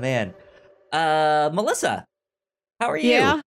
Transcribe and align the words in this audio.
man. 0.00 0.34
Uh, 0.92 1.50
Melissa, 1.52 2.04
how 2.80 2.88
are 2.90 2.96
you? 2.96 3.10
Yeah. 3.10 3.40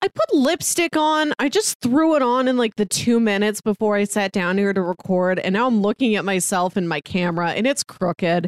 I 0.00 0.06
put 0.08 0.32
lipstick 0.32 0.96
on. 0.96 1.32
I 1.40 1.48
just 1.48 1.80
threw 1.82 2.14
it 2.14 2.22
on 2.22 2.46
in 2.46 2.56
like 2.56 2.76
the 2.76 2.86
two 2.86 3.18
minutes 3.18 3.60
before 3.60 3.96
I 3.96 4.04
sat 4.04 4.30
down 4.30 4.56
here 4.56 4.72
to 4.72 4.80
record. 4.80 5.40
And 5.40 5.52
now 5.54 5.66
I'm 5.66 5.80
looking 5.82 6.14
at 6.14 6.24
myself 6.24 6.76
in 6.76 6.86
my 6.86 7.00
camera 7.00 7.50
and 7.50 7.66
it's 7.66 7.82
crooked. 7.82 8.46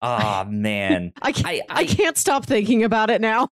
Oh 0.00 0.44
man, 0.48 1.12
I 1.20 1.32
can't, 1.32 1.46
I, 1.46 1.52
I- 1.68 1.80
I- 1.80 1.84
can't 1.86 2.16
stop 2.16 2.46
thinking 2.46 2.84
about 2.84 3.10
it 3.10 3.20
now. 3.20 3.48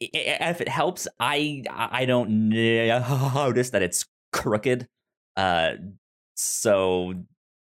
If 0.00 0.60
it 0.60 0.68
helps, 0.68 1.08
I 1.18 1.64
I 1.68 2.06
don't 2.06 2.48
notice 2.50 3.70
that 3.70 3.82
it's 3.82 4.06
crooked. 4.32 4.86
Uh, 5.36 5.72
so 6.36 7.14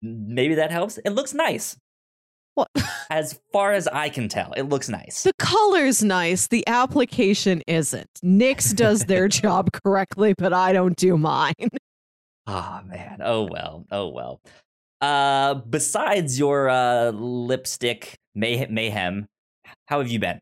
maybe 0.02 0.56
that 0.56 0.72
helps. 0.72 0.98
It 0.98 1.10
looks 1.10 1.32
nice. 1.32 1.76
What? 2.54 2.68
As 3.10 3.38
far 3.52 3.72
as 3.72 3.86
I 3.88 4.08
can 4.08 4.28
tell, 4.28 4.52
it 4.52 4.62
looks 4.62 4.88
nice. 4.88 5.22
The 5.22 5.32
color's 5.38 6.02
nice. 6.02 6.46
The 6.46 6.66
application 6.66 7.62
isn't. 7.66 8.08
NYX 8.24 8.74
does 8.74 9.04
their 9.04 9.28
job 9.42 9.70
correctly, 9.72 10.34
but 10.36 10.52
I 10.52 10.72
don't 10.72 10.96
do 10.96 11.16
mine. 11.16 11.54
Oh 12.46 12.80
man. 12.86 13.18
Oh 13.22 13.48
well. 13.50 13.84
Oh 13.90 14.08
well. 14.08 14.40
Uh, 15.00 15.54
besides 15.54 16.38
your 16.38 16.68
uh 16.70 17.10
lipstick 17.10 18.14
may- 18.34 18.66
mayhem, 18.70 19.26
how 19.86 19.98
have 19.98 20.08
you 20.08 20.18
been? 20.18 20.40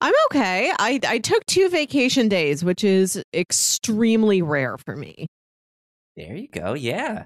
I'm 0.00 0.14
okay. 0.30 0.70
I, 0.78 1.00
I 1.06 1.18
took 1.18 1.44
two 1.46 1.68
vacation 1.68 2.28
days, 2.28 2.64
which 2.64 2.84
is 2.84 3.20
extremely 3.34 4.42
rare 4.42 4.78
for 4.78 4.94
me. 4.94 5.26
There 6.16 6.36
you 6.36 6.46
go. 6.46 6.74
Yeah. 6.74 7.24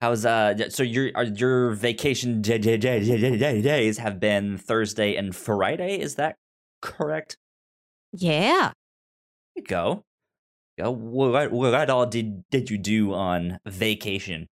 How's 0.00 0.26
uh? 0.26 0.68
So 0.68 0.82
your 0.82 1.10
are 1.14 1.24
your 1.24 1.70
vacation 1.70 2.42
days 2.42 3.98
have 3.98 4.20
been 4.20 4.58
Thursday 4.58 5.16
and 5.16 5.34
Friday? 5.34 5.98
Is 5.98 6.16
that 6.16 6.36
correct? 6.82 7.36
Yeah. 8.12 8.72
There 9.54 9.56
you 9.56 9.62
go. 9.62 10.04
Go. 10.78 10.90
What, 10.90 11.50
what 11.50 11.90
all 11.90 12.06
did 12.06 12.44
did 12.50 12.68
you 12.68 12.76
do 12.76 13.14
on 13.14 13.58
vacation? 13.64 14.48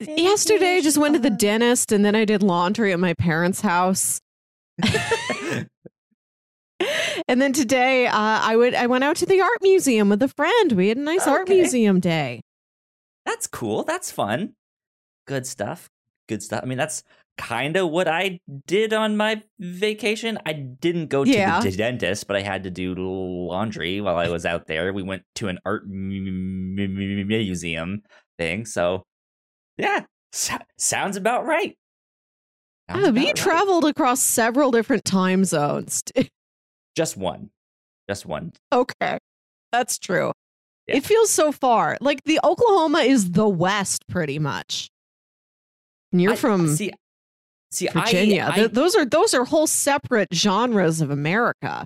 Yesterday, 0.00 0.76
I 0.76 0.80
just 0.80 0.98
went 0.98 1.14
to 1.14 1.20
the 1.20 1.30
dentist 1.30 1.92
and 1.92 2.04
then 2.04 2.14
I 2.14 2.24
did 2.24 2.42
laundry 2.42 2.92
at 2.92 3.00
my 3.00 3.14
parents' 3.14 3.60
house. 3.60 4.20
And 7.28 7.40
then 7.42 7.52
today, 7.52 8.06
uh, 8.06 8.12
I 8.12 8.54
would 8.56 8.74
I 8.74 8.86
went 8.86 9.02
out 9.02 9.16
to 9.16 9.26
the 9.26 9.40
art 9.40 9.58
museum 9.62 10.08
with 10.08 10.22
a 10.22 10.28
friend. 10.28 10.72
We 10.72 10.88
had 10.88 10.96
a 10.96 11.00
nice 11.00 11.26
art 11.26 11.48
museum 11.48 11.98
day. 11.98 12.42
That's 13.26 13.46
cool. 13.46 13.82
That's 13.84 14.10
fun. 14.10 14.54
Good 15.26 15.46
stuff. 15.46 15.90
Good 16.28 16.42
stuff. 16.42 16.60
I 16.62 16.66
mean, 16.66 16.78
that's 16.78 17.02
kind 17.36 17.76
of 17.76 17.90
what 17.90 18.08
I 18.08 18.40
did 18.66 18.94
on 18.94 19.16
my 19.16 19.42
vacation. 19.58 20.38
I 20.46 20.54
didn't 20.54 21.08
go 21.08 21.22
to 21.24 21.30
Yeah. 21.30 21.60
the 21.60 21.70
dentist, 21.70 22.26
but 22.26 22.36
I 22.36 22.40
had 22.42 22.62
to 22.64 22.70
do 22.70 22.94
laundry 22.96 24.00
while 24.00 24.16
I 24.16 24.28
was 24.28 24.46
out 24.46 24.66
there. 24.68 24.92
We 24.94 25.02
went 25.02 25.24
to 25.36 25.48
an 25.48 25.58
art 25.66 25.86
museum 26.96 28.02
thing. 28.38 28.64
So, 28.64 29.04
yeah, 29.76 30.04
so- 30.32 30.56
sounds 30.78 31.16
about 31.16 31.44
right. 31.46 31.76
Sounds 32.88 33.04
Oh, 33.06 33.08
about 33.10 33.24
right. 33.24 33.36
traveled 33.36 33.84
across 33.84 34.22
several 34.22 34.70
different 34.70 35.04
time 35.04 35.44
zones. 35.44 36.02
Just 36.96 37.16
one. 37.16 37.50
Just 38.08 38.24
one. 38.24 38.52
okay, 38.72 39.18
that's 39.72 39.98
true. 39.98 40.32
Yeah. 40.86 40.96
It 40.96 41.04
feels 41.06 41.30
so 41.30 41.50
far. 41.52 41.96
Like 42.00 42.22
the 42.24 42.38
Oklahoma 42.44 43.00
is 43.00 43.32
the 43.32 43.48
West, 43.48 44.06
pretty 44.08 44.38
much. 44.38 44.88
And 46.12 46.22
you're 46.22 46.32
I- 46.32 46.36
from 46.36 46.68
see. 46.68 46.92
See, 47.72 47.88
Virginia. 47.88 48.48
I, 48.50 48.54
Th- 48.56 48.70
those 48.70 48.94
are 48.94 49.04
those 49.04 49.34
are 49.34 49.44
whole 49.44 49.66
separate 49.66 50.28
genres 50.32 51.00
of 51.00 51.10
America. 51.10 51.84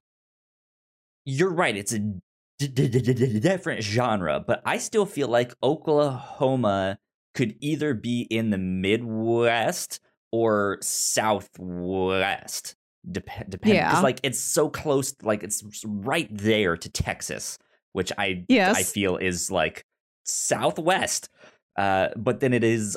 you're 1.25 1.51
right. 1.53 1.75
It's 1.77 1.93
a 1.93 1.99
d- 1.99 2.21
d- 2.59 2.69
d- 2.69 2.89
d- 2.89 3.13
d- 3.15 3.41
different 3.41 3.83
genre, 3.83 4.45
but 4.47 4.61
I 4.67 4.77
still 4.79 5.07
feel 5.07 5.29
like 5.29 5.55
Oklahoma 5.63 6.99
could 7.35 7.57
either 7.61 7.95
be 7.95 8.23
in 8.31 8.51
the 8.51 8.59
Midwest 8.59 10.01
or 10.33 10.79
Southwest. 10.83 12.77
Dep- 13.11 13.49
depending, 13.49 13.77
Yeah. 13.81 14.01
like 14.01 14.21
it's 14.23 14.39
so 14.39 14.69
close, 14.69 15.15
like 15.23 15.43
it's 15.43 15.65
right 15.87 16.29
there 16.31 16.77
to 16.77 16.89
Texas, 16.91 17.57
which 17.93 18.13
I 18.19 18.45
I 18.79 18.83
feel 18.83 19.17
is 19.17 19.51
like 19.51 19.85
Southwest. 20.25 21.29
Uh, 21.77 22.09
but 22.17 22.41
then 22.41 22.53
it 22.53 22.65
is, 22.65 22.97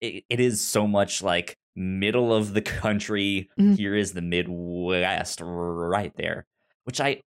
it, 0.00 0.24
it 0.28 0.40
is 0.40 0.60
so 0.60 0.86
much 0.86 1.22
like 1.22 1.56
middle 1.74 2.32
of 2.34 2.54
the 2.54 2.62
country. 2.62 3.48
Mhm. 3.58 3.76
Here 3.76 3.94
is 3.96 4.12
the 4.12 4.22
Midwest, 4.22 5.40
right 5.42 6.12
there, 6.16 6.46
which 6.84 7.00
I 7.00 7.22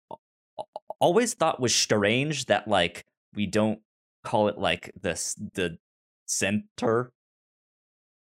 always 0.99 1.33
thought 1.33 1.59
was 1.59 1.73
strange 1.73 2.45
that 2.45 2.67
like 2.67 3.05
we 3.33 3.45
don't 3.47 3.79
call 4.23 4.47
it 4.49 4.57
like 4.57 4.91
the 4.99 5.13
the 5.53 5.77
center 6.25 6.99
of- 6.99 7.11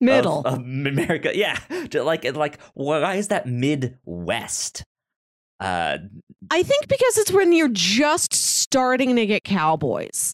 Middle. 0.02 0.42
of, 0.42 0.56
America. 0.56 1.32
Yeah, 1.34 1.58
like 1.94 2.26
like 2.36 2.60
why 2.74 3.16
is 3.16 3.30
that 3.30 3.48
Midwest? 3.48 4.84
Uh, 5.60 5.98
I 6.52 6.64
think 6.64 6.88
because 6.90 7.18
it's 7.18 7.32
when 7.32 7.54
you're 7.54 7.70
just 7.70 8.34
starting 8.74 9.16
to 9.16 9.26
get 9.28 9.44
cowboys. 9.44 10.34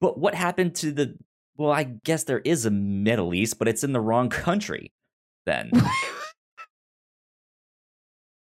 but 0.00 0.16
what 0.16 0.32
happened 0.32 0.76
to 0.76 0.92
the? 0.92 1.16
Well, 1.56 1.72
I 1.72 1.82
guess 1.82 2.24
there 2.24 2.38
is 2.38 2.64
a 2.64 2.70
Middle 2.70 3.34
East, 3.34 3.58
but 3.58 3.66
it's 3.66 3.82
in 3.82 3.92
the 3.92 4.00
wrong 4.00 4.28
country. 4.30 4.92
Then, 5.44 5.72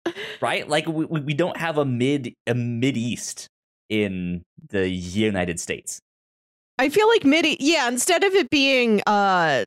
right? 0.40 0.68
Like 0.68 0.86
we 0.86 1.04
we 1.06 1.34
don't 1.34 1.56
have 1.56 1.76
a 1.76 1.84
mid 1.84 2.34
a 2.46 2.54
mid 2.54 2.96
East 2.96 3.48
in 3.88 4.44
the 4.68 4.88
United 4.88 5.58
States. 5.58 6.00
I 6.78 6.88
feel 6.88 7.08
like 7.08 7.24
mid 7.24 7.44
yeah, 7.60 7.88
instead 7.88 8.22
of 8.22 8.32
it 8.34 8.48
being 8.48 9.02
uh 9.08 9.64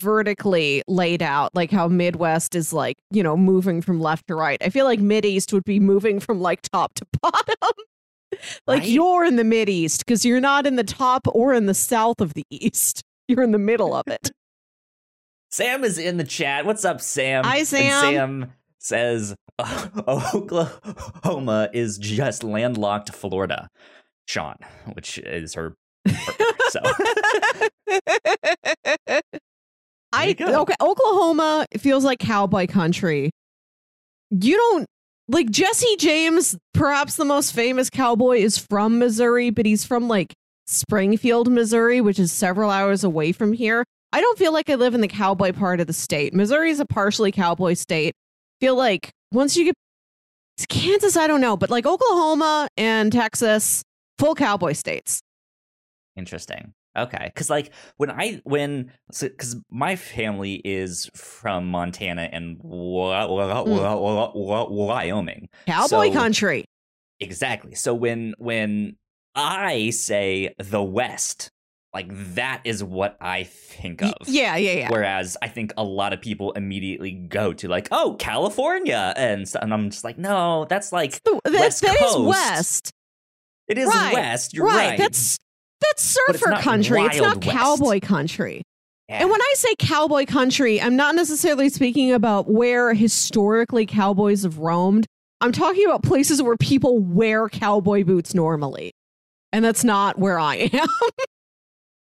vertically 0.00 0.82
laid 0.88 1.22
out 1.22 1.54
like 1.54 1.70
how 1.70 1.88
Midwest 1.88 2.54
is 2.54 2.72
like, 2.72 2.96
you 3.10 3.22
know, 3.22 3.36
moving 3.36 3.80
from 3.80 4.00
left 4.00 4.26
to 4.28 4.34
right. 4.34 4.58
I 4.62 4.70
feel 4.70 4.84
like 4.84 5.00
Mid 5.00 5.24
East 5.24 5.52
would 5.52 5.64
be 5.64 5.80
moving 5.80 6.20
from 6.20 6.40
like 6.40 6.62
top 6.62 6.94
to 6.94 7.06
bottom. 7.22 7.72
Like 8.66 8.80
Right? 8.80 8.88
you're 8.88 9.24
in 9.24 9.36
the 9.36 9.44
Mid 9.44 9.68
East 9.68 10.04
because 10.06 10.24
you're 10.24 10.40
not 10.40 10.66
in 10.66 10.76
the 10.76 10.84
top 10.84 11.26
or 11.32 11.54
in 11.54 11.66
the 11.66 11.74
south 11.74 12.20
of 12.20 12.34
the 12.34 12.44
East. 12.50 13.02
You're 13.26 13.42
in 13.42 13.52
the 13.52 13.58
middle 13.58 13.94
of 13.94 14.04
it. 14.06 14.30
Sam 15.50 15.82
is 15.84 15.98
in 15.98 16.16
the 16.18 16.24
chat. 16.24 16.66
What's 16.66 16.84
up, 16.84 17.00
Sam? 17.00 17.44
Hi, 17.44 17.58
And 17.58 17.68
Sam. 17.68 18.00
Sam 18.02 18.52
says 18.78 19.34
Oklahoma 20.06 21.70
is 21.72 21.96
just 21.98 22.44
landlocked 22.44 23.14
Florida. 23.14 23.68
Sean, 24.26 24.56
which 24.92 25.16
is 25.18 25.54
her. 25.54 25.74
partner, 26.06 26.44
so 26.70 26.80
I 30.12 30.34
okay, 30.38 30.74
Oklahoma 30.80 31.66
feels 31.78 32.04
like 32.04 32.18
cowboy 32.18 32.66
country. 32.66 33.30
You 34.30 34.56
don't 34.56 34.86
like 35.28 35.50
Jesse 35.50 35.96
James, 35.96 36.56
perhaps 36.74 37.16
the 37.16 37.24
most 37.24 37.54
famous 37.54 37.90
cowboy 37.90 38.38
is 38.38 38.58
from 38.58 38.98
Missouri, 38.98 39.50
but 39.50 39.66
he's 39.66 39.84
from 39.84 40.08
like 40.08 40.34
Springfield, 40.66 41.50
Missouri, 41.50 42.00
which 42.00 42.18
is 42.18 42.32
several 42.32 42.70
hours 42.70 43.04
away 43.04 43.32
from 43.32 43.52
here. 43.52 43.84
I 44.12 44.20
don't 44.20 44.38
feel 44.38 44.52
like 44.52 44.70
I 44.70 44.74
live 44.74 44.94
in 44.94 45.02
the 45.02 45.08
cowboy 45.08 45.52
part 45.52 45.80
of 45.80 45.86
the 45.86 45.92
state. 45.92 46.32
Missouri 46.32 46.70
is 46.70 46.80
a 46.80 46.86
partially 46.86 47.30
cowboy 47.30 47.74
state. 47.74 48.14
feel 48.60 48.74
like 48.74 49.10
once 49.30 49.56
you 49.56 49.66
get 49.66 49.74
to 50.56 50.66
Kansas, 50.66 51.16
I 51.16 51.26
don't 51.26 51.42
know, 51.42 51.56
but 51.56 51.70
like 51.70 51.86
Oklahoma 51.86 52.68
and 52.76 53.12
Texas, 53.12 53.82
full 54.18 54.34
cowboy 54.34 54.72
states. 54.72 55.20
interesting. 56.16 56.72
Okay, 56.96 57.30
because 57.32 57.48
like 57.50 57.72
when 57.96 58.10
I 58.10 58.40
when 58.44 58.92
because 59.20 59.56
my 59.70 59.96
family 59.96 60.54
is 60.64 61.10
from 61.14 61.66
Montana 61.66 62.28
and 62.32 62.58
mm. 62.58 62.64
Wa- 62.64 64.66
Wyoming. 64.68 65.48
Cowboy 65.66 66.08
So- 66.08 66.12
country. 66.12 66.64
Exactly. 67.20 67.74
So 67.74 67.94
when 67.94 68.34
when 68.38 68.96
I 69.34 69.90
say 69.90 70.54
the 70.58 70.82
West, 70.82 71.50
like 71.94 72.06
that 72.34 72.60
is 72.64 72.82
what 72.84 73.16
I 73.20 73.44
think 73.44 74.02
of. 74.02 74.12
Yeah, 74.26 74.56
yeah, 74.56 74.72
yeah. 74.72 74.88
Whereas 74.90 75.36
I 75.42 75.48
think 75.48 75.72
a 75.76 75.84
lot 75.84 76.12
of 76.12 76.20
people 76.20 76.52
immediately 76.52 77.12
go 77.12 77.52
to 77.54 77.68
like, 77.68 77.88
oh, 77.90 78.16
California, 78.18 79.12
and 79.16 79.48
so, 79.48 79.58
and 79.60 79.72
I'm 79.72 79.90
just 79.90 80.04
like, 80.04 80.18
no, 80.18 80.66
that's 80.68 80.92
like 80.92 81.22
The- 81.24 81.40
that- 81.44 81.52
West 81.52 81.82
that 81.82 81.94
is 81.94 82.00
Coast. 82.00 82.20
West. 82.28 82.92
it 83.68 83.78
is 83.78 83.88
Right, 83.88 84.14
West. 84.14 84.54
You're 84.54 84.66
right. 84.66 84.98
That's 84.98 85.38
that's 85.80 86.16
But 86.26 86.34
it's 86.34 86.40
surfer 86.44 86.56
country. 86.62 87.02
It's 87.02 87.18
not 87.18 87.44
West. 87.44 87.56
cowboy 87.56 88.00
country. 88.00 88.62
Yeah. 89.08 89.20
And 89.22 89.30
when 89.30 89.40
I 89.40 89.52
say 89.56 89.74
cowboy 89.78 90.26
country, 90.26 90.80
I'm 90.80 90.96
not 90.96 91.14
necessarily 91.14 91.68
speaking 91.70 92.12
about 92.12 92.50
where 92.50 92.92
historically 92.94 93.86
cowboys 93.86 94.42
have 94.42 94.58
roamed. 94.58 95.06
I'm 95.40 95.52
talking 95.52 95.84
about 95.86 96.02
places 96.02 96.42
where 96.42 96.56
people 96.56 96.98
wear 96.98 97.48
cowboy 97.48 98.04
boots 98.04 98.34
normally. 98.34 98.92
And 99.52 99.64
that's 99.64 99.82
not 99.84 100.18
where 100.18 100.38
I 100.38 100.56
am. 100.72 100.86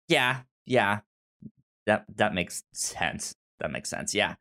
yeah, 0.08 0.38
yeah, 0.64 1.00
that 1.86 2.04
that 2.16 2.32
makes 2.34 2.62
sense. 2.72 3.34
that 3.60 3.70
makes 3.70 3.90
sense. 3.90 4.14
Yeah. 4.14 4.34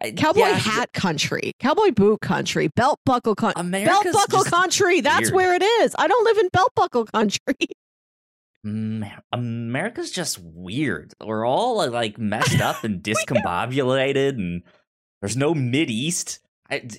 I- 0.00 0.12
Cowboy 0.12 0.40
yeah, 0.40 0.52
hat 0.54 0.92
country, 0.92 1.52
cowboy 1.58 1.90
boot 1.90 2.20
country, 2.20 2.68
belt 2.76 3.00
buckle 3.04 3.34
country. 3.34 3.84
Belt 3.84 4.06
buckle 4.12 4.44
country. 4.44 5.00
That's 5.00 5.32
weird. 5.32 5.34
where 5.34 5.54
it 5.54 5.62
is. 5.62 5.94
I 5.98 6.06
don't 6.06 6.24
live 6.24 6.38
in 6.38 6.48
belt 6.52 6.72
buckle 6.76 7.04
country. 7.06 7.54
Ma- 8.64 9.20
America's 9.32 10.10
just 10.10 10.38
weird. 10.38 11.14
We're 11.24 11.46
all 11.46 11.80
uh, 11.80 11.90
like 11.90 12.18
messed 12.18 12.60
up 12.60 12.84
and 12.84 13.02
discombobulated, 13.02 14.30
and 14.30 14.62
there's 15.20 15.36
no 15.36 15.54
Mid 15.54 15.90
East. 15.90 16.40
I, 16.70 16.82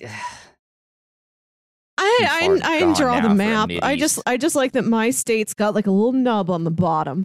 I 1.98 2.58
I, 2.62 2.76
I 2.76 2.80
gone 2.80 2.94
draw 2.94 3.20
the 3.20 3.34
map. 3.34 3.70
I 3.82 3.96
just 3.96 4.20
I 4.26 4.36
just 4.36 4.56
like 4.56 4.72
that 4.72 4.84
my 4.84 5.10
state's 5.10 5.52
got 5.54 5.74
like 5.74 5.86
a 5.86 5.90
little 5.90 6.12
nub 6.12 6.48
on 6.50 6.64
the 6.64 6.70
bottom. 6.70 7.24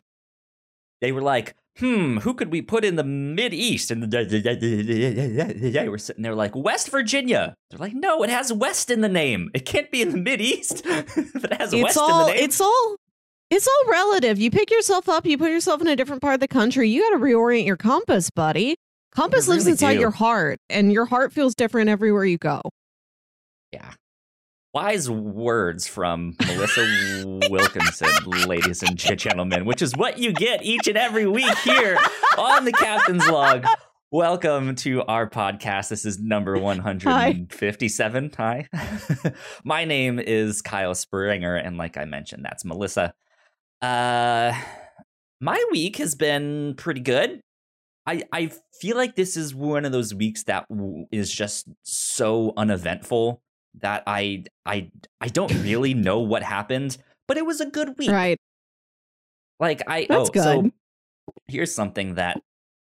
they 1.02 1.12
were 1.14 1.22
like, 1.22 1.56
hmm, 1.78 2.18
who 2.18 2.34
could 2.34 2.52
we 2.52 2.62
put 2.62 2.84
in 2.84 2.96
the 2.98 3.04
Mid 3.04 3.54
East? 3.54 3.90
And 3.92 4.12
they 4.12 5.90
were 5.90 5.98
sitting 5.98 6.24
there 6.24 6.36
like, 6.36 6.56
West 6.56 6.90
Virginia. 6.90 7.56
They're 7.70 7.80
like, 7.80 7.94
no, 7.94 8.22
it 8.24 8.30
has 8.30 8.52
West 8.52 8.90
in 8.92 9.00
the 9.02 9.10
name. 9.10 9.50
It 9.54 9.66
can't 9.66 9.90
be 9.92 10.02
in 10.02 10.12
the 10.12 10.18
Mid 10.18 10.42
East 10.42 10.82
if 10.86 11.18
it 11.46 11.54
has 11.54 11.74
it's 11.74 11.84
West 11.84 11.98
all 11.98 12.22
in 12.22 12.28
the 12.28 12.34
name. 12.34 12.44
it's 12.44 12.60
all 12.60 12.96
it's 13.50 13.68
all 13.68 13.92
relative. 13.92 14.40
You 14.40 14.52
pick 14.52 14.72
yourself 14.72 15.08
up, 15.10 15.26
you 15.26 15.38
put 15.38 15.52
yourself 15.52 15.82
in 15.82 15.88
a 15.88 15.96
different 15.96 16.22
part 16.22 16.34
of 16.36 16.40
the 16.40 16.48
country. 16.48 16.90
You 16.90 17.02
got 17.02 17.18
to 17.18 17.24
reorient 17.24 17.66
your 17.66 17.78
compass, 17.78 18.30
buddy. 18.30 18.76
Compass 19.12 19.48
lives 19.48 19.66
inside 19.66 19.94
do. 19.94 20.02
your 20.02 20.12
heart, 20.12 20.60
and 20.70 20.92
your 20.92 21.06
heart 21.06 21.32
feels 21.32 21.56
different 21.56 21.90
everywhere 21.90 22.26
you 22.26 22.38
go. 22.38 22.62
Yeah. 23.72 23.92
Wise 24.74 25.10
words 25.10 25.88
from 25.88 26.36
Melissa 26.46 27.40
Wilkinson, 27.50 28.10
ladies 28.46 28.84
and 28.84 28.98
gentlemen, 28.98 29.64
which 29.64 29.82
is 29.82 29.96
what 29.96 30.18
you 30.18 30.34
get 30.34 30.64
each 30.64 30.90
and 30.90 30.98
every 30.98 31.26
week 31.26 31.58
here 31.60 31.98
on 32.38 32.66
the 32.66 32.74
Captain's 32.74 33.26
Log. 33.30 33.66
Welcome 34.12 34.76
to 34.76 35.02
our 35.04 35.30
podcast. 35.30 35.90
This 35.90 36.06
is 36.06 36.20
number 36.20 36.58
157. 36.58 38.32
Hi. 38.38 38.68
My 39.64 39.84
name 39.84 40.20
is 40.20 40.62
Kyle 40.62 40.96
Springer, 40.96 41.56
and 41.56 41.78
like 41.78 41.98
I 41.98 42.06
mentioned, 42.06 42.46
that's 42.46 42.64
Melissa. 42.64 43.14
Uh 43.86 44.54
my 45.42 45.64
week 45.72 45.98
has 45.98 46.16
been 46.16 46.74
pretty 46.76 47.02
good. 47.02 47.42
I 48.08 48.24
I 48.32 48.52
feel 48.80 48.98
like 48.98 49.16
this 49.16 49.38
is 49.38 49.54
one 49.54 49.86
of 49.86 49.92
those 49.92 50.14
weeks 50.14 50.44
that 50.46 50.68
w- 50.70 51.06
is 51.12 51.32
just 51.32 51.68
so 51.84 52.54
uneventful 52.58 53.42
that 53.82 54.04
I 54.08 54.46
I 54.66 54.90
I 55.22 55.28
don't 55.28 55.54
really 55.62 55.94
know 56.08 56.20
what 56.20 56.42
happened, 56.42 56.98
but 57.28 57.38
it 57.38 57.46
was 57.46 57.62
a 57.62 57.70
good 57.70 57.98
week. 58.00 58.10
Right. 58.10 58.38
Like 59.60 59.84
I 59.88 60.08
That's 60.10 60.30
oh 60.36 60.42
so 60.42 60.62
good. 60.64 60.72
here's 61.48 61.74
something 61.74 62.16
that 62.16 62.42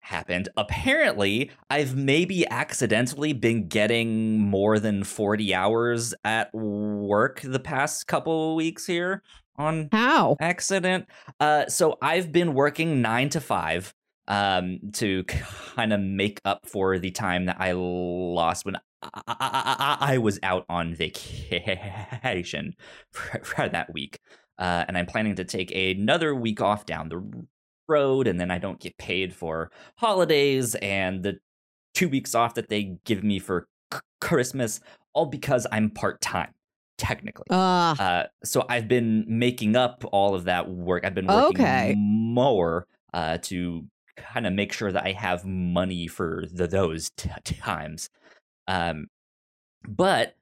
happened. 0.01 0.49
Apparently, 0.57 1.51
I've 1.69 1.95
maybe 1.95 2.45
accidentally 2.49 3.33
been 3.33 3.67
getting 3.67 4.39
more 4.39 4.77
than 4.79 5.03
40 5.03 5.53
hours 5.53 6.13
at 6.25 6.53
work 6.53 7.39
the 7.43 7.59
past 7.59 8.07
couple 8.07 8.55
weeks 8.55 8.85
here 8.85 9.21
on 9.61 9.89
How? 9.91 10.35
accident. 10.39 11.07
Uh, 11.39 11.67
so 11.67 11.97
I've 12.01 12.31
been 12.31 12.53
working 12.53 13.01
nine 13.01 13.29
to 13.29 13.41
five 13.41 13.93
um, 14.27 14.79
to 14.93 15.23
kind 15.23 15.93
of 15.93 15.99
make 15.99 16.39
up 16.45 16.67
for 16.67 16.99
the 16.99 17.11
time 17.11 17.45
that 17.45 17.57
I 17.59 17.73
lost 17.73 18.65
when 18.65 18.75
I, 18.75 18.79
I, 19.03 19.17
I, 19.27 19.97
I 20.13 20.17
was 20.19 20.39
out 20.43 20.65
on 20.69 20.95
vacation 20.95 22.75
for, 23.11 23.43
for 23.43 23.69
that 23.69 23.93
week. 23.93 24.19
Uh, 24.57 24.85
and 24.87 24.97
I'm 24.97 25.07
planning 25.07 25.35
to 25.35 25.43
take 25.43 25.71
another 25.71 26.35
week 26.35 26.61
off 26.61 26.85
down 26.85 27.09
the 27.09 27.47
road, 27.87 28.27
and 28.27 28.39
then 28.39 28.51
I 28.51 28.59
don't 28.59 28.79
get 28.79 28.97
paid 28.97 29.33
for 29.33 29.71
holidays 29.97 30.75
and 30.75 31.23
the 31.23 31.39
two 31.93 32.07
weeks 32.07 32.35
off 32.35 32.53
that 32.53 32.69
they 32.69 32.97
give 33.05 33.23
me 33.23 33.39
for 33.39 33.67
Christmas, 34.19 34.79
all 35.13 35.25
because 35.25 35.65
I'm 35.71 35.89
part 35.89 36.21
time, 36.21 36.53
technically. 37.01 37.45
Uh, 37.49 37.95
Uh, 37.99 38.23
so 38.43 38.63
I've 38.69 38.87
been 38.87 39.25
making 39.27 39.75
up 39.75 40.03
all 40.11 40.35
of 40.35 40.43
that 40.45 40.69
work. 40.69 41.03
I've 41.03 41.15
been 41.15 41.25
working 41.27 41.59
Okay. 41.59 41.95
more 41.97 42.85
uh, 43.13 43.39
to 43.43 43.85
kind 44.17 44.45
of 44.45 44.53
make 44.53 44.71
sure 44.71 44.91
that 44.91 45.03
I 45.03 45.13
have 45.13 45.43
money 45.45 46.05
for 46.07 46.43
the, 46.53 46.67
those 46.67 47.09
t- 47.17 47.29
times. 47.43 48.09
Um, 48.67 49.07
but 49.87 50.35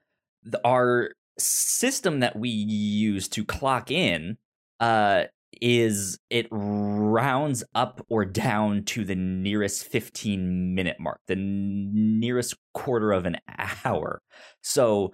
the, 0.44 0.60
our 0.68 1.12
system 1.38 2.20
that 2.20 2.36
we 2.36 2.50
use 2.50 3.30
to 3.30 3.46
clock 3.46 3.90
in 3.90 4.38
uh, 4.82 5.24
is 5.62 6.20
it 6.30 6.48
rounds 6.52 7.64
up 7.74 8.06
or 8.10 8.26
down 8.26 8.84
to 8.84 9.04
the 9.06 9.16
nearest 9.16 9.86
15 9.86 10.76
minute 10.76 10.98
mark, 11.00 11.22
the 11.28 11.34
n- 11.36 12.20
nearest 12.20 12.56
quarter 12.74 13.12
of 13.14 13.26
an 13.26 13.38
hour. 13.86 14.22
So 14.62 15.14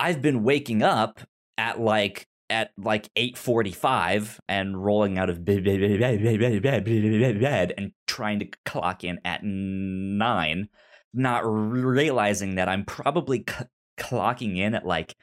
I've 0.00 0.22
been 0.22 0.42
waking 0.42 0.82
up 0.82 1.20
at 1.58 1.78
like 1.78 2.26
at 2.48 2.70
like 2.78 3.10
8:45 3.16 4.40
and 4.48 4.82
rolling 4.82 5.18
out 5.18 5.28
of 5.30 5.44
bed, 5.44 5.66
and 7.76 7.92
trying 8.06 8.38
to 8.40 8.48
clock 8.64 9.04
in 9.04 9.20
at 9.24 9.44
9 9.44 10.68
not 11.12 11.40
realizing 11.44 12.54
that 12.54 12.68
I'm 12.68 12.84
probably 12.84 13.44
c- 13.48 13.64
clocking 13.98 14.56
in 14.56 14.74
at 14.74 14.86
like 14.86 15.16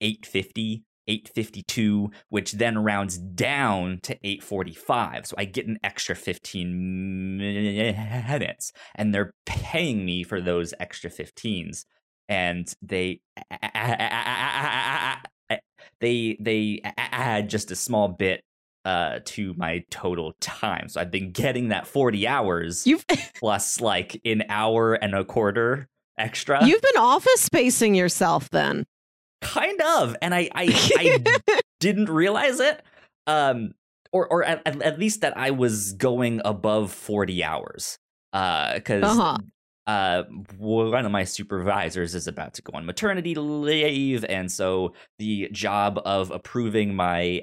850 0.00 0.84
852 1.06 2.10
which 2.30 2.52
then 2.52 2.78
rounds 2.78 3.18
down 3.18 4.00
to 4.02 4.14
845 4.24 5.26
so 5.26 5.34
i 5.36 5.44
get 5.44 5.66
an 5.66 5.78
extra 5.84 6.16
15 6.16 7.36
minutes 7.36 8.72
and 8.94 9.14
they're 9.14 9.34
paying 9.44 10.06
me 10.06 10.24
for 10.24 10.40
those 10.40 10.72
extra 10.80 11.10
15s 11.10 11.84
and 12.28 12.72
they 12.82 13.20
they 16.00 16.36
they 16.40 16.80
add 16.96 17.48
just 17.48 17.70
a 17.70 17.76
small 17.76 18.08
bit 18.08 18.42
uh 18.84 19.20
to 19.24 19.54
my 19.56 19.82
total 19.90 20.34
time 20.40 20.88
so 20.88 21.00
i've 21.00 21.10
been 21.10 21.30
getting 21.32 21.68
that 21.68 21.86
40 21.86 22.26
hours 22.26 22.86
you've 22.86 23.04
plus 23.38 23.80
like 23.80 24.20
an 24.24 24.44
hour 24.48 24.94
and 24.94 25.14
a 25.14 25.24
quarter 25.24 25.88
extra 26.18 26.64
you've 26.66 26.82
been 26.82 27.02
office 27.02 27.40
spacing 27.40 27.94
yourself 27.94 28.50
then. 28.50 28.84
kind 29.40 29.80
of 29.80 30.16
and 30.22 30.34
i 30.34 30.48
i, 30.54 30.68
I 30.98 31.38
didn't 31.80 32.08
realize 32.10 32.60
it 32.60 32.82
um 33.26 33.72
or 34.12 34.26
or 34.28 34.44
at, 34.44 34.66
at 34.82 34.98
least 34.98 35.22
that 35.22 35.36
i 35.36 35.50
was 35.50 35.92
going 35.94 36.40
above 36.44 36.92
40 36.92 37.42
hours 37.42 37.98
uh 38.32 38.74
because 38.74 39.02
Uh-huh. 39.02 39.38
Uh 39.86 40.22
one 40.58 41.04
of 41.04 41.12
my 41.12 41.24
supervisors 41.24 42.14
is 42.14 42.26
about 42.26 42.54
to 42.54 42.62
go 42.62 42.72
on 42.76 42.86
maternity 42.86 43.34
leave 43.34 44.24
and 44.24 44.50
so 44.50 44.94
the 45.18 45.48
job 45.52 46.00
of 46.06 46.30
approving 46.30 46.94
my 46.94 47.40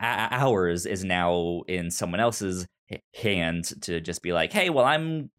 hours 0.00 0.86
is 0.86 1.04
now 1.04 1.62
in 1.68 1.90
someone 1.90 2.20
else's 2.20 2.66
hand 3.14 3.64
to 3.82 4.00
just 4.00 4.22
be 4.22 4.32
like 4.32 4.52
hey 4.52 4.70
well 4.70 4.84
i'm 4.84 5.30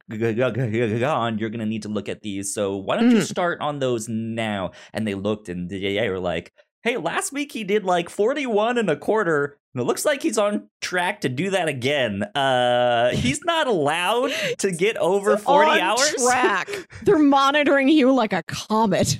gone. 0.99 1.37
You're 1.37 1.49
gonna 1.49 1.65
need 1.65 1.83
to 1.83 1.89
look 1.89 2.09
at 2.09 2.21
these. 2.21 2.53
So 2.53 2.75
why 2.77 2.95
don't 2.97 3.11
you 3.11 3.17
Mm. 3.17 3.23
start 3.27 3.59
on 3.61 3.79
those 3.79 4.07
now? 4.09 4.71
And 4.93 5.07
they 5.07 5.13
looked 5.15 5.49
and 5.49 5.69
they 5.69 6.09
were 6.09 6.19
like 6.19 6.51
hey 6.83 6.97
last 6.97 7.33
week 7.33 7.51
he 7.51 7.63
did 7.63 7.83
like 7.83 8.09
41 8.09 8.77
and 8.77 8.89
a 8.89 8.95
quarter 8.95 9.57
it 9.81 9.85
looks 9.85 10.05
like 10.05 10.21
he's 10.21 10.37
on 10.37 10.69
track 10.81 11.21
to 11.21 11.29
do 11.29 11.49
that 11.49 11.67
again 11.67 12.23
uh 12.35 13.09
he's 13.11 13.43
not 13.43 13.67
allowed 13.67 14.31
to 14.57 14.71
get 14.71 14.97
over 14.97 15.37
40 15.37 15.69
On 15.69 15.79
hours 15.79 16.15
Track. 16.23 16.69
They're 17.03 17.19
monitoring 17.19 17.89
you 17.89 18.13
like 18.13 18.33
a 18.33 18.43
comet. 18.43 19.19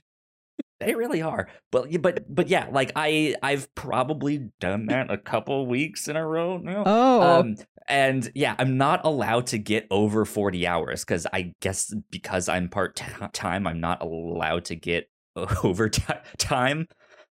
They 0.79 0.93
really 0.93 1.21
are. 1.21 1.47
But 1.71 2.01
but 2.01 2.25
but 2.33 2.47
yeah, 2.49 2.67
like 2.71 2.91
I 2.95 3.35
I've 3.41 3.73
probably 3.75 4.49
done 4.59 4.87
that 4.87 5.09
a 5.09 5.17
couple 5.17 5.65
weeks 5.67 6.07
in 6.07 6.15
a 6.17 6.25
row 6.25 6.57
now. 6.57 6.83
Oh, 6.85 7.21
Um 7.39 7.55
and 7.87 8.29
yeah, 8.35 8.55
I'm 8.57 8.77
not 8.77 9.05
allowed 9.05 9.47
to 9.47 9.57
get 9.57 9.87
over 9.91 10.25
40 10.25 10.67
hours 10.67 11.05
cuz 11.05 11.25
I 11.31 11.53
guess 11.61 11.93
because 12.11 12.49
I'm 12.49 12.67
part 12.69 13.01
time 13.33 13.67
I'm 13.67 13.79
not 13.79 14.01
allowed 14.01 14.65
to 14.65 14.75
get 14.75 15.09
over 15.63 15.89
time. 15.89 16.87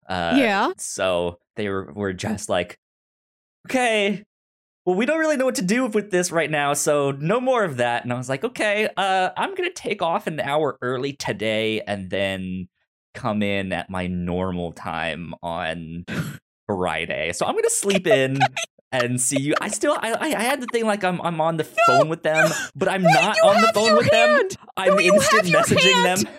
Uh 0.08 0.34
yeah. 0.36 0.72
so 0.76 1.38
they 1.56 1.68
were, 1.68 1.92
were 1.94 2.12
just 2.12 2.48
like, 2.48 2.78
okay, 3.68 4.24
well, 4.86 4.96
we 4.96 5.06
don't 5.06 5.18
really 5.18 5.36
know 5.36 5.44
what 5.44 5.56
to 5.56 5.62
do 5.62 5.86
with 5.86 6.10
this 6.10 6.32
right 6.32 6.50
now, 6.50 6.72
so 6.72 7.10
no 7.12 7.40
more 7.40 7.64
of 7.64 7.76
that. 7.76 8.02
And 8.04 8.12
I 8.12 8.16
was 8.16 8.28
like, 8.28 8.44
okay, 8.44 8.88
uh, 8.96 9.30
I'm 9.36 9.54
gonna 9.54 9.70
take 9.72 10.02
off 10.02 10.26
an 10.26 10.40
hour 10.40 10.78
early 10.82 11.12
today 11.12 11.80
and 11.82 12.10
then 12.10 12.68
come 13.14 13.42
in 13.42 13.72
at 13.72 13.90
my 13.90 14.06
normal 14.06 14.72
time 14.72 15.34
on 15.42 16.04
Friday. 16.66 17.32
So 17.32 17.46
I'm 17.46 17.54
gonna 17.54 17.70
sleep 17.70 18.06
in. 18.06 18.38
And 18.92 19.20
see 19.20 19.40
you. 19.40 19.54
I 19.60 19.68
still, 19.68 19.96
I, 20.00 20.14
I 20.14 20.42
had 20.42 20.60
the 20.60 20.66
thing 20.66 20.84
like 20.84 21.04
I'm, 21.04 21.20
I'm 21.20 21.40
on 21.40 21.58
the 21.58 21.62
phone 21.86 22.08
with 22.08 22.24
them, 22.24 22.50
but 22.74 22.88
I'm 22.88 23.04
Wait, 23.04 23.14
not 23.14 23.36
on 23.40 23.60
the 23.60 23.70
phone 23.72 23.96
with 23.96 24.10
them. 24.10 24.48
I'm 24.76 24.94
No, 24.96 24.98
instant 24.98 25.44
messaging 25.44 25.92
hand. 25.92 26.26
them. 26.26 26.32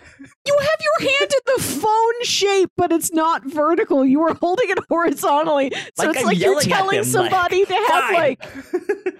You 0.45 0.57
have 0.59 0.79
your 0.81 1.09
hand 1.09 1.31
in 1.31 1.55
the 1.55 1.61
phone 1.63 2.23
shape, 2.23 2.69
but 2.77 2.91
it's 2.91 3.11
not 3.11 3.43
vertical. 3.45 4.05
You 4.05 4.21
are 4.23 4.33
holding 4.35 4.69
it 4.69 4.79
horizontally. 4.89 5.71
So 5.95 6.05
Like 6.05 6.09
it's 6.09 6.19
I'm 6.19 6.25
like 6.25 6.39
you're 6.39 6.61
telling 6.61 6.97
them, 6.97 7.05
somebody 7.05 7.65
to 7.65 7.73
have 7.73 7.87
Fine. 7.87 8.13
like 8.13 8.47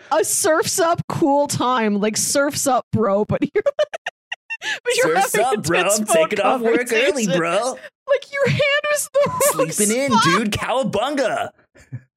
a 0.11 0.23
surfs 0.23 0.79
up 0.79 1.01
cool 1.07 1.47
time, 1.47 1.99
like 1.99 2.17
surfs 2.17 2.67
up, 2.67 2.85
bro. 2.91 3.25
But 3.25 3.39
you're, 3.53 3.63
but 4.83 4.95
you're 4.95 5.15
Surf's 5.21 5.35
having 5.35 5.59
up, 5.59 5.65
bro. 5.65 5.79
I'm 5.81 6.05
taking 6.05 6.39
off 6.41 6.61
work 6.61 6.91
early, 6.91 7.27
bro. 7.27 7.77
Like 8.07 8.31
your 8.31 8.49
hand 8.49 8.61
was 8.91 9.09
the 9.13 9.19
wrong 9.27 9.71
Sleeping 9.71 9.95
in, 9.97 10.11
dude. 10.23 10.51
Cowabunga. 10.51 11.49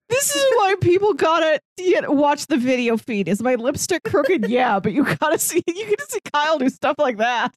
This 0.09 0.37
is 0.37 0.45
why 0.57 0.75
people 0.81 1.15
gotta 1.15 1.61
watch 2.09 2.47
the 2.47 2.57
video 2.57 2.97
feed. 2.97 3.29
Is 3.29 3.43
my 3.43 3.55
lipstick 3.55 4.03
crooked? 4.05 4.49
yeah, 4.49 4.79
but 4.79 4.93
you 4.93 5.05
gotta 5.17 5.39
see 5.39 5.63
you 5.67 5.97
to 5.97 6.07
see 6.09 6.21
Kyle 6.33 6.59
do 6.59 6.69
stuff 6.69 6.97
like 6.99 7.17
that. 7.19 7.55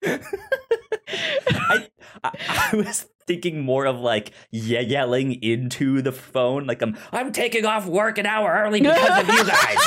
I, 0.06 1.88
I 2.22 2.68
I 2.72 2.76
was 2.76 3.06
thinking 3.26 3.60
more 3.60 3.86
of 3.86 4.00
like 4.00 4.32
ye- 4.50 4.80
yelling 4.82 5.42
into 5.42 6.02
the 6.02 6.12
phone, 6.12 6.66
like 6.66 6.82
I'm 6.82 6.96
I'm 7.12 7.32
taking 7.32 7.64
off 7.64 7.86
work 7.86 8.18
an 8.18 8.26
hour 8.26 8.52
early 8.64 8.80
because 8.80 9.22
of 9.22 9.28
you 9.28 9.44
guys. 9.44 9.78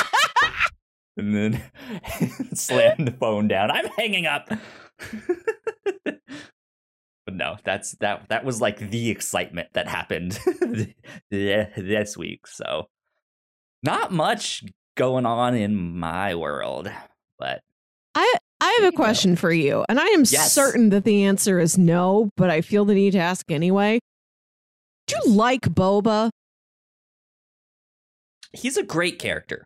and 1.16 1.34
then 1.34 1.62
slam 2.54 3.04
the 3.04 3.12
phone 3.12 3.48
down. 3.48 3.70
I'm 3.70 3.86
hanging 3.96 4.26
up. 4.26 4.48
but 6.06 7.34
no, 7.34 7.56
that's 7.64 7.92
that 7.96 8.28
that 8.28 8.44
was 8.44 8.60
like 8.60 8.78
the 8.90 9.10
excitement 9.10 9.68
that 9.74 9.88
happened 9.88 10.38
this 11.30 12.16
week. 12.16 12.46
So 12.46 12.88
not 13.82 14.12
much 14.12 14.64
going 14.96 15.26
on 15.26 15.54
in 15.54 15.98
my 15.98 16.34
world, 16.34 16.90
but 17.38 17.62
I 18.72 18.78
have 18.84 18.94
a 18.94 18.96
question 18.96 19.36
for 19.36 19.52
you, 19.52 19.84
and 19.90 20.00
I 20.00 20.06
am 20.06 20.20
Yes. 20.20 20.52
certain 20.54 20.88
that 20.90 21.04
the 21.04 21.24
answer 21.24 21.58
is 21.58 21.76
no, 21.76 22.30
but 22.38 22.48
I 22.48 22.62
feel 22.62 22.86
the 22.86 22.94
need 22.94 23.10
to 23.12 23.18
ask 23.18 23.50
anyway. 23.50 23.98
Do 25.06 25.16
you 25.24 25.32
like 25.32 25.62
Boba? 25.62 26.30
he's 28.54 28.76
a 28.76 28.82
great 28.82 29.18
character. 29.18 29.64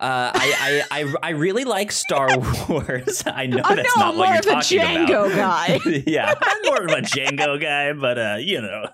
Uh, 0.00 0.32
I, 0.34 0.82
I, 0.90 1.00
I, 1.02 1.14
I 1.22 1.30
really 1.30 1.64
like 1.64 1.92
Star 1.92 2.28
Wars. 2.68 3.22
I 3.26 3.46
know 3.46 3.60
I 3.64 3.76
that's 3.76 3.96
know 3.96 4.02
not 4.02 4.12
I'm 4.14 4.18
what 4.18 4.28
you're 4.28 4.38
of 4.38 4.46
a 4.46 4.50
talking 4.50 4.78
Jango 4.80 5.32
about. 5.32 5.68
guy. 5.84 6.02
yeah, 6.06 6.34
I'm 6.40 6.62
more 6.64 6.82
of 6.84 6.90
a 6.90 7.02
Jango 7.02 7.60
guy, 7.60 7.92
but 7.92 8.18
uh, 8.18 8.36
you 8.40 8.60
know, 8.60 8.86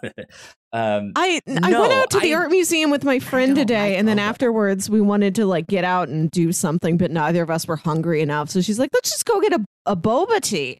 um, 0.72 1.12
I 1.16 1.40
I 1.62 1.70
No, 1.70 1.80
went 1.80 1.92
out 1.94 2.10
to 2.10 2.20
the 2.20 2.34
I- 2.34 2.36
art 2.36 2.50
museum 2.50 2.90
with 2.90 3.02
my 3.04 3.18
friend 3.18 3.56
today, 3.56 3.96
and 3.96 4.06
then 4.06 4.18
afterwards 4.18 4.90
we 4.90 5.00
wanted 5.00 5.34
to 5.36 5.46
like 5.46 5.66
get 5.66 5.84
out 5.84 6.10
and 6.10 6.30
do 6.30 6.52
something, 6.52 6.98
but 6.98 7.10
neither 7.10 7.42
of 7.42 7.50
us 7.50 7.66
were 7.66 7.76
hungry 7.76 8.20
enough. 8.20 8.50
So 8.50 8.60
she's 8.60 8.78
like, 8.78 8.90
"Let's 8.92 9.10
just 9.10 9.24
go 9.24 9.40
get 9.40 9.54
a 9.54 9.64
a 9.86 9.96
boba 9.96 10.40
tea," 10.42 10.78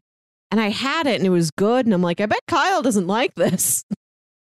and 0.51 0.61
I 0.61 0.69
had 0.69 1.07
it, 1.07 1.15
and 1.15 1.25
it 1.25 1.31
was 1.31 1.49
good. 1.49 1.85
And 1.87 1.95
I'm 1.95 2.03
like, 2.03 2.21
"I 2.21 2.27
bet 2.27 2.39
Kyle 2.47 2.83
doesn't 2.83 3.07
like 3.07 3.33
this." 3.33 3.83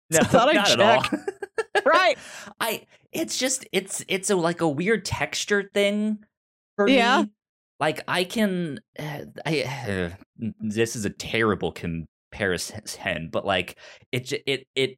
no, 0.10 0.20
I 0.22 0.24
thought 0.24 0.50
I'd 0.58 0.82
all. 0.82 1.04
right? 1.86 2.18
I, 2.60 2.82
it's 3.18 3.38
just, 3.38 3.68
it's, 3.72 4.04
it's 4.08 4.30
a 4.30 4.36
like 4.36 4.62
a 4.62 4.68
weird 4.68 5.06
texture 5.06 5.70
thing 5.74 6.20
for 6.76 6.88
Yeah. 6.88 7.24
me. 7.24 7.30
Like 7.80 8.04
I 8.08 8.24
can, 8.24 8.80
uh, 8.98 9.22
I, 9.46 9.62
uh, 10.42 10.50
this 10.60 10.96
is 10.96 11.06
a 11.06 11.10
terrible 11.10 11.72
comparison, 11.72 13.30
but 13.32 13.46
like 13.46 13.78
it, 14.12 14.32
it, 14.46 14.68
it 14.76 14.98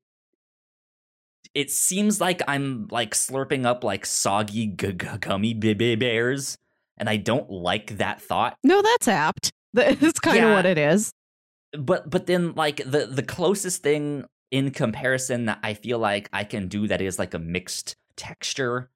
it 1.56 1.72
seems 1.72 2.22
like 2.22 2.42
I'm 2.48 2.88
like 2.92 3.14
slurping 3.16 3.66
up 3.66 3.84
like 3.84 4.06
soggy 4.06 4.68
g- 4.68 4.94
g- 4.94 5.08
gummy 5.20 5.54
b- 5.56 5.74
b- 5.74 5.96
bears, 5.96 6.58
and 6.98 7.10
I 7.10 7.18
don't 7.18 7.50
like 7.50 7.98
that 7.98 8.22
thought. 8.22 8.56
No, 8.64 8.82
that's 8.82 9.08
apt. 9.08 9.52
That's 9.74 10.20
kind 10.20 10.38
of 10.38 10.44
Yeah. 10.50 10.54
what 10.56 10.66
it 10.66 10.78
is. 10.78 11.12
But 11.78 12.10
but 12.10 12.26
then 12.28 12.54
like 12.56 12.78
the 12.78 13.06
the 13.08 13.22
closest 13.24 13.84
thing 13.84 14.26
in 14.52 14.72
comparison 14.72 15.46
that 15.46 15.60
I 15.64 15.74
feel 15.76 16.00
like 16.00 16.30
I 16.34 16.44
can 16.44 16.68
do 16.68 16.88
that 16.88 17.02
is 17.02 17.20
like 17.20 17.34
a 17.36 17.40
mixed 17.40 17.96
texture 18.20 18.90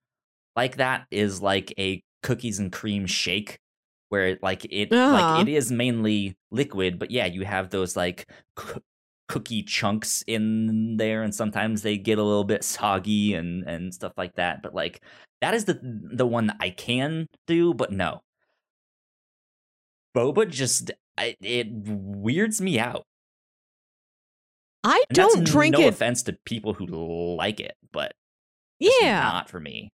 like 0.55 0.75
that 0.77 1.05
is 1.09 1.41
like 1.41 1.73
a 1.79 2.03
cookies 2.21 2.59
and 2.59 2.71
cream 2.71 3.05
shake 3.07 3.57
where 4.09 4.37
like 4.41 4.65
it 4.69 4.91
Uh-huh. 4.91 5.13
like 5.13 5.47
it 5.47 5.51
is 5.51 5.71
mainly 5.71 6.35
liquid 6.51 6.99
but 6.99 7.09
yeah 7.09 7.25
you 7.25 7.45
have 7.45 7.69
those 7.69 7.95
like 7.95 8.29
coo- 8.55 8.83
cookie 9.29 9.63
chunks 9.63 10.23
in 10.27 10.97
there 10.97 11.23
and 11.23 11.33
sometimes 11.33 11.81
they 11.81 11.97
get 11.97 12.19
a 12.19 12.23
little 12.23 12.43
bit 12.43 12.63
soggy 12.63 13.33
and 13.33 13.63
and 13.67 13.93
stuff 13.93 14.11
like 14.17 14.35
that 14.35 14.61
but 14.61 14.75
like 14.75 15.01
that 15.41 15.53
is 15.53 15.65
the 15.65 15.79
the 15.81 16.27
one 16.27 16.47
that 16.47 16.57
I 16.59 16.69
can 16.69 17.27
do 17.47 17.73
but 17.73 17.91
no 17.91 18.21
boba 20.15 20.47
just 20.49 20.91
I, 21.17 21.35
it 21.41 21.67
weirds 21.71 22.61
me 22.61 22.79
out 22.79 23.03
I 24.83 25.03
and 25.09 25.15
don't 25.15 25.43
drink 25.45 25.73
no 25.73 25.81
it. 25.81 25.87
offense 25.89 26.23
to 26.23 26.37
people 26.45 26.73
who 26.73 26.85
like 27.37 27.59
it 27.59 27.75
but 27.91 28.13
Yeah, 28.79 29.21
not 29.21 29.49
for 29.49 29.59
me 29.59 29.89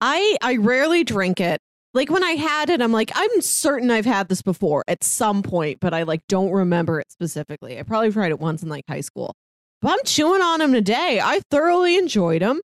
I 0.00 0.36
I 0.42 0.56
rarely 0.56 1.04
drink 1.04 1.40
it. 1.40 1.60
Like 1.94 2.10
when 2.10 2.22
I 2.22 2.32
had 2.32 2.70
it, 2.70 2.82
I'm 2.82 2.92
like, 2.92 3.10
I'm 3.14 3.40
certain 3.40 3.90
I've 3.90 4.04
had 4.04 4.28
this 4.28 4.42
before 4.42 4.84
at 4.86 5.02
some 5.02 5.42
point, 5.42 5.78
but 5.80 5.94
I 5.94 6.02
like 6.02 6.20
don't 6.28 6.52
remember 6.52 7.00
it 7.00 7.10
specifically. 7.10 7.78
I 7.78 7.82
probably 7.82 8.12
tried 8.12 8.30
it 8.30 8.38
once 8.38 8.62
in 8.62 8.68
like 8.68 8.84
high 8.88 9.00
school. 9.00 9.34
But 9.80 9.92
I'm 9.92 10.04
chewing 10.04 10.42
on 10.42 10.58
them 10.58 10.72
today. 10.72 11.20
I 11.22 11.40
thoroughly 11.50 11.96
enjoyed 11.96 12.42
them. 12.42 12.60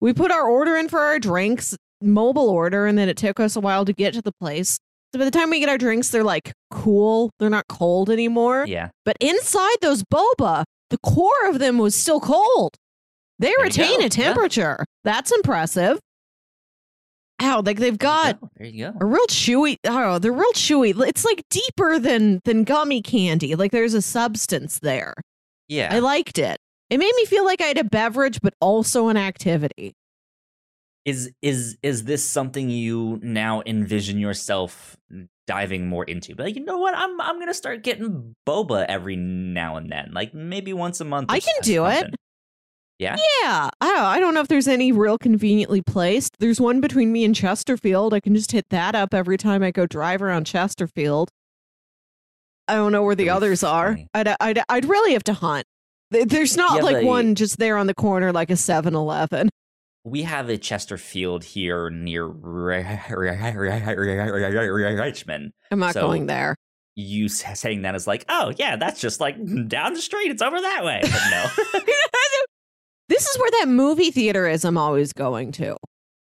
We 0.00 0.12
put 0.12 0.30
our 0.30 0.48
order 0.48 0.76
in 0.76 0.88
for 0.88 1.00
our 1.00 1.18
drinks, 1.18 1.76
mobile 2.02 2.48
order, 2.48 2.86
and 2.86 2.98
then 2.98 3.08
it 3.08 3.16
took 3.16 3.38
us 3.38 3.54
a 3.54 3.60
while 3.60 3.84
to 3.84 3.92
get 3.92 4.14
to 4.14 4.22
the 4.22 4.32
place. 4.32 4.78
So 5.12 5.18
by 5.18 5.24
the 5.24 5.30
time 5.30 5.50
we 5.50 5.60
get 5.60 5.68
our 5.68 5.78
drinks, 5.78 6.08
they're 6.08 6.24
like 6.24 6.52
cool. 6.70 7.30
They're 7.38 7.50
not 7.50 7.66
cold 7.68 8.10
anymore. 8.10 8.64
yeah 8.66 8.88
But 9.04 9.16
inside 9.20 9.76
those 9.80 10.02
boba, 10.02 10.64
the 10.90 10.98
core 10.98 11.48
of 11.48 11.58
them 11.58 11.78
was 11.78 11.94
still 11.94 12.20
cold. 12.20 12.76
They 13.38 13.48
you 13.50 13.58
retain 13.62 14.00
a 14.00 14.04
Yeah. 14.04 14.08
temperature. 14.08 14.84
That's 15.04 15.32
impressive. 15.32 15.98
Ow, 17.42 17.62
like 17.64 17.78
they've 17.78 17.98
got 17.98 18.38
Oh, 18.42 18.48
there 18.56 18.66
you 18.68 18.92
go 18.92 18.98
a 19.00 19.04
real 19.06 19.26
chewy. 19.26 19.76
Oh, 19.84 20.18
they're 20.18 20.32
real 20.32 20.52
chewy. 20.52 20.94
It's 21.08 21.24
like 21.24 21.42
deeper 21.50 21.98
than 21.98 22.40
than 22.44 22.64
gummy 22.64 23.02
candy. 23.02 23.54
Like 23.56 23.72
there's 23.72 23.94
a 23.94 24.02
substance 24.02 24.78
there. 24.80 25.14
yeah 25.68 25.88
I 25.92 25.98
liked 25.98 26.38
it. 26.38 26.58
It 26.90 26.98
made 26.98 27.12
me 27.16 27.24
feel 27.24 27.44
like 27.44 27.60
I 27.60 27.64
had 27.64 27.78
a 27.78 27.84
beverage, 27.84 28.40
but 28.40 28.54
also 28.60 29.08
an 29.08 29.16
activity. 29.16 29.94
is 31.04 31.32
is 31.42 31.76
is 31.82 32.04
this 32.04 32.24
something 32.24 32.70
you 32.70 33.18
now 33.22 33.62
envision 33.66 34.18
yourself 34.18 34.96
diving 35.46 35.86
more 35.86 36.04
into 36.04 36.34
but 36.34 36.44
like, 36.46 36.56
you 36.56 36.64
know 36.64 36.78
what 36.78 36.94
i'm 36.96 37.20
i'm 37.20 37.38
gonna 37.38 37.52
start 37.52 37.82
getting 37.82 38.34
boba 38.48 38.86
every 38.88 39.14
now 39.14 39.76
and 39.76 39.92
then 39.92 40.10
like 40.14 40.32
maybe 40.32 40.72
once 40.72 41.02
a 41.02 41.04
month 41.04 41.30
I 41.30 41.40
can 41.40 41.54
do 41.60 41.84
it. 41.84 42.06
Yeah 42.98 43.16
Yeah, 43.42 43.70
I 43.80 43.88
don't, 43.88 44.04
I 44.04 44.20
don't 44.20 44.34
know 44.34 44.40
if 44.40 44.48
there's 44.48 44.68
any 44.68 44.92
real 44.92 45.18
conveniently 45.18 45.82
placed. 45.82 46.36
There's 46.38 46.60
one 46.60 46.80
between 46.80 47.12
me 47.12 47.24
and 47.24 47.34
Chesterfield. 47.34 48.14
I 48.14 48.20
can 48.20 48.34
just 48.34 48.52
hit 48.52 48.66
that 48.70 48.94
up 48.94 49.12
every 49.14 49.36
time 49.36 49.62
I 49.62 49.70
go 49.70 49.86
drive 49.86 50.22
around 50.22 50.44
Chesterfield. 50.46 51.30
I 52.68 52.74
don't 52.76 52.92
know 52.92 53.02
where 53.02 53.14
the 53.14 53.24
Really 53.24 53.30
others 53.36 53.62
are. 53.62 53.98
I'd, 54.14 54.34
I'd, 54.40 54.60
I'd 54.68 54.84
really 54.86 55.12
have 55.12 55.24
to 55.24 55.34
hunt. 55.34 55.66
There's 56.10 56.56
not 56.56 56.76
Yeah, 56.76 56.82
like 56.82 56.96
they- 56.98 57.04
one 57.04 57.34
just 57.34 57.58
there 57.58 57.76
on 57.76 57.86
the 57.88 57.94
corner 57.94 58.32
like 58.32 58.50
a 58.50 58.56
7 58.56 58.94
Eleven. 58.94 59.50
we 60.04 60.22
have 60.22 60.48
a 60.50 60.58
chesterfield 60.58 61.42
here 61.44 61.88
near 61.90 62.26
richmond 64.98 65.52
I'm 65.70 65.78
not 65.78 65.94
So- 65.94 66.02
going 66.02 66.26
there. 66.26 66.56
you 66.94 67.28
saying 67.28 67.82
that 67.82 67.94
is 67.94 68.06
like 68.06 68.24
oh 68.28 68.52
yeah 68.58 68.76
that's 68.76 69.00
just 69.00 69.18
like 69.20 69.36
down 69.66 69.94
the 69.94 70.02
street 70.02 70.30
it's 70.30 70.42
over 70.42 70.60
that 70.60 70.84
way 70.84 71.00
but 71.02 71.30
no 71.30 71.80
this 73.08 73.26
is 73.26 73.38
where 73.38 73.50
that 73.60 73.68
movie 73.68 74.10
theater 74.10 74.46
is 74.48 74.64
I'm 74.64 74.78
always 74.78 75.12
going 75.12 75.52
to. 75.52 75.76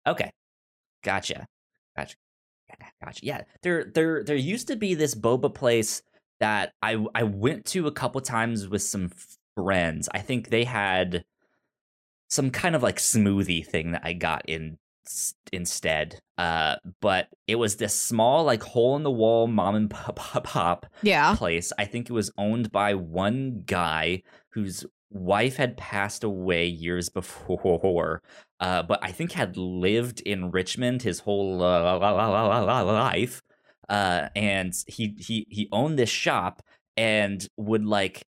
Okay, 0.06 0.30
gotcha, 1.04 1.46
gotcha, 1.96 2.16
gotcha. 3.04 3.20
Yeah, 3.24 3.42
there, 3.62 3.84
there, 3.84 4.24
there 4.24 4.36
used 4.36 4.68
to 4.68 4.76
be 4.76 4.94
this 4.94 5.14
boba 5.14 5.52
place 5.54 6.02
that 6.40 6.72
I 6.82 7.04
I 7.14 7.24
went 7.24 7.66
to 7.66 7.86
a 7.86 7.92
couple 7.92 8.20
times 8.22 8.66
with 8.68 8.82
some 8.82 9.10
friends. 9.56 10.08
I 10.14 10.20
think 10.20 10.48
they 10.48 10.64
had 10.64 11.24
some 12.30 12.50
kind 12.50 12.74
of 12.74 12.82
like 12.82 12.96
smoothie 12.96 13.66
thing 13.66 13.90
that 13.92 14.02
I 14.04 14.12
got 14.14 14.48
in 14.48 14.78
instead. 15.52 16.20
Uh, 16.38 16.76
but 17.00 17.28
it 17.46 17.56
was 17.56 17.76
this 17.76 17.94
small 17.94 18.44
like 18.44 18.62
hole 18.62 18.96
in 18.96 19.02
the 19.02 19.10
wall 19.10 19.46
mom 19.48 19.74
and 19.74 19.90
pop 19.90 20.16
pop, 20.16 20.44
pop 20.44 20.86
Yeah. 21.02 21.34
place. 21.36 21.72
I 21.78 21.84
think 21.84 22.08
it 22.08 22.12
was 22.12 22.30
owned 22.38 22.70
by 22.72 22.94
one 22.94 23.62
guy 23.66 24.22
whose 24.52 24.86
wife 25.10 25.56
had 25.56 25.76
passed 25.76 26.24
away 26.24 26.66
years 26.66 27.08
before, 27.08 28.22
uh, 28.60 28.82
but 28.82 28.98
I 29.02 29.12
think 29.12 29.32
had 29.32 29.56
lived 29.56 30.20
in 30.20 30.50
Richmond 30.50 31.02
his 31.02 31.20
whole 31.20 31.62
uh, 31.62 31.98
life. 31.98 33.42
Uh, 33.88 34.28
and 34.36 34.72
he 34.86 35.16
he 35.18 35.46
he 35.50 35.68
owned 35.72 35.98
this 35.98 36.08
shop 36.08 36.62
and 36.96 37.48
would 37.56 37.84
like 37.84 38.22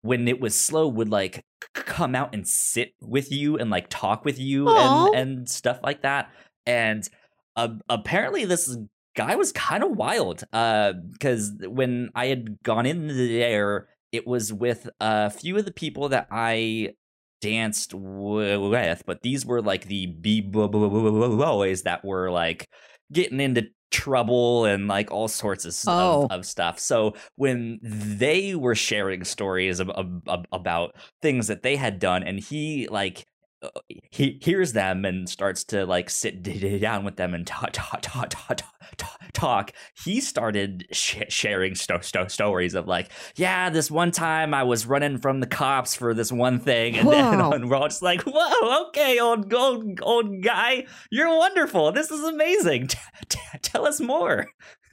when 0.00 0.26
it 0.28 0.40
was 0.40 0.54
slow 0.54 0.88
would 0.88 1.10
like 1.10 1.44
come 1.74 2.14
out 2.14 2.32
and 2.34 2.48
sit 2.48 2.94
with 3.02 3.30
you 3.30 3.58
and 3.58 3.68
like 3.68 3.88
talk 3.90 4.24
with 4.24 4.38
you 4.38 4.66
and 4.68 5.14
and 5.14 5.48
stuff 5.48 5.78
like 5.82 6.00
that 6.02 6.30
and 6.64 7.08
uh, 7.56 7.68
apparently 7.88 8.44
this 8.44 8.76
guy 9.16 9.34
was 9.34 9.50
kind 9.52 9.82
of 9.82 9.96
wild. 9.96 10.44
Uh, 10.52 10.92
because 10.92 11.52
when 11.60 12.10
I 12.14 12.26
had 12.26 12.62
gone 12.62 12.86
in 12.86 13.08
there, 13.08 13.88
it 14.12 14.26
was 14.26 14.52
with 14.52 14.88
a 15.00 15.30
few 15.30 15.56
of 15.56 15.64
the 15.64 15.72
people 15.72 16.08
that 16.10 16.26
I 16.30 16.94
danced 17.40 17.94
with, 17.94 19.02
but 19.06 19.22
these 19.22 19.46
were 19.46 19.62
like 19.62 19.86
the 19.86 20.06
b 20.06 20.40
boys 20.40 21.82
that 21.82 22.04
were 22.04 22.30
like 22.30 22.66
getting 23.12 23.40
into 23.40 23.66
trouble 23.90 24.64
and 24.66 24.86
like 24.88 25.10
all 25.10 25.28
sorts 25.28 25.64
of, 25.64 25.74
Oh. 25.86 26.24
of, 26.24 26.30
of 26.40 26.46
stuff. 26.46 26.78
So 26.78 27.14
when 27.36 27.78
they 27.82 28.54
were 28.54 28.74
sharing 28.74 29.24
stories 29.24 29.80
ab- 29.80 30.22
ab- 30.28 30.46
about 30.52 30.94
things 31.22 31.46
that 31.46 31.62
they 31.62 31.76
had 31.76 31.98
done, 31.98 32.22
and 32.22 32.38
he 32.38 32.86
like 32.90 33.24
Uh, 33.60 33.70
he 34.12 34.38
hears 34.40 34.72
them 34.72 35.04
and 35.04 35.28
starts 35.28 35.64
to 35.64 35.84
like 35.84 36.08
sit 36.08 36.44
down 36.80 37.04
with 37.04 37.16
them 37.16 37.34
and 37.34 37.44
talk 37.44 37.70
talk 37.72 37.98
talk 38.00 38.28
talk 38.30 38.60
talk, 38.96 39.20
talk. 39.32 39.72
he 40.04 40.20
started 40.20 40.86
sh- 40.92 41.24
sharing 41.28 41.74
sto- 41.74 41.98
sto- 41.98 42.28
stories 42.28 42.74
of 42.74 42.86
like 42.86 43.10
yeah 43.34 43.68
this 43.68 43.90
one 43.90 44.12
time 44.12 44.54
i 44.54 44.62
was 44.62 44.86
running 44.86 45.18
from 45.18 45.40
the 45.40 45.46
cops 45.46 45.96
for 45.96 46.14
this 46.14 46.30
one 46.30 46.60
thing 46.60 46.96
and 46.98 47.08
then 47.10 47.38
Wow. 47.38 47.50
we're 47.64 47.74
all 47.74 47.88
just 47.88 48.00
like 48.00 48.22
whoa 48.22 48.86
okay 48.90 49.18
old 49.18 49.52
old, 49.52 49.98
old 50.02 50.40
guy 50.40 50.86
you're 51.10 51.36
wonderful 51.36 51.90
this 51.90 52.12
is 52.12 52.22
amazing 52.22 52.86
T- 52.86 52.98
t- 53.28 53.40
tell 53.62 53.86
us 53.88 54.00
more 54.00 54.46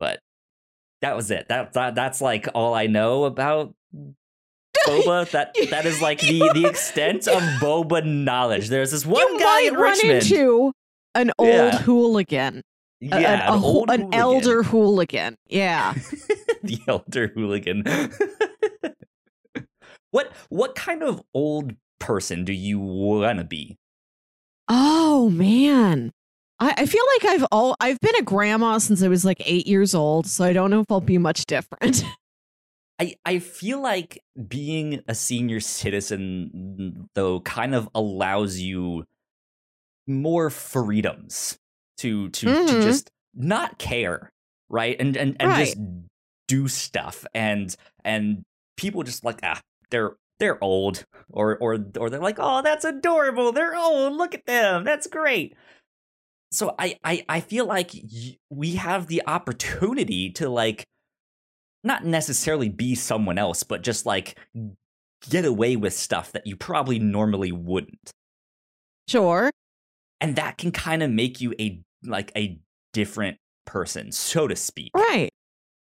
but 0.00 0.20
that 1.02 1.16
was 1.16 1.30
it 1.30 1.48
that, 1.50 1.74
that 1.74 1.94
that's 1.94 2.22
like 2.22 2.48
all 2.54 2.72
i 2.72 2.86
know 2.86 3.24
about 3.24 3.74
boba 4.86 5.28
that 5.32 5.54
that 5.70 5.86
is 5.86 6.00
like 6.02 6.20
the 6.30 6.50
the 6.54 6.66
extent 6.70 7.26
of 7.28 7.42
boba 7.60 8.04
knowledge 8.04 8.68
there's 8.68 8.90
this 8.90 9.06
one 9.06 9.20
you 9.20 9.38
guy 9.38 9.44
might 9.44 9.64
in 9.68 9.74
run 9.74 9.92
richmond 9.92 10.22
into 10.22 10.72
an 11.14 11.30
old 11.38 11.48
Yeah. 11.48 11.78
hooligan, 11.78 12.58
a- 12.58 13.06
yeah 13.20 13.48
an, 13.48 13.54
an, 13.58 13.62
old 13.64 13.90
an 13.90 14.00
hooligan. 14.00 14.20
elder 14.20 14.62
hooligan. 14.64 15.36
Yeah. 15.48 15.94
the 16.62 16.78
elder 16.88 17.28
hooligan 17.28 17.84
what 20.10 20.32
what 20.48 20.74
kind 20.74 21.02
of 21.02 21.22
old 21.34 21.74
person 21.98 22.44
do 22.44 22.52
you 22.52 22.78
want 22.78 23.38
to 23.38 23.44
be 23.44 23.76
Oh 24.68 25.28
man. 25.28 26.10
I, 26.58 26.72
I 26.78 26.86
feel 26.86 27.02
like 27.18 27.34
I've 27.34 27.46
all 27.52 27.76
I've 27.80 28.00
been 28.00 28.14
a 28.16 28.22
grandma 28.22 28.78
since 28.78 29.02
I 29.02 29.08
was 29.08 29.22
like 29.24 29.42
eight 29.44 29.66
years 29.66 29.94
old, 29.94 30.26
so 30.26 30.42
I 30.44 30.54
don't 30.54 30.70
know 30.70 30.80
if 30.80 30.86
I'll 30.90 31.02
be 31.02 31.18
much 31.18 31.44
different. 31.44 32.02
I, 33.00 33.14
I 33.24 33.38
feel 33.40 33.80
like 33.82 34.22
being 34.48 35.02
a 35.08 35.14
senior 35.14 35.60
citizen 35.60 37.08
though 37.14 37.40
kind 37.40 37.74
of 37.74 37.88
allows 37.94 38.58
you 38.58 39.04
more 40.06 40.50
freedoms 40.50 41.56
to 41.98 42.28
to, 42.30 42.46
to 42.46 42.52
Mhm. 42.74 42.82
just 42.82 43.10
not 43.34 43.78
care 43.78 44.30
right? 44.70 44.96
And 44.98 45.16
and, 45.16 45.36
and 45.40 45.50
Right. 45.50 45.66
just 45.66 45.76
do 46.48 46.68
stuff 46.68 47.24
and 47.34 47.74
and 48.04 48.42
people 48.76 49.02
just 49.02 49.24
like 49.24 49.40
ah 49.42 49.60
they're 49.90 50.16
they're 50.40 50.62
old 50.62 51.04
or 51.30 51.56
or 51.58 51.78
or 51.98 52.10
they're 52.10 52.20
like 52.20 52.38
oh 52.38 52.62
that's 52.62 52.84
adorable. 52.84 53.52
They're 53.52 53.76
old. 53.76 54.14
Look 54.14 54.34
at 54.34 54.46
them. 54.46 54.84
That's 54.84 55.06
great. 55.06 55.54
So 56.52 56.74
i 56.78 56.96
i, 57.04 57.24
I 57.28 57.40
feel 57.40 57.66
like 57.66 57.90
y- 57.94 58.36
we 58.50 58.74
have 58.76 59.06
the 59.06 59.22
opportunity 59.26 60.30
to 60.32 60.48
like 60.48 60.84
not 61.84 62.04
necessarily 62.04 62.68
be 62.68 62.94
someone 62.94 63.38
else 63.38 63.62
but 63.62 63.82
just 63.82 64.06
like 64.06 64.38
get 65.28 65.44
away 65.44 65.76
with 65.76 65.92
stuff 65.92 66.32
that 66.32 66.46
you 66.46 66.56
probably 66.56 66.98
normally 66.98 67.52
wouldn't 67.52 68.10
sure. 69.08 69.50
and 70.20 70.36
that 70.36 70.58
can 70.58 70.72
kind 70.72 71.02
of 71.02 71.10
make 71.10 71.40
you 71.40 71.54
a 71.60 71.80
like 72.02 72.32
a 72.36 72.58
different 72.92 73.36
person 73.66 74.10
so 74.12 74.46
to 74.46 74.56
speak 74.56 74.90
Right. 74.94 75.30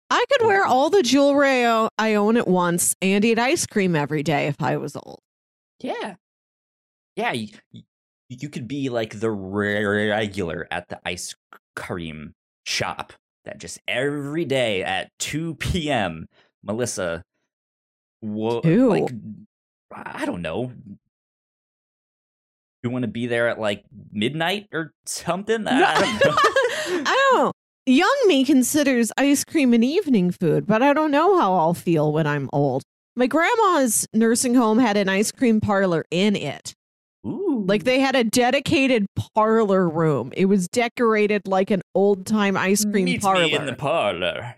I 0.10 0.26
could 0.32 0.48
wear 0.48 0.64
mm-hmm. 0.64 0.72
all 0.72 0.90
the 0.90 1.04
jewelry 1.04 1.66
I 1.66 2.16
own 2.16 2.38
at 2.38 2.48
once 2.48 2.96
and 3.02 3.24
eat 3.24 3.38
ice 3.38 3.66
cream 3.66 3.96
every 3.96 4.24
day 4.24 4.48
if 4.48 4.62
I 4.62 4.78
was 4.78 4.96
old. 4.96 5.20
Yeah. 5.82 6.16
Yeah, 7.16 7.34
you, 7.34 7.50
you 8.30 8.50
could 8.50 8.68
be 8.68 8.90
like 8.90 9.20
the 9.20 9.30
regular 9.30 10.68
at 10.72 10.88
the 10.90 11.00
ice 11.06 11.36
cream 11.76 12.34
shop 12.66 13.14
that 13.50 13.58
just 13.58 13.80
every 13.88 14.46
day 14.46 14.84
at 14.84 15.10
2 15.20 15.56
p.m. 15.56 16.28
Melissa 16.64 17.24
wo- 18.22 18.62
like 18.64 19.10
I 19.92 20.26
don't 20.26 20.44
know. 20.44 20.72
You 22.84 22.92
want 22.92 23.04
to 23.04 23.10
be 23.10 23.28
there 23.28 23.50
at 23.50 23.60
like 23.60 23.84
midnight 24.12 24.68
or 24.72 24.94
something? 25.06 25.68
I, 25.68 25.82
I 25.82 26.20
don't. 26.20 26.38
I 27.08 27.30
don't 27.32 27.44
know. 27.44 27.52
Young 27.86 28.18
me 28.28 28.46
considers 28.46 29.12
ice 29.18 29.44
cream 29.44 29.74
an 29.74 29.84
evening 29.84 30.32
food, 30.32 30.68
but 30.68 30.84
I 30.84 30.94
don't 30.94 31.12
know 31.12 31.40
how 31.40 31.56
I'll 31.56 31.74
feel 31.74 32.14
when 32.14 32.28
I'm 32.28 32.50
old. 32.54 32.84
My 33.16 33.26
grandma's 33.26 34.06
nursing 34.14 34.54
home 34.54 34.78
had 34.78 34.96
an 34.96 35.10
ice 35.10 35.32
cream 35.32 35.60
parlor 35.60 36.06
in 36.12 36.36
it. 36.36 36.74
Ooh. 37.26 37.64
Like 37.68 37.84
they 37.84 38.00
had 38.00 38.16
a 38.16 38.24
dedicated 38.24 39.06
parlor 39.36 39.88
room. 39.90 40.32
It 40.38 40.46
was 40.46 40.68
decorated 40.70 41.48
like 41.48 41.70
an 41.72 41.82
old 41.94 42.26
time 42.26 42.56
ice 42.56 42.84
cream 42.86 43.06
Meet 43.06 43.22
parlor. 43.22 43.42
me 43.44 43.54
in 43.56 43.66
the 43.66 43.74
parlor. 43.74 44.56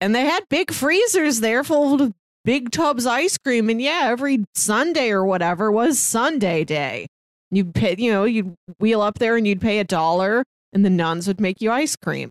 and 0.00 0.14
they 0.14 0.24
had 0.26 0.48
big 0.48 0.72
freezers 0.72 1.40
there 1.40 1.64
full 1.64 2.00
of 2.00 2.12
big 2.44 2.70
tubs 2.70 3.06
ice 3.06 3.36
cream. 3.38 3.68
And 3.70 3.82
yeah, 3.82 4.02
every 4.04 4.44
Sunday 4.54 5.10
or 5.10 5.24
whatever 5.24 5.70
was 5.72 5.98
Sunday 5.98 6.62
day. 6.64 7.06
You'd 7.50 7.74
pay, 7.74 7.96
you 7.98 8.12
know, 8.12 8.24
you'd 8.24 8.54
wheel 8.78 9.00
up 9.00 9.18
there 9.18 9.36
and 9.36 9.46
you'd 9.46 9.60
pay 9.60 9.78
a 9.78 9.84
dollar, 9.84 10.42
and 10.72 10.84
the 10.84 10.90
nuns 10.90 11.26
would 11.28 11.40
make 11.40 11.60
you 11.60 11.70
ice 11.70 11.94
cream. 11.96 12.30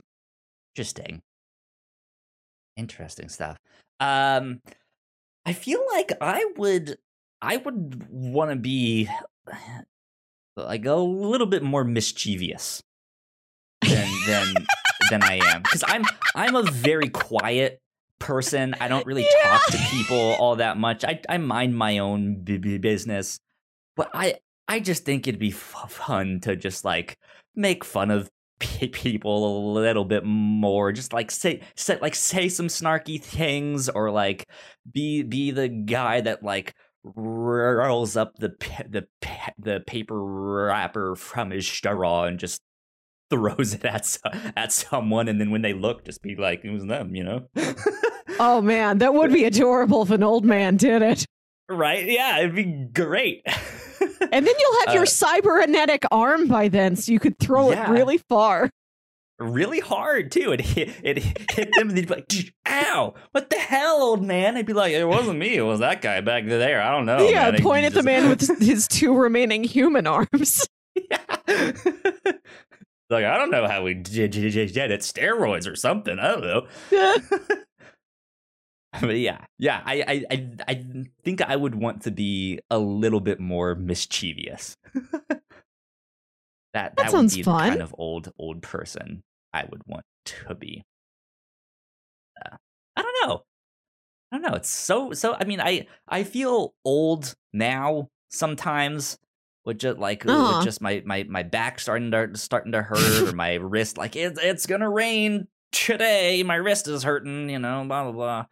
Interesting. 0.75 1.21
Interesting 2.77 3.29
stuff. 3.29 3.58
Um 3.99 4.62
I 5.45 5.53
feel 5.53 5.82
like 5.93 6.12
I 6.21 6.45
would 6.58 6.97
I 7.41 7.58
would 7.58 8.08
want 8.10 8.51
to 8.51 8.56
be 8.56 9.10
like 10.56 10.86
a 10.86 10.95
little 10.95 11.47
bit 11.47 11.63
more 11.63 11.84
mischievous 11.84 12.82
than 13.82 14.08
than 14.27 14.53
than 15.10 15.23
I 15.23 15.39
am 15.43 15.63
cuz 15.63 15.84
I'm 15.86 16.06
I'm 16.36 16.56
a 16.56 16.63
very 16.63 17.10
quiet 17.10 17.79
person. 18.19 18.73
I 18.79 18.88
don't 18.88 19.06
really 19.06 19.27
talk 19.43 19.65
to 19.67 19.77
people 19.91 20.36
all 20.39 20.56
that 20.56 20.77
much. 20.77 21.03
I 21.03 21.19
I 21.27 21.38
mind 21.38 21.77
my 21.77 21.97
own 21.97 22.43
business. 22.43 23.39
But 23.95 24.10
I 24.13 24.36
I 24.67 24.79
just 24.79 25.06
think 25.06 25.27
it'd 25.27 25.39
be 25.39 25.51
f- 25.51 25.91
fun 25.91 26.39
to 26.41 26.56
just 26.56 26.86
like 26.86 27.17
make 27.56 27.84
fun 27.84 28.10
of 28.10 28.29
people 28.60 29.45
a 29.45 29.73
little 29.73 30.06
bit 30.06 30.23
more 30.23 30.91
just 30.93 31.12
like 31.12 31.29
say, 31.32 31.62
say 31.75 31.97
like 32.01 32.15
say 32.15 32.47
some 32.47 32.67
snarky 32.67 33.21
things 33.21 33.89
or 33.89 34.10
like 34.10 34.47
be 34.89 35.21
be 35.21 35.51
the 35.51 35.67
guy 35.67 36.21
that 36.21 36.43
like 36.43 36.73
rolls 37.04 38.16
up 38.16 38.38
the 38.38 38.50
the 38.89 39.06
the 39.58 39.82
paper 39.86 40.24
wrapper 40.24 41.16
from 41.16 41.52
his 41.52 41.68
straw 41.68 42.24
and 42.26 42.39
just 42.39 42.62
throws 43.30 43.74
it 43.74 43.84
at 43.86 44.18
at 44.56 44.72
someone 44.72 45.28
and 45.28 45.39
then 45.42 45.52
when 45.52 45.62
they 45.62 45.74
look 45.74 46.06
just 46.06 46.22
be 46.22 46.36
like 46.36 46.63
it 46.63 46.70
was 46.72 46.86
them 46.86 47.16
you 47.16 47.24
know 47.24 47.48
Oh 48.39 48.62
man, 48.62 48.98
that 48.98 49.13
would 49.13 49.32
be 49.32 49.44
adorable 49.46 50.02
if 50.04 50.10
an 50.12 50.24
old 50.24 50.44
man 50.46 50.76
did 50.78 51.02
it. 51.02 51.26
right 51.70 52.06
yeah 52.06 52.39
it'd 52.39 52.56
be 52.56 52.88
great 52.94 53.42
And 54.32 54.48
then 54.48 54.54
you'll 54.60 54.80
have 54.86 54.94
your 54.96 55.04
Uh, 55.04 55.08
cybernetic 55.08 56.04
arm 56.12 56.48
by 56.48 56.68
then, 56.68 56.96
so 56.96 57.12
you 57.12 57.20
could 57.20 57.38
throw 57.39 57.72
Yeah. 57.72 57.89
it 57.89 57.92
really 57.92 58.18
far. 58.18 58.70
Really 59.39 59.80
hard 59.80 60.32
too. 60.32 60.52
It 60.52 60.62
hit 60.62 60.89
it 61.04 61.17
hit 61.52 61.69
them 61.76 61.89
and 61.89 61.98
they'd 61.98 62.08
be 62.08 62.13
like, 62.15 62.28
"Dude, 62.28 62.54
"Ow! 62.67 63.13
What 63.32 63.50
the 63.50 63.58
hell, 63.58 64.02
old 64.02 64.24
man?" 64.24 64.58
I'd 64.58 64.65
be 64.65 64.74
like, 64.74 64.93
"It 64.93 65.06
wasn't 65.06 65.39
me. 65.39 65.56
It 65.56 65.62
was 65.62 65.80
that 65.80 66.02
guy 66.02 66.22
back 66.22 66.46
there. 66.48 66.82
I 66.82 66.91
don't 66.91 67.06
know." 67.06 67.28
yeah, 67.28 67.52
man. 67.52 67.62
Point 67.62 67.86
at 67.86 67.93
the 67.93 68.00
just- 68.00 68.06
man 68.06 68.30
with 68.30 68.60
his 68.62 68.88
two 68.88 69.15
remaining 69.15 69.63
human 69.63 70.08
arms. 70.08 70.67
Yeah. 71.10 71.17
like 73.10 73.26
I 73.26 73.36
don't 73.38 73.50
know 73.50 73.67
how 73.67 73.82
we 73.84 73.96
did, 73.96 74.30
did, 74.30 74.54
did, 74.54 74.74
did 74.74 74.91
it. 74.91 75.02
Steroids 75.02 75.67
or 75.69 75.76
something. 75.76 76.19
I 76.19 76.28
don't 76.28 76.41
know. 76.41 76.67
but 79.02 79.17
yeah, 79.17 79.43
yeah. 79.58 79.82
I, 79.84 80.04
I 80.08 80.26
I 80.30 80.50
I 80.67 80.86
think 81.24 81.41
I 81.41 81.56
would 81.56 81.74
want 81.74 82.04
to 82.04 82.12
be 82.12 82.60
a 82.69 82.78
little 82.78 83.22
bit 83.22 83.39
more 83.39 83.74
mischievous. 83.74 84.78
That 86.73 86.97
that, 86.97 87.12
sounds 87.12 87.33
would 87.33 87.38
be 87.38 87.43
fun. 87.43 87.63
the 87.63 87.69
kind 87.69 87.81
of 87.81 87.95
old 87.97 88.31
old 88.39 88.62
person 88.62 89.23
I 89.53 89.65
would 89.65 89.81
want 89.88 90.05
to 90.25 90.55
be. 90.55 90.83
Uh, 92.45 92.57
I 92.95 93.01
don't 93.01 93.27
know. 93.27 93.43
I 94.31 94.38
don't 94.38 94.51
know. 94.51 94.57
It's 94.57 94.69
so 94.69 95.13
so. 95.13 95.36
I 95.39 95.45
mean, 95.45 95.62
I 95.62 95.88
I 96.07 96.23
feel 96.23 96.75
old 96.86 97.36
now 97.53 98.09
sometimes. 98.29 99.17
With 99.65 99.79
just 99.79 99.99
like 99.99 100.25
Uh-huh. 100.27 100.47
with 100.47 100.59
just 100.59 100.81
my 100.81 101.03
my 101.05 101.23
my 101.29 101.43
back 101.43 101.79
starting 101.79 102.12
to 102.12 102.36
starting 102.38 102.73
to 102.73 102.81
hurt 102.83 103.23
or 103.23 103.31
my 103.33 103.55
wrist 103.55 103.97
like 103.97 104.15
it, 104.15 104.38
it's 104.41 104.65
gonna 104.65 104.89
rain 104.89 105.47
today. 105.71 106.43
My 106.43 106.55
wrist 106.55 106.88
is 106.88 107.03
hurting. 107.03 107.49
You 107.49 107.59
know, 107.59 107.86
blah 107.88 108.12
blah 108.12 108.13
blah. 108.13 108.45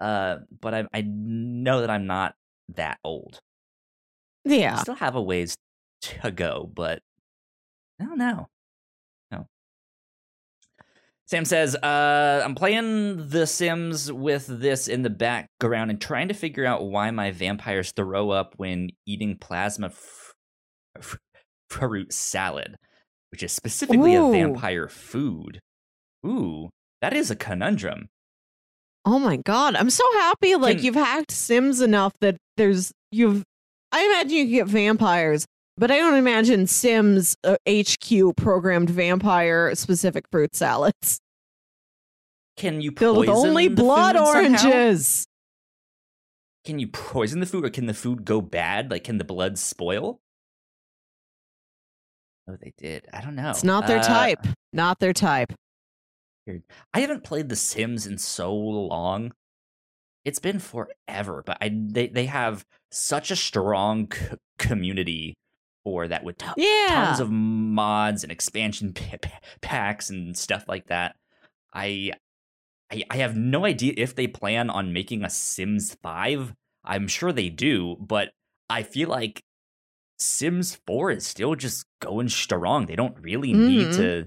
Uh, 0.00 0.38
but 0.60 0.74
I 0.74 0.86
I 0.94 1.02
know 1.06 1.82
that 1.82 1.90
I'm 1.90 2.06
not 2.06 2.34
that 2.76 2.98
old. 3.04 3.40
yeah 4.44 4.72
I 4.72 4.74
Yeah. 4.74 4.76
still 4.76 4.94
have 4.94 5.14
a 5.14 5.22
ways 5.22 5.56
to 6.02 6.30
go, 6.30 6.70
but 6.74 7.02
I 8.00 8.04
don't 8.04 8.18
know. 8.18 8.48
No. 9.30 9.46
Sam 11.26 11.44
says, 11.44 11.74
uh, 11.76 12.42
I'm 12.44 12.54
playing 12.54 13.30
The 13.30 13.46
Sims 13.46 14.12
with 14.12 14.46
this 14.46 14.86
in 14.86 15.02
the 15.02 15.10
background 15.10 15.90
and 15.90 16.00
trying 16.00 16.28
to 16.28 16.34
figure 16.34 16.64
out 16.66 16.84
why 16.84 17.10
my 17.10 17.30
vampires 17.30 17.92
throw 17.92 18.30
up 18.30 18.54
when 18.58 18.90
eating 19.06 19.36
plasma 19.40 19.88
f- 19.88 20.32
f- 20.98 21.18
fruit 21.68 22.12
salad, 22.12 22.76
which 23.32 23.42
is 23.42 23.52
specifically 23.52 24.14
Ooh. 24.14 24.28
a 24.28 24.32
vampire 24.32 24.88
food. 24.88 25.60
Ooh, 26.24 26.68
that 27.02 27.12
is 27.12 27.30
a 27.30 27.36
conundrum. 27.36 28.08
Oh 29.04 29.18
my 29.18 29.36
god, 29.38 29.76
I'm 29.76 29.90
so 29.90 30.04
happy 30.14 30.54
like 30.56 30.76
Can- 30.78 30.84
you've 30.86 30.94
hacked 30.96 31.30
Sims 31.32 31.80
enough 31.80 32.12
that 32.20 32.36
there's 32.56 32.92
you've 33.10 33.42
I 33.92 34.04
imagine 34.04 34.30
you 34.36 34.44
can 34.44 34.52
get 34.52 34.66
vampires, 34.66 35.44
but 35.76 35.90
I 35.90 35.96
don't 35.98 36.14
imagine 36.16 36.66
Sims 36.66 37.36
uh, 37.44 37.56
HQ 37.68 38.36
programmed 38.36 38.90
vampire 38.90 39.74
specific 39.74 40.26
fruit 40.30 40.54
salads 40.54 41.20
Can 42.56 42.80
you 42.80 42.92
filled 42.96 43.18
with 43.18 43.28
only 43.28 43.68
blood 43.68 44.16
food 44.16 44.26
somehow? 44.26 44.66
oranges. 44.70 45.26
Can 46.64 46.78
you 46.78 46.88
poison 46.88 47.40
the 47.40 47.46
food 47.46 47.64
or 47.64 47.70
can 47.70 47.86
the 47.86 47.94
food 47.94 48.24
go 48.24 48.40
bad? 48.40 48.90
Like, 48.90 49.04
can 49.04 49.18
the 49.18 49.24
blood 49.24 49.56
spoil? 49.58 50.18
Oh, 52.48 52.56
they 52.60 52.72
did. 52.78 53.06
I 53.12 53.20
don't 53.20 53.34
know. 53.36 53.50
It's 53.50 53.64
not 53.64 53.86
their 53.86 53.98
Uh, 53.98 54.02
type. 54.02 54.46
Not 54.72 54.98
their 54.98 55.12
type. 55.12 55.52
I 56.94 57.00
haven't 57.00 57.24
played 57.24 57.48
The 57.48 57.56
Sims 57.56 58.06
in 58.06 58.18
so 58.18 58.54
long. 58.54 59.32
It's 60.24 60.38
been 60.38 60.58
forever, 60.60 61.42
but 61.44 61.56
I 61.60 61.70
they 61.72 62.06
they 62.08 62.26
have 62.26 62.64
such 62.90 63.30
a 63.32 63.36
strong 63.36 64.08
c- 64.12 64.36
community 64.58 65.34
for 65.86 66.08
that 66.08 66.24
with 66.24 66.34
Yeah. 66.56 66.86
tons 66.88 67.20
of 67.20 67.30
mods 67.30 68.24
and 68.24 68.32
expansion 68.32 68.92
p- 68.92 69.18
p- 69.22 69.30
packs 69.60 70.10
and 70.10 70.36
stuff 70.36 70.64
like 70.66 70.86
that. 70.88 71.14
I, 71.72 72.10
I 72.90 73.04
I 73.08 73.16
have 73.18 73.36
no 73.36 73.64
idea 73.64 73.94
if 73.96 74.16
they 74.16 74.26
plan 74.26 74.68
on 74.68 74.92
making 74.92 75.22
a 75.22 75.30
Sims 75.30 75.94
5. 76.02 76.54
I'm 76.84 77.06
sure 77.06 77.30
they 77.32 77.50
do, 77.50 77.96
but 78.00 78.30
I 78.68 78.82
feel 78.82 79.08
like 79.08 79.44
Sims 80.18 80.74
4 80.88 81.12
is 81.12 81.24
still 81.24 81.54
just 81.54 81.86
going 82.00 82.30
strong. 82.30 82.86
They 82.86 82.96
don't 82.96 83.16
really 83.20 83.52
need 83.52 83.86
Mhm. 83.88 83.96
to 83.96 84.26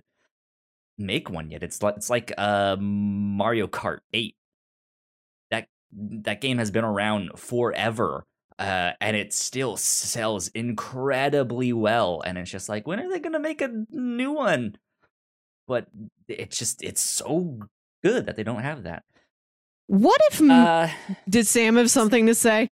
make 0.98 1.30
one 1.30 1.52
yet. 1.52 1.62
It's 1.62 1.84
like 1.84 1.98
it's 1.98 2.10
like 2.10 2.32
uh 2.38 2.78
Mario 2.80 3.68
Kart 3.68 4.00
8. 4.14 4.34
That 5.52 5.68
that 5.92 6.40
game 6.40 6.58
has 6.58 6.72
been 6.72 6.86
around 6.86 7.38
forever. 7.38 8.24
Uh, 8.60 8.92
and 9.00 9.16
it 9.16 9.34
still 9.34 9.78
sells 9.78 10.50
incredibly 10.50 11.72
well. 11.74 12.22
And 12.26 12.38
it's 12.38 12.52
just 12.52 12.68
like, 12.68 12.86
when 12.86 13.00
are 13.00 13.10
they 13.10 13.20
gonna 13.20 13.40
make 13.40 13.62
a 13.62 13.72
new 13.90 14.34
one? 14.34 14.76
But 15.66 15.88
it's 16.28 16.60
just 16.60 16.84
it's 16.84 17.02
so 17.02 17.60
good 18.04 18.26
that 18.26 18.36
they 18.36 18.44
don't 18.44 18.62
have 18.62 18.84
that. 18.84 19.04
What 19.88 20.20
if 20.32 20.42
Uh, 20.42 20.90
did 21.28 21.48
Sam 21.48 21.78
have 21.78 21.90
something 21.90 22.26
to 22.28 22.36
say? 22.36 22.68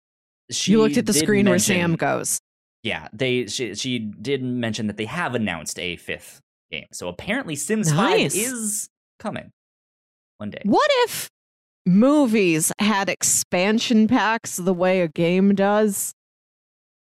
she 0.50 0.72
You 0.72 0.80
looked 0.82 0.96
at 0.96 1.06
the 1.06 1.12
screen 1.12 1.48
where 1.48 1.58
Sam 1.58 1.94
goes. 1.96 2.40
Yeah, 2.82 3.08
they 3.12 3.46
she, 3.46 3.74
she 3.74 3.98
did 3.98 4.42
mention 4.42 4.86
that 4.88 4.96
they 4.96 5.06
have 5.06 5.34
announced 5.34 5.78
a 5.78 5.96
fifth 5.96 6.40
game. 6.70 6.86
So 6.92 7.08
apparently 7.08 7.54
Sims 7.56 7.92
Nice. 7.92 8.34
5 8.34 8.42
is 8.42 8.88
coming 9.18 9.50
one 10.38 10.50
day. 10.50 10.62
What 10.64 10.88
if 11.04 11.30
movies 11.86 12.72
had 12.78 13.08
expansion 13.08 14.08
packs 14.08 14.56
the 14.56 14.74
way 14.74 15.00
a 15.00 15.08
game 15.08 15.54
does? 15.54 16.12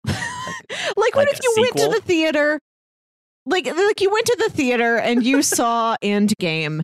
like, 0.06 0.16
what 0.96 1.16
like 1.16 1.30
if 1.34 1.40
you 1.44 1.54
went 1.58 1.78
to 1.78 1.88
the 1.90 2.02
theater? 2.02 2.60
Like, 3.46 3.66
like 3.66 4.02
you 4.02 4.12
went 4.12 4.26
to 4.28 4.36
the 4.40 4.50
theater 4.54 4.98
and 4.98 5.24
you 5.24 5.42
saw 5.42 5.96
Endgame, 6.04 6.82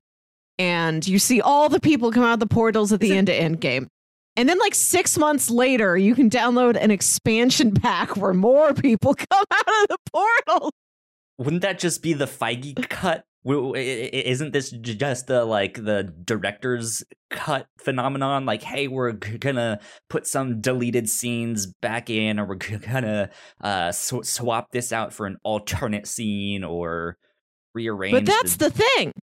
and 0.58 1.08
you 1.08 1.20
see 1.20 1.42
all 1.42 1.70
the 1.70 1.80
people 1.80 2.12
come 2.12 2.24
out 2.24 2.34
of 2.34 2.40
the 2.40 2.48
portals 2.48 2.92
at 2.92 3.00
the 3.00 3.08
Is 3.08 3.12
it- 3.12 3.18
end 3.18 3.30
of 3.30 3.36
Endgame. 3.62 3.88
And 4.36 4.48
then, 4.48 4.58
like 4.60 4.74
six 4.76 5.18
months 5.18 5.50
later, 5.50 5.98
you 5.98 6.16
can 6.16 6.30
download 6.30 6.78
an 6.82 6.92
expansion 6.92 7.74
pack 7.74 8.16
where 8.16 8.34
more 8.34 8.74
people 8.74 9.14
come 9.32 9.44
out 9.52 9.84
of 9.84 9.88
the 9.90 9.98
portal. 10.14 10.72
Wouldn't 11.38 11.62
that 11.64 11.78
just 11.80 12.02
be 12.02 12.14
the 12.14 12.26
Feige 12.26 12.88
cut? 12.90 13.24
W- 13.46 13.62
w- 13.68 13.76
i- 13.76 14.10
i- 14.14 14.24
Isn't 14.26 14.52
this 14.54 14.72
just 14.72 15.28
the 15.28 15.46
like 15.46 15.76
the 15.76 16.14
director's 16.26 17.04
cut 17.30 17.68
phenomenon? 17.80 18.46
Like, 18.46 18.64
hey, 18.64 18.88
we're 18.88 19.14
gonna 19.14 19.80
put 20.10 20.28
some 20.28 20.60
deleted 20.62 21.10
scenes 21.10 21.68
back 21.82 22.10
in, 22.10 22.40
or 22.40 22.46
we're 22.46 22.56
gonna 22.56 23.30
uh, 23.62 23.92
sw- 23.92 24.24
swap 24.28 24.72
this 24.72 24.92
out 24.92 25.14
for 25.14 25.26
an 25.26 25.38
alternate 25.44 26.06
scene, 26.08 26.64
or 26.64 27.18
rearrange. 27.74 28.12
But 28.14 28.26
that's 28.26 28.58
the 28.58 28.70
thing. 28.70 29.14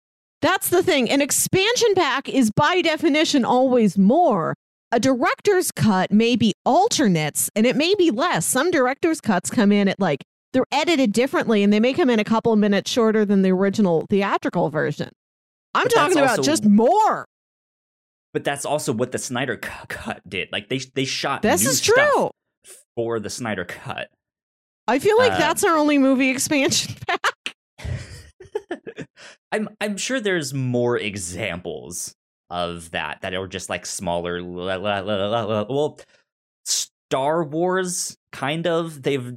That's 0.43 0.69
the 0.69 0.83
thing. 0.83 1.11
An 1.11 1.21
expansion 1.21 1.95
pack 1.95 2.29
is 2.29 2.51
by 2.51 2.81
definition 2.83 3.45
always 3.45 3.99
more. 3.99 4.55
A 4.93 5.01
director's 5.01 5.73
cut 5.73 6.13
may 6.13 6.37
be 6.37 6.53
alternates 6.65 7.51
and 7.57 7.67
it 7.67 7.75
may 7.75 7.95
be 7.97 8.11
less. 8.11 8.47
Some 8.47 8.71
director's 8.71 9.21
cuts 9.21 9.51
come 9.51 9.73
in 9.73 9.89
at 9.89 9.99
like 9.99 10.23
they're 10.57 10.65
edited 10.73 11.13
differently 11.13 11.63
and 11.63 11.71
they 11.71 11.81
may 11.81 11.93
come 11.93 12.09
in 12.09 12.19
a 12.19 12.25
couple 12.25 12.51
of 12.51 12.59
minutes 12.59 12.91
shorter 12.91 13.27
than 13.27 13.43
the 13.43 13.51
original 13.51 14.07
theatrical 14.09 14.71
version. 14.71 15.11
I'm 15.75 15.85
But 15.85 15.93
talking 15.93 16.17
about 16.19 16.39
also- 16.39 16.43
just 16.51 16.65
more. 16.65 17.27
But 18.33 18.43
that's 18.45 18.65
also 18.65 18.95
what 18.95 19.13
the 19.13 19.19
Snyder 19.19 19.59
cut 19.59 20.23
did. 20.27 20.49
Like 20.53 20.71
they 20.71 20.79
they 20.95 21.05
shot 21.05 21.43
This 21.43 21.65
new 21.65 21.71
is 21.71 21.79
stuff 21.83 21.95
true. 22.13 22.31
for 22.97 23.21
the 23.21 23.29
Snyder 23.29 23.67
cut. 23.67 24.09
I 24.89 24.99
feel 24.99 25.19
like 25.19 25.33
Uh, 25.33 25.39
that's 25.39 25.63
our 25.63 25.77
only 25.77 25.99
movie 25.99 26.31
expansion 26.31 26.95
pack. 27.07 27.55
I'm 29.53 29.69
I'm 29.81 29.97
sure 29.99 30.21
there's 30.21 30.55
more 30.55 30.97
examples 30.99 32.15
of 32.51 32.91
that 32.93 33.21
that 33.23 33.35
are 33.35 33.47
just 33.49 33.69
like 33.69 33.85
smaller. 33.87 34.41
la- 34.43 34.77
la- 34.77 35.01
la- 35.01 35.67
Well, 35.69 35.99
Star 36.65 37.45
Wars 37.45 38.17
kind 38.33 38.67
of 38.67 39.03
they've 39.03 39.35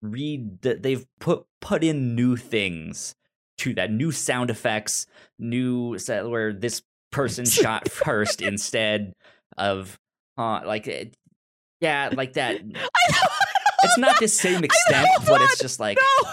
read 0.00 0.62
that 0.62 0.82
they've 0.82 1.04
put 1.20 1.44
put 1.60 1.84
in 1.84 2.14
new 2.14 2.36
things 2.36 3.14
to 3.58 3.74
that 3.74 3.90
new 3.90 4.10
sound 4.12 4.50
effects, 4.50 5.06
new 5.38 5.98
set 5.98 6.28
where 6.28 6.52
this 6.52 6.82
person 7.10 7.44
shot 7.44 7.90
first 7.90 8.40
instead 8.40 9.12
of 9.58 9.98
uh 10.38 10.60
like 10.64 10.86
it- 10.86 11.14
yeah 11.80 12.10
like 12.12 12.32
that. 12.34 12.60
It's 13.84 13.98
not 13.98 14.20
the 14.20 14.28
same 14.28 14.62
extent, 14.62 15.08
but 15.26 15.42
it's 15.42 15.58
just 15.58 15.80
like 15.80 15.98
No, 15.98 16.30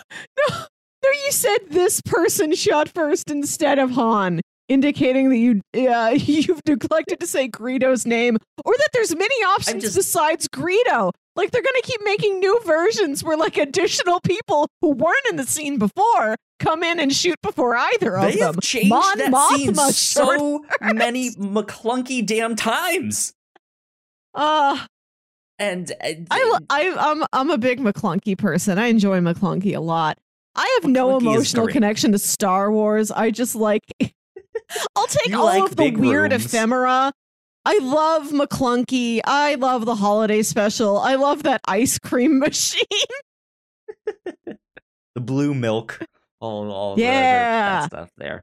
no, 0.50 0.56
no. 1.04 1.10
You 1.26 1.32
said 1.32 1.58
this 1.70 2.00
person 2.02 2.54
shot 2.54 2.88
first 2.88 3.32
instead 3.32 3.80
of 3.80 3.90
Han, 3.90 4.40
indicating 4.68 5.30
that 5.30 5.38
you 5.38 5.62
uh, 5.92 6.10
you've 6.16 6.62
neglected 6.68 7.20
to 7.22 7.26
say 7.26 7.48
Greedo's 7.50 8.06
name, 8.06 8.38
or 8.64 8.74
that 8.78 8.90
there's 8.94 9.16
many 9.16 9.34
options 9.46 9.82
just- 9.82 9.96
besides 9.96 10.48
Greedo. 10.48 11.12
Like 11.40 11.52
they're 11.52 11.62
gonna 11.64 11.82
keep 11.84 12.02
making 12.04 12.40
new 12.40 12.60
versions 12.66 13.24
where 13.24 13.38
like 13.38 13.58
additional 13.58 14.20
people 14.20 14.68
who 14.82 14.92
weren't 14.92 15.26
in 15.30 15.38
the 15.38 15.46
scene 15.46 15.78
before 15.80 16.36
come 16.60 16.84
in 16.84 17.00
and 17.00 17.14
shoot 17.14 17.38
before 17.42 17.78
either 17.78 18.18
of 18.18 18.24
They 18.26 18.36
them. 18.40 18.56
have 18.56 18.62
changed 18.62 18.90
Mon 18.90 19.18
that 19.18 19.50
scene 19.56 19.74
Mothma 19.74 19.86
short 20.16 20.40
so 20.40 20.66
many 20.82 21.32
McClunky 21.36 22.26
damn 22.26 22.58
times. 22.58 23.32
Uh, 24.36 24.86
And, 25.58 25.92
and 26.02 26.28
I, 26.30 26.58
I, 26.70 26.94
I'm 26.98 27.24
I'm 27.34 27.50
a 27.50 27.58
big 27.58 27.80
McClunky 27.80 28.38
person. 28.38 28.78
I 28.78 28.88
enjoy 28.88 29.20
McClunky 29.20 29.76
a 29.76 29.80
lot. 29.80 30.18
I 30.56 30.80
have 30.82 30.90
no 30.92 31.08
McClunky 31.08 31.16
is 31.18 31.22
emotional 31.24 31.68
connection 31.68 32.12
to 32.12 32.20
Star 32.20 32.72
Wars. 32.72 33.12
I 33.12 33.32
just 33.32 33.56
like. 33.56 33.84
I'll 34.96 35.08
take 35.08 35.28
You 35.28 35.40
all 35.40 35.46
like 35.46 35.64
of 35.72 35.76
the 35.78 35.92
weird 35.92 36.32
rooms. 36.32 36.46
ephemera. 36.46 37.12
I 37.72 37.78
love 37.84 38.30
McClunky. 38.32 39.20
I 39.24 39.54
love 39.54 39.86
the 39.86 39.94
holiday 39.94 40.42
special. 40.42 40.98
I 40.98 41.16
love 41.16 41.44
that 41.44 41.62
ice 41.68 42.00
cream 42.00 42.40
machine. 42.46 42.82
the 45.14 45.22
blue 45.22 45.54
milk, 45.54 46.00
all, 46.40 46.72
all 46.72 46.96
the- 46.96 47.04
the, 47.04 47.08
Yeah. 47.08 47.82
that 47.82 47.86
stuff 47.92 48.10
there. 48.18 48.42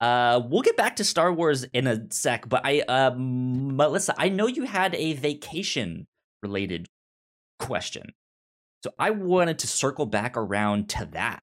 Uh, 0.00 0.40
we'll 0.48 0.62
get 0.62 0.76
back 0.76 0.96
to 0.96 1.04
Star 1.04 1.32
Wars 1.32 1.62
in 1.72 1.86
a 1.86 2.10
sec, 2.10 2.48
but 2.48 2.62
I, 2.64 2.80
uh, 2.80 3.14
Melissa, 3.16 4.14
I 4.18 4.30
know 4.30 4.48
you 4.48 4.64
had 4.64 4.96
a 4.96 5.12
vacation 5.12 6.08
related 6.42 6.88
question, 7.60 8.10
so 8.82 8.90
I 8.98 9.10
wanted 9.10 9.60
to 9.60 9.68
circle 9.68 10.06
back 10.06 10.36
around 10.36 10.88
to 10.90 11.06
that. 11.12 11.40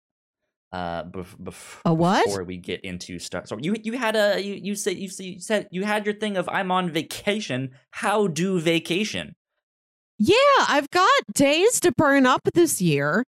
Uh, 0.74 1.04
bef- 1.04 1.38
bef- 1.40 1.82
A 1.86 1.94
what? 1.94 2.26
Before 2.26 2.44
we 2.44 2.58
get 2.58 2.82
into 2.82 3.20
Star, 3.20 3.46
so 3.46 3.58
you 3.62 3.76
you 3.84 3.94
had 3.96 4.16
a 4.16 4.42
you 4.44 4.56
you 4.56 4.76
said 4.76 4.98
you, 4.98 5.08
said- 5.08 5.26
you 5.26 5.40
said 5.40 5.68
you 5.70 5.84
had 5.84 6.04
your 6.06 6.16
thing 6.16 6.36
of 6.36 6.50
I'm 6.50 6.72
on 6.72 6.90
vacation. 6.90 7.70
How 7.92 8.26
do 8.26 8.60
vacation? 8.60 9.36
Yeah, 10.18 10.36
I've 10.68 10.90
got 10.90 11.10
days 11.34 11.80
to 11.82 11.92
burn 11.96 12.26
up 12.26 12.42
this 12.56 12.82
year. 12.82 13.24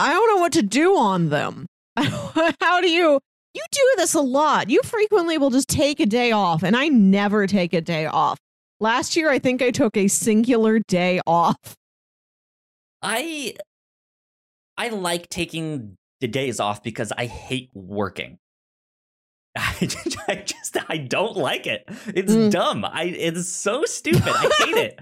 I 0.00 0.12
don't 0.12 0.28
know 0.34 0.40
what 0.40 0.52
to 0.54 0.62
do 0.62 0.96
on 0.96 1.28
them. 1.28 1.66
How 1.96 2.80
do 2.80 2.90
you? 2.90 3.20
You 3.54 3.62
do 3.70 3.92
this 3.96 4.14
a 4.14 4.20
lot. 4.20 4.70
You 4.70 4.80
frequently 4.82 5.38
will 5.38 5.50
just 5.50 5.68
take 5.68 6.00
a 6.00 6.06
day 6.06 6.32
off, 6.32 6.62
and 6.64 6.76
I 6.76 6.88
never 6.88 7.46
take 7.46 7.72
a 7.74 7.80
day 7.80 8.06
off. 8.06 8.38
Last 8.80 9.14
year, 9.14 9.30
I 9.30 9.38
think 9.38 9.62
I 9.62 9.70
took 9.70 9.96
a 9.96 10.08
singular 10.08 10.80
day 10.88 11.20
off. 11.26 11.56
I 13.02 13.54
I 14.76 14.88
like 14.88 15.28
taking 15.28 15.96
the 16.20 16.28
days 16.28 16.60
off 16.60 16.82
because 16.82 17.12
I 17.16 17.26
hate 17.26 17.70
working. 17.74 18.38
I, 19.56 19.88
I 20.28 20.34
just 20.36 20.76
I 20.88 20.96
don't 20.98 21.36
like 21.36 21.66
it. 21.66 21.84
It's 22.14 22.32
Mm. 22.32 22.50
dumb. 22.50 22.84
I 22.84 23.04
it's 23.04 23.48
so 23.48 23.84
stupid. 23.86 24.22
I 24.26 24.50
hate 24.64 24.76
it. 24.76 25.00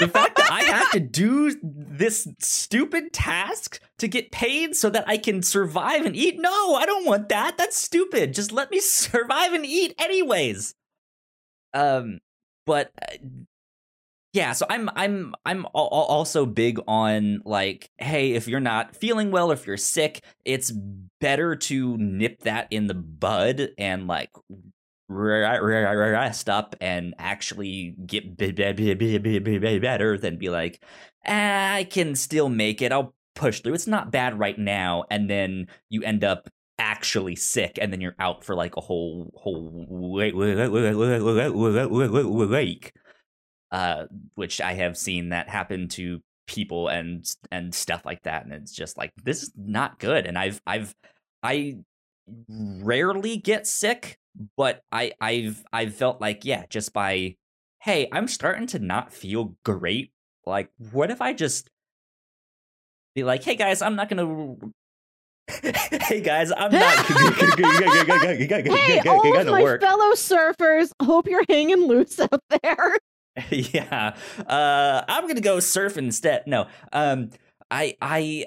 the 0.00 0.08
fact 0.08 0.36
that 0.36 0.50
I 0.50 0.62
have 0.62 0.90
to 0.92 1.00
do 1.22 1.54
this 1.62 2.26
stupid 2.40 3.12
task 3.12 3.80
to 3.98 4.08
get 4.08 4.32
paid 4.32 4.74
so 4.76 4.88
that 4.90 5.04
I 5.06 5.18
can 5.18 5.42
survive 5.42 6.04
and 6.06 6.16
eat. 6.16 6.40
No, 6.40 6.74
I 6.74 6.86
don't 6.86 7.04
want 7.06 7.28
that. 7.28 7.58
That's 7.58 7.76
stupid. 7.76 8.34
Just 8.34 8.50
let 8.52 8.70
me 8.70 8.80
survive 8.80 9.52
and 9.52 9.66
eat 9.66 9.94
anyways. 9.98 10.74
Um 11.74 12.20
but 12.66 12.92
uh, 13.02 13.16
yeah, 14.32 14.52
so 14.52 14.64
I'm 14.70 14.88
I'm 14.96 15.34
I'm 15.44 15.66
al- 15.74 15.88
al- 15.92 16.06
also 16.08 16.46
big 16.46 16.78
on 16.88 17.42
like 17.44 17.90
hey, 17.98 18.32
if 18.32 18.48
you're 18.48 18.60
not 18.60 18.96
feeling 18.96 19.30
well, 19.30 19.50
or 19.50 19.54
if 19.54 19.66
you're 19.66 19.76
sick, 19.76 20.22
it's 20.44 20.72
better 21.20 21.54
to 21.56 21.96
nip 21.98 22.40
that 22.40 22.68
in 22.70 22.86
the 22.86 22.94
bud 22.94 23.70
and 23.78 24.06
like 24.06 24.30
re- 25.08 25.58
re- 25.58 25.84
re- 25.84 26.10
rest 26.10 26.48
up 26.48 26.74
and 26.80 27.14
actually 27.18 27.94
get 28.06 28.36
be- 28.36 28.52
be- 28.52 28.72
be- 28.72 28.94
be- 28.94 29.18
be- 29.18 29.38
be- 29.38 29.58
be- 29.58 29.78
better 29.78 30.16
than 30.18 30.38
be 30.38 30.48
like 30.50 30.82
"Ah, 31.26 31.74
I 31.74 31.84
can 31.84 32.14
still 32.14 32.48
make 32.48 32.80
it. 32.82 32.92
I'll 32.92 33.14
push 33.34 33.60
through. 33.60 33.74
It's 33.74 33.86
not 33.86 34.10
bad 34.12 34.38
right 34.38 34.58
now 34.58 35.04
and 35.10 35.28
then 35.30 35.68
you 35.90 36.02
end 36.02 36.24
up 36.24 36.48
actually 36.78 37.36
sick 37.36 37.78
and 37.80 37.92
then 37.92 38.00
you're 38.00 38.14
out 38.18 38.44
for 38.44 38.54
like 38.54 38.76
a 38.76 38.80
whole 38.80 39.30
whole 39.36 39.86
week 42.48 42.92
uh, 43.72 44.04
which 44.36 44.60
I 44.60 44.74
have 44.74 44.96
seen 44.96 45.30
that 45.30 45.48
happen 45.48 45.88
to 45.88 46.20
people 46.46 46.88
and 46.88 47.24
and 47.50 47.74
stuff 47.74 48.04
like 48.04 48.22
that, 48.22 48.44
and 48.44 48.52
it's 48.52 48.72
just 48.72 48.96
like 48.96 49.12
this 49.24 49.42
is 49.42 49.52
not 49.56 49.98
good. 49.98 50.26
And 50.26 50.38
I've 50.38 50.60
I've 50.66 50.94
I 51.42 51.78
rarely 52.48 53.38
get 53.38 53.66
sick, 53.66 54.18
but 54.56 54.82
I 54.92 55.12
I've 55.20 55.64
I've 55.72 55.94
felt 55.94 56.20
like 56.20 56.44
yeah, 56.44 56.66
just 56.68 56.92
by 56.92 57.36
hey, 57.80 58.08
I'm 58.12 58.28
starting 58.28 58.66
to 58.68 58.78
not 58.78 59.12
feel 59.12 59.56
great. 59.64 60.12
Like, 60.46 60.70
what 60.92 61.10
if 61.10 61.20
I 61.20 61.32
just 61.32 61.68
be 63.14 63.24
like, 63.24 63.42
hey 63.42 63.56
guys, 63.56 63.82
I'm 63.82 63.96
not 63.96 64.08
gonna. 64.08 64.54
hey 65.50 66.20
guys, 66.20 66.52
I'm 66.56 66.72
not 66.72 66.96
Hey, 68.66 69.00
all 69.08 69.36
of 69.36 69.46
my 69.46 69.62
work. 69.62 69.80
fellow 69.80 70.12
surfers, 70.12 70.92
hope 71.02 71.26
you're 71.28 71.44
hanging 71.48 71.86
loose 71.86 72.20
out 72.20 72.42
there. 72.62 72.98
yeah. 73.50 74.14
Uh 74.46 75.02
i'm 75.08 75.26
gonna 75.26 75.40
go 75.40 75.60
surf 75.60 75.96
instead. 75.96 76.44
No 76.46 76.66
um 76.92 77.30
i 77.70 77.96
i 78.02 78.44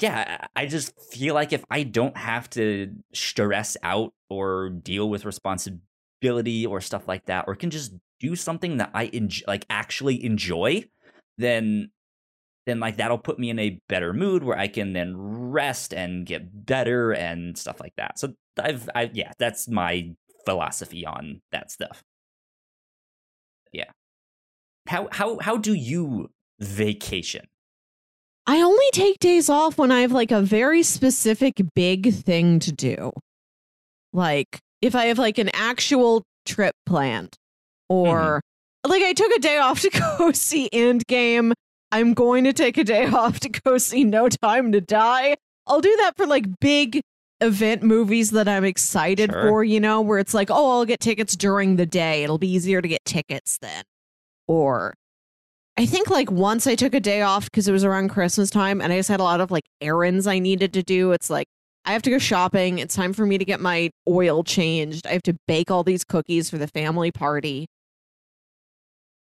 yeah 0.00 0.46
i 0.54 0.66
just 0.66 0.92
feel 1.10 1.34
like 1.34 1.52
if 1.52 1.64
i 1.70 1.82
don't 1.82 2.16
have 2.16 2.48
to 2.50 2.92
stress 3.14 3.76
out 3.82 4.12
or 4.28 4.68
deal 4.68 5.08
with 5.08 5.24
responsibility 5.24 6.66
or 6.66 6.80
stuff 6.80 7.08
like 7.08 7.24
that 7.24 7.46
or 7.48 7.54
can 7.56 7.70
just 7.70 7.94
do 8.20 8.36
something 8.36 8.76
that 8.76 8.90
i 8.92 9.04
enjoy 9.14 9.44
like 9.48 9.64
actually 9.70 10.22
enjoy 10.22 10.84
then 11.38 11.90
then 12.66 12.78
like 12.78 12.96
that'll 12.98 13.18
put 13.18 13.38
me 13.38 13.48
in 13.48 13.58
a 13.58 13.80
better 13.88 14.12
mood 14.12 14.44
where 14.44 14.58
i 14.58 14.68
can 14.68 14.92
then 14.92 15.14
rest 15.16 15.94
and 15.94 16.26
get 16.26 16.66
better 16.66 17.12
and 17.12 17.56
stuff 17.56 17.80
like 17.80 17.94
that. 17.96 18.18
So 18.18 18.34
i've 18.58 18.88
i 18.94 19.10
yeah 19.12 19.32
that's 19.38 19.68
my 19.68 20.10
philosophy 20.44 21.06
on 21.06 21.40
that 21.50 21.70
stuff 21.70 22.02
how 24.88 25.08
how 25.12 25.38
how 25.38 25.56
do 25.56 25.74
you 25.74 26.30
vacation? 26.60 27.46
I 28.46 28.60
only 28.60 28.86
take 28.92 29.18
days 29.18 29.48
off 29.48 29.76
when 29.76 29.90
I 29.90 30.00
have 30.02 30.12
like 30.12 30.30
a 30.30 30.40
very 30.40 30.82
specific 30.82 31.54
big 31.74 32.14
thing 32.14 32.60
to 32.60 32.72
do. 32.72 33.12
Like 34.12 34.60
if 34.80 34.94
I 34.94 35.06
have 35.06 35.18
like 35.18 35.38
an 35.38 35.50
actual 35.52 36.22
trip 36.44 36.74
planned 36.86 37.34
or 37.88 38.40
mm-hmm. 38.86 38.90
like 38.90 39.02
I 39.02 39.12
took 39.12 39.32
a 39.32 39.40
day 39.40 39.58
off 39.58 39.80
to 39.80 39.90
go 40.18 40.32
see 40.32 40.68
Endgame. 40.72 41.52
I'm 41.92 42.14
going 42.14 42.44
to 42.44 42.52
take 42.52 42.78
a 42.78 42.84
day 42.84 43.06
off 43.12 43.40
to 43.40 43.48
go 43.48 43.78
see 43.78 44.04
No 44.04 44.28
Time 44.28 44.72
to 44.72 44.80
Die. 44.80 45.36
I'll 45.66 45.80
do 45.80 45.96
that 45.96 46.16
for 46.16 46.26
like 46.26 46.46
big 46.60 47.00
event 47.40 47.82
movies 47.82 48.30
that 48.30 48.48
I'm 48.48 48.64
excited 48.64 49.30
Sure. 49.30 49.42
for, 49.42 49.64
you 49.64 49.80
know, 49.80 50.00
where 50.00 50.18
it's 50.18 50.34
like, 50.34 50.50
oh, 50.50 50.70
I'll 50.78 50.84
get 50.84 51.00
tickets 51.00 51.36
during 51.36 51.76
the 51.76 51.86
day. 51.86 52.22
It'll 52.22 52.38
be 52.38 52.50
easier 52.50 52.80
to 52.80 52.88
get 52.88 53.04
tickets 53.04 53.58
then. 53.58 53.84
Or 54.48 54.94
I 55.76 55.86
think 55.86 56.08
like 56.08 56.30
once 56.30 56.66
I 56.66 56.74
took 56.74 56.94
a 56.94 57.00
day 57.00 57.22
off 57.22 57.44
because 57.44 57.68
it 57.68 57.72
was 57.72 57.84
around 57.84 58.08
Christmas 58.08 58.48
time 58.48 58.80
and 58.80 58.92
I 58.92 58.96
just 58.96 59.08
had 59.08 59.20
a 59.20 59.24
lot 59.24 59.40
of 59.40 59.50
like 59.50 59.64
errands 59.80 60.26
I 60.26 60.38
needed 60.38 60.72
to 60.74 60.82
do. 60.82 61.12
It's 61.12 61.28
like 61.28 61.46
I 61.84 61.92
have 61.92 62.02
to 62.02 62.10
go 62.10 62.18
shopping. 62.18 62.78
It's 62.78 62.96
time 62.96 63.12
for 63.12 63.26
me 63.26 63.38
to 63.38 63.44
get 63.44 63.60
my 63.60 63.90
oil 64.08 64.42
changed. 64.42 65.06
I 65.06 65.12
have 65.12 65.22
to 65.24 65.36
bake 65.46 65.70
all 65.70 65.84
these 65.84 66.02
cookies 66.02 66.48
for 66.48 66.58
the 66.58 66.66
family 66.66 67.12
party. 67.12 67.66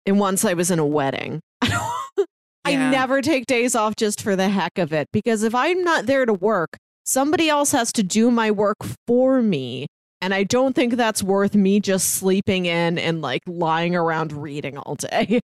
And 0.06 0.20
once 0.20 0.44
I 0.44 0.54
was 0.54 0.70
in 0.70 0.78
a 0.78 0.86
wedding. 0.86 1.40
I 2.66 2.76
never 2.76 3.20
take 3.20 3.46
days 3.46 3.74
off 3.74 3.96
just 3.96 4.22
for 4.22 4.36
the 4.36 4.48
heck 4.48 4.78
of 4.78 4.92
it 4.92 5.08
because 5.12 5.42
if 5.42 5.54
I'm 5.54 5.82
not 5.82 6.06
there 6.06 6.24
to 6.24 6.32
work, 6.32 6.78
somebody 7.04 7.48
else 7.48 7.72
has 7.72 7.92
to 7.92 8.02
do 8.02 8.30
my 8.30 8.50
work 8.50 8.78
for 9.06 9.42
me. 9.42 9.86
And 10.24 10.32
I 10.32 10.44
don't 10.44 10.74
think 10.74 10.96
that's 10.96 11.22
worth 11.22 11.54
me 11.54 11.80
just 11.80 12.14
sleeping 12.14 12.64
in 12.64 12.96
and 12.98 13.20
like 13.20 13.42
lying 13.46 13.94
around 13.94 14.32
reading 14.32 14.78
all 14.78 14.94
day. 14.94 15.40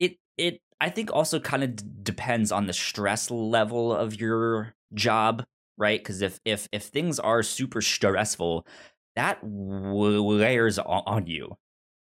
It 0.00 0.16
it 0.36 0.60
I 0.80 0.88
think 0.88 1.12
also 1.12 1.38
kind 1.38 1.62
of 1.62 1.76
d- 1.76 1.84
depends 2.02 2.50
on 2.50 2.66
the 2.66 2.72
stress 2.72 3.30
level 3.30 3.94
of 3.94 4.18
your 4.18 4.74
job, 4.94 5.44
right? 5.78 6.00
Because 6.00 6.22
if 6.22 6.40
if 6.44 6.68
if 6.72 6.84
things 6.84 7.20
are 7.20 7.44
super 7.44 7.80
stressful, 7.80 8.66
that 9.14 9.40
w- 9.42 10.22
layers 10.22 10.80
on, 10.80 11.02
on 11.06 11.26
you, 11.28 11.56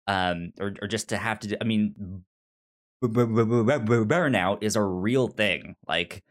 um, 0.08 0.52
or 0.60 0.74
or 0.82 0.88
just 0.90 1.08
to 1.10 1.18
have 1.18 1.40
to. 1.40 1.48
do- 1.50 1.58
I 1.62 1.64
mean, 1.64 2.24
burnout 3.02 4.58
is 4.62 4.76
a 4.76 4.84
real 4.84 5.28
thing. 5.30 5.76
Like 5.88 6.22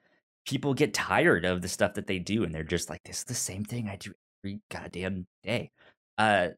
people 0.47 0.75
get 0.75 0.93
tired 0.93 1.47
of 1.47 1.63
the 1.63 1.69
stuff 1.69 1.95
that 1.95 2.09
they 2.09 2.19
do, 2.19 2.45
and 2.45 2.55
they're 2.55 2.63
just 2.63 2.91
like, 2.91 3.05
"This 3.05 3.19
is 3.19 3.25
the 3.25 3.35
same 3.35 3.65
thing 3.65 3.89
I 3.89 3.97
do 3.97 4.13
every 4.43 4.61
goddamn 4.71 5.27
day." 5.43 5.71
Uh, 6.19 6.49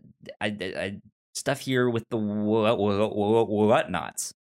I, 0.41 0.47
I, 0.47 1.01
stuff 1.35 1.61
here 1.61 1.89
with 1.89 2.05
the 2.11 2.17
what 2.17 2.79
Whatnauts. 2.79 4.33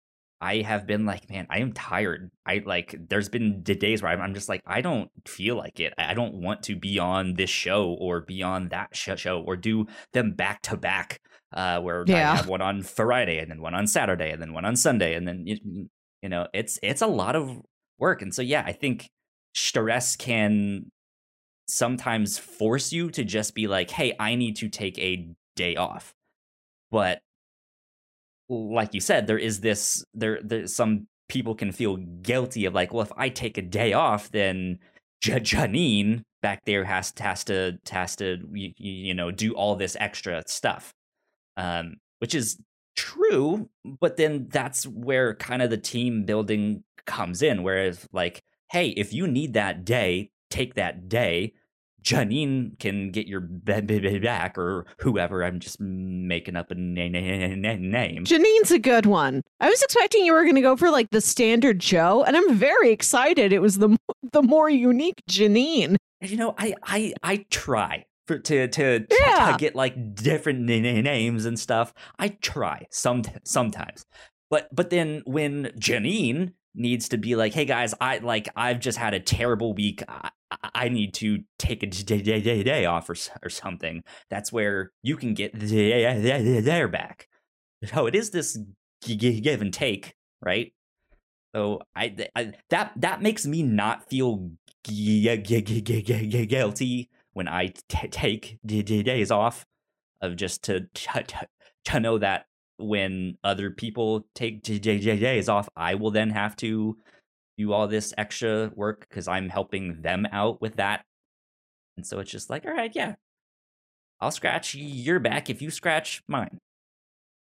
I 0.41 0.63
have 0.63 0.89
been 0.89 1.07
like, 1.07 1.31
man, 1.31 1.47
I 1.51 1.61
am 1.61 1.73
tired. 1.73 2.29
I 2.45 2.63
like, 2.67 2.97
there's 3.09 3.29
been 3.29 3.63
d- 3.63 3.75
days 3.75 4.03
where 4.03 4.11
I'm, 4.11 4.21
I'm 4.21 4.35
just 4.35 4.49
like, 4.49 4.61
I 4.67 4.81
don't 4.81 5.09
feel 5.25 5.55
like 5.57 5.79
it. 5.79 5.95
I 5.97 6.11
I 6.11 6.15
don't 6.15 6.35
want 6.35 6.65
to 6.65 6.75
be 6.75 6.99
on 6.99 7.35
this 7.35 7.49
show 7.51 7.97
or 8.01 8.23
be 8.23 8.43
on 8.43 8.71
that 8.71 8.89
sh- 8.93 9.11
show 9.17 9.41
or 9.41 9.57
do 9.57 9.87
them 10.13 10.33
back 10.33 10.63
to 10.63 10.77
back. 10.77 11.21
Uh, 11.53 11.81
where 11.81 12.05
Yeah. 12.09 12.33
I 12.33 12.37
have 12.37 12.49
one 12.49 12.63
on 12.63 12.83
Friday 12.83 13.39
and 13.39 13.51
then 13.51 13.61
one 13.61 13.75
on 13.75 13.87
Saturday 13.87 14.33
and 14.33 14.43
then 14.43 14.53
one 14.53 14.65
on 14.65 14.75
Sunday 14.75 15.15
and 15.15 15.29
then 15.29 15.47
you, 15.47 15.89
you 16.23 16.29
know, 16.29 16.49
it's 16.53 16.79
it's 16.83 17.03
a 17.03 17.07
lot 17.07 17.37
of 17.37 17.61
work. 17.99 18.21
And 18.23 18.35
so 18.35 18.43
yeah, 18.43 18.65
I 18.67 18.73
think 18.73 19.11
stress 19.55 20.17
can 20.17 20.91
sometimes 21.67 22.39
force 22.39 22.93
you 22.93 23.11
to 23.11 23.25
just 23.25 23.55
be 23.55 23.67
like, 23.67 23.91
hey, 23.91 24.15
I 24.19 24.35
need 24.35 24.57
to 24.57 24.69
take 24.69 24.99
a 24.99 25.29
day 25.57 25.77
off. 25.77 26.15
But 26.91 27.23
like 28.49 28.95
you 28.95 29.01
said, 29.01 29.27
there 29.27 29.39
is 29.39 29.61
this 29.61 30.05
there 30.15 30.41
there 30.43 30.67
some 30.67 31.07
people 31.29 31.55
can 31.55 31.73
feel 31.73 31.97
guilty 31.97 32.67
of 32.67 32.75
like, 32.75 32.93
well, 32.93 33.03
if 33.03 33.13
I 33.17 33.29
take 33.31 33.57
a 33.57 33.63
day 33.63 33.93
off, 33.95 34.31
then 34.31 34.79
Janine 35.23 36.23
back 36.43 36.65
there 36.67 36.85
has 36.85 37.13
has 37.19 37.45
to 37.45 37.79
has 37.91 38.17
to 38.17 38.39
you, 38.53 38.73
you 38.77 39.15
know 39.15 39.31
do 39.31 39.55
all 39.55 39.77
this 39.77 39.97
extra 39.99 40.43
stuff, 40.47 40.93
um, 41.57 41.95
which 42.19 42.35
is 42.35 42.61
true. 42.97 43.71
But 43.85 44.17
then 44.17 44.49
that's 44.51 44.87
where 44.87 45.35
kind 45.35 45.63
of 45.63 45.71
the 45.71 45.79
team 45.79 46.25
building 46.25 46.85
comes 47.07 47.43
in. 47.43 47.63
Whereas 47.63 48.07
like, 48.13 48.43
hey, 48.71 48.89
if 48.89 49.13
you 49.13 49.27
need 49.27 49.55
that 49.55 49.85
day, 49.85 50.32
take 50.53 50.75
that 50.75 51.09
day. 51.09 51.55
Janine 52.03 52.77
can 52.81 53.11
get 53.13 53.29
your 53.29 53.41
back, 53.41 54.59
or 54.59 54.87
whoever. 54.99 55.45
I'm 55.45 55.61
just 55.61 55.81
making 55.81 56.57
up 56.57 56.71
a 56.73 56.75
na- 56.75 57.09
na- 57.09 57.55
na- 57.55 57.77
name. 57.77 58.25
Janine's 58.25 58.73
a 58.73 58.79
good 58.81 59.07
one. 59.07 59.41
I 59.61 59.69
was 59.69 59.81
expecting 59.83 60.25
you 60.25 60.33
were 60.33 60.43
going 60.43 60.57
to 60.57 60.61
go 60.63 60.77
for 60.77 60.91
like 60.91 61.11
the 61.11 61.21
standard 61.21 61.79
Joe, 61.79 62.25
and 62.25 62.37
I'm 62.37 62.55
very 62.57 62.91
excited. 62.91 63.53
It 63.53 63.61
was 63.61 63.79
the 63.79 63.97
the 64.33 64.43
more 64.43 64.69
unique 64.69 65.23
Janine. 65.31 65.95
You 66.21 66.37
know, 66.37 66.55
I 66.59 66.75
I 66.83 67.15
I 67.23 67.47
try 67.51 68.05
for 68.27 68.39
to 68.39 68.67
to 68.69 69.07
Yeah. 69.21 69.53
to 69.53 69.57
get 69.59 69.77
like 69.77 70.15
different 70.17 70.61
na- 70.61 70.81
na- 70.81 71.01
names 71.03 71.45
and 71.45 71.57
stuff. 71.59 71.93
I 72.19 72.29
try 72.29 72.87
some 72.91 73.23
sometimes, 73.45 74.05
but 74.51 74.69
but 74.75 74.91
then 74.91 75.23
when 75.25 75.67
Janine 75.79 76.55
needs 76.75 77.09
to 77.11 77.19
be 77.19 77.37
like, 77.37 77.53
hey 77.55 77.65
guys, 77.65 77.95
I 78.01 78.19
like 78.19 78.49
I've 78.57 78.81
just 78.81 78.99
had 78.99 79.15
a 79.15 79.21
terrible 79.21 79.73
week. 79.75 80.03
I, 80.09 80.31
I- 80.75 80.89
need 80.89 81.15
to 81.15 81.41
take 81.59 81.83
a 81.83 81.87
day, 81.87 82.21
day, 82.21 82.41
day, 82.41 82.63
day 82.63 82.85
off 82.87 83.09
or, 83.09 83.17
or 83.43 83.51
something. 83.51 84.03
That's 84.31 84.53
where 84.53 84.93
you 85.03 85.17
can 85.17 85.35
get 85.35 85.53
their 85.59 86.89
back. 86.89 87.29
So 87.85 88.07
it 88.07 88.15
is 88.15 88.31
this 88.31 88.59
give 89.05 89.61
and 89.61 89.73
take, 89.73 90.15
right? 90.41 90.73
So 91.55 91.83
I, 91.95 92.15
I 92.35 92.53
that 92.71 92.93
that 92.97 93.23
makes 93.23 93.47
me 93.47 93.63
not 93.63 94.09
feel 94.09 94.51
gu- 94.87 95.37
gu- 95.43 95.63
gu- 95.63 95.83
gu- 95.83 96.29
gu- 96.29 96.47
guilty 96.47 97.11
when 97.33 97.49
I 97.49 97.73
t- 97.89 98.09
take 98.09 98.59
days 98.65 99.31
off 99.31 99.67
of 100.21 100.37
just 100.37 100.63
to, 100.65 100.81
to 100.81 101.25
to 101.87 102.01
know 102.01 102.19
that 102.19 102.47
when 102.79 103.37
other 103.45 103.71
people 103.71 104.27
take 104.35 104.63
days 104.63 105.49
off, 105.49 105.69
I 105.77 105.95
will 105.95 106.11
then 106.11 106.31
have 106.31 106.57
to 106.57 106.97
do 107.63 107.73
all 107.73 107.89
this 107.89 108.13
extra 108.19 108.71
work 108.75 109.07
because 109.09 109.29
I'm 109.29 109.49
helping 109.49 110.03
them 110.03 110.27
out 110.33 110.61
with 110.61 110.77
that. 110.77 111.05
And 111.97 112.07
so 112.07 112.19
it's 112.19 112.31
just 112.31 112.51
like, 112.51 112.65
all 112.67 112.73
right, 112.73 112.93
yeah, 112.95 113.15
I'll 114.21 114.31
scratch 114.31 114.75
your 114.75 115.21
back 115.21 115.49
if 115.51 115.63
you 115.63 115.71
scratch 115.71 116.23
mine. 116.29 116.59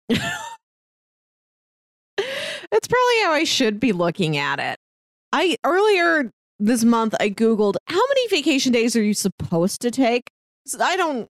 That's 0.10 0.20
probably 2.88 3.22
how 3.22 3.32
I 3.32 3.44
should 3.46 3.80
be 3.80 3.92
looking 3.92 4.38
at 4.38 4.60
it. 4.60 4.78
I 5.32 5.58
earlier 5.64 6.32
this 6.60 6.84
month 6.84 7.16
I 7.20 7.30
googled 7.30 7.76
how 7.88 8.02
many 8.10 8.28
vacation 8.28 8.72
days 8.72 8.96
are 8.96 9.04
you 9.04 9.14
supposed 9.14 9.82
to 9.82 9.92
take? 9.92 10.30
I 10.80 10.96
don't 10.96 11.28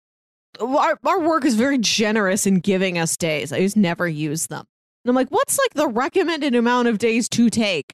our, 0.61 0.99
our 1.05 1.19
work 1.19 1.45
is 1.45 1.55
very 1.55 1.77
generous 1.77 2.45
in 2.45 2.59
giving 2.59 2.97
us 2.97 3.17
days. 3.17 3.51
I 3.51 3.59
just 3.59 3.75
never 3.75 4.07
use 4.07 4.47
them. 4.47 4.65
And 5.03 5.09
I'm 5.09 5.15
like, 5.15 5.29
what's 5.29 5.57
like 5.57 5.73
the 5.73 5.87
recommended 5.87 6.55
amount 6.55 6.87
of 6.87 6.97
days 6.97 7.27
to 7.29 7.49
take? 7.49 7.93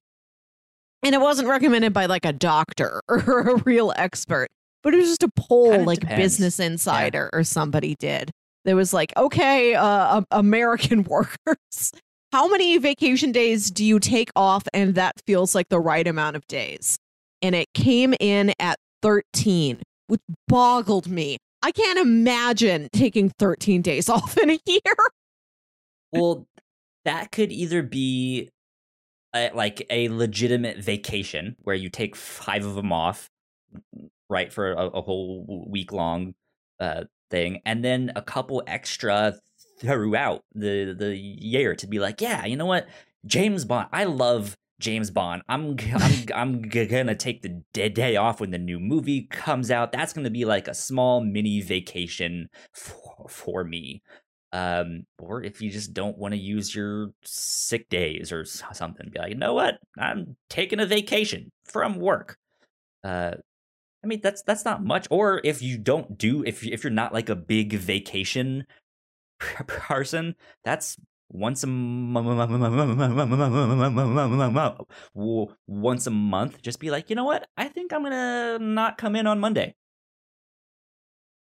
And 1.03 1.15
it 1.15 1.21
wasn't 1.21 1.47
recommended 1.47 1.93
by 1.93 2.07
like 2.07 2.25
a 2.25 2.33
doctor 2.33 3.01
or 3.07 3.39
a 3.49 3.55
real 3.63 3.93
expert, 3.95 4.49
but 4.83 4.93
it 4.93 4.97
was 4.97 5.07
just 5.07 5.23
a 5.23 5.29
poll 5.35 5.71
Kinda 5.71 5.85
like 5.85 5.99
depends. 5.99 6.21
Business 6.21 6.59
Insider 6.59 7.29
or 7.33 7.43
somebody 7.43 7.95
did. 7.95 8.31
There 8.65 8.75
was 8.75 8.93
like, 8.93 9.13
okay, 9.15 9.75
uh, 9.75 10.21
American 10.31 11.03
workers, 11.05 11.91
how 12.31 12.47
many 12.47 12.77
vacation 12.77 13.31
days 13.31 13.71
do 13.71 13.83
you 13.83 13.99
take 13.99 14.29
off? 14.35 14.63
And 14.73 14.95
that 14.95 15.13
feels 15.25 15.55
like 15.55 15.69
the 15.69 15.79
right 15.79 16.05
amount 16.05 16.35
of 16.35 16.45
days. 16.47 16.97
And 17.41 17.55
it 17.55 17.67
came 17.73 18.13
in 18.19 18.53
at 18.59 18.77
13, 19.01 19.81
which 20.07 20.19
boggled 20.47 21.07
me. 21.07 21.37
I 21.61 21.71
can't 21.71 21.99
imagine 21.99 22.89
taking 22.93 23.29
13 23.39 23.81
days 23.81 24.09
off 24.09 24.37
in 24.37 24.49
a 24.49 24.59
year. 24.65 24.95
Well, 26.11 26.45
that 27.05 27.31
could 27.31 27.51
either 27.51 27.81
be 27.81 28.49
a, 29.33 29.51
like 29.53 29.85
a 29.89 30.09
legitimate 30.09 30.77
vacation 30.77 31.55
where 31.59 31.75
you 31.75 31.89
take 31.89 32.15
five 32.15 32.65
of 32.65 32.75
them 32.75 32.91
off, 32.91 33.29
right, 34.29 34.51
for 34.51 34.71
a, 34.71 34.87
a 34.87 35.01
whole 35.01 35.65
week 35.69 35.91
long 35.91 36.33
uh, 36.79 37.03
thing, 37.29 37.61
and 37.65 37.83
then 37.83 38.11
a 38.15 38.21
couple 38.21 38.63
extra 38.67 39.35
throughout 39.79 40.43
the 40.53 40.93
the 40.97 41.15
year 41.15 41.75
to 41.75 41.87
be 41.87 41.99
like, 41.99 42.21
yeah, 42.21 42.45
you 42.45 42.55
know 42.55 42.65
what, 42.65 42.87
James 43.25 43.65
Bond, 43.65 43.87
I 43.91 44.05
love 44.05 44.57
James 44.79 45.11
Bond. 45.11 45.41
I'm 45.47 45.77
I'm 45.95 46.25
I'm 46.33 46.61
gonna 46.61 47.15
take 47.15 47.41
the 47.41 47.89
day 47.89 48.15
off 48.15 48.39
when 48.39 48.51
the 48.51 48.57
new 48.57 48.79
movie 48.79 49.23
comes 49.23 49.69
out. 49.69 49.91
That's 49.91 50.13
gonna 50.13 50.29
be 50.29 50.45
like 50.45 50.67
a 50.67 50.73
small 50.73 51.21
mini 51.21 51.61
vacation 51.61 52.49
for, 52.73 53.27
for 53.29 53.63
me. 53.63 54.01
Um, 54.51 55.05
or 55.19 55.43
if 55.43 55.61
you 55.61 55.69
just 55.69 55.93
don't 55.93 56.17
want 56.17 56.33
to 56.33 56.39
use 56.39 56.73
your 56.73 57.11
sick 57.23 57.87
days 57.89 58.31
or 58.31 58.45
something, 58.45 59.09
be 59.11 59.19
like, 59.19 59.29
you 59.29 59.37
know 59.37 59.53
what, 59.53 59.77
I'm 59.97 60.37
taking 60.49 60.79
a 60.79 60.85
vacation 60.85 61.51
from 61.65 61.99
work. 61.99 62.37
Uh, 63.03 63.33
I 64.03 64.07
mean 64.07 64.21
that's 64.23 64.41
that's 64.43 64.65
not 64.65 64.83
much. 64.83 65.07
Or 65.11 65.41
if 65.43 65.61
you 65.61 65.77
don't 65.77 66.17
do 66.17 66.43
if 66.45 66.65
if 66.65 66.83
you're 66.83 66.91
not 66.91 67.13
like 67.13 67.29
a 67.29 67.35
big 67.35 67.73
vacation 67.73 68.65
person, 69.39 70.35
that's 70.63 70.97
once 71.31 71.63
a 71.63 71.67
month. 71.67 72.27
Once 75.67 76.07
a 76.07 76.11
month, 76.11 76.61
just 76.61 76.79
be 76.79 76.89
like, 76.89 77.09
you 77.09 77.15
know 77.15 77.25
what? 77.25 77.47
I 77.57 77.67
think 77.67 77.93
I'm 77.93 78.03
gonna 78.03 78.57
not 78.59 78.97
come 78.97 79.15
in 79.15 79.27
on 79.27 79.39
Monday. 79.39 79.75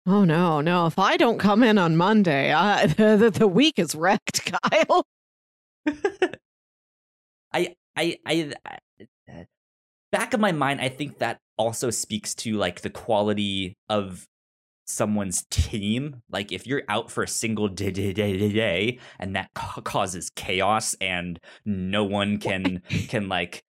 Oh 0.06 0.24
no, 0.24 0.62
no! 0.62 0.88
If 0.88 0.98
I 0.98 1.16
don't 1.18 1.38
come 1.38 1.64
in 1.64 1.78
on 1.78 1.96
Monday, 1.96 2.52
I, 2.52 2.86
the, 2.88 3.18
the 3.18 3.30
the 3.30 3.48
week 3.48 3.78
is 3.78 3.96
wrecked, 3.96 4.52
Kyle. 4.64 5.06
I, 7.54 7.76
I, 7.98 8.18
I, 8.26 8.54
I, 8.66 8.78
uh, 9.30 9.44
back 10.12 10.34
of 10.34 10.40
my 10.40 10.52
mind, 10.52 10.80
I 10.82 10.90
think 10.90 11.20
that 11.20 11.40
also 11.58 11.90
speaks 11.90 12.34
to 12.36 12.54
like 12.58 12.82
the 12.82 12.90
quality 12.90 13.78
of 13.90 14.26
someone's 14.86 15.46
team. 15.50 16.22
Like 16.30 16.52
if 16.52 16.68
you're 16.68 16.84
out 16.88 17.12
for 17.12 17.24
a 17.24 17.28
single 17.28 17.68
day, 17.68 17.92
day, 17.92 18.14
day, 18.14 18.38
day, 18.38 18.52
day 18.52 19.00
and 19.20 19.36
that 19.36 19.50
causes 19.54 20.32
chaos 20.36 20.96
and 21.00 21.40
no 21.66 22.04
one 22.04 22.38
can 22.38 22.82
can 23.08 23.30
like 23.30 23.64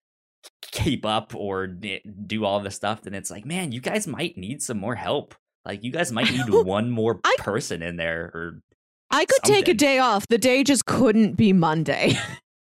keep 0.63 1.05
up 1.07 1.35
or 1.35 1.77
eh, 1.85 1.99
do 2.27 2.45
all 2.45 2.61
this 2.61 2.77
stuff, 2.77 3.03
then 3.03 3.15
it's 3.15 3.31
like, 3.31 3.45
man, 3.45 3.73
you 3.73 3.81
guys 3.81 4.07
might 4.07 4.37
need 4.37 4.63
some 4.63 4.79
more 4.79 4.97
help. 4.97 5.35
Like 5.65 5.85
you 5.85 5.93
guys 5.93 6.11
might 6.13 6.31
need 6.31 6.49
one 6.49 6.91
more 6.91 7.21
I- 7.25 7.37
person 7.39 7.83
in 7.83 7.97
there 7.97 8.25
or 8.35 8.61
I 9.11 9.27
could 9.27 9.43
take 9.45 9.69
a 9.69 9.75
day 9.75 9.99
off. 9.99 10.27
The 10.29 10.39
day 10.39 10.65
just 10.65 10.87
couldn't 10.87 11.35
be 11.35 11.53
Monday. 11.53 12.15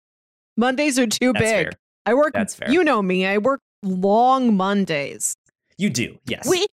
Mondays 0.57 0.99
are 0.99 1.07
too 1.07 1.33
that's 1.33 1.43
big. 1.43 1.65
fair. 1.67 1.73
I 2.07 2.15
work. 2.15 2.33
That's 2.35 2.55
fair. 2.55 2.71
You 2.71 2.85
know 2.85 3.01
me. 3.03 3.27
I 3.27 3.39
work 3.39 3.61
long 3.83 4.55
Mondays. 4.55 5.35
You 5.79 5.91
do, 5.91 6.19
yes. 6.27 6.47
We 6.49 6.67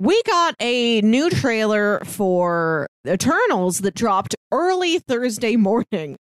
we 0.00 0.20
got 0.24 0.54
a 0.60 1.00
new 1.02 1.30
trailer 1.30 2.00
for 2.04 2.86
Eternals 3.06 3.80
that 3.80 3.94
dropped 3.94 4.34
early 4.50 4.98
Thursday 4.98 5.56
morning. 5.56 6.16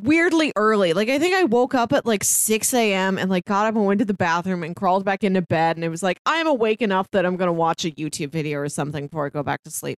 Weirdly 0.00 0.52
early. 0.56 0.92
Like 0.92 1.08
I 1.08 1.18
think 1.18 1.34
I 1.34 1.44
woke 1.44 1.74
up 1.74 1.92
at 1.92 2.04
like 2.04 2.24
6 2.24 2.74
a.m. 2.74 3.16
and 3.16 3.30
like 3.30 3.44
got 3.44 3.66
up 3.66 3.76
and 3.76 3.86
went 3.86 4.00
to 4.00 4.04
the 4.04 4.14
bathroom 4.14 4.64
and 4.64 4.74
crawled 4.74 5.04
back 5.04 5.22
into 5.22 5.40
bed 5.42 5.76
and 5.76 5.84
it 5.84 5.88
was 5.88 6.02
like, 6.02 6.18
I'm 6.26 6.46
awake 6.48 6.82
enough 6.82 7.08
that 7.12 7.24
I'm 7.24 7.36
gonna 7.36 7.52
watch 7.52 7.84
a 7.84 7.90
YouTube 7.92 8.30
video 8.30 8.58
or 8.58 8.68
something 8.68 9.06
before 9.06 9.26
I 9.26 9.28
go 9.28 9.42
back 9.42 9.62
to 9.62 9.70
sleep. 9.70 9.96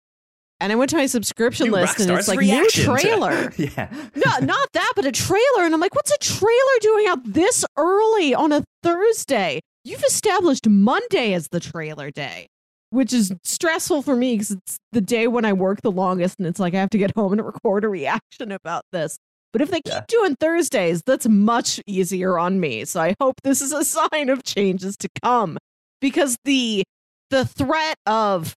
And 0.60 0.72
I 0.72 0.76
went 0.76 0.90
to 0.92 0.98
my 0.98 1.06
subscription 1.06 1.68
New 1.68 1.74
list 1.74 2.00
and 2.00 2.12
it's 2.12 2.28
like 2.28 2.40
new 2.40 2.70
to- 2.70 2.84
trailer. 2.84 3.52
yeah. 3.58 3.90
no, 4.16 4.46
not 4.46 4.70
that, 4.74 4.94
but 4.96 5.06
a 5.06 5.12
trailer. 5.12 5.64
And 5.64 5.74
I'm 5.74 5.80
like, 5.82 5.96
what's 5.96 6.12
a 6.12 6.18
trailer 6.18 6.80
doing 6.82 7.08
out 7.08 7.20
this 7.26 7.66
early 7.78 8.34
on 8.34 8.52
a 8.52 8.64
Thursday? 8.84 9.60
You've 9.84 10.04
established 10.04 10.68
Monday 10.68 11.34
as 11.34 11.50
the 11.50 11.60
trailer 11.60 12.10
day, 12.10 12.48
which 12.90 13.12
is 13.14 13.34
stressful 13.44 14.02
for 14.02 14.16
me 14.16 14.34
because 14.36 14.52
it's 14.52 14.78
the 14.94 15.02
day 15.02 15.28
when 15.28 15.46
I 15.46 15.54
work 15.54 15.82
the 15.82 15.92
longest. 15.92 16.40
And 16.40 16.48
it's 16.48 16.60
like 16.60 16.74
I 16.74 16.80
have 16.80 16.90
to 16.92 16.98
get 16.98 17.12
home 17.16 17.34
and 17.34 17.46
record 17.46 17.84
a 17.84 17.90
reaction 17.90 18.52
about 18.52 18.84
this. 18.92 19.18
But 19.56 19.62
if 19.62 19.72
they 19.72 19.80
keep 19.80 20.08
doing 20.08 20.36
Thursdays, 20.36 21.02
that's 21.06 21.30
much 21.30 21.80
easier 21.88 22.38
on 22.38 22.60
me. 22.60 22.84
So 22.84 23.00
I 23.00 23.16
hope 23.22 23.36
this 23.46 23.62
is 23.62 23.72
a 23.72 23.86
sign 24.12 24.28
of 24.28 24.44
changes 24.44 24.98
to 24.98 25.08
come 25.24 25.58
because 26.02 26.36
the 26.44 26.84
the 27.30 27.46
threat 27.46 27.96
of 28.06 28.54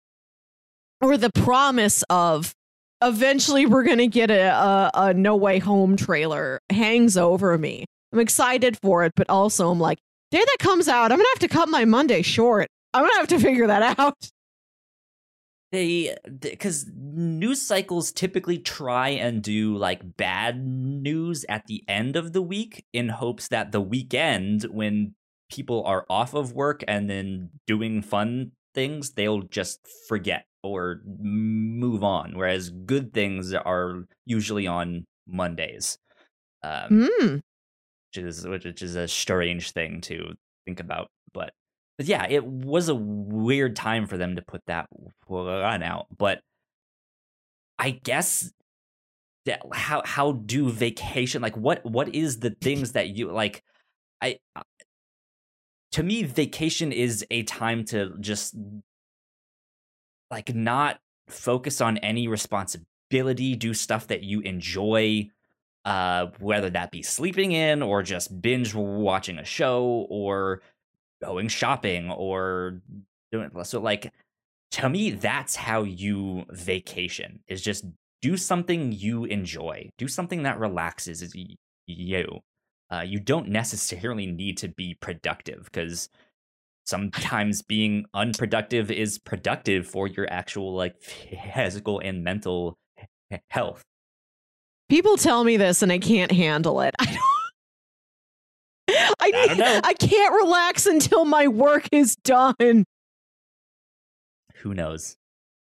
or 1.00 1.16
the 1.16 1.30
promise 1.30 2.02
of 2.10 2.52
eventually 3.00 3.64
we're 3.64 3.84
going 3.84 3.98
to 3.98 4.08
get 4.08 4.32
a, 4.32 4.48
a, 4.52 4.90
a 4.94 5.14
No 5.14 5.36
Way 5.36 5.60
Home 5.60 5.96
trailer 5.96 6.58
hangs 6.68 7.16
over 7.16 7.56
me. 7.56 7.84
I'm 8.12 8.18
excited 8.18 8.76
for 8.82 9.04
it, 9.04 9.12
but 9.14 9.30
also 9.30 9.70
I'm 9.70 9.78
like, 9.78 9.98
day 10.32 10.40
that 10.44 10.56
comes 10.58 10.88
out, 10.88 11.12
I'm 11.12 11.18
going 11.18 11.26
to 11.26 11.40
have 11.40 11.48
to 11.48 11.54
cut 11.56 11.68
my 11.68 11.84
Monday 11.84 12.22
short. 12.22 12.66
I'm 12.92 13.02
going 13.02 13.12
to 13.12 13.18
have 13.18 13.28
to 13.28 13.38
figure 13.38 13.68
that 13.68 13.96
out. 14.00 14.16
They 15.72 16.16
because 16.40 16.86
news 16.94 17.60
cycles 17.60 18.12
typically 18.12 18.58
try 18.58 19.08
and 19.10 19.42
do 19.42 19.76
like 19.76 20.16
bad 20.16 20.64
news 20.66 21.44
at 21.48 21.66
the 21.66 21.84
end 21.88 22.16
of 22.16 22.32
the 22.32 22.42
week 22.42 22.84
in 22.92 23.08
hopes 23.10 23.48
that 23.48 23.72
the 23.72 23.80
weekend 23.80 24.64
when 24.64 25.14
people 25.50 25.82
are 25.84 26.04
off 26.08 26.34
of 26.34 26.52
work 26.52 26.82
and 26.88 27.08
then 27.08 27.50
doing 27.66 28.02
fun 28.02 28.52
things 28.74 29.12
they'll 29.12 29.42
just 29.42 29.80
forget 30.08 30.44
or 30.62 31.00
move 31.04 32.02
on 32.02 32.36
whereas 32.36 32.70
good 32.70 33.12
things 33.12 33.52
are 33.54 34.04
usually 34.26 34.66
on 34.66 35.06
mondays 35.26 35.98
um, 36.62 37.08
Hmm. 37.20 37.34
which 37.36 38.24
is 38.24 38.46
which 38.46 38.82
is 38.82 38.96
a 38.96 39.06
strange 39.06 39.70
thing 39.72 40.00
to 40.02 40.34
think 40.66 40.80
about. 40.80 41.08
But 41.32 41.52
but 41.98 42.06
yeah, 42.06 42.26
it 42.30 42.46
was 42.46 42.88
a 42.88 42.94
weird 42.94 43.74
time 43.74 44.06
for 44.06 44.16
them 44.16 44.36
to 44.36 44.42
put 44.42 44.62
that 44.66 44.88
out. 45.28 46.06
But 46.16 46.40
I 47.78 47.90
guess 47.90 48.52
that 49.46 49.60
how 49.72 50.02
how 50.04 50.32
do 50.32 50.70
vacation 50.70 51.42
like 51.42 51.56
what 51.56 51.84
what 51.84 52.14
is 52.14 52.38
the 52.38 52.50
things 52.60 52.92
that 52.92 53.08
you 53.08 53.32
like? 53.32 53.64
I 54.22 54.38
uh, 54.54 54.62
to 55.92 56.02
me, 56.04 56.22
vacation 56.22 56.92
is 56.92 57.26
a 57.30 57.42
time 57.42 57.84
to 57.86 58.12
just 58.20 58.54
like 60.30 60.54
not 60.54 61.00
focus 61.28 61.80
on 61.80 61.98
any 61.98 62.28
responsibility, 62.28 63.56
do 63.56 63.74
stuff 63.74 64.06
that 64.06 64.22
you 64.22 64.40
enjoy 64.40 65.28
uh, 65.84 66.26
whether 66.38 66.70
that 66.70 66.90
be 66.90 67.02
sleeping 67.02 67.52
in 67.52 67.82
or 67.82 68.02
just 68.02 68.40
binge 68.42 68.74
watching 68.74 69.38
a 69.38 69.44
show 69.44 70.06
or 70.10 70.60
going 71.22 71.48
shopping 71.48 72.10
or 72.10 72.80
doing 73.32 73.50
so 73.64 73.80
like 73.80 74.12
to 74.70 74.88
me 74.88 75.10
that's 75.10 75.56
how 75.56 75.82
you 75.82 76.44
vacation 76.50 77.40
is 77.48 77.62
just 77.62 77.84
do 78.22 78.36
something 78.36 78.92
you 78.92 79.24
enjoy 79.24 79.88
do 79.98 80.08
something 80.08 80.42
that 80.42 80.58
relaxes 80.58 81.34
you 81.86 82.40
uh, 82.90 83.02
you 83.02 83.20
don't 83.20 83.48
necessarily 83.48 84.26
need 84.26 84.56
to 84.58 84.68
be 84.68 84.94
productive 84.94 85.64
because 85.64 86.08
sometimes 86.86 87.60
being 87.60 88.06
unproductive 88.14 88.90
is 88.90 89.18
productive 89.18 89.86
for 89.86 90.06
your 90.06 90.26
actual 90.32 90.74
like 90.74 90.94
physical 91.54 92.00
and 92.00 92.24
mental 92.24 92.78
health. 93.50 93.84
People 94.88 95.18
tell 95.18 95.44
me 95.44 95.58
this 95.58 95.82
and 95.82 95.92
I 95.92 95.98
can't 95.98 96.32
handle 96.32 96.80
it. 96.80 96.94
I 96.98 97.04
don't 97.04 97.37
I, 99.20 99.30
I. 99.34 99.80
I 99.84 99.92
can't 99.94 100.34
relax 100.34 100.86
until 100.86 101.24
my 101.24 101.48
work 101.48 101.88
is 101.92 102.16
done. 102.16 102.84
Who 104.56 104.74
knows? 104.74 105.16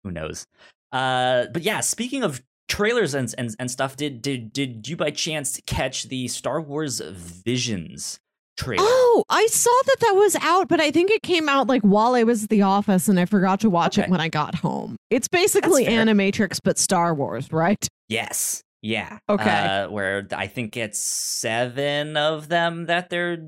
Who 0.03 0.11
knows? 0.11 0.47
Uh, 0.93 1.47
but 1.53 1.63
yeah, 1.63 1.81
speaking 1.81 2.23
of 2.23 2.43
trailers 2.69 3.15
and, 3.15 3.33
and 3.39 3.55
and 3.59 3.71
stuff, 3.71 3.97
did 3.97 4.23
did 4.23 4.53
did 4.53 4.89
you 4.89 4.97
by 4.97 5.11
chance 5.11 5.61
catch 5.67 6.05
the 6.05 6.29
Star 6.29 6.61
Wars 6.61 7.01
Visions 7.01 8.19
trailer? 8.57 8.85
Oh, 8.87 9.25
I 9.29 9.47
saw 9.47 9.71
that 9.87 9.97
that 10.01 10.13
was 10.15 10.37
out, 10.37 10.69
but 10.69 10.81
I 10.81 10.91
think 10.91 11.11
it 11.11 11.23
came 11.23 11.49
out 11.49 11.67
like 11.67 11.83
while 11.83 12.15
I 12.15 12.23
was 12.23 12.45
at 12.45 12.51
the 12.51 12.63
office 12.63 13.09
and 13.09 13.19
I 13.19 13.25
forgot 13.25 13.61
to 13.61 13.71
watch 13.71 13.99
Okay. 13.99 14.07
it 14.07 14.11
when 14.11 14.21
I 14.21 14.29
got 14.29 14.55
home. 14.57 14.97
It's 15.11 15.29
basically. 15.29 15.87
Animatrix 15.87 16.59
but 16.63 16.79
Star 16.79 17.15
Wars, 17.15 17.51
right? 17.53 17.89
Yes. 18.09 18.63
Yeah. 18.85 19.19
Okay. 19.31 19.51
Uh, 19.51 19.89
where 19.89 20.29
I 20.37 20.47
think 20.47 20.77
it's 20.77 21.01
seven 21.01 22.19
of 22.19 22.49
them 22.49 22.85
that 22.85 23.09
they're 23.09 23.39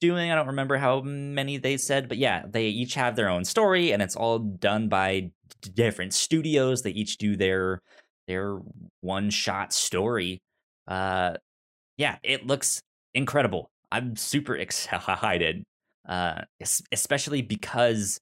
doing. 0.00 0.30
I 0.30 0.34
don't 0.34 0.46
remember 0.46 0.78
how 0.78 1.02
many 1.02 1.58
they 1.58 1.76
said, 1.76 2.08
but 2.08 2.16
yeah, 2.16 2.44
they 2.48 2.68
each 2.68 2.94
have 2.94 3.14
their 3.14 3.28
own 3.28 3.44
story, 3.44 3.92
and 3.92 4.00
it's 4.00 4.16
all 4.16 4.38
done 4.38 4.88
by 4.88 5.32
d- 5.60 5.70
different 5.74 6.14
studios. 6.14 6.80
They 6.80 6.92
each 6.92 7.18
do 7.18 7.36
their 7.36 7.82
their 8.26 8.58
one 9.02 9.28
shot 9.28 9.74
story. 9.74 10.40
Uh, 10.88 11.34
yeah, 11.98 12.16
it 12.22 12.46
looks 12.46 12.80
incredible. 13.12 13.70
I'm 13.92 14.16
super 14.16 14.56
excited, 14.56 15.62
uh, 16.08 16.40
es- 16.58 16.82
especially 16.90 17.42
because 17.42 18.18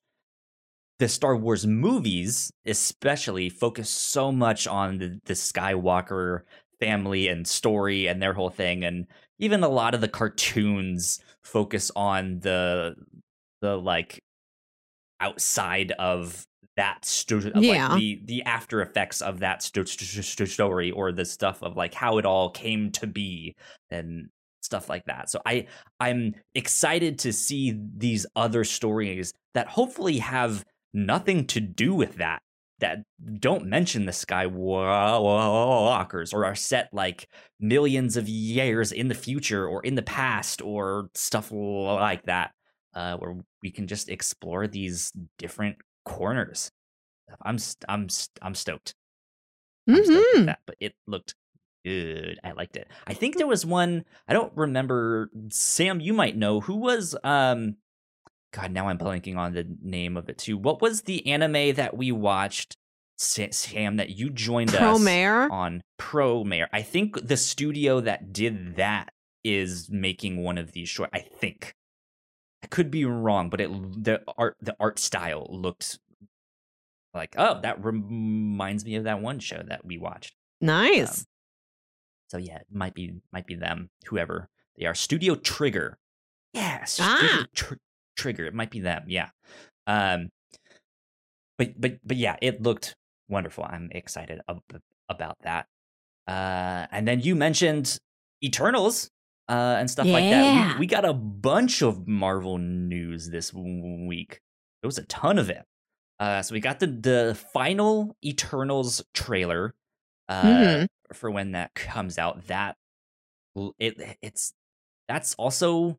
the 0.99 1.09
Star 1.09 1.37
Wars 1.37 1.67
movies, 1.67 2.51
especially, 2.67 3.49
focus 3.49 3.91
so 3.91 4.31
much 4.31 4.67
on 4.67 4.99
the, 4.99 5.21
the 5.25 5.35
Skywalker 5.35 6.43
family 6.81 7.29
and 7.29 7.47
story 7.47 8.07
and 8.07 8.21
their 8.23 8.33
whole 8.35 8.51
thing, 8.51 8.85
and 8.85 9.07
even 9.39 9.63
a 9.63 9.69
lot 9.69 9.95
of 9.95 10.01
the 10.01 10.09
cartoons 10.09 11.21
focus 11.43 11.91
on 11.97 12.41
the 12.41 12.95
the 13.61 13.77
like 13.77 14.21
outside 15.21 15.93
of 15.93 16.45
that 16.77 17.05
sto- 17.05 17.39
of, 17.55 17.63
Yeah. 17.63 17.89
like 17.89 17.99
the 18.01 18.21
the 18.25 18.43
after 18.43 18.83
effects 18.83 19.23
of 19.23 19.39
that 19.41 19.63
sto- 19.63 19.85
sto- 19.85 20.23
sto- 20.23 20.45
story 20.45 20.91
or 20.91 21.13
the 21.13 21.25
stuff 21.25 21.63
of 21.63 21.77
like 21.77 21.95
how 21.95 22.19
it 22.19 22.27
all 22.27 22.51
came 22.51 22.91
to 22.93 23.07
be 23.07 23.55
and 23.91 24.29
stuff 24.63 24.89
like 24.89 25.05
that. 25.07 25.31
So 25.31 25.41
I 25.47 25.67
I'm 26.01 26.35
excited 26.55 27.19
to 27.21 27.33
see 27.33 27.79
these 27.97 28.27
other 28.35 28.65
stories 28.65 29.33
that 29.55 29.69
hopefully 29.69 30.19
have 30.19 30.65
nothing 30.93 31.47
to 31.49 31.61
do 31.61 31.95
with 31.95 32.17
that 32.17 32.41
that 32.81 32.99
don't 33.39 33.67
mention 33.67 34.07
the 34.07 34.13
skywalkers 34.13 36.33
or 36.35 36.45
are 36.45 36.55
set 36.55 36.89
like 36.93 37.29
millions 37.61 38.17
of 38.17 38.29
years 38.29 38.93
in 38.93 39.09
the 39.09 39.15
future 39.15 39.67
or 39.67 39.83
in 39.83 39.95
the 39.95 40.03
past 40.03 40.61
or 40.63 41.09
stuff 41.15 41.51
like 41.53 42.25
that 42.25 42.53
uh, 42.95 43.17
where 43.17 43.37
we 43.63 43.71
can 43.71 43.87
just 43.87 44.09
explore 44.09 44.67
these 44.67 45.13
different 45.39 45.77
corners 46.05 46.71
i'm 47.43 47.59
i'm 47.89 48.09
i'm 48.43 48.55
stoked 48.55 48.95
I'm 49.87 49.97
stoked 50.05 50.05
with 50.09 50.09
Mm-hmm. 50.35 50.47
that, 50.47 50.61
but 50.67 50.77
it 50.81 50.95
looked 51.07 51.35
good. 51.85 52.39
I 52.43 52.53
liked 52.53 52.77
it. 52.77 52.89
I 53.07 53.13
think 53.13 53.37
there 53.37 53.47
was 53.47 53.67
one. 53.67 54.05
I 54.27 54.33
don't 54.33 54.51
remember. 54.57 55.29
Sam, 55.51 56.01
you 56.01 56.15
might 56.15 56.39
know 56.39 56.61
who 56.61 56.77
was. 56.77 57.15
Um, 57.23 57.77
God, 58.55 58.71
now 58.71 58.89
I'm 58.89 58.99
blanking 58.99 59.37
on 59.37 59.53
the 59.53 59.67
name 59.83 60.17
of 60.17 60.29
it 60.29 60.39
too. 60.39 60.57
What 60.57 60.81
was 60.81 61.03
the 61.03 61.27
anime 61.27 61.75
that 61.75 61.97
we 61.97 62.13
watched, 62.13 62.77
Sam? 63.17 63.97
That 63.97 64.11
you 64.11 64.31
joined 64.31 64.73
Pro 64.73 64.93
us 64.93 65.07
on 65.51 65.83
Promare. 65.99 66.69
I 66.73 66.83
think 66.83 67.27
the 67.27 67.37
studio 67.37 68.01
that 68.01 68.33
did 68.33 68.77
that 68.77 69.13
is 69.43 69.91
making 69.91 70.43
one 70.43 70.57
of 70.57 70.71
these 70.71 70.89
short. 70.89 71.11
I 71.13 71.19
think. 71.19 71.75
I 72.63 72.69
could 72.69 72.93
be 72.93 73.05
wrong, 73.05 73.51
but 73.51 73.61
it 73.61 73.71
the 74.05 74.23
art 74.39 74.57
the 74.61 74.77
art 74.79 75.01
style 75.01 75.49
looked 75.51 75.99
like 77.13 77.35
oh 77.37 77.61
that 77.63 77.85
reminds 77.85 78.85
me 78.85 78.95
of 78.95 79.05
that 79.05 79.21
one 79.21 79.41
show 79.41 79.63
that 79.67 79.85
we 79.85 79.99
watched. 79.99 80.35
Nice. 80.61 81.27
So 82.29 82.39
yeah, 82.39 82.59
it 82.59 82.67
might 82.71 82.95
be 82.95 83.17
might 83.33 83.47
be 83.47 83.57
them, 83.57 83.91
whoever 84.07 84.49
they 84.79 84.87
are. 84.87 84.95
Studio 84.95 85.35
Trigger. 85.35 85.99
Yeah, 86.53 86.85
Studio 86.85 87.17
Ah. 87.21 87.47
Tr- 87.53 87.75
Trigger. 88.17 88.47
It 88.47 88.55
might 88.55 88.71
be 88.71 88.81
them. 88.81 89.05
Yeah. 89.09 89.31
Um. 89.87 90.29
But 91.59 91.81
but 91.81 91.99
but 92.05 92.17
yeah, 92.17 92.37
it 92.43 92.63
looked 92.63 92.95
wonderful. 93.29 93.65
I'm 93.65 93.89
excited 93.93 94.41
ab- 94.49 94.81
about 95.09 95.37
that. 95.43 95.67
Uh, 96.27 96.87
and 96.91 97.07
then 97.07 97.21
you 97.21 97.35
mentioned 97.35 97.99
Eternals. 98.43 99.11
Uh, 99.47 99.77
and 99.79 99.91
stuff 99.91 100.07
like 100.07 100.25
that. 100.31 100.75
We, 100.77 100.81
we 100.81 100.87
got 100.87 101.05
a 101.05 101.13
bunch 101.13 101.83
of 101.83 102.09
Marvel 102.09 102.57
news 102.57 103.29
this 103.29 103.51
w- 103.51 104.07
week. 104.07 104.41
There 104.81 104.89
was 104.89 104.97
a 104.97 105.05
ton 105.05 105.39
of 105.39 105.51
it. 105.51 105.63
Uh, 106.19 106.41
so 106.41 106.55
we 106.55 106.61
got 106.61 106.81
the 106.81 106.87
the 106.87 107.39
final 107.53 108.17
Eternals 108.25 109.05
trailer. 109.13 109.75
Uh, 110.31 110.43
Mhm. 110.43 110.87
for 111.13 111.31
when 111.31 111.53
that 111.53 111.75
comes 111.75 112.17
out. 112.17 112.47
That 112.47 112.77
it 113.79 114.17
it's 114.23 114.55
that's 115.09 115.35
also 115.35 115.99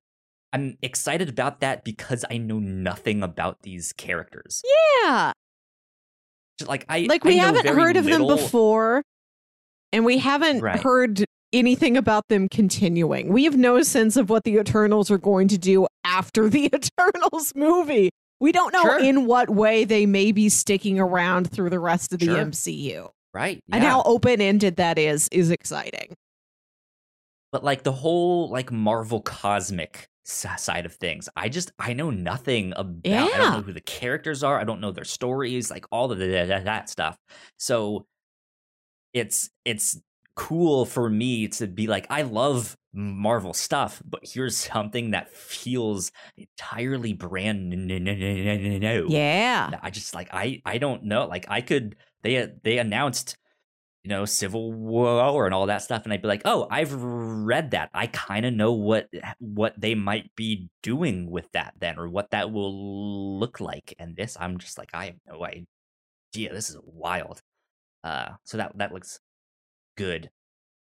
I'm 0.56 0.78
excited 0.82 1.28
about 1.28 1.60
that 1.60 1.84
because 1.84 2.24
I 2.32 2.38
know 2.38 2.60
nothing 2.60 3.22
about 3.22 3.62
these 3.64 3.92
characters. 3.94 4.62
Yeah. 5.04 5.34
Just 6.60 6.70
Like 6.70 6.86
I 6.88 7.08
Like 7.10 7.26
we 7.26 7.40
I 7.40 7.44
haven't 7.44 7.68
heard 7.68 7.98
of 7.98 8.06
them 8.06 8.26
before. 8.26 9.04
And 9.92 10.06
we 10.06 10.18
haven't 10.18 10.62
Right. 10.62 10.82
heard 10.82 11.26
anything 11.54 11.98
about 11.98 12.24
them 12.30 12.48
continuing. 12.50 13.34
We 13.34 13.44
have 13.44 13.58
no 13.58 13.82
sense 13.82 14.16
of 14.18 14.30
what 14.30 14.44
the 14.46 14.56
Eternals 14.56 15.12
are 15.12 15.18
going 15.18 15.48
to 15.50 15.58
do 15.58 15.88
after 16.06 16.50
the 16.50 16.66
Eternals 16.74 17.52
movie. 17.56 18.10
We 18.40 18.52
don't 18.54 18.72
know 18.74 18.82
Sure. 18.84 19.00
in 19.04 19.26
what 19.26 19.50
way 19.50 19.84
they 19.84 20.06
may 20.06 20.32
be 20.32 20.48
sticking 20.50 21.00
around 21.00 21.52
through 21.52 21.70
the 21.70 21.80
rest 21.80 22.14
of 22.14 22.20
the 22.20 22.26
Sure. 22.28 22.38
MCU. 22.38 23.10
right? 23.34 23.60
And 23.72 23.84
how 23.84 24.02
open 24.04 24.40
ended 24.40 24.78
that 24.78 24.98
is 24.98 25.28
is 25.34 25.52
exciting. 25.52 26.14
but 27.52 27.64
like 27.64 27.84
the 27.84 27.92
whole 27.94 28.50
like 28.50 28.72
Marvel 28.72 29.22
cosmic 29.22 30.08
side 30.26 30.86
of 30.86 30.94
things, 30.96 31.30
I 31.36 31.50
just 31.50 31.72
I 31.80 31.94
know 31.94 32.10
nothing 32.10 32.74
about. 32.76 33.06
I 33.06 33.38
don't 33.38 33.52
know 33.52 33.62
who 33.62 33.74
the 33.74 33.82
characters 33.82 34.44
are. 34.44 34.60
I 34.60 34.64
don't 34.64 34.82
know 34.82 34.92
their 34.92 35.06
stories, 35.06 35.70
like 35.70 35.86
all 35.92 36.12
of 36.12 36.18
the, 36.18 36.28
that, 36.28 36.66
that 36.66 36.90
stuff. 36.90 37.18
So 37.58 38.08
it's 39.14 39.50
it's 39.64 40.00
cool 40.36 40.86
for 40.86 41.10
me 41.10 41.48
to 41.48 41.68
be 41.68 41.88
like, 41.88 42.08
I 42.10 42.24
love 42.24 42.76
Marvel 42.94 43.54
stuff, 43.54 44.02
but 44.06 44.22
here's 44.24 44.58
something 44.58 45.12
that 45.12 45.30
feels 45.30 46.12
entirely 46.38 47.14
brand 47.14 47.70
new. 47.70 49.08
Yeah. 49.10 49.72
I 49.82 49.90
just 49.90 50.14
like 50.14 50.30
I 50.34 50.62
I 50.66 50.78
don't 50.78 51.04
know. 51.04 51.26
Like 51.28 51.46
I 51.50 51.62
could 51.62 51.96
they 52.24 52.52
they 52.64 52.78
announced 52.78 53.38
you 54.06 54.10
know 54.10 54.24
Civil 54.26 54.72
War 54.72 55.46
and 55.46 55.54
all 55.56 55.66
that 55.66 55.82
stuff, 55.82 56.04
and 56.04 56.14
I'd 56.14 56.22
be 56.22 56.28
like, 56.28 56.44
oh, 56.46 56.68
I've 56.70 56.94
read 56.94 57.72
that. 57.72 57.90
I 57.92 58.06
kind 58.06 58.46
of 58.46 58.54
know 58.54 58.72
what 58.72 59.10
what 59.40 59.74
they 59.82 59.96
might 59.96 60.30
be 60.36 60.70
doing 60.84 61.32
with 61.32 61.52
that 61.54 61.74
then, 61.80 61.98
or 61.98 62.08
what 62.08 62.30
that 62.30 62.52
will 62.52 63.40
look 63.40 63.60
like. 63.60 63.96
And 63.98 64.16
this, 64.16 64.38
I'm 64.40 64.60
just 64.60 64.78
like, 64.78 64.92
I 64.94 65.06
have 65.06 65.16
no 65.28 65.44
idea. 65.44 66.54
This 66.54 66.70
is 66.70 66.78
wild. 66.86 67.42
Uh, 68.04 68.34
so 68.44 68.58
that 68.58 68.78
that 68.78 68.94
looks 68.94 69.20
good 69.98 70.30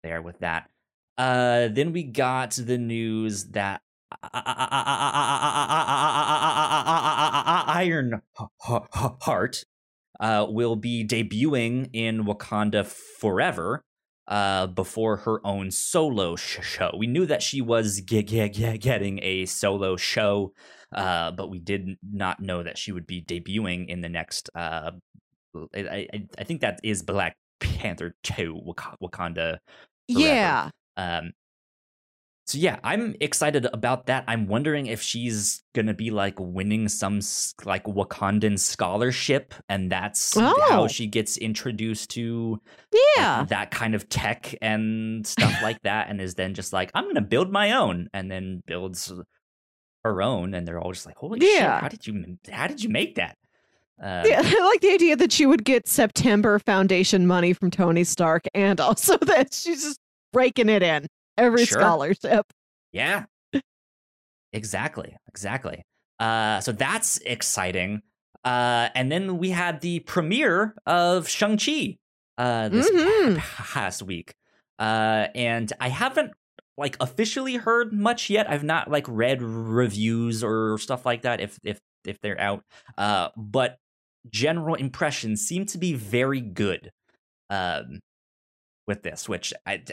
there 0.04 0.22
with 0.22 0.40
that. 0.40 0.70
Uh, 1.18 1.68
then 1.68 1.92
we 1.92 2.04
got 2.04 2.52
the 2.52 2.78
news 2.78 3.44
that 3.50 3.82
Iron 7.74 8.22
Heart 8.62 9.66
uh, 10.22 10.46
will 10.48 10.76
be 10.76 11.06
debuting 11.06 11.90
in 11.94 12.24
Wakanda 12.26 12.86
Forever 12.86 13.82
uh, 14.28 14.68
before 14.68 15.18
her 15.18 15.46
own 15.46 15.72
solo 15.72 16.36
sh- 16.36 16.60
show. 16.62 16.96
We 16.98 17.08
knew 17.08 17.26
that 17.26 17.42
she 17.42 17.60
was 17.60 18.00
ge- 18.02 18.26
ge- 18.26 18.52
ge- 18.54 18.80
getting 18.80 19.20
a 19.24 19.46
solo 19.46 19.98
show, 19.98 20.54
uh, 20.96 21.32
but 21.32 21.50
we 21.50 21.60
did 21.60 21.98
not 22.14 22.40
know 22.40 22.64
that 22.64 22.78
she 22.78 22.92
would 22.92 23.08
be 23.08 23.22
debuting 23.22 23.88
in 23.90 24.02
the 24.02 24.10
next. 24.10 24.50
Uh, 24.56 24.92
I, 25.76 26.08
I, 26.14 26.28
I 26.38 26.44
think 26.44 26.62
that 26.62 26.80
is 26.84 27.02
Black 27.02 27.36
Panther 27.60 28.16
2 28.24 28.62
Wak- 28.64 28.98
Wakanda 29.02 29.58
Forever. 30.12 30.26
Yeah. 30.30 30.70
um, 30.98 31.32
so 32.52 32.58
yeah, 32.58 32.80
I'm 32.84 33.16
excited 33.22 33.66
about 33.74 34.06
that. 34.08 34.24
I'm 34.28 34.48
wondering 34.48 34.88
if 34.88 35.02
she's 35.02 35.64
gonna 35.74 35.94
be 35.94 36.12
like 36.12 36.36
winning 36.40 36.88
some 36.90 37.20
like 37.66 37.86
Wakandan 37.86 38.60
scholarship, 38.60 39.54
and 39.70 39.92
that's 39.92 40.36
Oh. 40.38 40.66
how 40.70 40.88
she 40.88 41.08
gets 41.08 41.38
introduced 41.38 42.12
to 42.12 42.60
like, 42.94 43.02
Yeah. 43.18 43.46
that 43.50 43.72
kind 43.72 43.96
of 43.96 44.10
tech 44.10 44.54
and 44.62 45.26
stuff 45.26 45.54
like 45.64 45.82
that, 45.84 46.10
and 46.10 46.20
is 46.20 46.36
then 46.36 46.54
just 46.54 46.74
like, 46.74 46.92
I'm 46.94 47.06
gonna 47.08 47.22
build 47.22 47.52
my 47.52 47.72
own, 47.72 48.10
and 48.14 48.30
then 48.32 48.62
builds 48.66 49.12
her 50.04 50.22
own, 50.22 50.54
and 50.54 50.68
they're 50.68 50.80
all 50.80 50.92
just 50.92 51.06
like, 51.06 51.18
"Holy 51.18 51.40
Yeah. 51.42 51.76
shit! 51.76 51.82
How 51.84 51.88
did 51.88 52.08
you 52.08 52.38
how 52.52 52.68
did 52.68 52.84
you 52.84 52.90
make 52.90 53.16
that?" 53.16 53.38
Uh, 54.04 54.24
Yeah, 54.28 54.42
I 54.44 54.66
like 54.66 54.82
the 54.82 54.92
idea 54.94 55.16
that 55.16 55.32
she 55.32 55.46
would 55.46 55.64
get 55.64 55.88
September 55.88 56.58
Foundation 56.60 57.28
money 57.28 57.54
from 57.54 57.70
Tony 57.72 58.04
Stark 58.04 58.46
and 58.54 58.80
also 58.80 59.16
that 59.32 59.54
she's 59.54 59.84
just 59.84 60.00
breaking 60.34 60.70
it 60.70 60.82
in 60.82 61.08
every 61.42 61.66
Sure. 61.66 61.80
scholarship. 61.82 62.46
Yeah. 62.94 63.26
exactly. 64.54 65.16
Exactly. 65.28 65.84
Uh, 66.20 66.60
so 66.62 66.72
that's 66.72 67.18
exciting. 67.20 68.02
Uh, 68.44 68.90
and 68.96 69.12
then 69.12 69.38
we 69.38 69.52
had 69.52 69.82
the 69.82 70.00
premiere 70.02 70.76
of 70.86 71.28
Shang-Chi 71.28 71.98
uh, 72.38 72.70
this 72.70 72.90
Mhm. 72.90 73.38
past 73.40 74.02
week. 74.04 74.34
Uh, 74.80 75.28
and 75.36 75.72
I 75.80 75.90
haven't 75.90 76.32
like 76.78 76.98
officially 77.00 77.56
heard 77.58 77.94
much 77.94 78.30
yet. 78.30 78.50
I've 78.50 78.64
not 78.64 78.90
like 78.90 79.06
read 79.08 79.42
reviews 79.42 80.44
or 80.44 80.78
stuff 80.80 81.06
like 81.06 81.22
that 81.22 81.40
if 81.40 81.60
if 81.64 81.80
if 82.06 82.20
they're 82.22 82.40
out. 82.40 82.64
Uh, 82.98 83.30
but 83.38 83.78
general 84.30 84.74
impressions 84.76 85.42
seem 85.46 85.66
to 85.68 85.78
be 85.78 85.94
very 85.94 86.42
good 86.42 86.92
um, 87.52 88.00
with 88.88 89.04
this, 89.04 89.30
which 89.30 89.54
I 89.68 89.84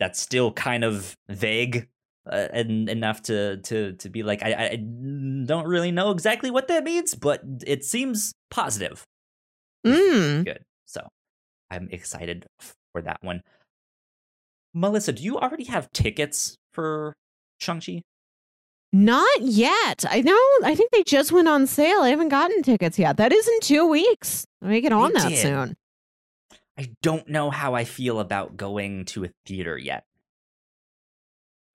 that's 0.00 0.18
still 0.20 0.50
kind 0.52 0.82
of 0.82 1.14
vague 1.28 1.86
uh, 2.30 2.48
and 2.52 2.88
enough 2.88 3.22
to 3.22 3.58
to 3.58 3.92
to 3.92 4.08
be 4.08 4.22
like 4.22 4.42
I, 4.42 4.70
I 4.72 4.76
don't 4.76 5.66
really 5.66 5.92
know 5.92 6.10
exactly 6.10 6.50
what 6.50 6.68
that 6.68 6.82
means, 6.84 7.14
but 7.14 7.42
it 7.66 7.84
seems 7.84 8.32
positive. 8.50 9.04
Mm. 9.86 10.44
Good, 10.44 10.62
so 10.86 11.06
I'm 11.70 11.88
excited 11.92 12.46
for 12.92 13.02
that 13.02 13.18
one. 13.22 13.42
Melissa, 14.74 15.12
do 15.12 15.22
you 15.22 15.38
already 15.38 15.64
have 15.64 15.90
tickets 15.92 16.56
for 16.72 17.14
Shang 17.58 17.80
Chi? 17.80 18.02
Not 18.92 19.40
yet. 19.40 20.04
I 20.08 20.20
know. 20.20 20.38
I 20.64 20.74
think 20.74 20.90
they 20.90 21.04
just 21.04 21.30
went 21.30 21.46
on 21.48 21.66
sale. 21.66 22.00
I 22.00 22.08
haven't 22.08 22.28
gotten 22.28 22.62
tickets 22.62 22.98
yet. 22.98 23.16
That 23.18 23.32
is 23.32 23.46
in 23.46 23.60
two 23.60 23.86
weeks. 23.88 24.44
I 24.62 24.80
get 24.80 24.92
on 24.92 25.12
They 25.12 25.20
that 25.20 25.28
did. 25.28 25.38
soon. 25.38 25.76
I 26.80 26.88
don't 27.02 27.28
know 27.28 27.50
how 27.50 27.74
I 27.74 27.84
feel 27.84 28.20
about 28.20 28.56
going 28.56 29.04
to 29.06 29.24
a 29.24 29.30
theater 29.44 29.76
yet. 29.76 30.04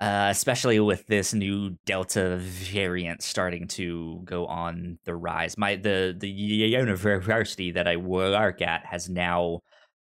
Uh, 0.02 0.30
especially 0.32 0.80
with 0.80 1.06
this 1.06 1.32
new 1.32 1.78
Delta 1.86 2.38
variant 2.38 3.22
starting 3.22 3.68
to 3.68 4.22
go 4.26 4.48
on 4.48 4.98
the 5.06 5.14
rise. 5.16 5.60
My 5.60 5.76
the 5.76 6.16
the 6.18 6.28
university 6.28 7.70
that 7.72 7.88
I 7.88 7.98
work 7.98 8.64
at 8.64 8.84
has 8.88 9.08
now 9.08 9.60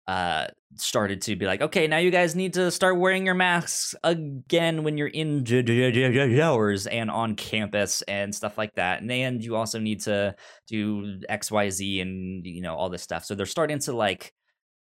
uh 0.09 0.49
started 0.75 1.23
to 1.23 1.37
be 1.37 1.47
like, 1.47 1.63
okay, 1.63 1.87
now 1.87 1.99
you 1.99 2.11
guys 2.11 2.35
need 2.35 2.55
to 2.55 2.73
start 2.73 2.99
wearing 2.99 3.25
your 3.25 3.37
masks 3.37 3.95
again 4.03 4.83
when 4.83 4.99
you're 4.99 5.09
indoors 5.09 6.87
and 6.89 7.09
on 7.09 7.37
campus 7.37 8.03
and 8.03 8.35
stuff 8.35 8.59
like 8.59 8.75
that. 8.75 9.01
And 9.01 9.09
then 9.09 9.41
you 9.41 9.55
also 9.55 9.79
need 9.79 10.01
to 10.01 10.35
do 10.67 11.21
X, 11.29 11.53
Y, 11.53 11.71
Z, 11.71 12.01
and 12.01 12.45
you 12.45 12.63
know 12.63 12.75
all 12.75 12.91
this 12.91 13.03
stuff. 13.03 13.25
So 13.25 13.37
they're 13.37 13.47
starting 13.47 13.79
to 13.81 13.93
like 13.93 14.33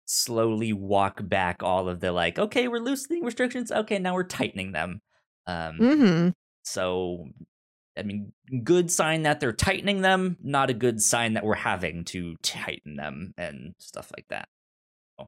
slowly 0.08 0.74
walk 0.74 1.20
back 1.28 1.62
all 1.62 1.90
of 1.90 2.00
the 2.00 2.12
like, 2.12 2.40
okay, 2.40 2.68
we're 2.68 2.80
loosening 2.80 3.24
restrictions. 3.24 3.72
Okay, 3.72 4.00
now 4.00 4.14
we're 4.16 4.24
tightening 4.24 4.72
them. 4.72 5.02
Um, 5.46 5.78
hmm 5.78 6.30
so, 6.64 7.30
I 7.98 8.04
mean, 8.04 8.34
good 8.64 8.92
sign 8.92 9.24
that 9.24 9.40
they're 9.40 9.54
tightening 9.54 10.02
them, 10.02 10.38
not 10.44 10.70
a 10.70 10.74
good 10.74 11.02
sign 11.02 11.34
that 11.34 11.46
we're 11.46 11.56
having 11.56 12.04
to 12.06 12.36
tighten 12.44 12.96
them 12.98 13.34
and 13.38 13.74
stuff 13.80 14.12
like 14.18 14.26
that. 14.30 14.50
So, 15.20 15.28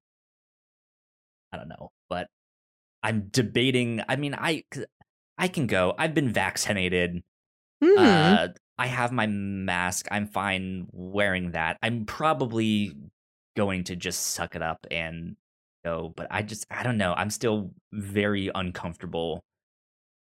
I 1.53 1.57
don't 1.57 1.69
know, 1.69 1.91
but 2.09 2.27
I'm 3.03 3.29
debating. 3.31 4.01
I 4.09 4.15
mean, 4.17 4.35
I 4.35 4.63
I 5.37 5.47
can 5.47 5.67
go. 5.67 5.95
I've 5.97 6.13
been 6.13 6.29
vaccinated. 6.31 7.23
hmm 7.81 7.97
Uh, 7.97 8.49
I 8.77 8.87
have 8.87 9.11
my 9.11 9.27
mask. 9.27 10.07
I'm 10.11 10.27
fine 10.27 10.87
wearing 10.91 11.51
that. 11.51 11.77
I'm 11.83 12.05
probably 12.05 12.93
going 13.59 13.83
to 13.85 13.95
just 13.97 14.21
suck 14.27 14.55
it 14.55 14.61
up 14.61 14.87
and 14.89 15.35
go, 15.83 16.13
but 16.15 16.27
I 16.31 16.41
just 16.43 16.65
I 16.71 16.81
don't 16.83 16.97
know. 16.97 17.13
I'm 17.13 17.29
still 17.29 17.71
very 17.91 18.49
uncomfortable 18.55 19.41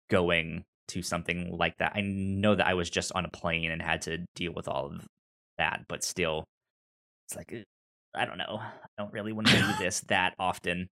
going 0.10 0.66
to 0.90 1.02
something 1.02 1.56
like 1.58 1.78
that. 1.78 1.94
I 1.96 2.02
know 2.02 2.56
that 2.56 2.68
I 2.68 2.74
was 2.74 2.90
just 2.90 3.14
on 3.16 3.24
a 3.26 3.30
plane 3.30 3.72
and 3.72 3.82
had 3.82 4.02
to 4.04 4.20
deal 4.36 4.52
with 4.54 4.68
all 4.68 4.88
of 4.88 5.08
that, 5.58 5.86
but 5.88 6.04
still 6.04 6.44
it's 7.28 7.38
like 7.38 7.54
I 8.14 8.26
don't 8.26 8.38
know. 8.38 8.60
I 8.62 8.72
don't 8.98 9.14
really 9.14 9.32
want 9.32 9.48
to 9.48 9.58
do 9.58 9.74
this 9.80 10.02
that 10.10 10.36
often. 10.38 10.90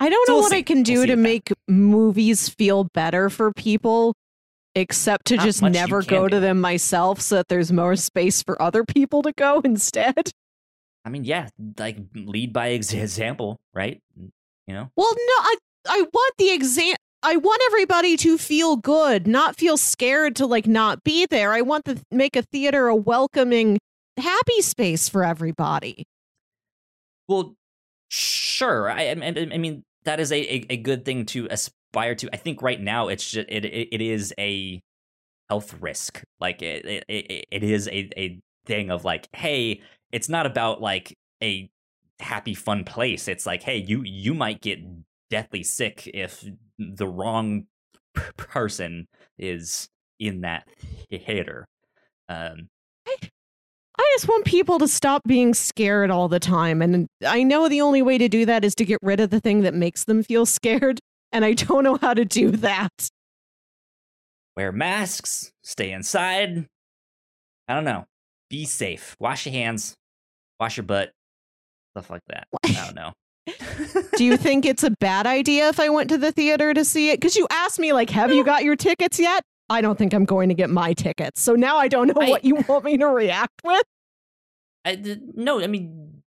I 0.00 0.08
don't 0.10 0.26
So 0.26 0.32
know 0.32 0.38
we'll 0.38 0.42
what 0.42 0.52
I 0.52 0.62
see. 0.62 0.64
can 0.64 0.82
We'll 0.86 0.96
do 0.96 1.06
to 1.06 1.16
with 1.16 1.22
that. 1.22 1.22
make 1.22 1.52
movies 1.68 2.48
feel 2.48 2.84
better 2.94 3.30
for 3.30 3.52
people, 3.52 4.14
except 4.74 5.26
to 5.26 5.36
Not 5.36 5.44
just 5.44 5.62
never 5.62 6.02
can 6.02 6.04
go 6.04 6.28
to 6.28 6.40
them 6.40 6.60
myself 6.60 7.20
so 7.20 7.36
that 7.36 7.48
there's 7.48 7.72
more 7.72 7.96
space 7.96 8.42
for 8.42 8.60
other 8.62 8.84
people 8.84 9.22
to 9.22 9.32
go 9.32 9.60
instead. 9.64 10.30
I 11.04 11.10
mean, 11.10 11.24
yeah, 11.24 11.48
like 11.78 11.98
lead 12.14 12.52
by 12.52 12.68
example, 12.78 13.58
right? 13.74 14.00
Mm, 14.18 14.30
you 14.66 14.74
know? 14.74 14.90
Well, 14.96 15.12
no, 15.14 15.34
I 15.42 15.56
I 15.88 16.00
want 16.12 16.34
the 16.38 16.50
exam. 16.50 16.96
I 17.22 17.36
want 17.36 17.60
everybody 17.66 18.16
to 18.18 18.38
feel 18.38 18.76
good, 18.76 19.26
not 19.26 19.56
feel 19.56 19.76
scared 19.76 20.36
to 20.36 20.46
like 20.46 20.66
not 20.66 21.02
be 21.02 21.26
there. 21.26 21.52
I 21.52 21.62
want 21.62 21.84
to 21.86 22.00
make 22.12 22.36
a 22.36 22.42
theater 22.42 22.86
a 22.86 22.94
welcoming, 22.94 23.78
happy 24.16 24.60
space 24.60 25.08
for 25.08 25.24
everybody. 25.24 26.04
Well, 27.26 27.56
sure. 28.08 28.88
I, 28.88 29.08
I, 29.08 29.48
I 29.52 29.58
mean, 29.58 29.82
that 30.04 30.20
is 30.20 30.30
a, 30.30 30.36
a, 30.36 30.66
a 30.70 30.76
good 30.76 31.04
thing 31.04 31.26
to 31.26 31.48
aspire 31.50 32.14
to. 32.16 32.28
I 32.32 32.36
think 32.36 32.62
right 32.62 32.80
now 32.80 33.08
it's 33.08 33.28
just 33.28 33.48
it 33.48 33.64
it, 33.64 33.88
it 33.92 34.00
is 34.00 34.32
a 34.38 34.80
health 35.48 35.74
risk. 35.80 36.22
Like 36.40 36.62
it 36.62 36.84
it, 36.84 37.04
it, 37.08 37.46
it 37.50 37.62
is 37.64 37.88
a, 37.88 38.08
a 38.16 38.38
thing 38.64 38.90
of 38.90 39.04
like, 39.04 39.28
hey, 39.34 39.82
it's 40.12 40.28
not 40.28 40.46
about 40.46 40.80
like 40.80 41.16
a 41.42 41.70
happy 42.20 42.54
fun 42.54 42.84
place. 42.84 43.28
It's 43.28 43.46
like, 43.46 43.62
hey, 43.62 43.76
you 43.78 44.02
you 44.02 44.34
might 44.34 44.60
get 44.60 44.80
deathly 45.30 45.62
sick 45.62 46.08
if 46.12 46.44
the 46.78 47.06
wrong 47.06 47.66
p- 48.14 48.22
person 48.36 49.06
is 49.38 49.88
in 50.18 50.40
that 50.42 50.66
theater. 51.10 51.66
Um, 52.28 52.68
I 54.00 54.04
just 54.14 54.28
want 54.28 54.44
people 54.44 54.78
to 54.78 54.86
stop 54.86 55.22
being 55.26 55.54
scared 55.54 56.10
all 56.10 56.28
the 56.28 56.38
time. 56.38 56.82
And 56.82 57.08
I 57.26 57.42
know 57.42 57.68
the 57.68 57.80
only 57.80 58.00
way 58.00 58.16
to 58.16 58.28
do 58.28 58.46
that 58.46 58.64
is 58.64 58.74
to 58.76 58.84
get 58.84 58.98
rid 59.02 59.18
of 59.18 59.30
the 59.30 59.40
thing 59.40 59.62
that 59.62 59.74
makes 59.74 60.04
them 60.04 60.22
feel 60.22 60.46
scared. 60.58 61.00
And 61.32 61.44
I 61.44 61.54
don't 61.54 61.84
know 61.84 61.98
how 62.00 62.14
to 62.14 62.24
do 62.24 62.50
that. 62.52 63.08
wear 64.56 64.72
masks, 64.72 65.52
stay 65.62 65.90
inside. 65.90 66.66
I 67.66 67.74
don't 67.74 67.84
know. 67.84 68.06
Be 68.50 68.64
safe. 68.64 69.16
Wash 69.20 69.46
your 69.46 69.52
hands. 69.52 69.96
Wash 70.60 70.76
your 70.76 70.84
butt. 70.84 71.12
Stuff 71.92 72.10
like 72.10 72.22
that. 72.28 72.46
I 72.64 72.72
don't 72.72 72.94
know. 72.94 73.12
Do 74.16 74.24
you 74.24 74.36
think 74.36 74.64
it's 74.66 74.82
a 74.82 74.90
bad 74.90 75.26
idea 75.26 75.68
if 75.68 75.80
I 75.80 75.88
went 75.88 76.08
to 76.10 76.18
the 76.18 76.32
theater 76.32 76.74
to 76.74 76.84
see 76.84 77.10
it? 77.10 77.20
Because 77.20 77.36
you 77.36 77.46
asked 77.50 77.78
me, 77.78 77.92
like, 77.92 78.10
have 78.10 78.32
you 78.32 78.44
got 78.52 78.64
your 78.64 78.76
tickets 78.76 79.18
yet? 79.18 79.42
I 79.70 79.80
don't 79.80 79.98
think 79.98 80.14
I'm 80.14 80.24
going 80.24 80.48
to 80.48 80.54
get 80.54 80.70
my 80.70 80.92
tickets. 80.94 81.40
So 81.42 81.54
now 81.54 81.76
I 81.76 81.88
don't 81.88 82.08
know 82.08 82.20
I- 82.22 82.30
what 82.30 82.44
you 82.44 82.56
want 82.68 82.84
me 82.84 82.96
to 82.98 83.06
react 83.06 83.60
with. 83.64 83.82
I, 84.84 85.18
no, 85.34 85.60
I 85.62 85.66
mean, 85.66 86.22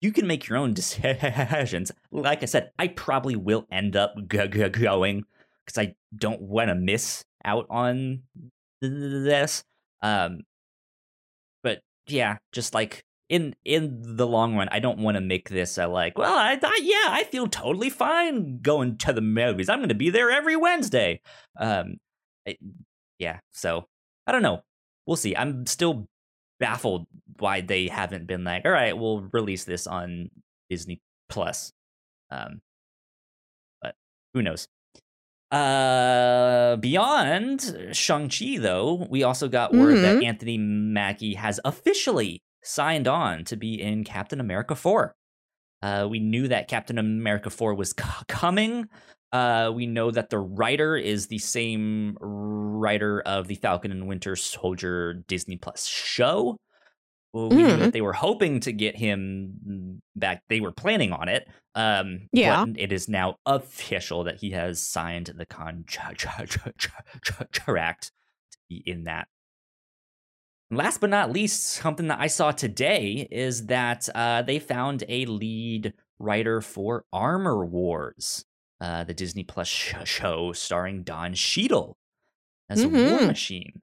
you 0.00 0.12
can 0.12 0.26
make 0.26 0.48
your 0.48 0.58
own 0.58 0.74
decisions. 0.74 1.90
Like 2.12 2.42
I 2.42 2.46
said, 2.46 2.70
I 2.78 2.88
probably 2.88 3.34
will 3.36 3.66
end 3.72 3.96
up 3.96 4.14
g- 4.30 4.46
g- 4.48 4.68
going 4.68 5.24
because 5.66 5.78
I 5.78 5.94
don't 6.16 6.40
want 6.42 6.68
to 6.68 6.74
miss 6.74 7.24
out 7.44 7.66
on 7.70 8.22
this. 8.80 9.64
Um, 10.02 10.40
yeah, 12.06 12.38
just 12.52 12.74
like 12.74 13.04
in 13.28 13.54
in 13.64 14.16
the 14.16 14.26
long 14.26 14.56
run, 14.56 14.68
I 14.70 14.80
don't 14.80 14.98
want 14.98 15.16
to 15.16 15.20
make 15.20 15.48
this 15.48 15.78
a 15.78 15.86
like. 15.86 16.18
Well, 16.18 16.36
I 16.36 16.56
thought, 16.56 16.82
yeah, 16.82 17.06
I 17.08 17.24
feel 17.24 17.46
totally 17.46 17.90
fine 17.90 18.58
going 18.60 18.98
to 18.98 19.12
the 19.12 19.20
movies. 19.20 19.68
I'm 19.68 19.78
going 19.78 19.88
to 19.88 19.94
be 19.94 20.10
there 20.10 20.30
every 20.30 20.56
Wednesday. 20.56 21.20
Um, 21.58 21.98
yeah, 23.18 23.38
so 23.52 23.86
I 24.26 24.32
don't 24.32 24.42
know. 24.42 24.62
We'll 25.06 25.16
see. 25.16 25.36
I'm 25.36 25.66
still 25.66 26.08
baffled 26.58 27.06
why 27.38 27.60
they 27.62 27.88
haven't 27.88 28.26
been 28.26 28.44
like, 28.44 28.64
all 28.64 28.72
right, 28.72 28.96
we'll 28.96 29.28
release 29.32 29.64
this 29.64 29.86
on 29.86 30.30
Disney 30.68 31.00
Plus. 31.28 31.72
Um, 32.30 32.60
but 33.80 33.94
who 34.34 34.42
knows? 34.42 34.68
Uh, 35.50 36.76
beyond 36.76 37.88
Shang-Chi, 37.92 38.58
though, 38.58 39.06
we 39.10 39.22
also 39.22 39.48
got 39.48 39.72
word 39.74 39.96
that 39.98 40.16
Mhm. 40.16 40.24
Anthony 40.24 40.58
Mackie 40.58 41.34
has 41.34 41.58
officially 41.64 42.40
signed 42.62 43.08
on 43.08 43.44
to 43.44 43.56
be 43.56 43.80
in 43.80 44.04
Captain 44.04 44.40
America 44.40 44.74
4. 44.74 45.12
Uh, 45.82 46.06
we 46.10 46.20
knew 46.20 46.46
that 46.48 46.68
Captain 46.68 46.98
America 46.98 47.50
4 47.50 47.74
was 47.74 47.90
c- 47.90 48.04
coming. 48.28 48.86
Uh, 49.32 49.70
we 49.74 49.86
know 49.86 50.10
that 50.10 50.30
the 50.30 50.38
writer 50.38 50.96
is 50.96 51.28
the 51.28 51.38
same 51.38 52.16
writer 52.20 53.20
of 53.22 53.46
the 53.48 53.54
Falcon 53.54 53.90
and 53.90 54.06
Winter 54.08 54.36
Soldier 54.36 55.14
Disney 55.26 55.56
Plus 55.56 55.86
show. 55.86 56.56
Well, 57.32 57.48
we 57.50 57.56
knew 57.56 57.68
Mm. 57.68 57.78
that 57.78 57.92
they 57.92 58.00
were 58.00 58.12
hoping 58.12 58.58
to 58.60 58.72
get 58.72 58.96
him 58.96 60.02
back. 60.16 60.42
They 60.48 60.60
were 60.60 60.72
planning 60.72 61.12
on 61.12 61.28
it. 61.28 61.48
Um, 61.76 62.28
Yeah. 62.32 62.64
but 62.64 62.78
it 62.80 62.90
is 62.92 63.08
now 63.08 63.36
official 63.46 64.24
that 64.24 64.40
he 64.40 64.50
has 64.50 64.80
signed 64.80 65.26
the 65.36 65.46
contract 65.46 66.22
to 68.52 68.58
be 68.68 68.82
in 68.84 69.04
that. 69.04 69.28
Last 70.72 71.00
but 71.00 71.10
not 71.10 71.32
least, 71.32 71.62
something 71.64 72.08
that 72.08 72.20
I 72.20 72.28
saw 72.28 72.52
today 72.52 73.26
is 73.30 73.66
that 73.66 74.08
uh, 74.14 74.42
they 74.42 74.58
found 74.60 75.04
a 75.08 75.26
lead 75.26 75.94
writer 76.18 76.60
for 76.60 77.04
Armor 77.12 77.64
Wars, 77.64 78.44
uh, 78.80 79.02
the 79.04 79.14
Disney 79.14 79.42
Plus 79.42 79.66
sh- 79.68 79.94
show 80.04 80.52
starring 80.52 81.02
Don 81.02 81.34
Cheadle 81.34 81.96
as 82.68 82.82
a 82.82 82.88
war 82.88 83.20
machine. 83.26 83.82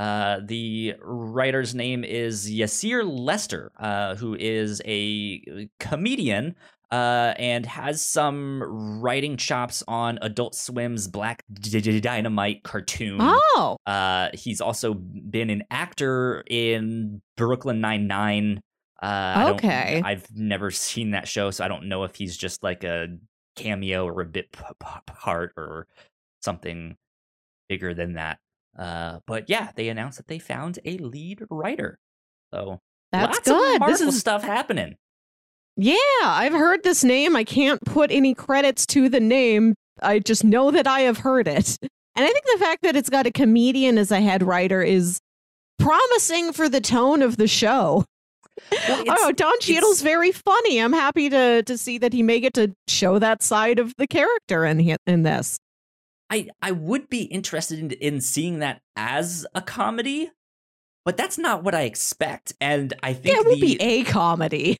Uh, 0.00 0.40
the 0.46 0.94
writer's 1.02 1.74
name 1.74 2.04
is 2.04 2.50
Yassir 2.50 3.02
Lester, 3.06 3.70
uh, 3.78 4.14
who 4.16 4.34
is 4.34 4.80
a 4.86 5.68
comedian 5.78 6.54
uh, 6.90 7.34
and 7.38 7.66
has 7.66 8.02
some 8.02 8.62
writing 9.02 9.36
chops 9.36 9.82
on 9.86 10.18
Adult 10.22 10.54
Swim's 10.54 11.06
Black 11.06 11.44
D- 11.52 11.80
D- 11.82 12.00
Dynamite 12.00 12.62
cartoon. 12.64 13.18
Oh, 13.20 13.76
Uh, 13.86 14.30
he's 14.32 14.62
also 14.62 14.94
been 14.94 15.50
an 15.50 15.64
actor 15.70 16.42
in 16.48 17.20
Brooklyn 17.36 17.80
Nine 17.82 18.06
Nine. 18.06 18.60
Uh, 19.02 19.06
I 19.06 19.44
don't- 19.44 19.54
Okay. 19.56 20.00
I've 20.04 20.26
never 20.34 20.70
seen 20.70 21.10
that 21.10 21.28
show, 21.28 21.50
so 21.50 21.62
I 21.62 21.68
don't 21.68 21.88
know 21.88 22.04
if 22.04 22.16
he's 22.16 22.36
just 22.38 22.62
like 22.62 22.84
a 22.84 23.08
cameo 23.56 24.06
or 24.06 24.22
a 24.22 24.26
bit 24.26 24.50
p- 24.50 24.62
p- 24.80 24.86
part 25.06 25.52
or 25.58 25.86
something 26.42 26.96
bigger 27.68 27.92
than 27.94 28.14
that. 28.14 28.38
Uh, 28.78 29.18
but 29.26 29.48
yeah, 29.48 29.70
they 29.74 29.88
announced 29.88 30.18
that 30.18 30.28
they 30.28 30.38
found 30.38 30.78
a 30.84 30.98
lead 30.98 31.42
writer. 31.50 31.98
So 32.52 32.78
that's 33.12 33.38
good. 33.40 33.82
This 33.82 34.00
is 34.00 34.18
stuff 34.18 34.42
happening. 34.42 34.96
Yeah, 35.76 35.96
I've 36.22 36.52
heard 36.52 36.82
this 36.82 37.04
name. 37.04 37.36
I 37.36 37.44
can't 37.44 37.80
put 37.84 38.10
any 38.10 38.34
credits 38.34 38.86
to 38.86 39.08
the 39.08 39.20
name. 39.20 39.74
I 40.02 40.18
just 40.18 40.44
know 40.44 40.70
that 40.70 40.86
I 40.86 41.00
have 41.00 41.18
heard 41.18 41.48
it. 41.48 41.78
And 42.16 42.24
I 42.26 42.32
think 42.32 42.44
the 42.52 42.58
fact 42.58 42.82
that 42.82 42.96
it's 42.96 43.08
got 43.08 43.26
a 43.26 43.30
comedian 43.30 43.96
as 43.96 44.10
a 44.10 44.20
head 44.20 44.42
writer 44.42 44.82
is 44.82 45.20
promising 45.78 46.52
for 46.52 46.68
the 46.68 46.80
tone 46.80 47.22
of 47.22 47.36
the 47.36 47.46
show. 47.46 48.04
Well, 48.72 49.04
oh, 49.08 49.32
Don 49.32 49.58
Cheadle's 49.60 50.02
very 50.02 50.32
funny. 50.32 50.80
I'm 50.80 50.92
happy 50.92 51.30
to 51.30 51.62
to 51.62 51.78
see 51.78 51.98
that 51.98 52.12
he 52.12 52.24
may 52.24 52.40
get 52.40 52.52
to 52.54 52.74
show 52.88 53.20
that 53.20 53.42
side 53.42 53.78
of 53.78 53.94
the 53.96 54.08
character 54.08 54.64
in 54.64 54.96
in 55.06 55.22
this. 55.22 55.58
I 56.30 56.48
I 56.62 56.70
would 56.72 57.08
be 57.08 57.22
interested 57.22 57.78
in 57.78 57.90
in 57.92 58.20
seeing 58.20 58.60
that 58.60 58.82
as 58.96 59.46
a 59.54 59.60
comedy, 59.60 60.30
but 61.04 61.16
that's 61.16 61.38
not 61.38 61.64
what 61.64 61.74
I 61.74 61.82
expect. 61.82 62.52
And 62.60 62.92
I 63.02 63.12
think 63.12 63.34
Yeah, 63.34 63.40
it 63.40 63.46
won't 63.46 63.60
the, 63.60 63.76
be 63.76 63.82
a 63.82 64.04
comedy. 64.04 64.76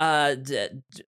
Uh, 0.00 0.34
d- 0.36 0.68
d- 0.92 1.02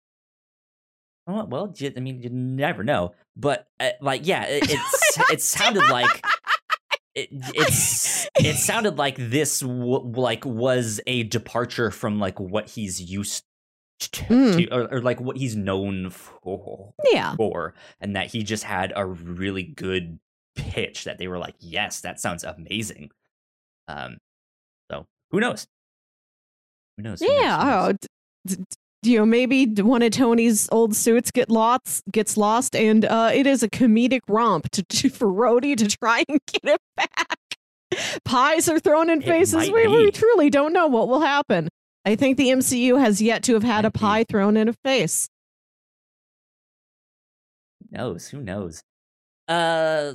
well, 1.27 1.47
well, 1.47 1.75
I 1.97 2.01
mean, 2.01 2.23
you 2.23 2.31
never 2.31 2.83
know. 2.83 3.13
But 3.37 3.69
uh, 3.79 3.91
like, 4.01 4.27
yeah, 4.27 4.45
it, 4.49 4.65
it's 4.71 5.19
it 5.31 5.43
sounded 5.43 5.89
like 5.89 6.25
it, 7.15 7.29
it's 7.55 8.27
it 8.37 8.57
sounded 8.57 8.99
like 8.99 9.17
this 9.19 9.61
w- 9.61 10.11
like 10.17 10.45
was 10.45 11.01
a 11.07 11.25
departure 11.25 11.91
from 11.91 12.19
like 12.19 12.41
what 12.41 12.71
he's 12.71 13.01
used 13.01 13.45
to, 13.99 14.25
Mm. 14.25 14.69
or, 14.73 14.95
or 14.95 15.01
like 15.03 15.21
what 15.21 15.37
he's 15.37 15.57
known 15.57 16.11
for, 16.11 16.93
Yeah. 17.13 17.35
for, 17.37 17.75
and 18.01 18.15
that 18.17 18.29
he 18.29 18.43
just 18.43 18.65
had 18.65 18.93
a 18.95 19.05
really 19.07 19.63
good 19.63 20.19
pitch 20.57 21.05
that 21.05 21.19
they 21.19 21.29
were 21.29 21.39
like, 21.39 21.55
yes, 21.61 22.01
that 22.03 22.21
sounds 22.21 22.45
amazing. 22.45 23.11
Um, 23.89 24.19
so 24.91 25.07
who 25.31 25.41
knows? 25.41 25.67
Who 26.97 27.03
knows? 27.05 27.21
Who? 27.21 27.31
Yeah. 27.31 27.57
Knows? 27.57 27.97
Oh, 28.01 28.09
d- 28.47 28.57
d- 28.57 28.65
you 29.03 29.19
know, 29.19 29.27
maybe 29.27 29.65
one 29.81 30.03
of 30.03 30.11
Tony's 30.11 30.69
old 30.73 30.97
suits 30.97 31.31
get 31.31 31.49
lost, 31.49 32.03
gets 32.11 32.37
lost, 32.37 32.75
and 32.75 33.05
uh, 33.05 33.31
it 33.33 33.47
is 33.47 33.63
a 33.63 33.69
comedic 33.71 34.21
romp 34.29 34.69
to, 34.71 34.83
to 34.83 35.09
for 35.09 35.29
Rhodey 35.29 35.77
to 35.77 35.87
try 35.87 36.25
and 36.29 36.41
get 36.49 36.75
it 36.75 36.81
back. 36.97 37.39
Pies 38.25 38.69
are 38.69 38.79
thrown 38.81 39.09
in 39.09 39.23
It 39.23 39.25
faces. 39.25 39.71
We, 39.71 39.87
we 39.87 40.11
truly 40.11 40.51
don't 40.51 40.73
know 40.73 40.89
what 40.89 41.09
will 41.09 41.21
happen. 41.21 41.69
I 42.05 42.17
think 42.17 42.37
the 42.39 42.49
MCU 42.49 42.99
has 43.01 43.21
yet 43.21 43.43
to 43.45 43.55
have 43.55 43.63
had 43.63 43.85
a 43.85 43.91
pie 43.91 44.25
thrown 44.25 44.57
in 44.57 44.69
a 44.69 44.73
face. 44.85 45.29
Who 47.91 47.97
knows? 47.99 48.29
Who 48.29 48.43
knows? 48.43 48.83
Uh, 49.47 50.15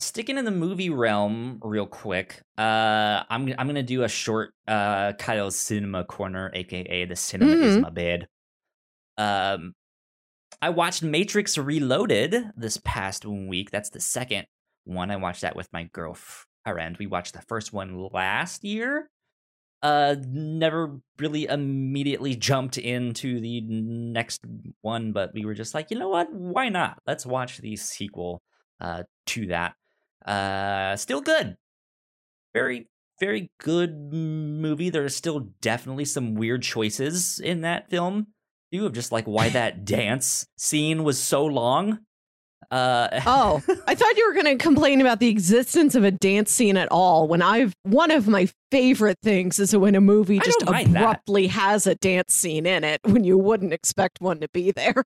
sticking 0.00 0.38
in 0.38 0.44
the 0.44 0.50
movie 0.50 0.90
realm, 0.90 1.58
real 1.62 1.86
quick. 1.86 2.40
Uh, 2.58 3.22
I'm 3.28 3.52
I'm 3.58 3.66
gonna 3.66 3.82
do 3.82 4.02
a 4.02 4.08
short 4.08 4.52
uh 4.66 5.12
Kyle's 5.14 5.56
cinema 5.56 6.04
corner, 6.04 6.50
aka 6.54 7.04
the 7.04 7.16
cinema 7.16 7.52
is 7.52 7.76
Mhm. 7.76 7.82
my 7.82 7.90
bed. 7.90 8.26
Um, 9.18 9.72
I 10.62 10.70
watched 10.70 11.02
Matrix 11.02 11.58
Reloaded 11.58 12.50
this 12.56 12.78
past 12.84 13.24
week. 13.24 13.70
That's 13.70 13.90
the 13.90 14.00
second 14.00 14.46
one. 14.84 15.10
I 15.10 15.16
watched 15.16 15.42
that 15.42 15.56
with 15.56 15.68
my 15.72 15.84
girlfriend. 15.92 16.96
We 16.98 17.06
watched 17.06 17.34
the 17.34 17.42
first 17.42 17.72
one 17.72 18.08
last 18.12 18.64
year. 18.64 19.08
Uh, 19.82 20.16
never 20.28 20.98
really 21.18 21.44
immediately 21.44 22.34
jumped 22.34 22.78
into 22.78 23.40
the 23.40 23.60
next 23.60 24.40
one, 24.80 25.12
but 25.12 25.32
we 25.34 25.44
were 25.44 25.54
just 25.54 25.74
like, 25.74 25.90
you 25.90 25.98
know 25.98 26.08
what? 26.08 26.32
Why 26.32 26.68
not? 26.68 26.98
Let's 27.06 27.26
watch 27.26 27.58
the 27.58 27.76
sequel 27.76 28.42
uh, 28.80 29.04
to 29.26 29.46
that. 29.46 29.74
Uh, 30.24 30.96
still 30.96 31.20
good. 31.20 31.56
Very, 32.54 32.88
very 33.20 33.50
good 33.60 34.12
movie. 34.12 34.90
There's 34.90 35.14
still 35.14 35.50
definitely 35.60 36.06
some 36.06 36.34
weird 36.34 36.62
choices 36.62 37.38
in 37.38 37.60
that 37.60 37.90
film. 37.90 38.28
You 38.70 38.86
of 38.86 38.92
just 38.92 39.12
like 39.12 39.26
why 39.26 39.50
that 39.50 39.84
dance 39.84 40.46
scene 40.56 41.04
was 41.04 41.18
so 41.18 41.44
long. 41.44 42.00
Uh, 42.70 43.20
Oh, 43.26 43.62
I 43.86 43.94
thought 43.94 44.16
you 44.16 44.26
were 44.26 44.34
going 44.34 44.58
to 44.58 44.62
complain 44.62 45.00
about 45.00 45.20
the 45.20 45.28
existence 45.28 45.94
of 45.94 46.04
a 46.04 46.10
dance 46.10 46.50
scene 46.50 46.76
at 46.76 46.90
all. 46.90 47.28
When 47.28 47.42
I've 47.42 47.72
one 47.82 48.10
of 48.10 48.28
my 48.28 48.48
favorite 48.70 49.18
things 49.22 49.58
is 49.58 49.76
when 49.76 49.94
a 49.94 50.00
movie 50.00 50.38
just 50.38 50.62
abruptly 50.62 51.46
has 51.48 51.86
a 51.86 51.94
dance 51.94 52.34
scene 52.34 52.66
in 52.66 52.84
it 52.84 53.00
when 53.04 53.24
you 53.24 53.38
wouldn't 53.38 53.72
expect 53.72 54.20
one 54.20 54.40
to 54.40 54.48
be 54.52 54.70
there. 54.72 55.04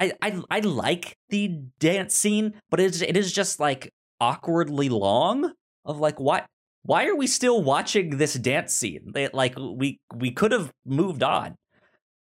I, 0.00 0.12
I 0.22 0.42
I 0.50 0.60
like 0.60 1.16
the 1.28 1.48
dance 1.80 2.14
scene, 2.14 2.54
but 2.70 2.80
it 2.80 2.94
is 2.94 3.02
it 3.02 3.16
is 3.16 3.32
just 3.32 3.58
like 3.60 3.92
awkwardly 4.20 4.88
long. 4.88 5.52
Of 5.84 5.98
like 5.98 6.20
why 6.20 6.44
why 6.82 7.06
are 7.06 7.16
we 7.16 7.26
still 7.26 7.62
watching 7.62 8.18
this 8.18 8.34
dance 8.34 8.72
scene? 8.74 9.12
They, 9.12 9.28
like 9.28 9.54
we 9.58 9.98
we 10.14 10.30
could 10.30 10.52
have 10.52 10.70
moved 10.86 11.22
on. 11.22 11.56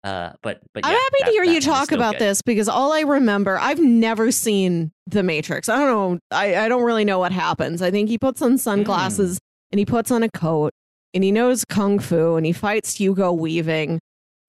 Uh, 0.04 0.34
but 0.41 0.60
but 0.74 0.86
I'm 0.86 0.93
happy 0.93 1.16
that- 1.20 1.26
to 1.28 1.32
hear 1.32 1.43
you 1.45 1.62
talk 1.62 1.91
about 1.91 2.14
good. 2.14 2.22
this 2.22 2.41
because 2.41 2.68
all 2.68 2.91
I 2.91 3.01
remember, 3.01 3.58
I've 3.58 3.80
never 3.80 4.32
seen 4.32 4.91
The 5.08 5.24
Matrix. 5.24 5.70
I 5.70 5.78
don't 5.78 5.88
know. 6.14 6.20
I, 6.32 6.66
I 6.66 6.68
don't 6.68 6.84
really 6.84 7.06
know 7.06 7.20
what 7.20 7.32
happens. 7.32 7.82
I 7.82 7.89
think 7.89 8.10
he 8.10 8.18
puts 8.18 8.41
on 8.41 8.58
sunglasses 8.58 9.39
and 9.72 9.80
he 9.80 9.86
puts 9.86 10.12
on 10.12 10.22
a 10.24 10.30
coat 10.30 10.72
and 11.14 11.24
he 11.24 11.32
knows 11.32 11.64
kung 11.66 11.99
fu 11.99 12.36
and 12.36 12.45
he 12.45 12.51
fights 12.51 12.95
Hugo 12.95 13.32
Weaving. 13.32 13.99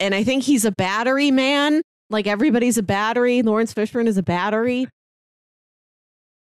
And 0.00 0.14
I 0.14 0.24
think 0.24 0.42
he's 0.42 0.64
a 0.64 0.72
battery 0.72 1.30
man. 1.30 1.82
Like 2.10 2.26
everybody's 2.26 2.76
a 2.76 2.82
battery. 2.82 3.42
Laurence 3.42 3.72
Fishburne 3.72 4.08
is 4.08 4.16
a 4.18 4.22
battery. 4.22 4.88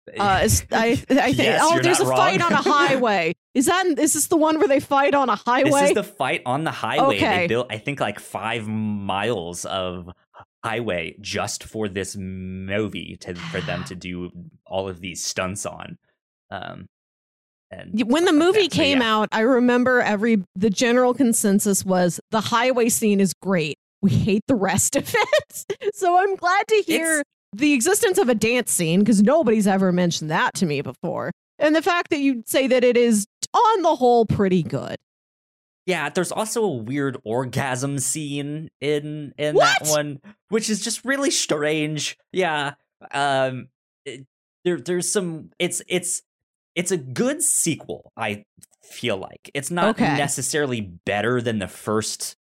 Uh, 0.07 0.19
I, 0.19 0.47
I 0.71 0.95
think. 0.95 1.37
Yes, 1.37 1.61
oh, 1.63 1.79
there's 1.81 1.99
a 1.99 2.03
not 2.03 2.17
fight 2.17 2.41
on 2.41 2.51
a 2.51 2.57
highway. 2.57 3.33
Is 3.53 3.67
that? 3.67 3.85
Is 3.99 4.13
this 4.13 4.27
the 4.27 4.37
one 4.37 4.57
where 4.57 4.67
they 4.67 4.79
fight 4.79 5.13
on 5.13 5.29
a 5.29 5.35
highway? 5.35 5.69
This 5.69 5.89
is 5.89 5.93
the 5.93 6.03
fight 6.03 6.41
on 6.43 6.63
the 6.63 6.71
highway. 6.71 7.17
Okay. 7.17 7.37
They 7.41 7.47
built, 7.47 7.67
I 7.69 7.77
think, 7.77 7.99
like 7.99 8.19
five 8.19 8.67
miles 8.67 9.63
of 9.65 10.09
highway 10.63 11.15
just 11.21 11.63
for 11.63 11.87
this 11.87 12.15
movie 12.17 13.15
to 13.21 13.35
for 13.35 13.61
them 13.61 13.83
to 13.83 13.95
do 13.95 14.31
all 14.65 14.89
of 14.89 15.01
these 15.01 15.23
stunts 15.23 15.67
on. 15.67 15.97
Um, 16.49 16.87
and 17.69 18.03
when 18.07 18.25
the 18.25 18.31
like 18.31 18.39
movie. 18.39 18.63
So, 18.63 18.69
came 18.69 19.01
yeah. 19.01 19.15
out, 19.15 19.29
I 19.31 19.41
remember 19.41 20.01
every 20.01 20.43
the 20.55 20.71
general 20.71 21.13
consensus 21.13 21.85
was 21.85 22.19
the 22.31 22.41
highway 22.41 22.89
scene 22.89 23.19
is 23.19 23.33
great. 23.39 23.77
We 24.01 24.11
hate 24.11 24.43
the 24.47 24.55
rest 24.55 24.95
of 24.95 25.13
it. 25.13 25.93
so 25.93 26.17
I'm 26.17 26.35
glad 26.35 26.67
to 26.67 26.83
hear 26.85 27.19
It's- 27.19 27.23
the 27.53 27.73
existence 27.73 28.17
of 28.17 28.29
a 28.29 28.35
dance 28.35 28.71
scene 28.71 28.99
because 28.99 29.21
nobody's 29.21 29.67
ever 29.67 29.91
mentioned 29.91 30.29
that 30.31 30.53
to 30.55 30.65
me 30.65 30.81
before. 30.81 31.31
And 31.59 31.75
the 31.75 31.81
fact 31.81 32.09
that 32.09 32.19
you 32.19 32.43
say 32.45 32.67
that 32.67 32.83
it 32.83 32.97
is 32.97 33.25
on 33.53 33.81
the 33.83 33.95
whole 33.95 34.25
pretty 34.25 34.63
good. 34.63 34.97
Yeah, 35.85 36.09
there's 36.09 36.31
also 36.31 36.63
a 36.63 36.69
weird 36.77 37.17
orgasm 37.25 37.99
scene 37.99 38.69
in 38.79 39.33
in 39.37 39.55
What? 39.55 39.79
that 39.83 39.89
one, 39.89 40.19
which 40.49 40.69
is 40.69 40.81
just 40.83 41.03
really 41.03 41.29
strange. 41.31 42.17
Yeah, 42.31 42.73
um, 43.11 43.67
it- 44.05 44.25
there 44.63 44.79
there's 44.79 45.11
some. 45.11 45.49
It's 45.59 45.81
it's 45.89 46.21
it's 46.75 46.91
a 46.91 46.97
good 46.97 47.43
sequel. 47.43 48.11
I 48.15 48.45
feel 48.81 49.17
like 49.17 49.51
it's 49.53 49.69
not 49.71 49.95
Okay. 49.99 50.15
necessarily 50.17 50.79
better 51.05 51.41
than 51.41 51.59
the 51.59 51.67
first 51.67 52.37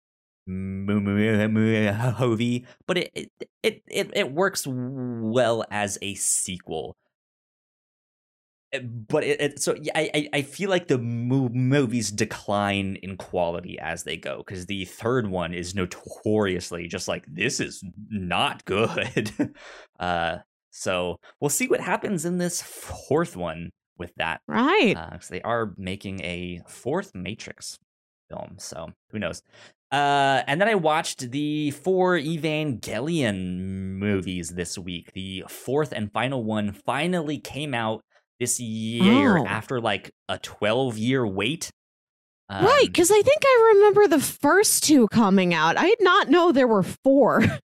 movie, 0.47 2.65
but 2.87 2.97
it 2.97 3.11
it, 3.13 3.31
it 3.63 3.83
it 3.87 4.09
it 4.13 4.31
works 4.31 4.65
well 4.67 5.65
as 5.71 5.97
a 6.01 6.15
sequel. 6.15 6.95
but 9.09 9.25
it, 9.25 9.41
it 9.41 9.59
so 9.59 9.75
yeah, 9.81 9.91
I 9.95 10.29
I 10.33 10.41
feel 10.43 10.69
like 10.69 10.87
the 10.87 10.97
movies 10.97 12.09
decline 12.09 12.97
in 13.03 13.17
quality 13.17 13.77
as 13.79 14.03
they 14.03 14.15
go 14.15 14.37
because 14.37 14.65
the 14.65 14.85
third 14.85 15.27
one 15.27 15.53
is 15.53 15.75
notoriously 15.75 16.87
just 16.87 17.07
like 17.07 17.25
this 17.27 17.59
is 17.59 17.83
not 18.09 18.63
good. 18.65 19.31
uh, 19.99 20.37
so 20.71 21.17
we'll 21.41 21.49
see 21.49 21.67
what 21.67 21.81
happens 21.81 22.23
in 22.23 22.37
this 22.37 22.61
fourth 22.61 23.35
one 23.35 23.71
with 23.97 24.13
that, 24.15 24.39
Right. 24.47 24.95
because 24.95 25.27
they 25.27 25.41
are 25.41 25.73
making 25.77 26.21
a 26.23 26.61
fourth 26.67 27.13
Matrix 27.13 27.77
film. 28.29 28.55
So 28.57 28.89
who 29.11 29.19
knows? 29.19 29.43
Uh, 29.91 30.41
and 30.47 30.61
then 30.61 30.67
I 30.69 30.75
watched 30.75 31.31
the 31.31 31.71
four 31.71 32.17
Evangelion 32.17 33.57
movies 33.97 34.49
this 34.51 34.77
week. 34.77 35.11
The 35.13 35.43
fourth 35.49 35.91
and 35.91 36.11
final 36.11 36.43
one 36.43 36.71
finally 36.71 37.37
came 37.39 37.73
out 37.73 38.01
this 38.39 38.59
year 38.59 39.37
Oh. 39.39 39.45
after 39.45 39.79
like 39.81 40.11
a 40.29 40.37
12 40.39 40.97
year 40.97 41.27
wait. 41.27 41.69
right. 42.49 42.61
Um, 42.63 42.85
Because 42.85 43.11
I 43.11 43.21
think 43.21 43.41
I 43.43 43.73
remember 43.75 44.07
the 44.07 44.19
first 44.21 44.83
two 44.83 45.07
coming 45.09 45.53
out. 45.53 45.77
I 45.77 45.87
did 45.87 46.01
not 46.01 46.29
know 46.29 46.51
there 46.51 46.67
were 46.67 46.83
four. 46.83 47.43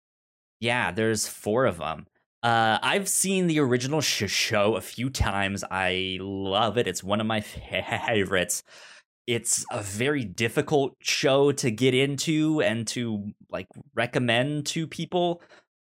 Yeah, 0.60 0.92
there's 0.92 1.26
four 1.26 1.66
of 1.66 1.78
them. 1.78 2.06
Uh, 2.40 2.78
I've 2.80 3.08
seen 3.08 3.48
the 3.48 3.58
original 3.58 4.00
sh- 4.00 4.30
show 4.30 4.76
a 4.76 4.80
few 4.80 5.10
times. 5.10 5.64
I 5.68 6.18
love 6.20 6.78
it. 6.78 6.86
It's 6.86 7.02
one 7.02 7.20
of 7.20 7.26
my 7.26 7.40
favorites. 8.06 8.62
It's 9.26 9.64
a 9.70 9.80
very 9.82 10.24
difficult 10.24 10.96
show 11.00 11.52
to 11.52 11.70
get 11.70 11.94
into 11.94 12.60
and 12.60 12.86
to 12.88 13.32
like 13.50 13.68
recommend 13.94 14.66
to 14.66 14.86
people, 14.86 15.42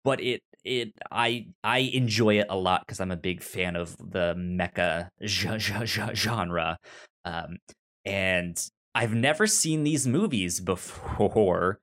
but 0.05 0.21
it 0.21 0.43
it 0.65 0.93
I 1.11 1.49
I 1.63 1.79
enjoy 1.79 2.39
it 2.39 2.47
a 2.49 2.57
lot 2.57 2.83
because 2.87 3.01
I'm 3.01 3.11
a 3.11 3.17
big 3.17 3.43
fan 3.43 3.77
of 3.77 3.97
the 3.99 4.35
mecha 4.37 5.09
ge- 5.25 5.59
ge- 5.59 5.85
ge- 5.85 6.17
genre, 6.17 6.79
um, 7.25 7.57
and 8.05 8.57
I've 8.95 9.15
never 9.15 9.47
seen 9.47 9.83
these 9.85 10.07
movies 10.07 10.61
before 10.61 11.81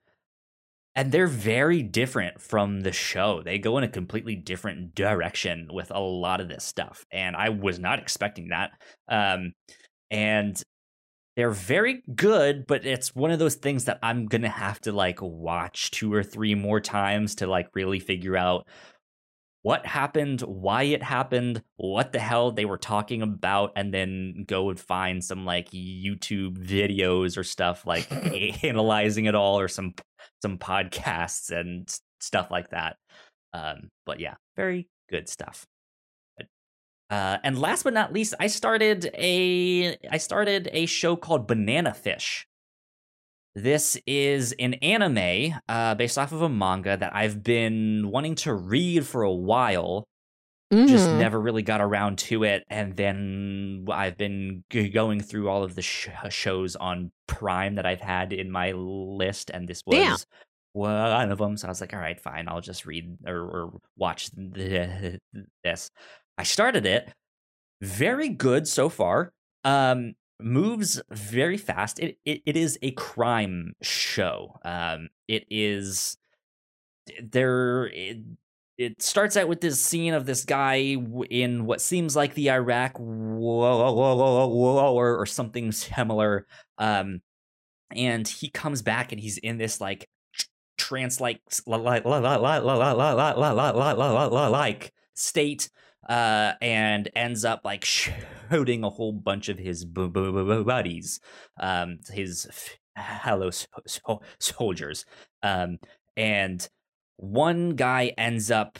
and 0.95 1.11
they're 1.11 1.27
very 1.27 1.81
different 1.83 2.41
from 2.41 2.81
the 2.81 2.91
show. 2.91 3.41
They 3.41 3.57
go 3.57 3.77
in 3.77 3.83
a 3.83 3.87
completely 3.89 4.35
different 4.35 4.93
direction 4.93 5.69
with 5.71 5.89
a 5.91 5.99
lot 5.99 6.41
of 6.41 6.49
this 6.49 6.65
stuff, 6.65 7.05
and 7.11 7.35
I 7.35 7.49
was 7.49 7.79
not 7.79 7.99
expecting 7.99 8.49
that. 8.49 8.71
Um, 9.07 9.53
and 10.09 10.61
they're 11.41 11.49
very 11.49 12.03
good, 12.13 12.67
but 12.67 12.85
it's 12.85 13.15
one 13.15 13.31
of 13.31 13.39
those 13.39 13.55
things 13.55 13.85
that 13.85 13.97
I'm 14.03 14.27
gonna 14.27 14.47
have 14.47 14.79
to 14.81 14.91
like 14.91 15.23
watch 15.23 15.89
two 15.89 16.13
or 16.13 16.21
three 16.21 16.53
more 16.53 16.79
times 16.79 17.33
to 17.37 17.47
like 17.47 17.69
really 17.73 17.99
figure 17.99 18.37
out 18.37 18.67
what 19.63 19.83
happened, 19.87 20.41
why 20.41 20.83
it 20.83 21.01
happened, 21.01 21.63
what 21.77 22.11
the 22.11 22.19
hell 22.19 22.51
they 22.51 22.65
were 22.65 22.77
talking 22.77 23.23
about, 23.23 23.71
and 23.75 23.91
then 23.91 24.45
go 24.47 24.69
and 24.69 24.79
find 24.79 25.23
some 25.23 25.43
like 25.43 25.71
YouTube 25.71 26.59
videos 26.59 27.39
or 27.39 27.43
stuff 27.43 27.87
like 27.87 28.07
analyzing 28.63 29.25
it 29.25 29.33
all 29.33 29.59
or 29.59 29.67
some 29.67 29.95
some 30.43 30.59
podcasts 30.59 31.49
and 31.49 31.91
stuff 32.19 32.51
like 32.51 32.69
that. 32.69 32.97
Um, 33.51 33.89
but 34.05 34.19
yeah, 34.19 34.35
very 34.55 34.89
good 35.09 35.27
stuff. 35.27 35.65
Uh, 37.11 37.37
and 37.43 37.59
last 37.59 37.83
but 37.83 37.93
not 37.93 38.13
least, 38.13 38.33
I 38.39 38.47
started 38.47 39.11
a 39.13 39.97
I 40.09 40.17
started 40.17 40.69
a 40.71 40.85
show 40.87 41.15
called 41.15 41.45
Banana 41.45 41.93
Fish. 41.93 42.47
This 43.53 43.97
is 44.07 44.53
an 44.59 44.75
anime 44.75 45.59
uh, 45.67 45.93
based 45.95 46.17
off 46.17 46.31
of 46.31 46.41
a 46.41 46.47
manga 46.47 46.95
that 46.95 47.13
I've 47.13 47.43
been 47.43 48.09
wanting 48.09 48.35
to 48.35 48.53
read 48.53 49.05
for 49.05 49.23
a 49.23 49.31
while 49.33 50.05
just 50.73 51.09
Mhm. 51.09 51.19
never 51.19 51.37
really 51.41 51.63
got 51.63 51.81
around 51.81 52.17
to 52.17 52.45
it 52.45 52.63
and 52.69 52.95
then 52.95 53.85
i've 53.91 54.15
been 54.15 54.63
g- 54.69 54.87
going 54.87 55.19
through 55.19 55.49
all 55.49 55.63
of 55.65 55.75
the 55.75 55.81
sh- 55.81 56.07
shows 56.29 56.77
on 56.77 57.11
prime 57.27 57.75
that 57.75 57.85
i've 57.85 57.99
had 57.99 58.31
in 58.31 58.49
my 58.49 58.71
list 58.71 59.49
and 59.49 59.67
this 59.67 59.83
was 59.85 59.97
Damn. 59.97 60.17
one 60.71 61.29
of 61.29 61.39
them 61.39 61.57
so 61.57 61.67
i 61.67 61.71
was 61.71 61.81
like 61.81 61.93
all 61.93 61.99
right 61.99 62.17
fine 62.17 62.47
i'll 62.47 62.61
just 62.61 62.85
read 62.85 63.17
or, 63.27 63.35
or 63.41 63.73
watch 63.97 64.31
the, 64.31 65.19
this 65.65 65.91
i 66.41 66.43
started 66.43 66.85
it 66.87 67.13
very 67.81 68.29
good 68.29 68.67
so 68.67 68.89
far 68.89 69.31
um 69.63 70.15
moves 70.39 70.99
very 71.11 71.57
fast 71.57 71.99
it, 71.99 72.17
it, 72.25 72.41
it 72.47 72.57
is 72.57 72.79
a 72.81 72.89
crime 72.91 73.73
show 73.83 74.59
um 74.65 75.07
it 75.27 75.45
is 75.51 76.17
there 77.21 77.85
it, 77.87 78.17
it 78.81 79.01
starts 79.01 79.37
out 79.37 79.47
with 79.47 79.61
this 79.61 79.79
scene 79.79 80.15
of 80.15 80.25
this 80.25 80.43
guy 80.43 80.97
in 81.29 81.65
what 81.65 81.81
seems 81.81 82.15
like 82.15 82.33
the 82.33 82.49
Iraq 82.49 82.97
war 82.99 83.63
or 85.19 85.25
something 85.27 85.71
similar. 85.71 86.47
Um, 86.79 87.21
and 87.95 88.27
he 88.27 88.49
comes 88.49 88.81
back 88.81 89.11
and 89.11 89.21
he's 89.21 89.37
in 89.37 89.57
this 89.57 89.79
like 89.81 90.09
tr- 90.33 90.47
trance 90.77 91.21
like 91.21 91.41
like 91.67 92.03
like 94.49 94.93
state 95.13 95.69
uh 96.09 96.53
and 96.61 97.09
ends 97.15 97.45
up 97.45 97.61
like 97.63 97.85
shooting 98.49 98.83
a 98.83 98.89
whole 98.89 99.13
bunch 99.13 99.49
of 99.49 99.59
his 99.59 99.85
bu- 99.85 100.09
bu- 100.09 100.31
bu- 100.31 100.45
bu- 100.45 100.63
buddies 100.63 101.19
um 101.59 101.99
his 102.11 102.47
fellow 103.23 103.49
so- 103.49 103.67
so- 103.87 104.21
soldiers 104.39 105.05
um 105.43 105.77
and 106.17 106.67
one 107.17 107.71
guy 107.75 108.13
ends 108.17 108.49
up 108.49 108.79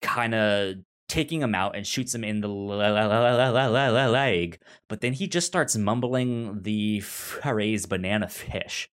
kind 0.00 0.34
of 0.34 0.76
taking 1.08 1.42
him 1.42 1.54
out 1.54 1.76
and 1.76 1.86
shoots 1.86 2.14
him 2.14 2.24
in 2.24 2.40
the 2.40 2.48
leg, 2.48 4.58
but 4.88 5.00
then 5.00 5.12
he 5.12 5.26
just 5.26 5.46
starts 5.46 5.76
mumbling 5.76 6.62
the 6.62 7.00
phrase 7.00 7.86
banana 7.86 8.28
fish. 8.28 8.88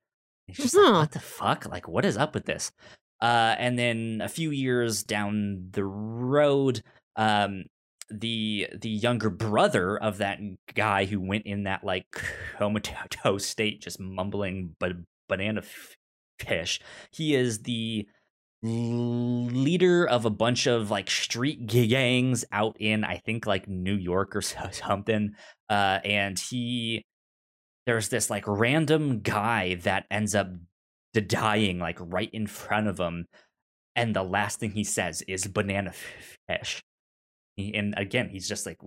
He's 0.47 0.57
just 0.57 0.75
like, 0.75 0.93
what 0.93 1.11
the 1.11 1.19
fuck? 1.19 1.67
Like, 1.69 1.87
what 1.87 2.05
is 2.05 2.17
up 2.17 2.33
with 2.33 2.45
this? 2.45 2.71
Uh, 3.21 3.55
and 3.59 3.77
then 3.77 4.21
a 4.23 4.29
few 4.29 4.49
years 4.49 5.03
down 5.03 5.67
the 5.71 5.85
road, 5.85 6.81
um, 7.19 7.65
the 8.09 8.67
the 8.81 8.89
younger 8.89 9.29
brother 9.29 9.97
of 9.97 10.17
that 10.17 10.39
guy 10.73 11.05
who 11.05 11.19
went 11.19 11.45
in 11.45 11.63
that 11.63 11.83
like 11.83 12.05
comatose 12.57 13.45
state, 13.45 13.81
just 13.81 13.99
mumbling 13.99 14.75
but 14.79 14.93
banana 15.27 15.61
fish. 16.39 16.79
He 17.11 17.35
is 17.35 17.63
the 17.63 18.07
leader 18.63 20.05
of 20.05 20.25
a 20.25 20.29
bunch 20.29 20.65
of 20.65 20.89
like 20.89 21.09
street 21.09 21.67
gangs 21.67 22.43
out 22.51 22.75
in 22.79 23.03
I 23.03 23.17
think 23.17 23.45
like 23.45 23.67
New 23.67 23.95
York 23.95 24.35
or 24.35 24.41
something. 24.71 25.33
Uh, 25.69 25.99
and 26.03 26.39
he 26.39 27.03
there's 27.85 28.09
this 28.09 28.29
like 28.29 28.45
random 28.47 29.19
guy 29.21 29.75
that 29.83 30.05
ends 30.09 30.35
up 30.35 30.47
dying 31.27 31.79
like 31.79 31.97
right 31.99 32.29
in 32.31 32.47
front 32.47 32.87
of 32.87 32.97
him, 32.97 33.25
and 33.95 34.15
the 34.15 34.23
last 34.23 34.59
thing 34.59 34.71
he 34.71 34.85
says 34.85 35.21
is 35.23 35.47
banana 35.47 35.91
fish. 36.47 36.81
He- 37.59 37.75
And 37.75 37.93
again, 37.97 38.29
he's 38.29 38.47
just 38.47 38.65
like, 38.65 38.77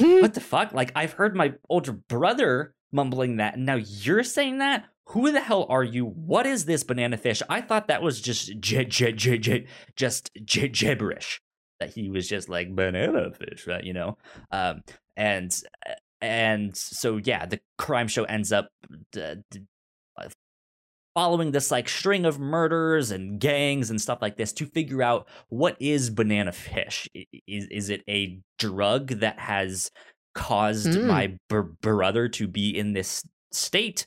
what 0.00 0.34
the 0.34 0.40
fuck? 0.40 0.72
Like 0.72 0.92
I've 0.94 1.12
heard 1.12 1.34
my 1.34 1.54
older 1.68 1.92
brother 1.92 2.74
mumbling 2.92 3.36
that, 3.36 3.54
and 3.56 3.66
now 3.66 3.76
you're 3.76 4.22
saying 4.24 4.58
that. 4.58 4.84
Who 5.12 5.32
the 5.32 5.40
hell 5.40 5.64
are 5.70 5.82
you? 5.82 6.04
What 6.04 6.44
is 6.44 6.66
this 6.66 6.84
banana 6.84 7.16
fish? 7.16 7.40
I 7.48 7.62
thought 7.62 7.88
that 7.88 8.02
was 8.02 8.20
just 8.20 8.58
j- 8.60 8.84
j- 8.84 9.12
j- 9.12 9.38
j- 9.38 9.66
just 9.96 10.30
j- 10.44 10.68
gibberish. 10.68 11.40
That 11.80 11.90
he 11.94 12.10
was 12.10 12.28
just 12.28 12.50
like 12.50 12.74
banana 12.76 13.30
fish, 13.32 13.66
right? 13.66 13.82
You 13.82 13.94
know, 13.94 14.18
um, 14.50 14.82
and 15.16 15.50
and 16.20 16.76
so 16.76 17.16
yeah, 17.24 17.46
the 17.46 17.58
crime 17.78 18.06
show 18.08 18.24
ends 18.24 18.52
up 18.52 18.68
uh, 19.16 19.36
following 21.18 21.50
this 21.50 21.72
like 21.72 21.88
string 21.88 22.24
of 22.24 22.38
murders 22.38 23.10
and 23.10 23.40
gangs 23.40 23.90
and 23.90 24.00
stuff 24.00 24.20
like 24.22 24.36
this 24.36 24.52
to 24.52 24.64
figure 24.66 25.02
out 25.02 25.26
what 25.48 25.76
is 25.80 26.10
banana 26.10 26.52
fish. 26.52 27.08
Is 27.48 27.66
is 27.72 27.90
it 27.90 28.04
a 28.08 28.38
drug 28.60 29.08
that 29.18 29.36
has 29.40 29.90
caused 30.36 30.90
Mm. 30.90 31.06
my 31.06 31.36
br- 31.48 31.72
brother 31.82 32.28
to 32.28 32.46
be 32.46 32.78
in 32.78 32.92
this 32.92 33.26
state? 33.50 34.06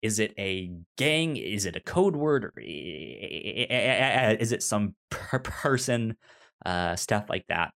Is 0.00 0.20
it 0.20 0.32
a 0.38 0.70
gang? 0.96 1.36
Is 1.36 1.66
it 1.66 1.74
a 1.74 1.80
code 1.80 2.14
word? 2.14 2.44
Or 2.44 2.52
is 2.56 4.52
it 4.52 4.62
some 4.62 4.94
per- 5.10 5.40
person? 5.40 6.16
Uh, 6.64 6.94
stuff 6.94 7.28
like 7.28 7.46
that. 7.48 7.74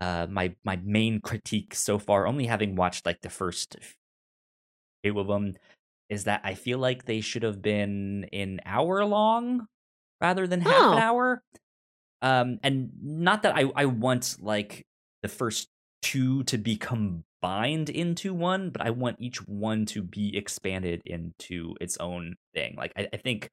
Uh, 0.00 0.26
my 0.28 0.52
my 0.64 0.80
main 0.82 1.20
critique 1.20 1.76
so 1.76 1.96
far, 1.96 2.26
only 2.26 2.46
having 2.46 2.74
watched 2.74 3.06
like 3.06 3.20
the 3.20 3.30
first 3.30 3.76
few 5.04 5.16
of 5.16 5.28
them, 5.28 5.54
is 6.10 6.24
that 6.24 6.40
I 6.44 6.54
feel 6.54 6.78
like 6.78 7.04
they 7.06 7.20
should 7.20 7.42
have 7.44 7.62
been 7.62 8.26
an 8.32 8.60
hour 8.66 9.04
long 9.04 9.66
rather 10.20 10.46
than 10.46 10.60
half 10.60 10.74
Oh. 10.76 10.92
an 10.92 10.98
hour. 10.98 11.42
Um, 12.22 12.58
and 12.62 12.90
not 13.02 13.42
that 13.44 13.56
I 13.56 13.70
I 13.74 13.86
want 13.86 14.36
like 14.40 14.84
the 15.22 15.28
first 15.28 15.68
two 16.02 16.42
to 16.44 16.58
be 16.58 16.76
combined 16.76 17.88
into 17.88 18.34
one, 18.34 18.70
but 18.70 18.82
I 18.82 18.90
want 18.90 19.16
each 19.20 19.38
one 19.46 19.86
to 19.86 20.02
be 20.02 20.36
expanded 20.36 21.00
into 21.06 21.74
its 21.80 21.96
own 21.98 22.36
thing. 22.54 22.74
Like 22.76 22.92
I, 22.96 23.08
I 23.12 23.16
think 23.16 23.50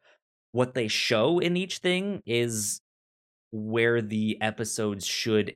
what 0.52 0.74
they 0.74 0.88
show 0.90 1.40
in 1.40 1.56
each 1.56 1.78
thing 1.78 2.22
is 2.26 2.82
where 3.52 4.02
the 4.02 4.38
episodes 4.42 5.06
should 5.06 5.56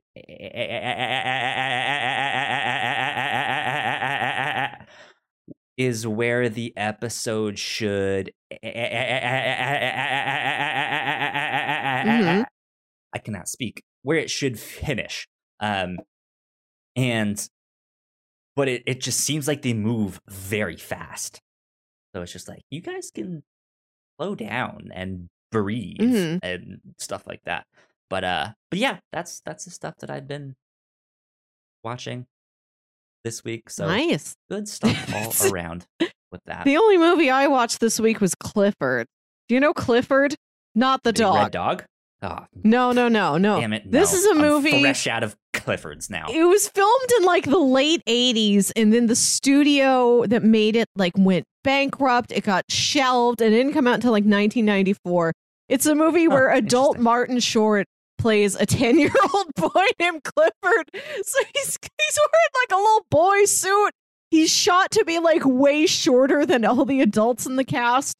is 5.85 6.07
where 6.07 6.47
the 6.49 6.73
episode 6.77 7.59
should. 7.59 8.31
Mhm. 8.63 8.69
I 13.13 13.19
cannot 13.19 13.47
speak. 13.49 13.83
Where 14.03 14.17
it 14.17 14.29
should 14.29 14.59
finish. 14.59 15.27
Um, 15.59 15.97
and 16.95 17.47
but 18.55 18.67
it, 18.67 18.83
it 18.85 19.01
just 19.01 19.19
seems 19.21 19.47
like 19.47 19.61
they 19.61 19.73
move 19.73 20.19
very 20.27 20.75
fast. 20.77 21.41
So 22.13 22.21
it's 22.21 22.33
just 22.33 22.49
like 22.49 22.63
you 22.69 22.81
guys 22.81 23.11
can 23.13 23.43
slow 24.17 24.35
down 24.35 24.89
and 24.93 25.29
breathe 25.51 25.99
Mhm. 25.99 26.39
and 26.43 26.81
stuff 26.97 27.25
like 27.27 27.43
that. 27.45 27.65
But 28.09 28.23
uh 28.23 28.53
but 28.69 28.79
yeah, 28.79 28.99
that's 29.11 29.41
that's 29.41 29.65
the 29.65 29.71
stuff 29.71 29.95
that 29.99 30.09
I've 30.09 30.27
been 30.27 30.55
watching 31.83 32.27
this 33.23 33.43
week. 33.43 33.69
So 33.69 33.87
nice. 33.87 34.35
good 34.49 34.67
stuff 34.67 35.13
all 35.43 35.51
around 35.51 35.85
with 35.99 36.41
that. 36.45 36.65
The 36.65 36.77
only 36.77 36.97
movie 36.97 37.29
I 37.29 37.47
watched 37.47 37.79
this 37.79 37.99
week 37.99 38.21
was 38.21 38.35
Clifford. 38.35 39.07
Do 39.47 39.55
you 39.55 39.61
know 39.61 39.73
Clifford? 39.73 40.35
Not 40.75 41.03
the 41.03 41.11
Big 41.11 41.19
dog. 41.19 41.35
Red 41.35 41.51
dog? 41.51 41.83
Oh, 42.23 42.45
No, 42.63 42.91
no, 42.91 43.07
no, 43.07 43.37
no. 43.37 43.59
damn 43.59 43.73
it. 43.73 43.89
This 43.91 44.11
no. 44.13 44.17
is 44.19 44.25
a 44.27 44.29
I'm 44.31 44.37
movie- 44.37 44.81
fresh 44.81 45.07
out 45.07 45.23
of 45.23 45.35
Clifford's 45.53 46.09
now. 46.09 46.27
It 46.29 46.43
was 46.43 46.67
filmed 46.69 47.09
in 47.17 47.25
like 47.25 47.45
the 47.45 47.57
late 47.59 48.01
80s, 48.07 48.71
and 48.75 48.93
then 48.93 49.07
the 49.07 49.15
studio 49.15 50.25
that 50.27 50.43
made 50.43 50.75
it 50.75 50.87
like 50.95 51.13
went 51.17 51.45
bankrupt. 51.63 52.31
It 52.31 52.43
got 52.43 52.63
shelved 52.69 53.41
and 53.41 53.51
didn't 53.51 53.73
come 53.73 53.87
out 53.87 53.95
until 53.95 54.11
like 54.11 54.23
1994. 54.23 55.33
It's 55.67 55.85
a 55.85 55.95
movie 55.95 56.27
where 56.27 56.49
adult. 56.51 56.99
Martin 56.99 57.39
Short 57.39 57.87
plays 58.21 58.55
a 58.55 58.65
10 58.65 58.99
year 58.99 59.11
old 59.33 59.47
boy 59.55 59.85
named 59.99 60.23
Clifford. 60.23 60.89
So 60.93 61.39
he's, 61.53 61.77
he's 61.81 62.19
wearing 62.19 62.51
like 62.61 62.71
a 62.71 62.77
little 62.77 63.05
boy 63.09 63.45
suit. 63.45 63.91
He's 64.29 64.49
shot 64.49 64.91
to 64.91 65.03
be 65.03 65.19
like 65.19 65.43
way 65.43 65.85
shorter 65.87 66.45
than 66.45 66.63
all 66.63 66.85
the 66.85 67.01
adults 67.01 67.45
in 67.45 67.57
the 67.57 67.65
cast. 67.65 68.15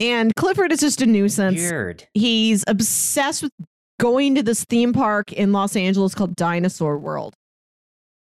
And 0.00 0.34
Clifford 0.34 0.72
is 0.72 0.80
just 0.80 1.02
a 1.02 1.06
nuisance 1.06 1.60
Weird. 1.60 2.08
he's 2.14 2.64
obsessed 2.66 3.42
with 3.42 3.52
going 4.00 4.34
to 4.34 4.42
this 4.42 4.64
theme 4.64 4.92
park 4.92 5.32
in 5.32 5.52
Los 5.52 5.76
Angeles 5.76 6.14
called 6.14 6.34
Dinosaur 6.34 6.98
World. 6.98 7.34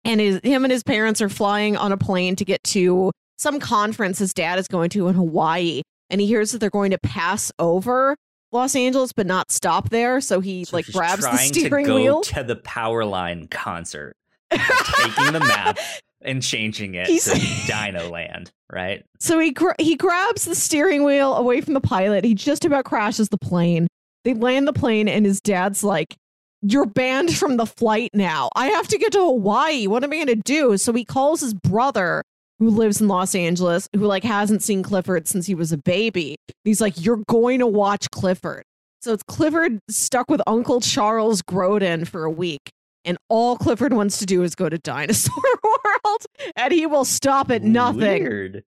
And 0.03 0.19
his, 0.19 0.41
him 0.43 0.65
and 0.65 0.71
his 0.71 0.83
parents 0.83 1.21
are 1.21 1.29
flying 1.29 1.77
on 1.77 1.91
a 1.91 1.97
plane 1.97 2.35
to 2.37 2.43
get 2.43 2.61
to 2.65 3.11
some 3.37 3.59
conference 3.59 4.19
his 4.19 4.33
dad 4.33 4.59
is 4.59 4.67
going 4.67 4.89
to 4.91 5.07
in 5.07 5.15
Hawaii. 5.15 5.81
And 6.09 6.19
he 6.19 6.27
hears 6.27 6.51
that 6.51 6.59
they're 6.59 6.69
going 6.69 6.91
to 6.91 6.99
pass 6.99 7.51
over 7.59 8.15
Los 8.53 8.75
Angeles, 8.75 9.11
but 9.13 9.25
not 9.27 9.51
stop 9.51 9.89
there. 9.89 10.21
So 10.21 10.39
he 10.39 10.63
So 10.65 10.75
like 10.77 10.85
grabs 10.87 11.23
the 11.23 11.35
steering 11.37 11.85
to 11.85 11.91
go 11.91 11.95
wheel. 11.95 12.21
to 12.21 12.43
the 12.43 12.55
Powerline 12.55 13.49
concert, 13.49 14.15
taking 14.51 15.33
the 15.33 15.39
map 15.47 15.77
and 16.21 16.41
changing 16.41 16.95
it 16.95 17.07
He's- 17.07 17.25
to 17.25 17.71
Dino 17.71 18.09
Land, 18.09 18.51
right? 18.71 19.03
So 19.19 19.39
he 19.39 19.51
gra- 19.51 19.75
he 19.79 19.95
grabs 19.95 20.43
the 20.45 20.53
steering 20.55 21.03
wheel 21.05 21.33
away 21.35 21.61
from 21.61 21.73
the 21.75 21.81
pilot. 21.81 22.25
He 22.25 22.35
just 22.35 22.65
about 22.65 22.83
crashes 22.85 23.29
the 23.29 23.37
plane. 23.37 23.87
They 24.25 24.33
land 24.33 24.67
the 24.67 24.73
plane, 24.73 25.07
and 25.07 25.25
his 25.25 25.39
dad's 25.39 25.81
like, 25.83 26.15
"You're 26.61 26.85
banned 26.85 27.33
from 27.37 27.55
the 27.55 27.65
flight 27.65 28.11
now. 28.13 28.49
I 28.55 28.67
have 28.67 28.87
to 28.89 28.97
get 28.97 29.13
to 29.13 29.19
Hawaii. 29.19 29.87
What 29.87 30.03
am 30.03 30.11
I 30.11 30.15
going 30.17 30.27
to 30.27 30.35
do?" 30.35 30.77
So 30.77 30.91
he 30.93 31.05
calls 31.05 31.39
his 31.39 31.53
brother, 31.53 32.21
who 32.63 32.69
lives 32.69 33.01
in 33.01 33.07
Los 33.07 33.35
Angeles, 33.35 33.87
who 33.93 34.05
like 34.05 34.23
hasn't 34.23 34.63
seen 34.63 34.83
Clifford 34.83 35.27
since 35.27 35.45
he 35.45 35.55
was 35.55 35.71
a 35.71 35.77
baby. 35.77 36.37
He's 36.63 36.81
like, 36.81 36.93
"You're 37.03 37.23
going 37.27 37.59
to 37.59 37.67
watch 37.67 38.09
Clifford." 38.11 38.63
So 39.01 39.11
it's 39.13 39.23
Clifford 39.23 39.79
stuck 39.89 40.29
with 40.29 40.41
Uncle 40.47 40.79
Charles 40.79 41.41
Grodin 41.41 42.07
for 42.07 42.23
a 42.23 42.31
week. 42.31 42.71
And 43.05 43.17
all 43.27 43.57
Clifford 43.57 43.91
wants 43.91 44.17
to 44.19 44.25
do 44.25 44.43
is 44.43 44.55
go 44.55 44.69
to 44.69 44.77
Dinosaur 44.77 45.35
World, 45.63 46.25
and 46.55 46.71
he 46.73 46.85
will 46.85 47.03
stop 47.03 47.51
at 47.51 47.63
nothing. 47.63 48.23
Weird. 48.23 48.63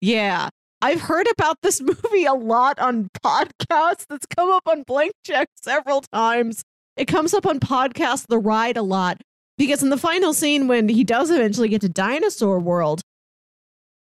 Yeah. 0.00 0.48
I've 0.82 1.00
heard 1.00 1.28
about 1.30 1.58
this 1.62 1.80
movie 2.02 2.24
a 2.24 2.34
lot 2.34 2.78
on 2.80 3.08
podcasts. 3.24 4.04
That's 4.08 4.26
come 4.26 4.50
up 4.50 4.64
on 4.66 4.82
Blank 4.82 5.12
Check 5.24 5.48
several 5.62 6.02
times. 6.12 6.62
It 6.96 7.06
comes 7.06 7.32
up 7.34 7.46
on 7.46 7.60
podcast 7.60 8.26
The 8.28 8.38
Ride 8.38 8.76
a 8.76 8.82
lot 8.82 9.20
because 9.58 9.82
in 9.82 9.90
the 9.90 9.96
final 9.96 10.32
scene, 10.32 10.68
when 10.68 10.88
he 10.88 11.04
does 11.04 11.30
eventually 11.30 11.68
get 11.68 11.80
to 11.82 11.88
Dinosaur 11.88 12.58
World, 12.58 13.00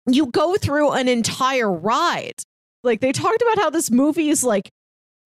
you 0.08 0.28
go 0.28 0.56
through 0.56 0.92
an 0.92 1.08
entire 1.08 1.72
ride. 1.72 2.42
Like 2.84 3.02
they 3.02 3.12
talked 3.12 3.42
about 3.42 3.60
how 3.60 3.70
this 3.70 3.92
movie 3.92 4.30
is 4.30 4.44
like 4.44 4.70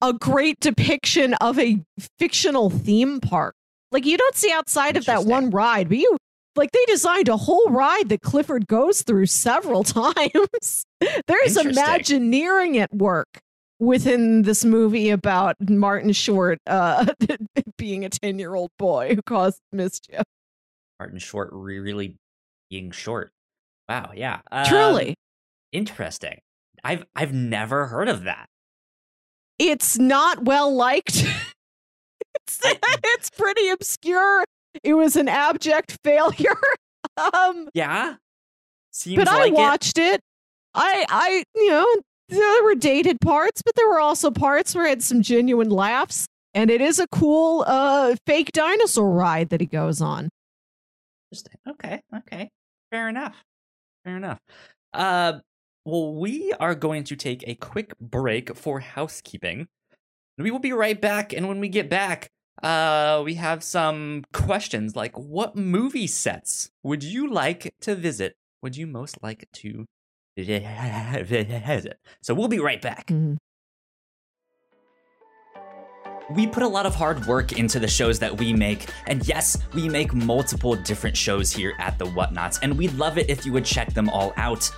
a 0.02 0.12
great 0.12 0.60
depiction 0.60 1.34
of 1.34 1.58
a 1.58 1.80
fictional 2.18 2.70
theme 2.70 3.20
park. 3.20 3.54
Like 3.92 4.04
you 4.04 4.18
don't 4.18 4.34
see 4.34 4.52
outside 4.52 4.96
of 4.96 5.06
that 5.06 5.24
one 5.24 5.50
ride, 5.50 5.88
but 5.88 5.98
you 5.98 6.16
like 6.56 6.72
they 6.72 6.84
designed 6.86 7.28
a 7.28 7.36
whole 7.36 7.68
ride 7.70 8.08
that 8.08 8.22
Clifford 8.22 8.66
goes 8.66 9.02
through 9.02 9.26
several 9.26 9.84
times. 9.84 10.84
There's 11.26 11.56
Imagineering 11.56 12.78
at 12.78 12.92
work 12.92 13.38
within 13.78 14.42
this 14.42 14.64
movie 14.64 15.10
about 15.10 15.56
Martin 15.68 16.12
Short 16.12 16.58
uh, 16.66 17.06
being 17.78 18.04
a 18.04 18.08
10 18.08 18.38
year 18.38 18.54
old 18.54 18.70
boy 18.78 19.14
who 19.14 19.22
caused 19.22 19.60
mischief. 19.72 20.22
Martin 20.98 21.18
Short 21.18 21.50
re- 21.52 21.78
really 21.78 22.14
being 22.70 22.90
short. 22.90 23.30
Wow, 23.88 24.12
yeah. 24.14 24.40
Um, 24.50 24.66
Truly. 24.66 25.14
interesting. 25.72 26.38
I've 26.82 27.04
I've 27.14 27.32
never 27.32 27.86
heard 27.86 28.08
of 28.08 28.24
that. 28.24 28.46
It's 29.58 29.98
not 29.98 30.44
well 30.44 30.74
liked. 30.74 31.16
it's, 32.34 32.60
it's 33.04 33.30
pretty 33.30 33.68
obscure. 33.68 34.44
It 34.82 34.94
was 34.94 35.16
an 35.16 35.28
abject 35.28 35.98
failure. 36.04 36.56
um, 37.34 37.68
Yeah. 37.74 38.16
Seems 38.92 39.18
like. 39.18 39.26
but 39.26 39.34
I 39.34 39.38
like 39.38 39.52
it. 39.52 39.54
watched 39.54 39.98
it. 39.98 40.20
I, 40.74 41.04
I, 41.08 41.44
you 41.54 41.70
know, 41.70 41.86
there 42.28 42.64
were 42.64 42.74
dated 42.74 43.20
parts, 43.20 43.62
but 43.64 43.74
there 43.74 43.88
were 43.88 44.00
also 44.00 44.30
parts 44.30 44.74
where 44.74 44.86
I 44.86 44.90
had 44.90 45.02
some 45.02 45.22
genuine 45.22 45.70
laughs. 45.70 46.26
And 46.54 46.70
it 46.70 46.80
is 46.80 46.98
a 46.98 47.06
cool 47.08 47.64
uh, 47.66 48.16
fake 48.26 48.50
dinosaur 48.52 49.10
ride 49.10 49.50
that 49.50 49.60
he 49.60 49.66
goes 49.66 50.00
on. 50.00 50.30
Interesting. 51.30 51.58
Okay. 51.68 52.00
Okay. 52.16 52.50
Fair 52.90 53.08
enough. 53.08 53.36
Fair 54.04 54.16
enough. 54.16 54.38
Uh, 54.94 55.40
well, 55.84 56.14
we 56.14 56.54
are 56.54 56.74
going 56.74 57.04
to 57.04 57.16
take 57.16 57.46
a 57.46 57.54
quick 57.56 57.92
break 58.00 58.56
for 58.56 58.80
housekeeping. 58.80 59.66
We 60.38 60.50
will 60.50 60.58
be 60.58 60.72
right 60.72 61.00
back, 61.00 61.32
and 61.32 61.48
when 61.48 61.60
we 61.60 61.68
get 61.68 61.88
back, 61.90 62.28
uh, 62.62 63.22
we 63.24 63.34
have 63.34 63.62
some 63.62 64.24
questions 64.32 64.96
like, 64.96 65.16
what 65.18 65.56
movie 65.56 66.06
sets 66.06 66.70
would 66.82 67.02
you 67.02 67.30
like 67.30 67.74
to 67.82 67.94
visit? 67.94 68.34
Would 68.62 68.76
you 68.76 68.86
most 68.86 69.22
like 69.22 69.46
to? 69.54 69.84
So 72.22 72.34
we'll 72.34 72.48
be 72.48 72.58
right 72.58 72.80
back. 72.82 73.06
Mhm. 73.08 73.38
We 76.34 76.46
put 76.48 76.64
a 76.64 76.68
lot 76.68 76.86
of 76.86 76.94
hard 76.94 77.24
work 77.26 77.52
into 77.52 77.78
the 77.78 77.86
shows 77.86 78.18
that 78.18 78.36
we 78.36 78.52
make, 78.52 78.88
and 79.06 79.26
yes, 79.28 79.56
we 79.74 79.88
make 79.88 80.12
multiple 80.12 80.74
different 80.74 81.16
shows 81.16 81.52
here 81.52 81.74
at 81.78 81.98
The 82.00 82.04
Whatnauts, 82.06 82.58
and 82.62 82.76
we'd 82.76 82.92
love 82.94 83.16
it 83.16 83.30
if 83.30 83.46
you 83.46 83.52
would 83.52 83.64
check 83.64 83.94
them 83.94 84.08
all 84.08 84.34
out. 84.36 84.68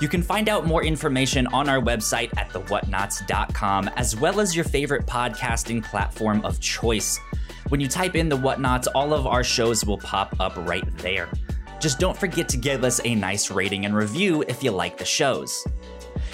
You 0.00 0.08
can 0.08 0.22
find 0.22 0.48
out 0.48 0.66
more 0.66 0.82
information 0.82 1.46
on 1.48 1.68
our 1.68 1.78
website 1.78 2.34
at 2.38 2.48
thewhatnauts.com, 2.48 3.90
as 3.96 4.16
well 4.16 4.40
as 4.40 4.56
your 4.56 4.64
favorite 4.64 5.04
podcasting 5.06 5.84
platform 5.84 6.42
of 6.42 6.58
choice. 6.58 7.20
When 7.68 7.80
you 7.80 7.88
type 7.88 8.14
in 8.14 8.30
The 8.30 8.38
Whatnauts, 8.38 8.86
all 8.94 9.12
of 9.12 9.26
our 9.26 9.44
shows 9.44 9.84
will 9.84 9.98
pop 9.98 10.34
up 10.40 10.56
right 10.56 10.84
there. 10.98 11.28
Just 11.84 11.98
don't 11.98 12.16
forget 12.16 12.48
to 12.48 12.56
give 12.56 12.82
us 12.82 12.98
a 13.04 13.14
nice 13.14 13.50
rating 13.50 13.84
and 13.84 13.94
review 13.94 14.42
if 14.48 14.64
you 14.64 14.70
like 14.70 14.96
the 14.96 15.04
shows. 15.04 15.66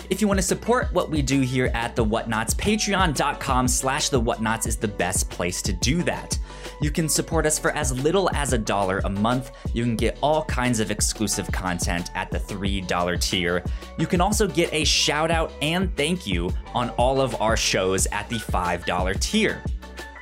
If 0.09 0.21
you 0.21 0.29
want 0.29 0.39
to 0.39 0.45
support 0.47 0.93
what 0.93 1.11
we 1.11 1.23
do 1.23 1.41
here 1.41 1.73
at 1.75 1.97
The 1.97 2.05
Whatnauts, 2.05 2.55
patreon.com 2.55 3.67
slash 3.67 4.11
The 4.11 4.21
Whatnauts 4.23 4.69
is 4.69 4.77
the 4.77 4.87
best 4.87 5.29
place 5.29 5.61
to 5.63 5.73
do 5.73 6.05
that. 6.05 6.39
You 6.81 6.93
can 6.93 7.09
support 7.09 7.47
us 7.47 7.59
for 7.59 7.73
as 7.73 7.91
little 8.01 8.31
as 8.33 8.53
a 8.53 8.59
dollar 8.59 9.01
a 9.01 9.11
month. 9.11 9.51
You 9.75 9.83
can 9.83 9.97
get 9.97 10.19
all 10.23 10.45
kinds 10.45 10.79
of 10.79 10.93
exclusive 10.93 11.51
content 11.51 12.13
at 12.15 12.31
the 12.31 12.39
$3 12.39 13.21
tier. 13.21 13.65
You 13.99 14.07
can 14.07 14.21
also 14.21 14.47
get 14.47 14.73
a 14.73 14.85
shout 14.85 15.33
out 15.33 15.53
and 15.63 15.93
thank 15.97 16.29
you 16.29 16.53
on 16.75 16.91
all 16.91 17.21
of 17.21 17.43
our 17.43 17.57
shows 17.57 18.07
at 18.13 18.29
the 18.29 18.39
$5 18.39 19.19
tier. 19.19 19.65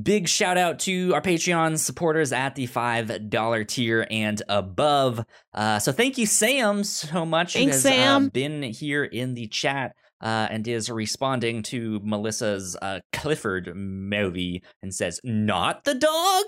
Big 0.00 0.26
shout 0.28 0.56
out 0.56 0.78
to 0.80 1.12
our 1.14 1.20
Patreon 1.20 1.78
supporters 1.78 2.32
at 2.32 2.54
the 2.54 2.66
$5 2.66 3.68
tier 3.68 4.06
and 4.10 4.40
above. 4.48 5.22
Uh, 5.52 5.78
so 5.78 5.92
thank 5.92 6.16
you, 6.16 6.24
Sam, 6.26 6.82
so 6.82 7.26
much. 7.26 7.52
Thanks, 7.52 7.76
has, 7.82 7.86
uh, 7.86 7.88
Sam. 7.90 8.28
been 8.28 8.62
here 8.62 9.04
in 9.04 9.34
the 9.34 9.48
chat. 9.48 9.94
uh, 10.22 10.46
and 10.50 10.68
is 10.68 10.88
responding 10.88 11.64
to 11.64 11.98
Melissa's 12.04 12.76
uh, 12.80 13.00
Clifford 13.12 13.74
movie 13.74 14.62
and 14.80 14.94
says, 14.94 15.18
"Not 15.24 15.82
the 15.82 15.94
dog." 15.96 16.44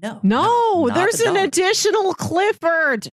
No, 0.00 0.20
No, 0.22 0.86
not 0.86 0.94
there's 0.94 1.18
the 1.18 1.28
an 1.30 1.36
additional 1.36 2.14
Clifford. 2.14 3.08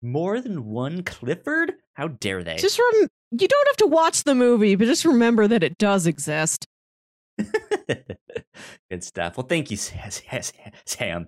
more 0.00 0.40
than 0.40 0.64
one 0.64 1.02
Clifford. 1.02 1.72
How 1.94 2.06
dare 2.06 2.44
they? 2.44 2.56
Just 2.56 2.78
rem- 2.78 3.08
you 3.32 3.48
don't 3.48 3.68
have 3.68 3.76
to 3.78 3.86
watch 3.88 4.22
the 4.22 4.36
movie, 4.36 4.76
but 4.76 4.84
just 4.86 5.04
remember 5.04 5.48
that 5.48 5.64
it 5.64 5.76
does 5.76 6.06
exist. 6.06 6.64
Good 8.90 9.04
stuff. 9.04 9.36
Well, 9.36 9.46
thank 9.46 9.70
you, 9.70 9.76
Sa- 9.76 10.08
Sa- 10.08 10.52
Sam. 10.84 11.26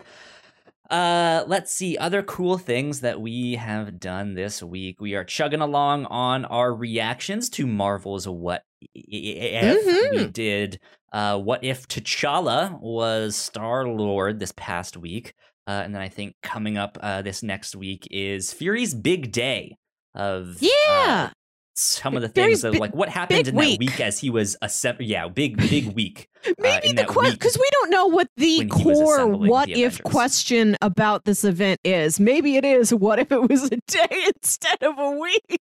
Uh, 0.90 1.44
let's 1.46 1.74
see 1.74 1.96
other 1.96 2.22
cool 2.22 2.58
things 2.58 3.00
that 3.00 3.20
we 3.20 3.54
have 3.54 3.98
done 3.98 4.34
this 4.34 4.62
week. 4.62 5.00
We 5.00 5.14
are 5.14 5.24
chugging 5.24 5.60
along 5.62 6.04
on 6.06 6.44
our 6.44 6.74
reactions 6.74 7.48
to 7.50 7.66
Marvel's 7.66 8.28
What 8.28 8.62
If. 8.94 9.86
We 10.12 10.18
Mhm. 10.18 10.32
did 10.32 10.80
uh, 11.12 11.38
What 11.38 11.64
If 11.64 11.88
T'Challa 11.88 12.78
was 12.80 13.36
Star 13.36 13.86
Lord 13.88 14.38
this 14.38 14.52
past 14.54 14.96
week, 14.98 15.32
uh, 15.66 15.80
and 15.84 15.94
then 15.94 16.02
I 16.02 16.08
think 16.08 16.34
coming 16.42 16.76
up 16.76 16.98
uh, 17.00 17.22
this 17.22 17.42
next 17.42 17.74
week 17.74 18.06
is 18.10 18.52
Fury's 18.52 18.92
Big 18.92 19.32
Day 19.32 19.76
of 20.14 20.56
uh, 20.62 20.66
Yeah. 20.88 21.30
Some 21.74 22.16
of 22.16 22.22
the 22.22 22.28
things 22.28 22.62
bi- 22.62 22.68
like 22.70 22.94
what 22.94 23.08
happened 23.08 23.48
in 23.48 23.54
that 23.54 23.78
week 23.78 23.98
as 24.00 24.18
he 24.18 24.28
was 24.30 24.56
a 24.62 24.68
se- 24.68 24.96
yeah 25.00 25.26
big 25.28 25.56
big 25.56 25.86
week 25.94 26.28
Maybe 26.58 26.88
in 26.88 26.96
the 26.96 27.04
question 27.04 27.34
because 27.34 27.56
we 27.56 27.68
don't 27.72 27.90
know 27.90 28.06
what 28.06 28.28
the 28.36 28.58
when 28.58 28.68
he 28.68 28.84
was 28.84 28.98
core 28.98 29.26
what 29.28 29.66
the 29.66 29.84
if 29.84 30.02
question 30.02 30.76
about 30.82 31.24
this 31.24 31.44
event 31.44 31.80
is. 31.84 32.18
Maybe 32.20 32.56
it 32.56 32.64
is 32.64 32.92
what 32.92 33.18
if 33.18 33.30
it 33.32 33.48
was 33.48 33.64
a 33.64 33.76
day 33.86 34.24
instead 34.36 34.82
of 34.82 34.98
a 34.98 35.10
week. 35.12 35.58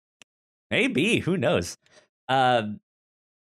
maybe 0.70 1.18
who 1.20 1.36
knows 1.36 1.76
um 2.28 2.80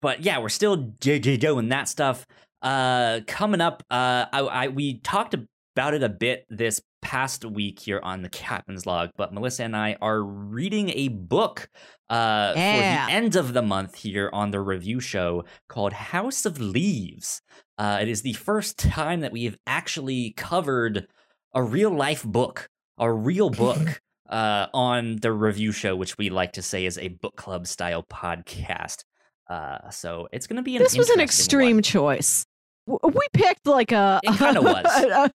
but 0.01 0.21
yeah 0.23 0.39
we're 0.39 0.49
still 0.49 0.77
JJ 0.77 1.39
doing 1.39 1.69
that 1.69 1.87
stuff 1.87 2.25
uh 2.61 3.21
coming 3.27 3.61
up 3.61 3.83
uh 3.89 4.25
I, 4.31 4.39
I 4.39 4.67
we 4.67 4.99
talked 4.99 5.33
about 5.75 5.93
it 5.93 6.03
a 6.03 6.09
bit 6.09 6.45
this 6.49 6.81
past 7.01 7.43
week 7.45 7.79
here 7.79 7.99
on 8.03 8.21
the 8.21 8.29
captain's 8.29 8.85
log 8.85 9.09
but 9.17 9.33
melissa 9.33 9.63
and 9.63 9.75
i 9.75 9.95
are 10.01 10.21
reading 10.21 10.89
a 10.95 11.07
book 11.09 11.69
uh 12.09 12.53
Yeah. 12.55 13.05
for 13.05 13.11
the 13.11 13.13
end 13.15 13.35
of 13.35 13.53
the 13.53 13.61
month 13.61 13.95
here 13.95 14.29
on 14.33 14.51
the 14.51 14.59
review 14.59 14.99
show 14.99 15.43
called 15.67 15.93
house 15.93 16.45
of 16.45 16.59
leaves 16.59 17.41
uh 17.77 17.99
it 18.01 18.07
is 18.07 18.21
the 18.21 18.33
first 18.33 18.77
time 18.77 19.21
that 19.21 19.31
we 19.31 19.45
have 19.45 19.57
actually 19.65 20.31
covered 20.37 21.07
a 21.53 21.61
real 21.63 21.91
life 21.91 22.23
book 22.23 22.69
a 22.97 23.11
real 23.11 23.49
book 23.63 24.01
uh, 24.29 24.67
on 24.73 25.17
the 25.17 25.29
review 25.33 25.73
show, 25.73 25.93
which 25.93 26.17
we 26.17 26.29
like 26.29 26.53
to 26.53 26.61
say 26.61 26.85
is 26.85 26.97
a 26.97 27.09
book 27.09 27.35
club 27.35 27.67
style 27.67 28.01
podcast. 28.09 29.03
Uh, 29.49 29.89
so 29.89 30.29
it's 30.31 30.47
going 30.47 30.55
to 30.55 30.61
be 30.61 30.77
an 30.77 30.81
This 30.83 30.95
was 30.97 31.09
an 31.09 31.19
extreme 31.19 31.75
one. 31.77 31.83
choice. 31.83 32.45
We 32.87 33.27
picked 33.33 33.67
like 33.67 33.91
a. 33.91 34.21
It 34.23 34.37
kinda 34.37 34.61
was. 34.61 35.31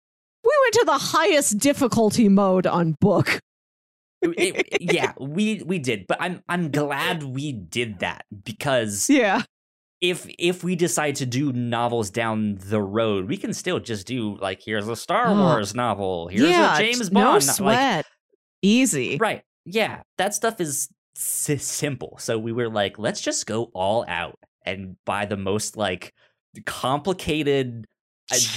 We 0.47 0.55
went 0.65 0.75
to 0.75 0.83
the 0.87 0.99
highest 0.99 1.59
difficulty 1.59 2.29
mode 2.29 2.67
on 2.67 2.97
book. 3.01 3.41
It- 4.23 4.67
it- 4.73 4.83
yeah, 4.95 5.13
we 5.21 5.63
we 5.65 5.79
did, 5.79 6.07
but 6.07 6.19
I'm 6.21 6.43
I'm 6.49 6.71
glad 6.71 7.23
we 7.23 7.53
did 7.53 7.99
that 8.01 8.25
because 8.45 9.09
Yeah. 9.11 9.43
if 10.01 10.27
if 10.39 10.65
we 10.65 10.75
decide 10.75 11.17
to 11.17 11.27
do 11.27 11.53
novels 11.53 12.11
down 12.11 12.57
the 12.61 12.81
road, 12.81 13.29
we 13.29 13.37
can 13.37 13.53
still 13.53 13.79
just 13.79 14.07
do 14.07 14.37
like 14.39 14.63
here's 14.65 14.89
a 14.89 14.97
Star 14.97 15.27
Oh. 15.29 15.35
Wars 15.37 15.75
novel, 15.75 16.29
here's 16.29 16.49
yeah. 16.49 16.77
a 16.77 16.79
James 16.79 17.11
Bond, 17.11 17.25
No 17.25 17.33
no- 17.35 17.39
sweat. 17.41 17.97
like 17.99 18.07
Easy. 18.63 19.17
right, 19.19 19.43
yeah, 19.65 20.03
that 20.19 20.35
stuff 20.35 20.61
is 20.61 20.89
s- 21.17 21.63
simple. 21.63 22.17
So 22.19 22.39
we 22.39 22.53
were 22.53 22.69
like, 22.71 22.99
let's 22.99 23.21
just 23.21 23.47
go 23.47 23.71
all 23.75 24.05
out 24.09 24.39
and 24.65 24.97
buy 25.05 25.27
the 25.27 25.37
most 25.37 25.77
like 25.77 26.13
complicated. 26.65 27.87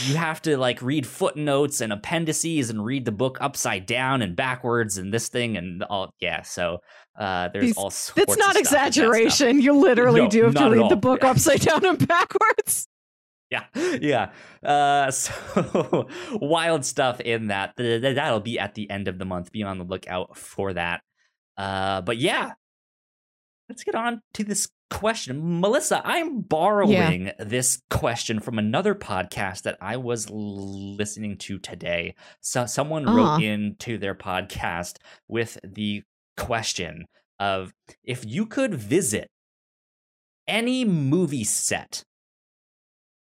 You 0.05 0.15
have 0.15 0.41
to 0.43 0.57
like 0.57 0.81
read 0.81 1.05
footnotes 1.05 1.79
and 1.81 1.93
appendices 1.93 2.71
and 2.71 2.83
read 2.83 3.05
the 3.05 3.11
book 3.11 3.37
upside 3.39 3.85
down 3.85 4.23
and 4.23 4.35
backwards 4.35 4.97
and 4.97 5.13
this 5.13 5.27
thing 5.29 5.57
and 5.57 5.83
all. 5.83 6.13
Yeah, 6.19 6.41
so 6.41 6.79
uh, 7.19 7.49
there's 7.53 7.65
These- 7.65 7.77
all 7.77 7.91
sorts. 7.91 8.15
That's 8.15 8.37
not 8.37 8.55
of 8.59 8.65
stuff 8.65 8.65
with 8.65 8.69
that 8.71 8.87
exaggeration. 8.87 9.61
You 9.61 9.73
literally 9.73 10.21
No, 10.21 10.29
do 10.29 10.43
have 10.45 10.55
to 10.55 10.69
read 10.71 10.89
the 10.89 10.95
book 10.95 11.19
Yeah. 11.21 11.29
upside 11.31 11.61
down 11.61 11.85
and 11.85 12.07
backwards. 12.07 12.87
Yeah, 13.51 13.63
yeah. 13.99 14.31
Uh, 14.63 15.09
so 15.11 16.07
wild 16.33 16.85
stuff 16.85 17.19
in 17.19 17.47
that. 17.47 17.75
Th- 17.77 17.99
th- 17.99 18.13
That'll 18.15 18.41
be 18.41 18.59
at 18.59 18.75
the 18.75 18.87
end 18.91 19.07
of 19.07 19.17
the 19.17 19.25
month. 19.25 19.51
Be 19.51 19.63
on 19.63 19.79
the 19.79 19.85
lookout 19.85 20.37
for 20.37 20.71
that. 20.73 21.01
Uh, 21.57 22.01
but 22.01 22.17
yeah, 22.17 22.51
let's 23.67 23.83
get 23.83 23.95
on 23.95 24.21
to 24.35 24.43
this 24.43 24.67
question, 24.89 25.59
Melissa. 25.61 26.01
I'm 26.03 26.41
borrowing 26.41 27.31
this 27.39 27.81
question 27.89 28.39
from 28.39 28.57
another 28.59 28.95
podcast 28.95 29.63
that 29.63 29.77
I 29.81 29.97
was 29.97 30.29
listening 30.29 31.37
to 31.39 31.59
today. 31.59 32.15
So 32.41 32.65
someone 32.65 33.07
Uh-huh. 33.07 33.17
wrote 33.17 33.43
into 33.43 33.97
their 33.97 34.15
podcast 34.15 34.97
with 35.27 35.57
the 35.63 36.03
question 36.37 37.05
of 37.39 37.71
if 38.03 38.25
you 38.25 38.45
could 38.45 38.73
visit 38.75 39.27
any 40.47 40.83
movie 40.85 41.43
set 41.43 42.03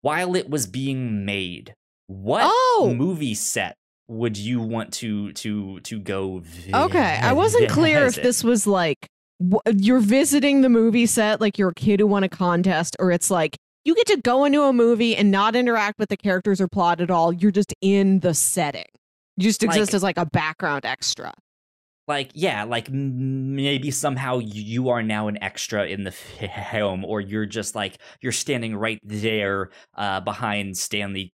while 0.02 0.36
it 0.36 0.48
was 0.48 0.66
being 0.66 1.24
made 1.24 1.74
what 2.06 2.42
Oh. 2.44 2.94
movie 2.96 3.34
set 3.34 3.74
would 4.06 4.38
you 4.38 4.60
want 4.60 4.92
to 4.94 5.32
to 5.34 5.80
to 5.80 5.98
go 5.98 6.38
vi- 6.38 6.72
Okay, 6.84 7.18
I 7.22 7.32
wasn't 7.34 7.68
clear 7.78 8.06
if 8.06 8.14
this 8.14 8.42
was 8.42 8.66
like 8.66 9.06
you're 9.76 10.00
visiting 10.00 10.62
the 10.62 10.68
movie 10.68 11.06
set, 11.06 11.40
like 11.40 11.58
you're 11.58 11.70
a 11.70 11.74
kid 11.74 12.00
who 12.00 12.06
won 12.06 12.24
a 12.24 12.28
contest, 12.28 12.96
or 12.98 13.10
it's 13.12 13.30
like 13.30 13.56
you 13.84 13.94
get 13.94 14.06
to 14.08 14.16
go 14.18 14.44
into 14.44 14.62
a 14.62 14.72
movie 14.72 15.16
and 15.16 15.30
not 15.30 15.54
interact 15.56 15.98
with 15.98 16.08
the 16.08 16.16
characters 16.16 16.60
or 16.60 16.68
plot 16.68 17.00
at 17.00 17.10
all. 17.10 17.32
You're 17.32 17.50
just 17.52 17.72
in 17.80 18.20
the 18.20 18.34
setting. 18.34 18.84
You 19.36 19.44
just 19.44 19.62
exist 19.62 19.92
Like- 19.92 19.94
as 19.96 20.02
like 20.02 20.18
a 20.18 20.26
background 20.26 20.84
extra. 20.84 21.32
like 22.08 22.30
yeah 22.34 22.64
like 22.64 22.88
maybe 22.90 23.90
somehow 23.90 24.38
you 24.38 24.88
are 24.88 25.02
now 25.02 25.28
an 25.28 25.36
extra 25.42 25.86
in 25.86 26.04
the 26.04 26.10
film 26.10 27.04
or 27.04 27.20
you're 27.20 27.44
just 27.46 27.74
like 27.74 27.98
you're 28.22 28.32
standing 28.32 28.74
right 28.74 28.98
there 29.04 29.68
uh 29.94 30.18
behind 30.20 30.74
stanley 30.76 31.34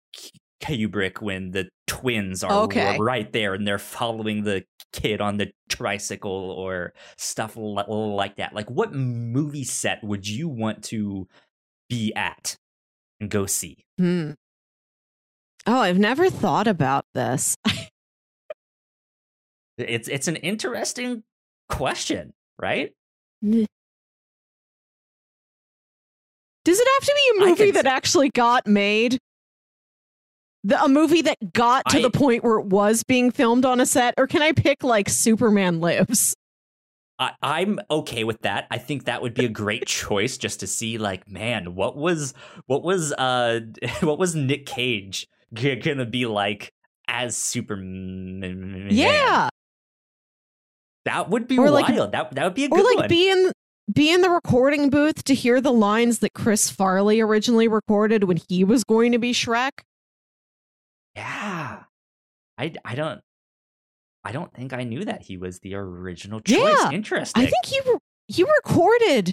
kubrick 0.61 1.21
when 1.21 1.51
the 1.51 1.69
twins 1.87 2.43
are 2.43 2.51
Okay. 2.63 2.97
right 2.99 3.31
there 3.33 3.53
and 3.53 3.67
they're 3.67 3.77
following 3.79 4.43
the 4.43 4.63
kid 4.93 5.21
on 5.21 5.37
the 5.37 5.51
tricycle 5.69 6.51
or 6.51 6.93
stuff 7.17 7.55
li- 7.55 7.83
like 7.87 8.35
that 8.37 8.53
like 8.53 8.69
what 8.69 8.93
movie 8.93 9.63
set 9.63 10.03
would 10.03 10.27
you 10.27 10.47
want 10.49 10.83
to 10.83 11.27
be 11.89 12.13
at 12.15 12.55
and 13.19 13.29
go 13.29 13.45
see 13.45 13.77
Hmm. 13.97 14.31
Oh, 15.67 15.79
I've 15.79 15.99
never 15.99 16.29
thought 16.29 16.67
about 16.67 17.05
this. 17.13 17.55
it's 19.77 20.07
it's 20.07 20.27
an 20.27 20.35
interesting 20.37 21.23
question 21.69 22.33
right 22.59 22.91
Does 23.43 23.67
it 26.79 26.87
have 26.99 27.07
to 27.07 27.15
be 27.15 27.43
a 27.43 27.47
movie 27.47 27.71
that 27.71 27.85
actually 27.87 28.29
got 28.29 28.67
made? 28.67 29.17
The, 30.63 30.81
a 30.83 30.87
movie 30.87 31.23
that 31.23 31.53
got 31.53 31.85
to 31.89 31.97
I- 31.97 32.01
the 32.03 32.11
point 32.11 32.43
where 32.43 32.59
it 32.59 32.67
was 32.67 33.03
being 33.03 33.31
filmed 33.31 33.65
on 33.65 33.79
a 33.81 33.85
set, 33.85 34.13
or 34.17 34.27
can 34.27 34.41
I 34.41 34.51
pick 34.51 34.83
like 34.83 35.09
Superman 35.09 35.79
Lives? 35.79 36.35
I, 37.19 37.31
I'm 37.41 37.79
okay 37.89 38.23
with 38.23 38.41
that. 38.41 38.65
I 38.71 38.77
think 38.79 39.05
that 39.05 39.21
would 39.21 39.33
be 39.35 39.45
a 39.45 39.49
great 39.49 39.85
choice 39.85 40.37
just 40.37 40.59
to 40.61 40.67
see, 40.67 40.97
like, 40.97 41.29
man, 41.29 41.75
what 41.75 41.95
was 41.95 42.33
what 42.65 42.83
was 42.83 43.11
uh 43.13 43.59
what 44.01 44.17
was 44.19 44.35
Nick 44.35 44.65
Cage 44.65 45.27
g- 45.53 45.75
gonna 45.75 46.05
be 46.05 46.25
like 46.25 46.71
as 47.07 47.35
Superman? 47.37 48.87
Yeah, 48.91 49.49
that 51.05 51.29
would 51.29 51.47
be 51.47 51.57
Or, 51.57 51.63
wild. 51.71 51.73
like- 51.73 52.11
that 52.11 52.31
that 52.35 52.43
would 52.43 52.53
be 52.55 52.65
a 52.65 52.69
good 52.69 52.75
one. 52.77 52.81
or 52.81 52.89
like 52.89 52.97
one. 52.99 53.07
be 53.09 53.29
in 53.29 53.51
be 53.91 54.11
in 54.13 54.21
the 54.21 54.29
recording 54.29 54.89
booth 54.89 55.23
to 55.25 55.33
hear 55.35 55.59
the 55.59 55.73
lines 55.73 56.19
that 56.19 56.33
Chris 56.33 56.69
Farley 56.69 57.19
originally 57.19 57.67
recorded 57.67 58.23
when 58.25 58.37
he 58.47 58.63
was 58.63 58.83
going 58.83 59.11
to 59.11 59.19
be 59.19 59.33
Shrek. 59.33 59.71
Yeah, 61.15 61.83
I 62.57 62.73
I 62.85 62.95
don't 62.95 63.21
I 64.23 64.31
don't 64.31 64.53
think 64.53 64.73
I 64.73 64.83
knew 64.83 65.03
that 65.05 65.23
he 65.23 65.37
was 65.37 65.59
the 65.59 65.75
original 65.75 66.39
choice. 66.41 66.57
Yeah, 66.59 66.91
Interesting. 66.91 67.41
I 67.41 67.45
think 67.45 67.65
he 67.65 67.79
re- 67.89 67.97
he 68.27 68.43
recorded 68.43 69.31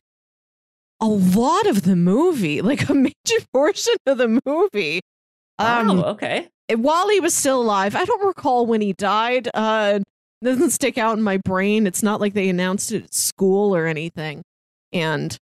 a 1.00 1.06
lot 1.06 1.66
of 1.66 1.82
the 1.82 1.94
movie, 1.96 2.60
like 2.62 2.88
a 2.88 2.94
major 2.94 3.14
portion 3.52 3.94
of 4.06 4.18
the 4.18 4.40
movie. 4.44 5.00
Um, 5.58 5.98
Wow, 5.98 6.04
okay. 6.10 6.48
while 6.74 7.08
he 7.08 7.20
was 7.20 7.34
still 7.34 7.60
alive. 7.62 7.94
I 7.94 8.04
don't 8.04 8.26
recall 8.26 8.66
when 8.66 8.80
he 8.80 8.92
died. 8.92 9.48
Uh, 9.54 10.00
doesn't 10.42 10.70
stick 10.70 10.96
out 10.98 11.16
in 11.18 11.22
my 11.22 11.36
brain. 11.38 11.86
It's 11.86 12.02
not 12.02 12.20
like 12.20 12.32
they 12.34 12.48
announced 12.48 12.92
it 12.92 13.04
at 13.04 13.14
school 13.14 13.74
or 13.74 13.86
anything. 13.86 14.42
And 14.92 15.36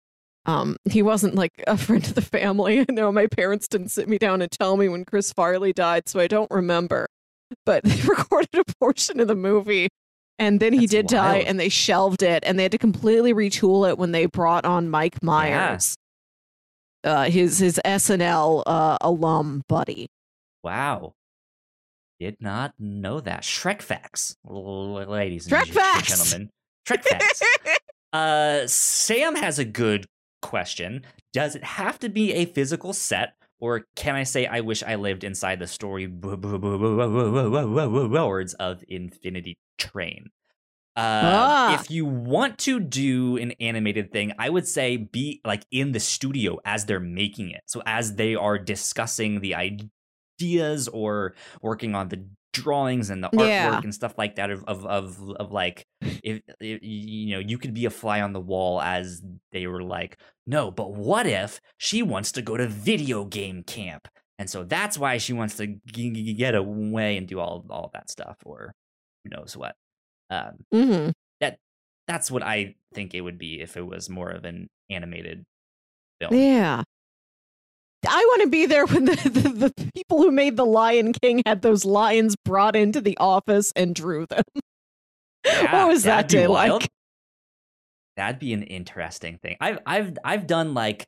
um, 0.46 0.76
he 0.88 1.02
wasn't 1.02 1.34
like 1.34 1.52
a 1.66 1.76
friend 1.76 2.04
of 2.06 2.14
the 2.14 2.22
family. 2.22 2.80
I 2.88 2.92
know 2.92 3.12
my 3.12 3.26
parents 3.26 3.68
didn't 3.68 3.88
sit 3.90 4.08
me 4.08 4.16
down 4.18 4.40
and 4.42 4.50
tell 4.50 4.76
me 4.76 4.88
when 4.88 5.04
Chris 5.04 5.32
Farley 5.32 5.72
died, 5.72 6.08
so 6.08 6.18
I 6.20 6.26
don't 6.26 6.50
remember. 6.50 7.06
But 7.64 7.84
they 7.84 8.00
recorded 8.08 8.54
a 8.54 8.64
portion 8.80 9.20
of 9.20 9.28
the 9.28 9.34
movie 9.36 9.88
And 10.38 10.58
then 10.60 10.72
he 10.72 10.80
That's 10.80 10.90
did 10.90 11.06
die, 11.08 11.38
and 11.38 11.58
they 11.60 11.68
shelved 11.68 12.22
it, 12.22 12.42
and 12.46 12.58
they 12.58 12.62
had 12.64 12.72
to 12.72 12.78
completely 12.78 13.32
retool 13.34 13.88
it 13.88 13.98
when 13.98 14.12
they 14.12 14.26
brought 14.26 14.64
on 14.64 14.88
Mike 14.90 15.22
Myers, 15.22 15.96
uh, 17.04 17.24
his 17.24 17.58
his 17.58 17.80
SNL 17.84 18.62
uh, 18.66 18.98
alum 19.00 19.62
buddy. 19.68 20.08
Wow. 20.62 21.12
Did 22.18 22.36
not 22.40 22.74
know 22.78 23.20
that. 23.20 23.42
Shrek 23.42 23.80
facts, 23.82 24.36
ladies 24.44 25.46
and 25.46 25.54
Shrek 25.54 25.66
gen- 25.66 25.74
facts! 25.74 26.08
gentlemen. 26.08 26.50
Shrek 26.88 27.02
facts. 27.04 27.42
uh, 28.12 28.66
Sam 28.66 29.36
has 29.36 29.58
a 29.58 29.64
good 29.64 30.06
question. 30.46 31.02
Does 31.32 31.54
it 31.56 31.64
have 31.64 31.98
to 32.00 32.08
be 32.08 32.32
a 32.34 32.44
physical 32.46 32.92
set, 32.92 33.34
or 33.58 33.84
can 33.96 34.14
I 34.14 34.22
say 34.22 34.46
I 34.46 34.60
wish 34.60 34.82
I 34.82 34.94
lived 34.94 35.24
inside 35.24 35.58
the 35.58 35.66
story 35.66 36.06
words 38.28 38.54
of 38.54 38.84
Infinity 38.88 39.58
Train? 39.78 40.30
Uh, 40.96 41.00
Ah. 41.02 41.74
If 41.80 41.90
you 41.90 42.06
want 42.06 42.58
to 42.60 42.80
do 42.80 43.36
an 43.36 43.52
animated 43.60 44.12
thing, 44.12 44.32
I 44.38 44.48
would 44.48 44.66
say 44.66 44.96
be 44.96 45.40
like 45.44 45.66
in 45.70 45.92
the 45.92 46.00
studio 46.00 46.58
as 46.64 46.86
they're 46.86 47.00
making 47.00 47.50
it. 47.50 47.62
So 47.66 47.82
as 47.84 48.14
they 48.14 48.34
are 48.34 48.58
discussing 48.58 49.40
the 49.40 49.54
ideas 49.54 50.88
or 50.88 51.34
working 51.60 51.94
on 51.94 52.08
the 52.08 52.24
drawings 52.62 53.10
and 53.10 53.22
the 53.22 53.28
artwork 53.30 53.38
Yeah. 53.48 53.80
and 53.82 53.94
stuff 53.94 54.14
like 54.18 54.36
that 54.36 54.50
of 54.50 54.64
of 54.64 54.84
of, 54.86 55.30
of 55.40 55.52
like 55.52 55.86
if, 56.02 56.40
if 56.60 56.78
you 56.82 57.34
know 57.34 57.38
you 57.40 57.58
could 57.58 57.74
be 57.74 57.84
a 57.86 57.90
fly 57.90 58.20
on 58.20 58.32
the 58.32 58.40
wall 58.40 58.80
as 58.80 59.22
they 59.52 59.66
were 59.66 59.82
like 59.82 60.18
no 60.46 60.70
but 60.70 60.92
what 60.92 61.26
if 61.26 61.60
she 61.78 62.02
wants 62.02 62.32
to 62.32 62.42
go 62.42 62.56
to 62.56 62.66
video 62.66 63.24
game 63.24 63.62
camp 63.62 64.08
and 64.38 64.50
so 64.50 64.64
that's 64.64 64.98
why 64.98 65.18
she 65.18 65.32
wants 65.32 65.56
to 65.56 65.76
g- 65.86 66.32
get 66.34 66.54
away 66.54 67.16
and 67.16 67.26
do 67.28 67.38
all 67.40 67.64
all 67.70 67.90
that 67.94 68.10
stuff 68.10 68.36
or 68.44 68.72
who 69.24 69.30
knows 69.36 69.56
what 69.56 69.74
um 70.30 70.56
hmm 70.72 71.10
that's 72.08 72.30
what 72.30 72.42
i 72.44 72.74
think 72.94 73.14
it 73.14 73.20
would 73.20 73.36
be 73.38 73.60
if 73.60 73.76
it 73.76 73.84
was 73.84 74.08
more 74.08 74.30
of 74.30 74.44
an 74.44 74.68
animated 74.90 75.44
film 76.20 76.32
Yeah. 76.34 76.82
I 78.08 78.20
want 78.24 78.42
to 78.42 78.48
be 78.48 78.66
there 78.66 78.86
when 78.86 79.04
the, 79.06 79.14
the, 79.16 79.70
the 79.74 79.90
people 79.94 80.18
who 80.18 80.30
made 80.30 80.56
The 80.56 80.66
Lion 80.66 81.12
King 81.12 81.42
had 81.46 81.62
those 81.62 81.84
lions 81.84 82.36
brought 82.44 82.76
into 82.76 83.00
the 83.00 83.16
office 83.18 83.72
and 83.74 83.94
drew 83.94 84.26
them. 84.26 84.42
Yeah, 85.44 85.72
what 85.72 85.88
was 85.88 86.02
that 86.04 86.28
day 86.28 86.46
wild. 86.46 86.82
like? 86.82 86.90
That'd 88.16 88.38
be 88.38 88.52
an 88.52 88.62
interesting 88.62 89.38
thing. 89.42 89.56
I've 89.60 89.78
I've 89.86 90.16
I've 90.24 90.46
done 90.46 90.74
like 90.74 91.06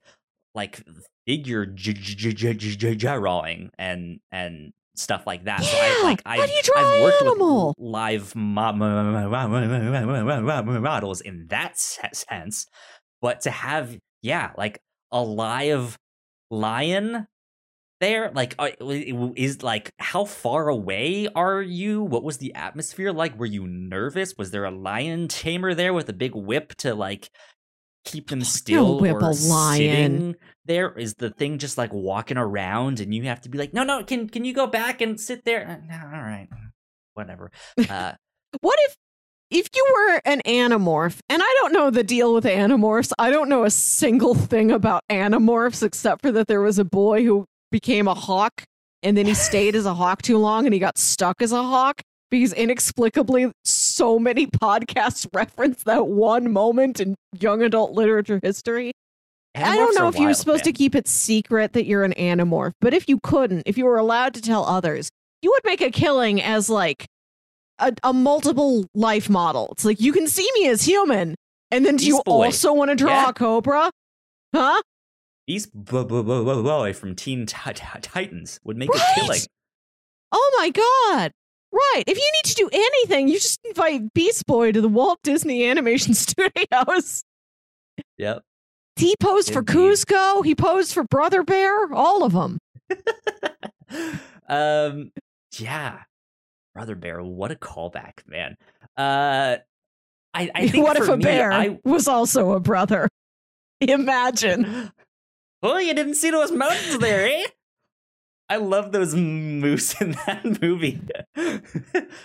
like 0.55 0.83
figure 1.27 1.67
j- 1.67 1.93
j- 1.95 2.33
j- 2.33 2.55
j- 2.55 2.77
j- 2.77 2.95
drawing 2.95 3.71
and 3.79 4.19
and 4.31 4.73
stuff 4.95 5.27
like 5.27 5.45
that. 5.45 5.63
So 5.65 5.77
I 5.77 5.97
Yeah, 5.99 6.05
like 6.05 6.23
how 6.27 6.33
I've, 6.33 6.49
do 6.49 6.53
you 6.55 6.63
draw 6.63 6.81
I've 6.81 7.03
worked 7.03 7.23
animal? 7.23 7.69
with 7.79 7.87
live 7.87 8.35
mo- 8.37 8.73
mo- 8.73 9.05
mo- 9.05 10.43
mo- 10.43 10.63
mo- 10.63 10.81
models 10.81 11.21
in 11.21 11.47
that 11.49 11.79
sense, 11.79 12.67
but 13.23 13.41
to 13.43 13.51
have 13.51 13.97
yeah 14.23 14.51
like 14.59 14.79
a 15.13 15.23
live 15.23 15.97
lion 16.51 17.27
there? 18.01 18.31
Like 18.35 18.55
uh, 18.59 18.71
is 19.37 19.63
like 19.63 19.93
how 19.99 20.25
far 20.25 20.69
away 20.69 21.29
are 21.35 21.63
you? 21.63 22.03
What 22.03 22.25
was 22.25 22.39
the 22.39 22.55
atmosphere 22.55 23.13
like? 23.13 23.39
Were 23.39 23.47
you 23.47 23.67
nervous? 23.67 24.35
Was 24.37 24.51
there 24.51 24.65
a 24.65 24.71
lion 24.71 25.29
tamer 25.29 25.75
there 25.75 25.93
with 25.93 26.09
a 26.09 26.15
big 26.15 26.35
whip 26.35 26.75
to 26.77 26.95
like 26.95 27.31
keep 28.05 28.31
them 28.31 28.43
still 28.43 29.01
whip 29.01 29.17
or 29.17 29.21
a 29.21 29.31
lion. 29.31 30.37
there? 30.65 30.97
Is 30.97 31.15
the 31.15 31.31
thing 31.31 31.59
just 31.59 31.79
like 31.79 31.93
walking 31.93 32.39
around 32.39 33.01
and 33.01 33.15
you 33.15 33.25
have 33.25 33.41
to 33.43 33.49
be 33.49 33.59
like 33.59 33.75
no 33.75 33.85
no 33.85 34.03
can 34.05 34.29
can 34.29 34.45
you 34.45 34.55
go 34.55 34.67
back 34.67 35.01
and 35.01 35.21
sit 35.21 35.45
there? 35.45 35.69
Uh, 35.69 35.87
no, 35.87 36.03
all 36.05 36.23
right 36.23 36.49
whatever. 37.15 37.51
Uh 37.89 38.13
What 38.61 38.79
if 38.87 38.97
if 39.51 39.69
you 39.75 39.87
were 39.95 40.21
an 40.25 40.43
animorph, 40.47 41.19
and 41.29 41.43
I 41.43 41.57
don't 41.61 41.73
know 41.73 41.91
the 41.91 42.05
deal 42.05 42.35
with 42.35 42.45
animorphs. 42.45 43.13
I 43.19 43.31
don't 43.31 43.49
know 43.49 43.65
a 43.65 43.71
single 43.71 44.35
thing 44.35 44.71
about 44.71 45.03
animorphs 45.11 45.83
except 45.83 46.23
for 46.23 46.33
that 46.33 46.49
there 46.49 46.61
was 46.61 46.79
a 46.79 46.85
boy 46.85 47.25
who 47.25 47.47
became 47.71 48.09
a 48.09 48.15
hawk 48.15 48.63
and 49.03 49.17
then 49.17 49.27
he 49.27 49.35
stayed 49.35 49.75
as 49.75 49.87
a 49.87 49.95
hawk 49.95 50.23
too 50.23 50.39
long 50.39 50.67
and 50.67 50.75
he 50.75 50.81
got 50.81 50.99
stuck 50.99 51.41
as 51.41 51.53
a 51.53 51.63
hawk 51.63 52.03
because 52.31 52.53
inexplicably 52.53 53.51
so 53.65 54.19
many 54.19 54.47
podcasts 54.47 55.27
reference 55.33 55.83
that 55.85 56.09
one 56.09 56.53
moment 56.53 57.01
in 57.01 57.15
young 57.39 57.63
adult 57.63 57.93
literature 57.93 58.41
history. 58.43 58.93
I 59.55 59.77
don't 59.77 59.95
know 59.97 60.09
if 60.09 60.19
you 60.19 60.27
were 60.27 60.35
supposed 60.35 60.65
to 60.65 60.73
keep 60.73 60.95
it 60.95 61.09
secret 61.09 61.73
that 61.73 61.85
you're 61.85 62.05
an 62.05 62.15
animorph, 62.15 62.73
but 62.81 62.95
if 62.95 63.09
you 63.09 63.19
couldn't, 63.23 63.63
if 63.67 63.77
you 63.77 63.87
were 63.87 63.97
allowed 63.97 64.35
to 64.35 64.43
tell 64.43 64.65
others, 64.65 65.11
you 65.43 65.51
would 65.51 65.65
make 65.65 65.81
a 65.81 65.91
killing 65.91 66.41
as 66.41 66.69
like 66.69 67.07
a, 67.79 67.93
a 68.03 68.13
multiple 68.13 68.87
life 68.95 69.29
model. 69.29 69.69
It's 69.73 69.85
like 69.85 70.01
you 70.01 70.13
can 70.13 70.27
see 70.27 70.49
me 70.55 70.69
as 70.69 70.83
human, 70.83 71.35
and 71.71 71.85
then 71.85 71.97
do 71.97 72.07
you 72.07 72.23
Boy. 72.25 72.47
also 72.47 72.73
want 72.73 72.91
to 72.91 72.95
draw 72.97 73.11
Yeah. 73.11 73.29
a 73.31 73.33
cobra? 73.33 73.91
Huh? 74.55 74.83
Beast 75.47 75.71
Bo- 75.75 76.05
Bo- 76.05 76.23
Bo- 76.23 76.45
Bo- 76.45 76.63
Boy 76.63 76.93
from 76.93 77.15
Teen 77.15 77.47
Ti- 77.47 77.73
Ti- 77.75 78.01
Titans 78.03 78.61
would 78.65 78.77
make 78.77 78.91
Right. 78.91 79.03
a 79.17 79.21
killing. 79.21 79.41
Oh 80.33 80.57
my 80.59 80.71
god! 80.71 81.33
Right. 81.73 82.05
If 82.07 82.17
you 82.19 82.31
need 82.35 82.45
to 82.51 82.55
do 82.55 82.69
anything, 82.73 83.29
you 83.29 83.35
just 83.35 83.59
invite 83.65 84.13
Beast 84.15 84.47
Boy 84.47 84.73
to 84.73 84.81
the 84.81 84.89
Walt 84.89 85.19
Disney 85.23 85.67
Animation 85.67 86.15
Studios. 86.15 87.25
Yep. 88.17 88.43
He 88.97 89.15
posed 89.21 89.53
for 89.53 89.61
Indeed. 89.61 89.77
Kuzco. 89.77 90.45
He 90.45 90.55
posed 90.55 90.93
for 90.93 91.05
Brother 91.05 91.43
Bear. 91.43 91.93
All 91.93 92.25
of 92.25 92.33
them. 92.33 92.59
um 94.49 95.13
yeah. 95.59 96.01
Brother 96.79 96.95
Bear, 96.95 97.21
what 97.25 97.51
a 97.51 97.57
callback, 97.57 98.25
man. 98.29 98.55
Uh 98.97 99.57
I, 100.33 100.49
I 100.55 100.69
think 100.69 100.87
what 100.87 100.97
if 100.97 101.09
a 101.09 101.17
me, 101.17 101.25
bear 101.25 101.51
I 101.51 101.81
was 101.85 102.07
also 102.07 102.53
a 102.53 102.61
brother? 102.61 103.09
Imagine. 103.81 104.93
Oh, 105.61 105.77
you 105.79 105.93
didn't 105.93 106.15
see 106.15 106.31
those 106.31 106.53
mountains 106.53 106.99
there, 106.99 107.27
eh? 107.27 107.45
I 108.49 108.59
love 108.59 108.93
those 108.93 109.17
moose 109.17 110.01
in 110.01 110.13
that 110.13 110.63
movie. 110.63 111.01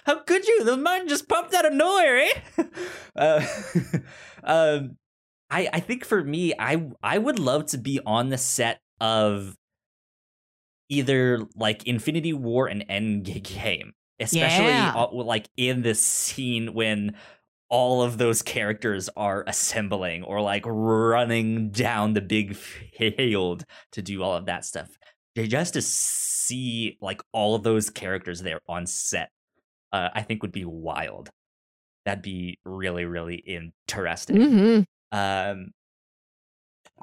How 0.05 0.19
could 0.19 0.47
you? 0.47 0.63
The 0.63 0.77
mountain 0.77 1.07
just 1.09 1.27
popped 1.27 1.51
out 1.55 1.65
of 1.65 1.73
nowhere, 1.73 2.19
eh? 2.19 2.63
Uh, 3.15 3.43
um, 4.43 4.97
I 5.49 5.67
I 5.73 5.79
think 5.79 6.05
for 6.05 6.23
me, 6.23 6.53
I 6.59 6.91
I 7.01 7.17
would 7.17 7.39
love 7.39 7.65
to 7.67 7.79
be 7.79 7.99
on 8.05 8.29
the 8.29 8.37
set 8.37 8.81
of 9.01 9.55
either 10.89 11.39
like 11.55 11.87
Infinity 11.87 12.33
War 12.33 12.67
and 12.67 12.87
Endgame, 12.87 13.93
especially 14.24 14.67
Yeah. 14.67 14.93
uh, 14.95 15.07
like 15.11 15.47
in 15.57 15.82
this 15.82 16.01
scene 16.01 16.74
when 16.74 17.15
all 17.69 18.03
of 18.03 18.17
those 18.17 18.41
characters 18.41 19.09
are 19.17 19.43
assembling 19.47 20.24
or 20.24 20.41
like 20.41 20.63
running 20.65 21.71
down 21.71 22.13
the 22.13 22.21
big 22.21 22.55
field 22.55 23.65
to 23.91 24.01
do 24.01 24.21
all 24.21 24.36
of 24.36 24.45
that 24.45 24.63
stuff. 24.65 24.89
Just 25.36 25.74
to 25.74 25.82
see 25.82 26.97
like 27.01 27.21
all 27.32 27.55
of 27.55 27.63
those 27.63 27.89
characters 27.89 28.41
there 28.41 28.59
on 28.67 28.86
set, 28.86 29.32
uh, 29.91 30.09
I 30.13 30.21
think 30.21 30.43
would 30.43 30.51
be 30.51 30.65
wild. 30.65 31.30
That'd 32.05 32.21
be 32.21 32.59
really, 32.63 33.05
really 33.05 33.36
interesting. 33.38 34.36
hmm 34.36 34.80
Um, 35.18 35.72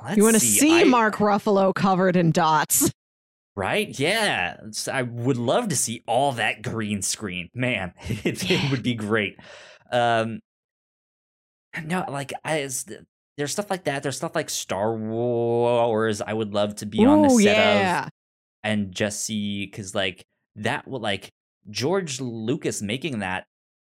let's 0.00 0.16
You 0.16 0.22
want 0.22 0.34
to 0.34 0.40
see, 0.40 0.58
see 0.60 0.80
I- 0.82 0.84
Mark 0.84 1.16
Ruffalo 1.16 1.74
covered 1.74 2.14
in 2.16 2.30
dots? 2.30 2.92
Right? 3.60 3.98
Yeah, 3.98 4.56
I 4.90 5.02
would 5.02 5.36
love 5.36 5.68
to 5.68 5.76
see 5.76 6.02
all 6.06 6.32
that 6.32 6.62
green 6.62 7.02
screen. 7.02 7.50
Man, 7.54 7.92
it, 8.00 8.50
it 8.50 8.70
would 8.70 8.82
be 8.82 8.94
great. 8.94 9.36
Um, 9.92 10.40
no, 11.84 12.06
like 12.08 12.32
I, 12.42 12.68
there's 13.36 13.52
stuff 13.52 13.70
like 13.70 13.84
that. 13.84 14.02
There's 14.02 14.16
stuff 14.16 14.34
like 14.34 14.48
Star 14.48 14.94
Wars. 14.96 16.22
I 16.22 16.32
would 16.32 16.54
love 16.54 16.76
to 16.76 16.86
be 16.86 17.04
on 17.04 17.22
the 17.22 17.28
Ooh, 17.28 17.40
set 17.40 17.56
yeah. 17.56 18.04
of 18.04 18.10
and 18.64 18.92
just 18.92 19.22
see 19.22 19.66
because 19.66 19.94
like 19.94 20.24
that 20.56 20.88
would 20.88 21.02
like 21.02 21.30
George 21.68 22.20
Lucas 22.20 22.80
making 22.80 23.18
that. 23.18 23.44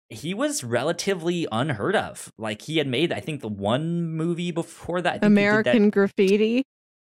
He 0.09 0.32
was 0.32 0.62
relatively 0.62 1.48
unheard 1.51 1.97
of. 1.97 2.32
Like 2.38 2.62
he 2.62 2.78
had 2.78 2.86
made, 2.86 3.12
I 3.12 3.18
think, 3.18 3.40
the 3.40 3.48
one 3.48 4.10
movie 4.10 4.52
before 4.52 5.02
that. 5.02 5.14
He 5.14 5.18
that- 5.20 5.26
American 5.26 5.90
Graffiti. 5.90 6.62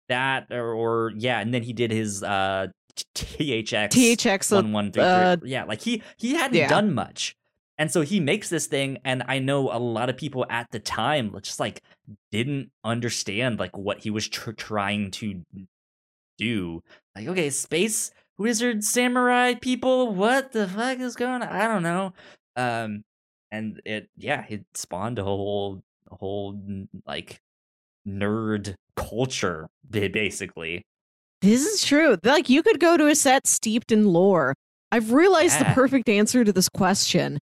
That 0.09 0.47
or, 0.51 0.73
or 0.73 1.13
yeah, 1.15 1.39
and 1.39 1.53
then 1.53 1.63
he 1.63 1.73
did 1.73 1.91
his 1.91 2.21
uh 2.23 2.67
THX 3.15 3.89
THX. 3.89 4.51
one 4.51 4.71
one 4.71 4.91
three 4.91 5.03
uh, 5.03 5.37
three. 5.37 5.51
Yeah, 5.51 5.63
like 5.63 5.81
he 5.81 6.03
he 6.17 6.35
hadn't 6.35 6.57
yeah. 6.57 6.67
done 6.67 6.93
much, 6.93 7.35
and 7.77 7.89
so 7.91 8.01
he 8.01 8.19
makes 8.19 8.49
this 8.49 8.67
thing, 8.67 8.97
and 9.05 9.23
I 9.27 9.39
know 9.39 9.71
a 9.71 9.79
lot 9.79 10.09
of 10.09 10.17
people 10.17 10.45
at 10.49 10.67
the 10.71 10.79
time 10.79 11.33
just 11.41 11.59
like 11.59 11.81
didn't 12.31 12.71
understand 12.83 13.59
like 13.59 13.77
what 13.77 13.99
he 13.99 14.09
was 14.09 14.27
tr- 14.27 14.51
trying 14.51 15.11
to 15.11 15.43
do. 16.37 16.83
Like, 17.15 17.27
okay, 17.27 17.49
space 17.49 18.11
wizard 18.37 18.83
samurai 18.83 19.53
people, 19.53 20.13
what 20.13 20.51
the 20.51 20.67
fuck 20.67 20.99
is 20.99 21.15
going 21.15 21.41
on? 21.41 21.43
I 21.43 21.67
don't 21.67 21.83
know. 21.83 22.13
Um, 22.55 23.03
and 23.51 23.81
it 23.85 24.09
yeah, 24.17 24.45
it 24.49 24.65
spawned 24.73 25.19
a 25.19 25.23
whole 25.23 25.83
a 26.09 26.15
whole 26.15 26.59
like 27.05 27.41
nerd 28.07 28.75
culture 28.95 29.67
basically. 29.89 30.83
This 31.41 31.65
is 31.65 31.83
true. 31.83 32.17
Like 32.23 32.49
you 32.49 32.61
could 32.61 32.79
go 32.79 32.97
to 32.97 33.07
a 33.07 33.15
set 33.15 33.47
steeped 33.47 33.91
in 33.91 34.05
lore. 34.05 34.53
I've 34.91 35.13
realized 35.13 35.59
the 35.59 35.65
perfect 35.65 36.09
answer 36.09 36.43
to 36.43 36.51
this 36.51 36.67
question. 36.67 37.39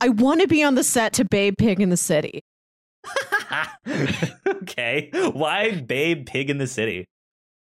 I 0.00 0.10
want 0.10 0.40
to 0.40 0.48
be 0.48 0.62
on 0.62 0.74
the 0.74 0.84
set 0.84 1.12
to 1.14 1.24
Babe 1.24 1.54
Pig 1.56 1.80
in 1.80 1.90
the 1.90 1.96
City. 1.96 2.40
okay. 4.46 5.10
Why 5.32 5.80
Babe 5.80 6.26
Pig 6.26 6.50
in 6.50 6.58
the 6.58 6.66
City? 6.66 7.06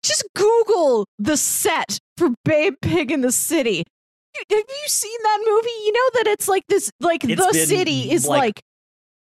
Just 0.04 0.26
Google 0.36 1.06
the 1.20 1.38
set 1.38 2.00
for 2.18 2.30
Babe 2.46 2.76
Pig 2.82 3.12
in 3.12 3.22
the 3.22 3.32
City. 3.32 3.84
Have 4.36 4.46
you 4.52 4.88
seen 4.88 5.18
that 5.24 5.40
movie? 5.46 5.70
You 5.86 5.94
know 5.94 6.10
that 6.14 6.28
it's 6.28 6.48
like 6.48 6.64
this, 6.70 6.92
like 7.00 7.24
It's 7.24 7.44
the 7.44 7.54
city 7.54 8.12
is 8.12 8.28
like, 8.28 8.40
like, 8.40 8.62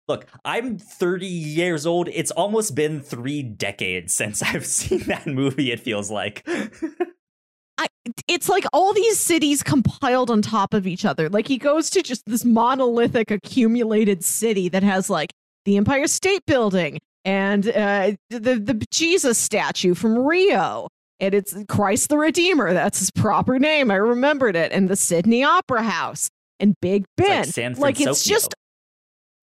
Look, 0.10 0.26
I'm 0.44 0.80
30 0.80 1.28
years 1.28 1.86
old. 1.86 2.10
It's 2.10 2.32
almost 2.32 2.74
been 2.74 3.00
three 3.00 3.44
decades 3.44 4.14
since 4.14 4.42
I've 4.44 4.66
seen 4.66 5.02
that 5.02 5.28
movie, 5.28 5.72
it 5.72 5.80
feels 5.80 6.10
like. 6.10 6.46
I, 7.78 7.88
it's 8.28 8.50
like 8.50 8.66
all 8.74 8.92
these 8.92 9.20
cities 9.20 9.64
compiled 9.64 10.32
on 10.32 10.42
top 10.42 10.74
of 10.74 10.88
each 10.88 11.06
other. 11.06 11.30
Like 11.30 11.48
he 11.48 11.58
goes 11.58 11.90
to 11.92 12.02
just 12.02 12.26
this 12.26 12.44
monolithic 12.44 13.32
accumulated 13.32 14.26
city 14.26 14.68
that 14.68 14.84
has 14.84 15.10
like 15.10 15.32
the 15.64 15.78
Empire 15.78 16.08
State 16.08 16.46
Building 16.46 17.00
and 17.24 17.68
uh, 17.70 18.14
the 18.30 18.40
the 18.40 18.86
Jesus 18.92 19.38
statue 19.38 19.94
from 19.94 20.18
Rio, 20.18 20.90
and 21.20 21.34
it's 21.34 21.56
Christ 21.70 22.10
the 22.10 22.18
Redeemer. 22.18 22.74
That's 22.74 23.00
his 23.00 23.12
proper 23.12 23.60
name. 23.60 23.92
I 23.92 23.96
remembered 23.96 24.56
it, 24.56 24.74
and 24.74 24.90
the 24.90 24.96
Sydney 24.98 25.44
Opera 25.44 25.84
House 25.84 26.30
and 26.60 26.76
Big 26.82 27.06
like 27.18 27.28
Ben. 27.28 27.44
San 27.46 27.74
like 27.76 28.02
it's 28.02 28.24
just 28.24 28.54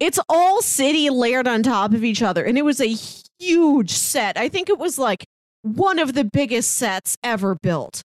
it's 0.01 0.19
all 0.29 0.63
city 0.63 1.11
layered 1.11 1.49
on 1.49 1.63
top 1.63 1.93
of 1.93 2.05
each 2.05 2.23
other, 2.23 2.45
and 2.45 2.59
it 2.59 2.65
was 2.65 2.81
a 2.81 2.97
huge 3.41 3.91
set. 3.91 4.37
I 4.37 4.49
think 4.49 4.69
it 4.69 4.79
was 4.79 4.99
like 4.99 5.25
one 5.63 5.99
of 5.99 6.15
the 6.15 6.25
biggest 6.25 6.73
sets 6.77 7.17
ever 7.23 7.57
built. 7.63 8.03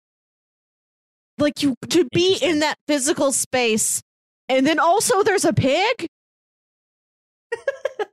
Like 1.38 1.64
you 1.64 1.76
to 1.90 2.08
be 2.14 2.38
in 2.42 2.60
that 2.60 2.76
physical 2.88 3.32
space, 3.32 4.02
and 4.50 4.66
then 4.66 4.80
also 4.80 5.24
there's 5.24 5.46
a 5.46 5.54
pig. 5.54 6.08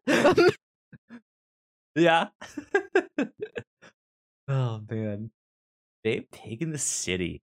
Yeah. 1.99 2.29
oh 4.49 4.81
man. 4.89 5.31
Babe 6.05 6.27
Pig 6.31 6.63
in 6.63 6.71
the 6.71 6.79
City. 6.79 7.43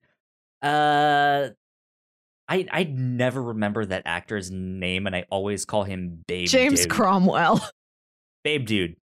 Uh 0.61 1.49
I 2.47 2.67
I 2.71 2.83
never 2.83 3.41
remember 3.41 3.85
that 3.85 4.03
actor's 4.05 4.51
name 4.51 5.07
and 5.07 5.15
I 5.15 5.25
always 5.29 5.65
call 5.65 5.83
him 5.83 6.23
Babe 6.27 6.47
James 6.47 6.81
Dude. 6.81 6.89
Cromwell. 6.91 7.67
Babe 8.43 8.65
Dude. 8.65 8.95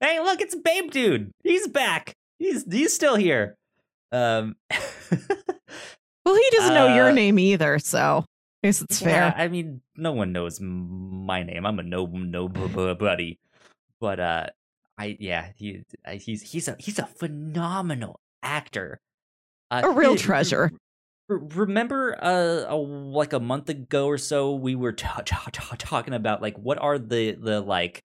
Hey, 0.00 0.20
look, 0.20 0.40
it's 0.40 0.54
Babe 0.54 0.90
Dude. 0.90 1.30
He's 1.42 1.66
back. 1.68 2.12
He's 2.38 2.64
he's 2.70 2.94
still 2.94 3.16
here. 3.16 3.54
Um 4.12 4.56
Well, 6.24 6.34
he 6.34 6.50
doesn't 6.56 6.74
know 6.74 6.94
your 6.94 7.08
Uh, 7.08 7.12
name 7.12 7.38
either, 7.38 7.78
so 7.78 8.24
I 8.62 8.66
guess 8.68 8.82
it's 8.82 9.00
Yeah, 9.00 9.32
fair. 9.32 9.34
I 9.36 9.48
mean, 9.48 9.80
no 9.96 10.12
one 10.12 10.32
knows 10.32 10.58
my 10.60 11.42
name. 11.42 11.64
I'm 11.64 11.78
a 11.78 11.82
no 11.82 12.06
no 12.06 12.48
buddy, 12.48 13.38
But 14.00 14.20
uh 14.20 14.46
I 14.98 15.16
yeah, 15.18 15.48
he 15.56 15.82
he's 16.18 16.42
he's 16.42 16.68
a 16.68 16.76
he's 16.78 16.98
a 16.98 17.06
phenomenal 17.06 18.20
actor. 18.42 19.00
Uh, 19.70 19.82
A 19.84 19.90
real 19.92 20.16
treasure. 20.16 20.70
Remember 21.30 22.16
uh 22.22 22.64
a, 22.68 22.76
like 22.76 23.32
a 23.32 23.40
month 23.40 23.68
ago 23.68 24.06
or 24.06 24.18
so 24.18 24.54
we 24.54 24.74
were 24.74 24.92
ta- 24.92 25.22
ta- 25.24 25.48
ta- 25.52 25.76
talking 25.78 26.14
about 26.14 26.42
like 26.42 26.56
what 26.58 26.78
are 26.78 26.98
the 26.98 27.32
the 27.32 27.60
like 27.60 28.04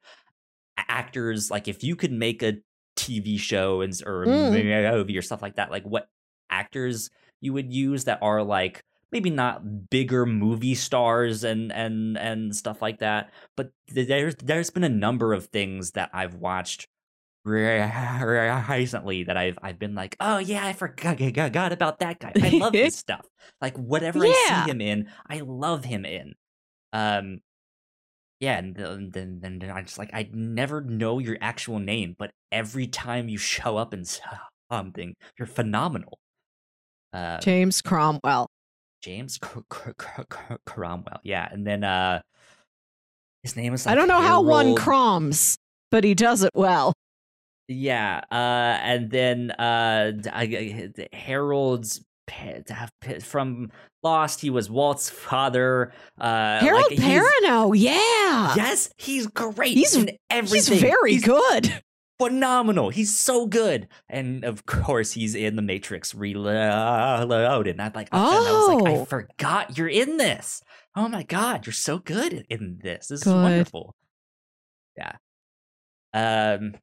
actors 0.77 1.49
like 1.49 1.67
if 1.67 1.83
you 1.83 1.95
could 1.95 2.11
make 2.11 2.43
a 2.43 2.57
TV 2.95 3.37
show 3.39 3.81
and 3.81 3.93
or 4.05 4.25
Mm. 4.25 4.91
movie 4.93 5.17
or 5.17 5.21
stuff 5.21 5.41
like 5.41 5.55
that 5.55 5.71
like 5.71 5.83
what 5.83 6.07
actors 6.49 7.09
you 7.41 7.53
would 7.53 7.71
use 7.73 8.05
that 8.05 8.19
are 8.21 8.43
like 8.43 8.83
maybe 9.11 9.29
not 9.29 9.89
bigger 9.89 10.25
movie 10.25 10.75
stars 10.75 11.43
and 11.43 11.71
and 11.71 12.17
and 12.17 12.55
stuff 12.55 12.81
like 12.81 12.99
that 12.99 13.31
but 13.55 13.71
there's 13.87 14.35
there's 14.35 14.69
been 14.69 14.83
a 14.83 14.89
number 14.89 15.33
of 15.33 15.47
things 15.47 15.91
that 15.91 16.09
I've 16.13 16.35
watched 16.35 16.87
recently 17.45 19.23
that 19.23 19.37
I've 19.37 19.57
I've 19.61 19.79
been 19.79 19.95
like, 19.95 20.15
oh 20.19 20.39
yeah, 20.39 20.65
I 20.65 20.73
forgot, 20.73 21.19
about 21.71 21.99
that 21.99 22.19
guy. 22.19 22.31
I 22.41 22.49
love 22.57 22.73
his 22.73 22.95
stuff. 22.97 23.25
Like 23.61 23.77
whatever 23.77 24.19
I 24.23 24.63
see 24.65 24.71
him 24.71 24.81
in, 24.81 25.09
I 25.29 25.39
love 25.39 25.85
him 25.85 26.05
in. 26.05 26.33
Um, 26.91 27.39
yeah, 28.39 28.57
and 28.57 28.75
then 28.75 29.39
then 29.41 29.71
I 29.73 29.81
just 29.81 29.97
like 29.97 30.09
I 30.13 30.29
never 30.33 30.81
know 30.81 31.19
your 31.19 31.37
actual 31.39 31.79
name, 31.79 32.15
but 32.17 32.31
every 32.51 32.87
time 32.87 33.29
you 33.29 33.37
show 33.37 33.77
up 33.77 33.93
in 33.93 34.03
something, 34.71 35.15
you're 35.37 35.45
phenomenal. 35.47 36.19
Uh, 37.13 37.39
James 37.39 37.81
Cromwell. 37.81 38.47
James 39.01 39.37
Cr- 39.37 39.59
Cr- 39.69 39.91
Cr- 39.97 40.55
Cromwell, 40.65 41.19
yeah, 41.23 41.47
and 41.51 41.65
then 41.65 41.83
uh, 41.83 42.21
his 43.43 43.55
name 43.55 43.73
is 43.73 43.85
I 43.85 43.93
don't 43.93 44.07
know 44.07 44.21
how 44.21 44.41
one 44.41 44.65
Harold- 44.65 44.79
croms, 44.79 45.57
but 45.91 46.03
he 46.03 46.15
does 46.15 46.43
it 46.43 46.51
well. 46.55 46.93
Yeah, 47.67 48.21
uh, 48.31 48.35
and 48.83 49.09
then 49.09 49.51
uh, 49.51 50.11
I- 50.31 50.91
I- 50.97 51.15
Harold's 51.15 52.03
from 53.21 53.71
Lost. 54.03 54.41
He 54.41 54.49
was 54.49 54.69
Walt's 54.69 55.09
father. 55.09 55.91
Uh, 56.19 56.59
Harold 56.59 56.85
like, 56.91 56.99
Perrineau, 56.99 57.73
yeah. 57.75 58.53
Yes, 58.55 58.89
he's 58.97 59.27
great. 59.27 59.75
He's- 59.77 59.95
in 59.95 60.11
everything. 60.29 60.73
He's 60.73 60.81
very 60.81 61.13
He's 61.13 61.23
good. 61.25 61.81
phenomenal. 62.19 62.89
He's 62.91 63.17
so 63.17 63.45
good, 63.47 63.87
and 64.09 64.43
of 64.45 64.65
course, 64.65 65.11
he's 65.13 65.33
in 65.35 65.55
the 65.55 65.61
Matrix 65.61 66.13
Reloaded. 66.15 67.69
And 67.71 67.81
I'm 67.81 67.91
like, 67.93 68.09
and 68.11 68.21
I 68.21 68.35
was 68.39 68.81
like, 68.81 68.93
I 68.93 68.97
Oh. 68.97 69.05
forgot 69.05 69.77
you're 69.77 69.87
in 69.87 70.17
this. 70.17 70.61
Oh 70.95 71.07
my 71.09 71.23
god, 71.23 71.65
you're 71.65 71.73
so 71.73 71.97
good 71.99 72.31
in- 72.31 72.45
in 72.49 72.79
this. 72.83 73.07
This 73.07 73.25
is 73.25 73.33
wonderful. 73.33 73.95
Yeah. 74.97 75.15
Um. 76.13 76.75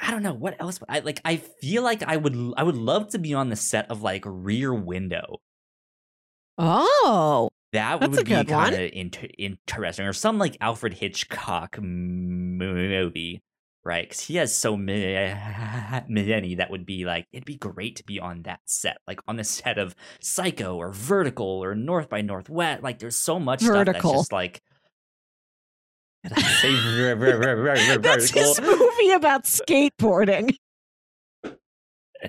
I 0.00 0.10
don't 0.10 0.22
know 0.22 0.32
what 0.34 0.56
else. 0.60 0.78
I 0.88 1.00
like. 1.00 1.20
I 1.24 1.36
feel 1.36 1.82
like 1.82 2.02
I 2.02 2.16
would. 2.16 2.36
I 2.56 2.62
would 2.62 2.76
love 2.76 3.08
to 3.10 3.18
be 3.18 3.34
on 3.34 3.48
the 3.48 3.56
set 3.56 3.90
of 3.90 4.02
like 4.02 4.22
Rear 4.26 4.72
Window. 4.72 5.40
Oh, 6.56 7.50
That 7.72 8.00
would 8.00 8.24
be 8.24 8.32
kind 8.48 8.74
of 8.74 8.90
inter- 8.92 9.28
interesting, 9.38 10.06
or 10.06 10.12
some 10.12 10.38
like 10.38 10.56
Alfred 10.60 10.94
Hitchcock 10.94 11.76
m- 11.78 12.56
movie, 12.58 13.42
right? 13.84 14.08
Because 14.08 14.20
he 14.20 14.36
has 14.36 14.54
so 14.54 14.76
many, 14.76 15.34
many 16.08 16.54
that 16.56 16.70
would 16.70 16.84
be 16.86 17.04
like 17.04 17.26
it'd 17.32 17.44
be 17.44 17.56
great 17.56 17.96
to 17.96 18.04
be 18.04 18.18
on 18.18 18.42
that 18.42 18.60
set, 18.64 18.98
like 19.06 19.20
on 19.28 19.36
the 19.36 19.44
set 19.44 19.78
of 19.78 19.94
Psycho 20.20 20.76
or 20.76 20.90
Vertical 20.92 21.46
or 21.46 21.74
North 21.74 22.08
by 22.08 22.22
Northwest. 22.22 22.82
Like 22.82 22.98
there's 22.98 23.16
so 23.16 23.38
much 23.38 23.60
stuff 23.60 23.74
that's 23.92 24.02
just 24.18 24.32
like. 24.32 24.60
That's 26.24 28.30
his 28.30 28.60
movie 28.60 29.10
about 29.12 29.44
skateboarding. 29.44 30.56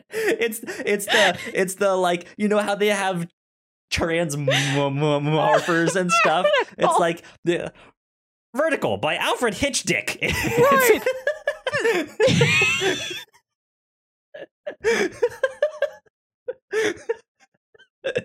it's 0.09 0.59
it's 0.85 1.05
the 1.05 1.37
it's 1.53 1.75
the 1.75 1.95
like 1.95 2.27
you 2.37 2.47
know 2.47 2.59
how 2.59 2.75
they 2.75 2.87
have 2.87 3.27
transmorphers 3.91 5.95
and 5.95 6.11
stuff. 6.11 6.45
It's 6.77 6.99
like 6.99 7.23
the 7.43 7.73
Vertical 8.55 8.97
by 8.97 9.15
Alfred 9.15 9.53
Hitchdick. 9.55 10.19
Right. 10.71 11.01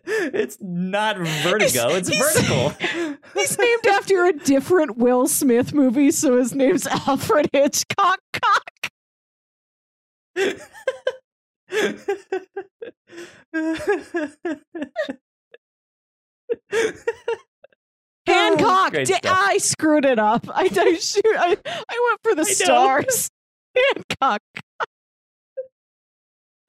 it's 0.06 0.56
not 0.60 1.18
vertigo, 1.18 1.88
it's 1.90 2.08
he's- 2.08 2.36
vertical. 2.36 2.70
He's 3.34 3.58
named 3.58 3.86
after 3.88 4.24
a 4.26 4.32
different 4.32 4.96
Will 4.96 5.26
Smith 5.26 5.74
movie, 5.74 6.12
so 6.12 6.38
his 6.38 6.54
name's 6.54 6.86
Alfred 6.86 7.50
Hitchcock. 7.52 8.20
Cock. 8.32 8.70
Oh, 18.26 18.32
Hancock. 18.32 18.92
Great 18.92 19.08
Di- 19.08 19.20
I 19.24 19.58
screwed 19.58 20.04
it 20.06 20.18
up. 20.18 20.46
I, 20.48 20.62
I 20.74 20.94
shoot. 20.94 21.22
I, 21.26 21.56
I 21.66 22.08
went 22.08 22.20
for 22.22 22.34
the 22.34 22.42
know. 22.42 22.44
stars. 22.44 23.28
Hancock. 23.76 24.40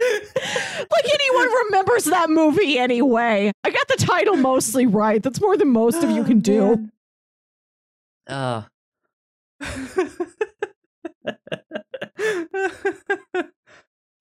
Like 0.01 1.05
anyone 1.13 1.65
remembers 1.65 2.05
that 2.05 2.29
movie 2.29 2.77
anyway. 2.77 3.51
I 3.63 3.69
got 3.69 3.87
the 3.87 3.97
title 3.97 4.35
mostly 4.35 4.85
right. 4.85 5.21
That's 5.21 5.41
more 5.41 5.57
than 5.57 5.69
most 5.69 6.03
of 6.03 6.11
you 6.11 6.23
can 6.23 6.39
do. 6.39 6.89
Uh. 8.27 8.63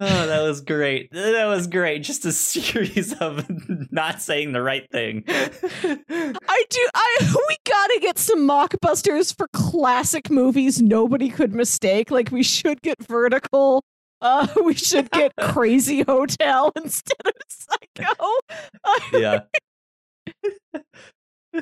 oh, 0.01 0.27
that 0.27 0.43
was 0.43 0.61
great. 0.61 1.11
That 1.13 1.47
was 1.47 1.67
great. 1.67 2.03
Just 2.03 2.25
a 2.25 2.33
series 2.33 3.13
of 3.15 3.45
not 3.91 4.21
saying 4.23 4.53
the 4.53 4.63
right 4.63 4.89
thing. 4.91 5.25
I 5.29 6.65
do. 6.71 6.89
I 6.95 7.35
we 7.49 7.57
gotta 7.65 7.99
get 8.01 8.19
some 8.19 8.49
mockbusters 8.49 9.37
for 9.37 9.49
classic 9.53 10.31
movies 10.31 10.81
nobody 10.81 11.29
could 11.29 11.55
mistake. 11.55 12.11
Like 12.11 12.31
we 12.31 12.43
should 12.43 12.83
get 12.83 13.03
Vertical. 13.05 13.83
Uh, 14.25 14.47
we 14.65 14.75
should 14.75 15.11
get 15.11 15.33
Crazy 15.41 16.03
Hotel 16.03 16.73
instead 16.77 17.21
of 17.25 17.33
Psycho. 17.49 18.13
Yeah. 19.13 19.41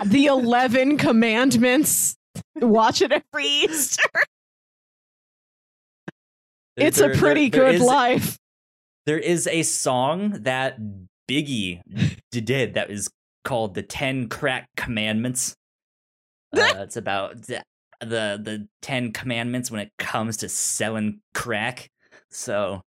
the 0.07 0.27
11 0.27 0.97
commandments. 0.97 2.15
Watch 2.57 3.03
it 3.03 3.13
every 3.13 3.47
Easter. 3.47 4.09
It's 6.77 6.99
There- 6.99 7.13
a 7.13 7.17
pretty 7.17 7.51
there 7.51 7.65
good 7.67 7.75
is- 7.77 7.83
life. 7.83 8.39
There 9.05 9.19
is 9.19 9.49
a 9.49 9.65
song 9.65 10.31
that 10.45 10.79
Biggie 11.29 11.81
did 12.31 12.75
that 12.75 12.89
is 12.89 13.09
called 13.45 13.75
"The 13.75 13.83
Ten 13.83 14.29
Crack 14.29 14.69
Commandments." 14.77 15.57
Uh, 16.57 16.75
it's 16.77 16.97
about 16.97 17.43
the, 17.43 17.65
the 18.01 18.39
the 18.41 18.69
Ten 18.81 19.13
Commandments 19.13 19.73
when 19.73 19.81
it 19.81 19.91
comes 19.99 20.37
to 20.39 20.49
selling 20.49 21.19
crack. 21.35 21.89
So 22.33 22.81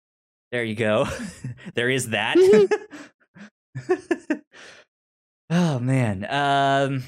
there 0.52 0.64
you 0.64 0.74
go. 0.74 1.06
there 1.74 1.90
is 1.90 2.10
that. 2.10 2.36
oh 5.50 5.78
man. 5.78 6.26
Um, 6.28 7.04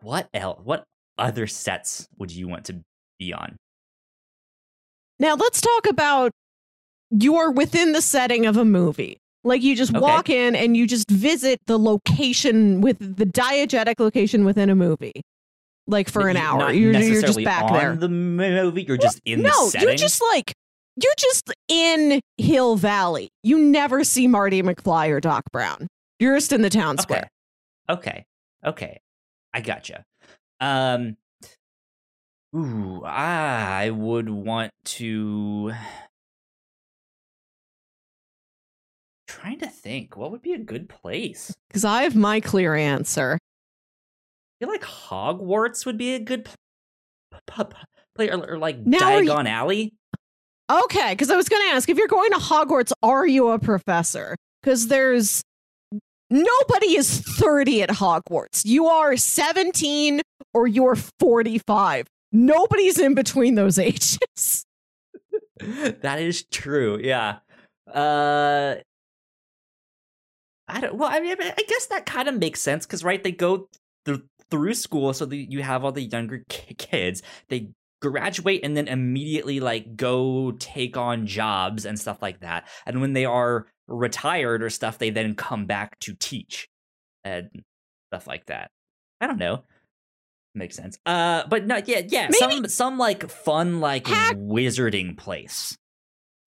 what 0.00 0.28
else? 0.32 0.60
What 0.62 0.84
other 1.18 1.46
sets 1.46 2.06
would 2.18 2.32
you 2.32 2.48
want 2.48 2.66
to 2.66 2.80
be 3.18 3.32
on? 3.32 3.56
Now 5.18 5.34
let's 5.34 5.60
talk 5.60 5.86
about 5.88 6.30
you're 7.10 7.50
within 7.50 7.92
the 7.92 8.00
setting 8.02 8.46
of 8.46 8.56
a 8.56 8.64
movie. 8.64 9.18
Like 9.42 9.62
you 9.62 9.74
just 9.74 9.90
Okay. 9.92 10.00
walk 10.00 10.28
in 10.30 10.54
and 10.54 10.76
you 10.76 10.86
just 10.86 11.10
visit 11.10 11.58
the 11.66 11.78
location 11.78 12.80
with 12.80 12.98
the 12.98 13.24
diegetic 13.26 13.98
location 13.98 14.44
within 14.44 14.70
a 14.70 14.74
movie. 14.74 15.22
Like 15.86 16.08
for 16.08 16.28
an 16.28 16.36
hour. 16.36 16.70
You're, 16.72 16.92
you're 16.92 17.22
just 17.22 17.42
back 17.42 17.64
on 17.64 17.72
there. 17.72 17.96
the 17.96 18.08
movie. 18.08 18.82
You're 18.82 18.96
just 18.96 19.20
in 19.24 19.42
no, 19.42 19.48
the 19.48 19.70
setting. 19.70 19.88
you're 19.88 19.96
just 19.96 20.22
like 20.34 20.52
you're 20.96 21.14
just 21.18 21.50
in 21.68 22.20
Hill 22.38 22.76
Valley. 22.76 23.30
You 23.42 23.58
never 23.58 24.04
see 24.04 24.26
Marty 24.26 24.62
McFly 24.62 25.08
or 25.10 25.20
Doc 25.20 25.44
Brown. 25.52 25.86
You're 26.18 26.36
just 26.36 26.52
in 26.52 26.62
the 26.62 26.70
town 26.70 26.98
square. 26.98 27.28
Okay. 27.88 28.24
Okay. 28.64 29.00
I 29.54 29.60
gotcha. 29.60 30.04
Um. 30.60 31.16
Ooh, 32.54 33.02
I 33.04 33.90
would 33.90 34.28
want 34.28 34.72
to. 34.84 35.72
Trying 39.26 39.60
to 39.60 39.68
think, 39.68 40.16
what 40.16 40.32
would 40.32 40.42
be 40.42 40.52
a 40.52 40.58
good 40.58 40.88
place? 40.88 41.54
Because 41.68 41.84
I 41.84 42.02
have 42.02 42.16
my 42.16 42.40
clear 42.40 42.74
answer. 42.74 43.38
I 43.40 44.64
feel 44.64 44.68
like 44.68 44.82
Hogwarts 44.82 45.86
would 45.86 45.96
be 45.96 46.14
a 46.14 46.18
good 46.18 46.48
place, 47.46 47.78
or, 48.18 48.50
or 48.54 48.58
like 48.58 48.78
Now 48.84 49.14
are 49.14 49.22
you- 49.22 49.30
Diagon 49.30 49.48
Alley. 49.48 49.94
Okay, 50.70 51.10
because 51.10 51.30
I 51.30 51.36
was 51.36 51.48
going 51.48 51.62
to 51.68 51.74
ask 51.74 51.88
if 51.88 51.98
you're 51.98 52.06
going 52.06 52.30
to 52.30 52.38
Hogwarts, 52.38 52.92
are 53.02 53.26
you 53.26 53.48
a 53.48 53.58
professor? 53.58 54.36
Because 54.62 54.86
there's 54.86 55.42
nobody 56.30 56.96
is 56.96 57.20
30 57.20 57.82
at 57.82 57.88
Hogwarts. 57.90 58.64
You 58.64 58.86
are 58.86 59.16
17 59.16 60.20
or 60.54 60.68
you're 60.68 60.94
45. 61.18 62.06
Nobody's 62.32 62.98
in 62.98 63.14
between 63.14 63.56
those 63.56 63.78
ages. 63.80 64.64
that 65.58 66.20
is 66.20 66.44
true. 66.44 67.00
Yeah. 67.02 67.38
Uh 67.92 68.76
I 70.68 70.80
don't 70.80 70.94
well 70.94 71.10
I 71.10 71.18
mean 71.18 71.36
I 71.40 71.62
guess 71.66 71.86
that 71.86 72.06
kind 72.06 72.28
of 72.28 72.38
makes 72.38 72.60
sense 72.60 72.86
cuz 72.86 73.02
right 73.02 73.22
they 73.24 73.32
go 73.32 73.68
th- 74.04 74.20
through 74.50 74.74
school 74.74 75.12
so 75.12 75.24
the, 75.26 75.36
you 75.36 75.62
have 75.62 75.84
all 75.84 75.90
the 75.90 76.02
younger 76.02 76.44
ki- 76.48 76.74
kids 76.74 77.22
they 77.48 77.70
graduate 78.00 78.60
and 78.64 78.76
then 78.76 78.88
immediately 78.88 79.60
like 79.60 79.96
go 79.96 80.52
take 80.58 80.96
on 80.96 81.26
jobs 81.26 81.84
and 81.84 81.98
stuff 81.98 82.22
like 82.22 82.40
that. 82.40 82.66
And 82.86 83.00
when 83.00 83.12
they 83.12 83.24
are 83.24 83.66
retired 83.88 84.62
or 84.62 84.70
stuff 84.70 84.98
they 84.98 85.10
then 85.10 85.34
come 85.34 85.66
back 85.66 85.98
to 86.00 86.14
teach 86.14 86.68
and 87.24 87.48
stuff 88.12 88.26
like 88.26 88.46
that. 88.46 88.70
I 89.20 89.26
don't 89.26 89.38
know. 89.38 89.64
Makes 90.54 90.76
sense. 90.76 90.98
Uh 91.06 91.44
but 91.48 91.66
no 91.66 91.80
yeah 91.84 92.02
yeah 92.08 92.28
Maybe- 92.30 92.36
some 92.38 92.68
some 92.68 92.98
like 92.98 93.28
fun 93.30 93.80
like 93.80 94.06
Hag- 94.06 94.38
wizarding 94.38 95.16
place 95.16 95.76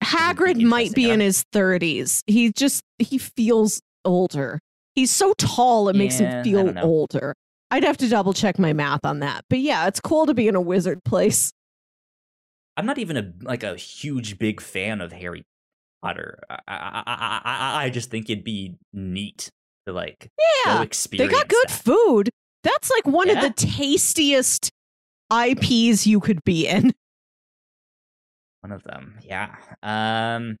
Hagrid 0.02 0.60
might 0.62 0.92
be 0.94 1.08
in 1.08 1.20
his 1.20 1.44
30s. 1.52 2.22
He 2.26 2.52
just 2.52 2.82
he 2.98 3.16
feels 3.18 3.80
older. 4.04 4.58
He's 4.94 5.10
so 5.10 5.32
tall 5.38 5.88
it 5.88 5.96
makes 5.96 6.20
Yeah, 6.20 6.26
I 6.28 6.36
him 6.38 6.44
feel 6.44 6.78
older. 6.84 7.34
I'd 7.70 7.84
have 7.84 7.96
to 7.98 8.08
double 8.08 8.32
check 8.32 8.58
my 8.58 8.72
math 8.72 9.04
on 9.04 9.20
that. 9.20 9.44
But 9.48 9.60
yeah, 9.60 9.86
it's 9.86 10.00
cool 10.00 10.26
to 10.26 10.34
be 10.34 10.48
in 10.48 10.54
a 10.54 10.60
wizard 10.60 11.04
place. 11.04 11.52
I'm 12.76 12.86
not 12.86 12.98
even 12.98 13.16
a 13.16 13.32
like 13.42 13.62
a 13.62 13.76
huge 13.76 14.38
big 14.38 14.60
fan 14.60 15.00
of 15.00 15.12
Harry 15.12 15.44
Potter. 16.02 16.40
I 16.50 16.58
I 16.68 17.40
I, 17.44 17.84
I, 17.84 17.90
just 17.90 18.10
think 18.10 18.28
it'd 18.28 18.44
be 18.44 18.76
neat 18.92 19.50
to 19.86 19.92
like 19.92 20.28
go 20.66 20.72
Yeah. 20.72 20.84
They 20.84 21.28
got 21.28 21.48
good 21.48 21.68
that. 21.68 21.82
food. 21.84 22.30
That's 22.62 22.90
like 22.90 23.06
one 23.06 23.30
of 23.30 23.40
the 23.40 23.50
tastiest 23.50 24.70
IPs 25.32 26.06
you 26.06 26.20
could 26.20 26.42
be 26.44 26.66
in. 26.66 26.92
One 28.60 28.72
of 28.72 28.82
them, 28.84 29.18
yeah. 29.22 29.56
Um, 29.82 30.56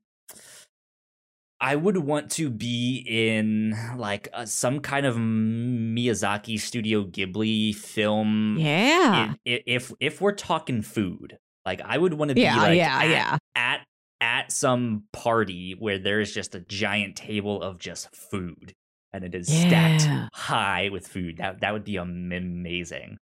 I 1.64 1.76
would 1.76 1.96
want 1.96 2.30
to 2.32 2.50
be 2.50 3.02
in 3.08 3.74
like 3.96 4.28
uh, 4.34 4.44
some 4.44 4.80
kind 4.80 5.06
of 5.06 5.16
Miyazaki 5.16 6.60
Studio 6.60 7.04
Ghibli 7.04 7.74
film. 7.74 8.56
Yeah. 8.58 9.32
i- 9.46 9.50
i- 9.50 9.62
if 9.66 9.90
if 9.98 10.20
we're 10.20 10.32
talking 10.32 10.82
food, 10.82 11.38
like 11.64 11.80
I 11.82 11.96
would 11.96 12.12
want 12.14 12.28
to 12.28 12.34
be 12.34 12.42
Yeah, 12.42 12.56
like 12.60 12.76
yeah, 12.76 12.98
at, 12.98 13.08
yeah. 13.08 13.38
at 13.56 13.80
at 14.20 14.52
some 14.52 15.04
party 15.12 15.74
where 15.78 15.98
there's 15.98 16.32
just 16.34 16.54
a 16.54 16.60
giant 16.60 17.16
table 17.16 17.62
of 17.62 17.78
just 17.78 18.14
food 18.14 18.72
and 19.14 19.24
it 19.24 19.34
is 19.34 19.48
Yeah. 19.48 19.96
stacked 19.96 20.30
high 20.34 20.90
with 20.90 21.06
food. 21.08 21.38
That 21.38 21.60
that 21.60 21.72
would 21.72 21.84
be 21.84 21.96
amazing. 21.96 23.16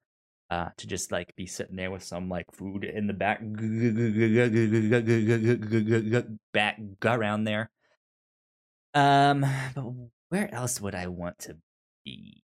Uh, 0.50 0.70
to 0.78 0.86
just 0.86 1.12
like 1.12 1.34
be 1.36 1.46
sitting 1.46 1.76
there 1.76 1.90
with 1.90 2.02
some 2.04 2.28
like 2.30 2.46
food 2.54 2.82
in 2.84 3.06
the 3.08 3.12
back 3.12 3.40
back 6.52 6.78
around 7.04 7.44
there. 7.44 7.68
Um, 8.94 9.46
but 9.74 9.84
where 10.30 10.52
else 10.54 10.80
would 10.80 10.94
I 10.94 11.06
want 11.08 11.38
to 11.40 11.56
be? 12.04 12.42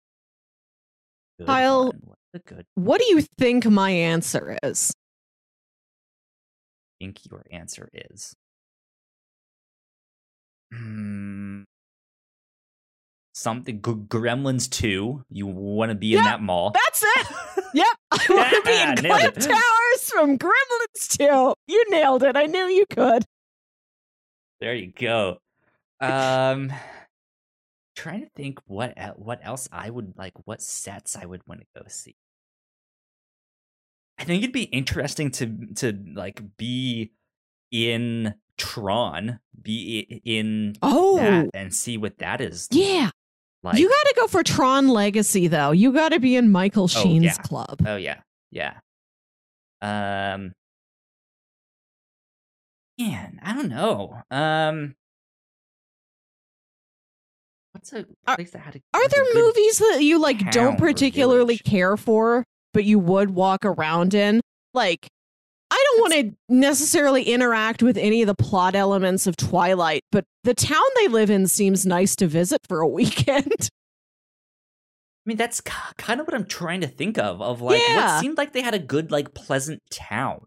Good 1.39 1.47
Kyle-. 1.47 1.93
Good 2.47 2.67
What 2.75 3.01
do 3.01 3.07
you 3.07 3.23
think 3.39 3.65
my 3.67 3.91
answer 3.91 4.59
is? 4.63 4.93
think 7.01 7.19
your 7.31 7.45
answer 7.51 7.89
is? 7.93 8.35
Hmm. 10.73 11.63
Something 13.35 13.77
G- 13.77 13.93
Gremlins 13.93 14.69
2. 14.71 15.25
You 15.31 15.47
want 15.47 15.89
to 15.91 15.95
be 15.95 16.15
in 16.15 16.23
that 16.23 16.43
mall. 16.43 16.73
That's 16.73 17.03
it. 17.03 17.27
Yep. 17.73 17.87
I 18.11 18.27
want 18.31 18.51
to 18.51 18.63
be 18.63 18.81
in 18.83 18.97
Clamp. 18.97 19.35
Towers 19.39 20.11
from 20.11 20.37
Gremlins 20.37 21.17
2. 21.17 21.55
You 21.69 21.85
nailed 21.89 22.25
it. 22.25 22.37
I 22.37 22.47
knew 22.47 22.65
you 22.65 22.85
could. 22.91 23.25
There 24.61 24.75
you 24.75 24.93
go. 24.93 25.39
Um 26.01 26.73
trying 27.97 28.23
to 28.23 28.31
think 28.35 28.61
what 28.67 28.97
what 29.19 29.41
else 29.43 29.69
I 29.71 29.91
would 29.91 30.15
like 30.17 30.33
what 30.47 30.63
sets 30.63 31.17
I 31.17 31.27
would 31.27 31.43
want 31.47 31.61
to 31.61 31.67
go 31.77 31.87
see. 31.89 32.17
I 34.19 34.25
think 34.25 34.43
it'd 34.43 34.53
be 34.53 34.65
interesting 34.65 35.31
to 35.33 35.47
to 35.77 35.99
like 36.15 36.43
be 36.57 37.13
in 37.71 38.35
Tron, 38.59 39.41
be 39.61 40.21
in 40.25 40.75
Oh, 40.83 41.17
that 41.17 41.51
and 41.55 41.75
see 41.75 41.97
what 41.97 42.19
that 42.19 42.41
is 42.43 42.69
yeah. 42.71 43.11
like. 43.63 43.79
you 43.79 43.89
got 43.89 43.95
to 44.09 44.15
go 44.17 44.27
for 44.27 44.43
Tron 44.43 44.89
Legacy, 44.89 45.49
though. 45.49 45.71
You 45.71 45.93
got 45.93 46.11
to 46.11 46.21
be 46.21 46.37
in 46.37 46.53
Michael 46.53 46.87
Sheen's 46.87 47.25
yeah. 47.25 47.35
club. 47.37 47.81
Oh 47.87 47.97
yeah, 47.97 48.21
yeah. 48.51 48.75
Um, 49.81 50.53
man, 52.99 53.41
I 53.43 53.55
don't 53.55 53.71
know. 53.71 54.21
Um, 54.31 54.95
what's 57.81 57.93
a 57.93 58.07
Are- 58.27 58.37
place 58.37 58.51
that 58.53 58.59
had 58.61 58.77
a 58.77 58.81
Are 58.95 59.01
like 59.03 59.11
a 59.13 59.15
there 59.15 59.35
movies 59.35 59.79
that 59.79 59.99
you 60.03 60.19
like 60.21 60.51
don't 60.51 60.79
particularly 60.79 61.57
village. 61.57 61.65
care 61.65 61.97
for, 61.97 62.45
but 62.75 62.85
you 62.85 62.99
would 62.99 63.31
walk 63.31 63.65
around 63.65 64.15
in? 64.15 64.41
Like, 64.75 65.09
I 65.73 65.85
don't 65.93 66.01
want 66.01 66.13
to 66.15 66.37
necessarily 66.49 67.25
interact 67.25 67.83
with 67.83 67.97
any 67.97 68.23
of 68.23 68.27
the 68.27 68.35
plot 68.35 68.75
elements 68.75 69.27
of 69.27 69.37
Twilight, 69.37 70.03
but 70.13 70.25
the 70.45 70.55
town 70.55 70.83
they 70.97 71.09
live 71.09 71.31
in 71.31 71.47
seems 71.47 71.87
nice 71.87 72.17
to 72.17 72.27
visit 72.27 72.59
for 72.69 72.81
a 72.81 72.89
weekend. 72.89 73.53
I 75.27 75.27
mean, 75.27 75.37
that's 75.37 75.61
kind 75.61 76.21
of 76.21 76.27
what 76.27 76.35
I'm 76.35 76.47
trying 76.47 76.81
to 76.81 76.87
think 76.89 77.19
of. 77.19 77.41
Of 77.43 77.61
like, 77.61 77.81
Yeah. 77.87 78.15
what 78.15 78.21
seemed 78.21 78.39
like 78.39 78.53
they 78.53 78.63
had 78.63 78.75
a 78.75 78.79
good, 78.79 79.13
like, 79.13 79.35
pleasant 79.35 79.81
town, 79.91 80.45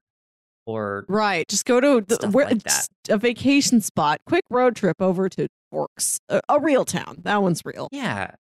or 0.65 1.05
right. 1.07 1.47
Just 1.47 1.65
go 1.65 1.79
to 1.79 2.01
the, 2.01 2.27
where, 2.29 2.47
like 2.47 2.63
that. 2.63 2.87
a 3.09 3.17
vacation 3.17 3.81
spot, 3.81 4.19
quick 4.25 4.43
road 4.49 4.75
trip 4.75 5.01
over 5.01 5.29
to 5.29 5.47
Forks, 5.73 6.19
a, 6.29 6.39
a 6.47 6.59
real 6.59 6.85
town. 6.85 7.17
That 7.23 7.41
one's 7.41 7.63
real. 7.65 7.87
yeah. 7.91 8.35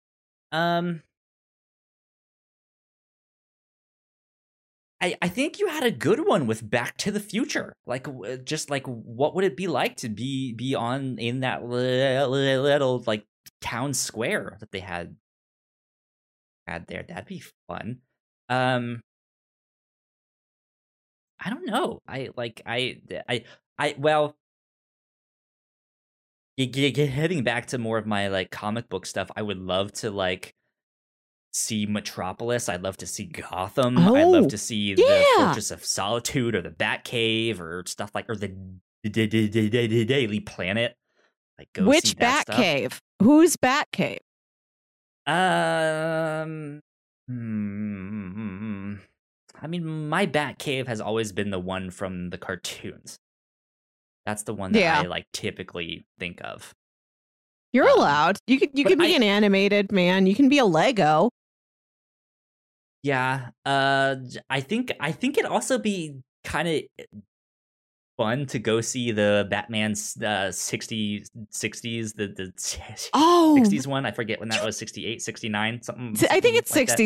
Um, 0.53 1.03
I 5.01 5.17
I 5.23 5.29
think 5.29 5.59
you 5.59 5.69
had 5.69 5.83
a 5.83 5.91
good 5.91 6.27
one 6.27 6.47
with 6.47 6.69
Back 6.69 6.97
to 6.99 7.11
the 7.11 7.21
Future. 7.21 7.73
Like, 7.87 8.07
just 8.45 8.69
like, 8.71 8.87
what 8.87 9.35
would 9.35 9.45
it 9.45 9.57
be 9.57 9.67
like 9.67 9.97
to 9.97 10.09
be 10.11 10.53
be 10.53 10.75
on 10.75 11.19
in 11.19 11.41
that 11.41 11.65
li- 11.65 12.21
li- 12.25 12.59
little 12.59 13.03
like 13.07 13.25
town 13.61 13.95
square 13.95 14.57
that 14.61 14.71
they 14.73 14.81
had? 14.81 15.17
had 16.67 16.87
there. 16.87 17.03
That'd 17.03 17.27
be 17.27 17.43
fun. 17.67 17.99
Um, 18.49 19.01
I 21.45 21.51
don't 21.51 21.67
know. 21.67 21.99
I 22.07 22.29
like 22.37 22.63
I 22.67 23.01
I 23.29 23.45
I 23.79 23.95
well. 23.99 24.37
Heading 26.67 27.45
back 27.45 27.67
to 27.67 27.79
more 27.79 27.99
of 27.99 28.07
my 28.07 28.29
like 28.29 28.51
comic 28.51 28.89
book 28.89 29.07
stuff, 29.07 29.31
I 29.37 29.43
would 29.43 29.59
love 29.59 29.93
to 29.95 30.11
like 30.11 30.55
see 31.53 31.87
Metropolis. 31.87 32.69
I'd 32.69 32.83
love 32.83 32.97
to 32.99 33.07
see 33.07 33.25
Gotham. 33.25 33.99
I'd 33.99 34.09
Oh, 34.25 34.31
love 34.31 34.49
to 34.49 34.59
see 34.59 34.95
the. 34.95 35.25
Fortress 35.37 35.71
of 35.71 35.85
Solitude 35.85 36.55
or 36.55 36.63
the 36.63 36.71
Batcave 36.71 37.61
or 37.61 37.85
stuff 37.87 38.11
like 38.15 38.29
or 38.29 38.37
the 38.37 38.53
Daily 39.05 40.41
Planet. 40.41 40.97
Like 41.59 41.69
go 41.73 41.83
see 41.85 41.89
Which. 41.89 42.17
Batcave? 42.17 42.99
Who's 43.23 43.57
Batcave? 43.57 44.19
Um, 45.25 46.81
hmm, 47.29 48.95
I 49.61 49.67
mean, 49.69 50.09
my 50.09 50.27
Batcave 50.27 50.89
has 50.89 51.01
always 51.01 51.31
been 51.33 51.51
the 51.51 51.61
one 51.61 51.91
from 51.91 52.31
the 52.31 52.39
cartoons. 52.39 53.19
That's 54.27 54.43
the 54.45 54.55
one 54.55 54.73
that 54.73 54.81
Yeah. 54.81 55.01
I 55.01 55.03
like 55.07 55.27
typically 55.33 56.05
think 56.19 56.41
of. 56.45 56.73
You're 57.73 57.89
Um, 57.89 57.99
allowed. 57.99 58.39
You 58.47 58.59
could 58.59 58.71
you 58.79 58.85
can 58.85 58.99
be 58.99 59.13
I- 59.15 59.17
an 59.17 59.23
animated 59.23 59.91
man. 59.93 60.27
You 60.27 60.35
can 60.35 60.49
be 60.49 60.59
a 60.59 60.65
Lego. 60.65 61.31
Yeah, 63.03 63.49
uh, 63.65 64.17
I 64.49 64.61
think 64.61 64.93
I 65.01 65.11
think 65.11 65.37
it'd 65.39 65.51
also 65.51 65.77
be 65.79 66.21
kind 66.45 66.69
of 66.69 66.83
fun 68.17 68.47
to 68.47 68.59
go 68.61 68.81
see 68.81 69.11
the 69.11 69.47
Batman's 69.51 70.17
uh 70.23 70.53
60 70.53 71.25
60s 71.51 72.15
the 72.15 72.29
the 72.29 72.53
Oh, 73.13 73.57
60s 73.59 73.87
one. 73.89 74.07
I 74.07 74.13
forget 74.13 74.39
when 74.39 74.51
that 74.51 74.65
was 74.65 74.77
68, 74.77 75.21
69, 75.21 75.83
something. 75.83 76.05
I 76.05 76.15
think 76.15 76.23
something 76.31 76.55
it's 76.57 76.77
like 76.77 76.87
that. 76.89 76.97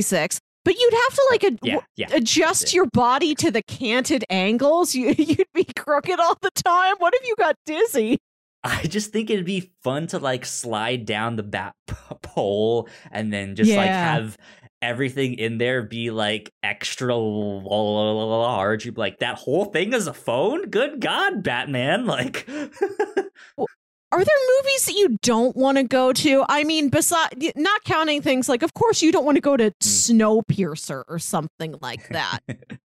66. 0.66 0.74
But 0.74 0.80
you'd 0.80 0.92
have 0.92 1.14
to 1.14 1.26
like 1.30 1.44
ad- 1.44 1.58
Yeah, 1.62 1.80
yeah. 1.96 2.16
adjust 2.16 2.74
your 2.74 2.86
body 2.86 3.34
to 3.36 3.50
the 3.50 3.62
canted 3.62 4.24
angles. 4.30 4.94
You 4.94 5.14
you'd 5.18 5.46
be 5.54 5.64
crooked 5.64 6.18
all 6.20 6.36
the 6.40 6.50
time. 6.50 6.96
What 6.98 7.14
if 7.14 7.26
you 7.26 7.34
got 7.36 7.56
dizzy? 7.66 8.18
I 8.64 8.82
just 8.82 9.12
think 9.12 9.30
it'd 9.30 9.44
be 9.44 9.70
fun 9.84 10.08
to 10.08 10.18
like 10.18 10.44
slide 10.44 11.06
down 11.06 11.36
the 11.36 11.42
bat 11.44 11.74
p- 11.86 11.94
pole 12.22 12.88
and 13.12 13.32
then 13.32 13.54
just 13.54 13.70
like 13.72 13.88
have 13.88 14.36
everything 14.82 15.34
in 15.34 15.58
there 15.58 15.82
be 15.82 16.10
like 16.10 16.52
extra 16.62 17.14
large. 17.14 18.84
You'd 18.84 18.94
be 18.96 19.00
like, 19.00 19.18
that 19.20 19.36
whole 19.36 19.66
thing 19.66 19.92
is 19.92 20.06
a 20.06 20.12
phone? 20.12 20.68
Good 20.68 21.00
God, 21.00 21.42
Batman. 21.42 22.06
Like, 22.16 22.48
Are 24.12 24.24
there 24.24 24.36
movies 24.58 24.86
that 24.86 24.94
you 24.94 25.18
don't 25.22 25.56
want 25.56 25.78
to 25.78 25.84
go 25.84 26.12
to? 26.12 26.44
I 26.48 26.62
mean, 26.62 26.90
besides 26.90 27.34
not 27.56 27.82
counting 27.84 28.22
things 28.22 28.48
like, 28.48 28.62
of 28.62 28.72
course, 28.72 29.02
you 29.02 29.10
don't 29.10 29.24
want 29.24 29.36
to 29.36 29.40
go 29.40 29.56
to 29.56 29.70
mm. 29.70 29.74
Snowpiercer 29.80 31.02
or 31.08 31.18
something 31.18 31.74
like 31.80 32.08
that. 32.10 32.38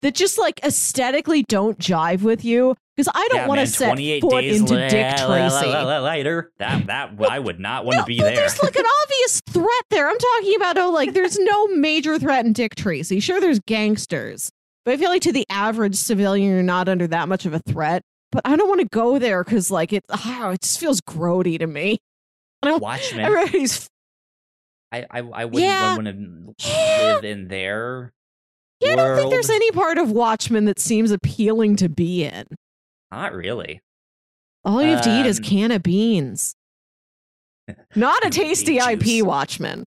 that 0.01 0.15
just 0.15 0.37
like 0.39 0.61
aesthetically 0.63 1.43
don't 1.43 1.77
jive 1.77 2.21
with 2.21 2.45
you 2.45 2.75
because 2.95 3.11
I 3.13 3.27
don't 3.29 3.41
yeah, 3.41 3.47
want 3.47 3.59
to 3.59 3.67
set 3.67 3.87
28 3.87 4.21
foot 4.21 4.41
days 4.41 4.59
into 4.61 4.73
la- 4.75 4.87
Dick 4.87 5.17
Tracy. 5.17 5.67
la- 5.67 5.83
la- 5.83 5.99
later. 5.99 6.51
That, 6.57 6.87
that, 6.87 7.11
I 7.29 7.39
would 7.39 7.59
not 7.59 7.85
want 7.85 7.97
No, 7.97 8.03
to 8.03 8.07
be 8.07 8.17
but 8.17 8.25
there. 8.25 8.35
there's 8.35 8.61
like 8.63 8.75
an 8.75 8.85
obvious 9.03 9.41
threat 9.49 9.83
there. 9.89 10.07
I'm 10.09 10.17
talking 10.17 10.55
about 10.55 10.77
oh, 10.77 10.89
like 10.91 11.13
there's 11.13 11.37
no 11.37 11.67
major 11.67 12.17
threat 12.17 12.45
in 12.45 12.53
Dick 12.53 12.75
Tracy. 12.75 13.19
Sure, 13.19 13.41
there's 13.41 13.59
gangsters, 13.59 14.51
but 14.85 14.93
I 14.93 14.97
feel 14.97 15.09
like 15.09 15.21
to 15.23 15.33
the 15.33 15.45
average 15.49 15.95
civilian, 15.95 16.49
you're 16.51 16.63
not 16.63 16.87
under 16.87 17.07
that 17.07 17.27
much 17.27 17.45
of 17.45 17.53
a 17.53 17.59
threat. 17.59 18.03
But 18.31 18.41
I 18.45 18.56
don't 18.56 18.69
want 18.69 18.81
to 18.81 18.88
go 18.88 19.18
there 19.19 19.43
because 19.43 19.72
like 19.72 19.91
it, 19.93 20.03
oh, 20.10 20.51
it 20.53 20.61
just 20.61 20.80
feels 20.80 21.01
grody 21.01 21.57
to 21.60 21.68
me. 21.68 21.97
I 22.64 22.68
don't. 22.68 22.81
Watchmen. 22.81 23.26
Everybody's 23.26 23.88
I, 24.91 25.06
I, 25.10 25.19
I 25.19 25.45
wouldn't 25.45 25.64
Yeah. 25.64 25.95
want 25.95 26.07
to 26.07 26.56
Yeah. 26.68 27.14
live 27.15 27.23
in 27.23 27.47
there. 27.47 28.11
yeah, 28.80 28.93
I 28.93 28.95
don't 28.95 29.18
think 29.18 29.30
there's 29.31 29.49
any 29.49 29.72
part 29.72 29.97
of 29.97 30.11
Watchmen 30.11 30.65
that 30.65 30.80
seems 30.80 31.11
appealing 31.11 31.76
to 31.77 31.89
be 31.89 32.23
in. 32.26 32.45
Not 33.11 33.34
really. 33.34 33.81
All 34.65 34.81
you 34.81 34.89
have 34.89 35.03
to 35.03 35.19
eat 35.19 35.26
is 35.26 35.38
Um, 35.39 35.43
can 35.45 35.72
of 35.72 35.84
beans. 35.84 36.56
Not 37.95 38.18
a 38.26 38.30
Can 38.30 38.30
of 38.30 38.34
bean 38.35 38.45
tasty 38.47 38.77
IP. 38.77 39.26
Watchmen. 39.26 39.84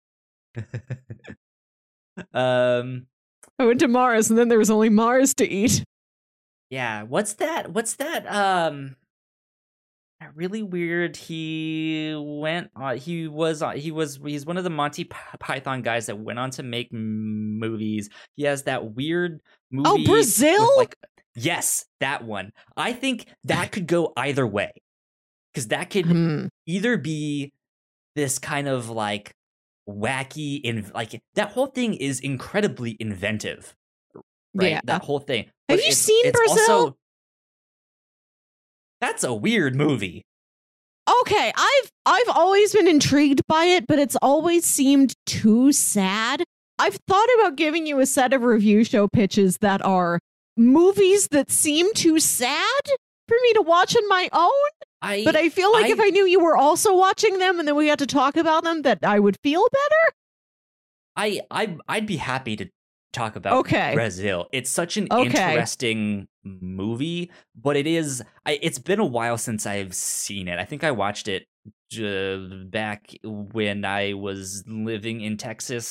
um. 2.32 3.06
I 3.58 3.64
went 3.66 3.80
to 3.80 3.88
Mars 3.88 4.30
and 4.30 4.38
then 4.38 4.48
there 4.48 4.58
was 4.58 4.70
only 4.70 4.88
Mars 4.88 5.34
to 5.34 5.46
eat. 5.48 5.84
Yeah, 6.70 7.02
what's 7.02 7.34
that? 7.34 7.72
What's 7.72 7.94
that? 7.96 8.26
Um, 8.32 8.96
that 10.20 10.30
really 10.36 10.62
weird. 10.62 11.16
He 11.16 12.14
went 12.16 12.70
on. 12.76 12.96
He 12.98 13.26
was 13.26 13.62
on. 13.62 13.76
He 13.76 13.90
was. 13.90 14.20
He's 14.24 14.46
one 14.46 14.56
of 14.56 14.64
the 14.64 14.70
Monty 14.70 15.04
Python 15.04 15.82
guys 15.82 16.06
that 16.06 16.18
went 16.18 16.38
on 16.38 16.50
to 16.52 16.62
make 16.62 16.88
m- 16.92 17.58
movies. 17.58 18.08
He 18.36 18.44
has 18.44 18.64
that 18.64 18.94
weird 18.94 19.40
movie. 19.70 19.88
Oh, 19.88 20.04
Brazil? 20.04 20.76
like, 20.76 20.94
yes, 21.34 21.86
that 22.00 22.24
one. 22.24 22.52
I 22.76 22.92
think 22.92 23.26
that 23.44 23.72
could 23.72 23.86
go 23.86 24.12
either 24.16 24.46
way, 24.46 24.70
because 25.52 25.68
that 25.68 25.90
could 25.90 26.06
Hmm. 26.06 26.46
either 26.66 26.96
be 26.96 27.52
this 28.14 28.38
kind 28.38 28.68
of 28.68 28.88
like 28.90 29.32
wacky 29.88 30.60
in 30.62 30.88
like 30.94 31.20
that 31.34 31.50
whole 31.52 31.66
thing 31.66 31.94
is 31.94 32.20
incredibly 32.20 32.96
inventive 33.00 33.74
right 34.54 34.70
Yeah. 34.72 34.80
that 34.84 35.02
whole 35.02 35.20
thing 35.20 35.50
Have 35.68 35.80
you 35.80 35.92
seen 35.92 36.30
Brazil? 36.32 36.58
also- 36.70 36.96
that's 39.00 39.24
a 39.24 39.34
weird 39.34 39.74
movie 39.76 40.22
Okay, 41.22 41.52
I've 41.56 41.90
I've 42.06 42.28
always 42.36 42.72
been 42.72 42.86
intrigued 42.86 43.40
by 43.48 43.64
it, 43.64 43.86
but 43.88 43.98
it's 43.98 44.14
always 44.22 44.64
seemed 44.64 45.12
too 45.26 45.72
sad. 45.72 46.44
I've 46.78 46.98
thought 47.08 47.26
about 47.36 47.56
giving 47.56 47.84
you 47.84 47.98
a 47.98 48.06
set 48.06 48.32
of 48.32 48.42
review 48.42 48.84
show 48.84 49.08
pitches 49.08 49.56
that 49.60 49.84
are 49.84 50.20
movies 50.56 51.26
that 51.32 51.50
seem 51.50 51.92
too 51.94 52.20
sad 52.20 52.80
for 53.26 53.36
me 53.42 53.52
to 53.54 53.62
watch 53.62 53.96
on 53.96 54.06
my 54.08 54.28
own, 54.32 54.50
i 55.02 55.24
but 55.24 55.34
I 55.34 55.48
feel 55.48 55.72
like 55.72 55.86
I- 55.86 55.88
if 55.90 55.98
I 56.00 56.10
knew 56.10 56.26
you 56.26 56.38
were 56.38 56.56
also 56.56 56.94
watching 56.94 57.38
them 57.38 57.58
and 57.58 57.66
then 57.66 57.74
we 57.74 57.88
had 57.88 57.98
to 57.98 58.06
talk 58.06 58.36
about 58.36 58.62
them 58.62 58.82
that 58.82 58.98
I 59.02 59.18
would 59.18 59.36
feel 59.42 59.66
better. 59.72 60.14
i 61.16 61.40
i 61.50 61.76
i'd 61.88 62.06
be 62.06 62.16
happy 62.18 62.54
to 62.56 62.68
talk 63.12 63.36
about 63.36 63.54
Okay. 63.58 63.92
brazil 63.94 64.46
it's 64.52 64.70
such 64.70 64.96
an 64.96 65.08
Okay. 65.10 65.26
interesting 65.26 66.28
movie 66.44 67.30
but 67.60 67.76
it 67.76 67.86
is 67.86 68.22
I, 68.46 68.58
it's 68.62 68.78
been 68.78 69.00
a 69.00 69.04
while 69.04 69.36
since 69.36 69.66
i've 69.66 69.94
seen 69.94 70.48
it 70.48 70.58
i 70.58 70.64
think 70.64 70.84
i 70.84 70.90
watched 70.90 71.26
it 71.28 71.46
j- 71.90 72.64
back 72.70 73.12
when 73.24 73.84
i 73.84 74.12
was 74.14 74.62
living 74.66 75.20
in 75.22 75.36
texas 75.36 75.86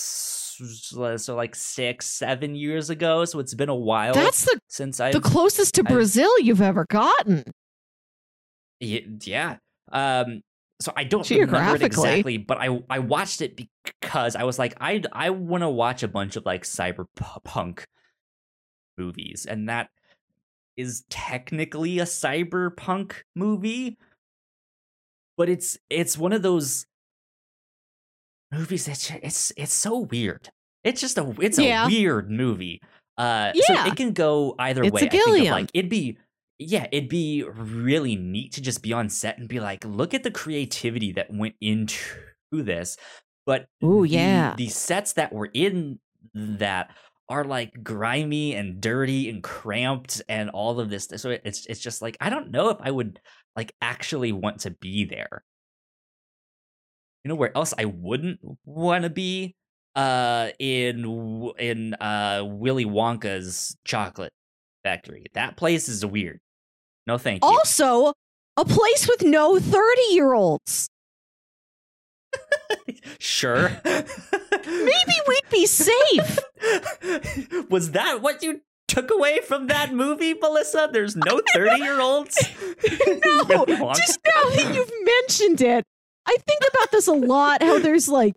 so 1.18 1.36
like 1.36 1.56
six 1.56 2.06
seven 2.06 2.56
years 2.56 2.90
ago 2.90 3.26
so 3.26 3.40
it's 3.40 3.54
been 3.54 3.70
a 3.70 3.76
while 3.76 4.14
That's 4.14 4.46
the 4.46 4.60
since 4.68 5.00
i 5.00 5.12
the 5.12 5.22
closest 5.22 5.76
to 5.76 5.82
I've- 5.86 5.94
Brazil 5.94 6.32
you've 6.40 6.62
ever 6.62 6.86
gotten. 6.90 7.44
yeah 8.80 9.58
um 9.92 10.42
so 10.82 10.92
i 10.96 11.04
don't 11.04 11.30
remember 11.30 11.76
it 11.76 11.82
exactly 11.82 12.38
but 12.38 12.58
i 12.60 12.82
i 12.90 13.00
watched 13.00 13.42
it 13.42 13.60
because 13.84 14.36
i 14.36 14.44
was 14.44 14.58
like 14.58 14.74
i 14.80 15.02
i 15.12 15.30
want 15.30 15.62
to 15.62 15.70
watch 15.70 16.04
a 16.04 16.08
bunch 16.08 16.36
of 16.36 16.46
like 16.46 16.64
cyberpunk 16.64 17.84
movies 18.98 19.46
and 19.50 19.70
that 19.70 19.90
is 20.78 21.04
technically 21.10 22.00
a 22.00 22.06
cyberpunk 22.06 23.14
movie 23.36 23.98
but 25.38 25.50
it's 25.50 25.78
it's 25.90 26.18
one 26.18 26.34
of 26.34 26.42
those 26.42 26.86
movies 28.52 28.86
that 28.86 29.20
it's 29.24 29.54
it's 29.56 29.74
so 29.74 30.00
weird. 30.00 30.50
It's 30.84 31.02
just 31.02 31.18
a 31.18 31.34
it's 31.40 31.60
a 31.60 31.86
weird 31.88 32.30
movie. 32.30 32.82
Uh 33.18 33.52
Yeah. 33.54 33.86
so 33.86 33.92
it 33.92 33.96
can 33.96 34.14
go 34.14 34.56
either 34.60 34.84
It's 34.84 34.94
way 34.94 35.02
a 35.02 35.06
I 35.06 35.10
think 35.10 35.50
like 35.50 35.70
it'd 35.74 35.90
be 35.90 36.18
yeah 36.60 36.86
it'd 36.92 37.10
be 37.10 37.44
really 37.44 38.16
neat 38.16 38.52
to 38.54 38.62
just 38.62 38.84
be 38.84 38.94
on 38.94 39.10
set 39.10 39.38
and 39.38 39.48
be 39.48 39.60
like 39.60 39.84
look 39.86 40.14
at 40.14 40.24
the 40.24 40.32
creativity 40.32 41.12
that 41.14 41.34
went 41.34 41.56
into 41.62 41.98
this 42.52 42.98
but 43.46 43.68
Ooh, 43.84 44.04
the- 44.04 44.10
yeah. 44.10 44.54
the 44.58 44.68
sets 44.68 45.14
that 45.14 45.34
were 45.34 45.50
in 45.54 46.00
that 46.36 46.92
are 47.30 47.44
like 47.44 47.84
grimy 47.84 48.56
and 48.56 48.82
dirty 48.82 49.30
and 49.30 49.42
cramped 49.44 50.22
and 50.28 50.50
all 50.50 50.80
of 50.80 50.90
this 50.90 51.08
so 51.16 51.30
it's 51.30 51.66
it's 51.68 51.80
just 51.80 52.02
like 52.02 52.18
i 52.20 52.30
don't 52.30 52.52
know 52.52 52.70
if 52.70 52.78
i 52.82 52.92
would 52.92 53.20
like 53.56 53.74
actually 53.82 54.32
want 54.32 54.60
to 54.62 54.72
be 54.72 55.06
there. 55.06 55.44
You 57.24 57.30
know 57.30 57.36
where 57.36 57.56
else 57.58 57.74
i 57.78 57.86
wouldn't 57.86 58.40
want 58.66 59.04
to 59.04 59.10
be? 59.10 59.56
Uh 59.96 60.50
in 60.60 61.52
in 61.60 61.94
uh 61.96 62.44
willy 62.46 62.86
wonka's 62.86 63.76
chocolate 63.84 64.32
factory. 64.84 65.26
That 65.34 65.58
place 65.58 65.90
is 65.90 66.06
weird 66.06 66.40
no 67.10 67.18
thank 67.18 67.44
you 67.44 67.50
Also, 67.50 68.14
a 68.58 68.66
place 68.66 69.08
with 69.08 69.24
no 69.24 69.60
30 69.60 70.02
year 70.12 70.34
olds. 70.34 70.88
sure 73.20 73.72
Maybe 73.86 75.16
we'd 75.28 75.50
be 75.52 75.66
safe. 75.66 76.38
Was 77.70 77.92
that 77.92 78.22
what 78.22 78.44
you 78.44 78.62
took 78.88 79.10
away 79.12 79.40
from 79.42 79.68
that 79.68 79.94
movie, 79.94 80.34
Melissa? 80.36 80.90
There's 80.92 81.16
no 81.16 81.42
30 81.54 81.82
year 81.82 82.00
olds? 82.00 82.38
no, 83.50 83.66
just 83.96 84.20
now 84.26 84.50
that 84.52 84.72
you've 84.76 84.92
mentioned 85.04 85.62
it, 85.62 85.84
I 86.28 86.36
think 86.48 86.62
about 86.74 86.92
this 86.92 87.08
a 87.08 87.14
lot. 87.14 87.64
How 87.64 87.80
there's 87.80 88.08
like, 88.08 88.36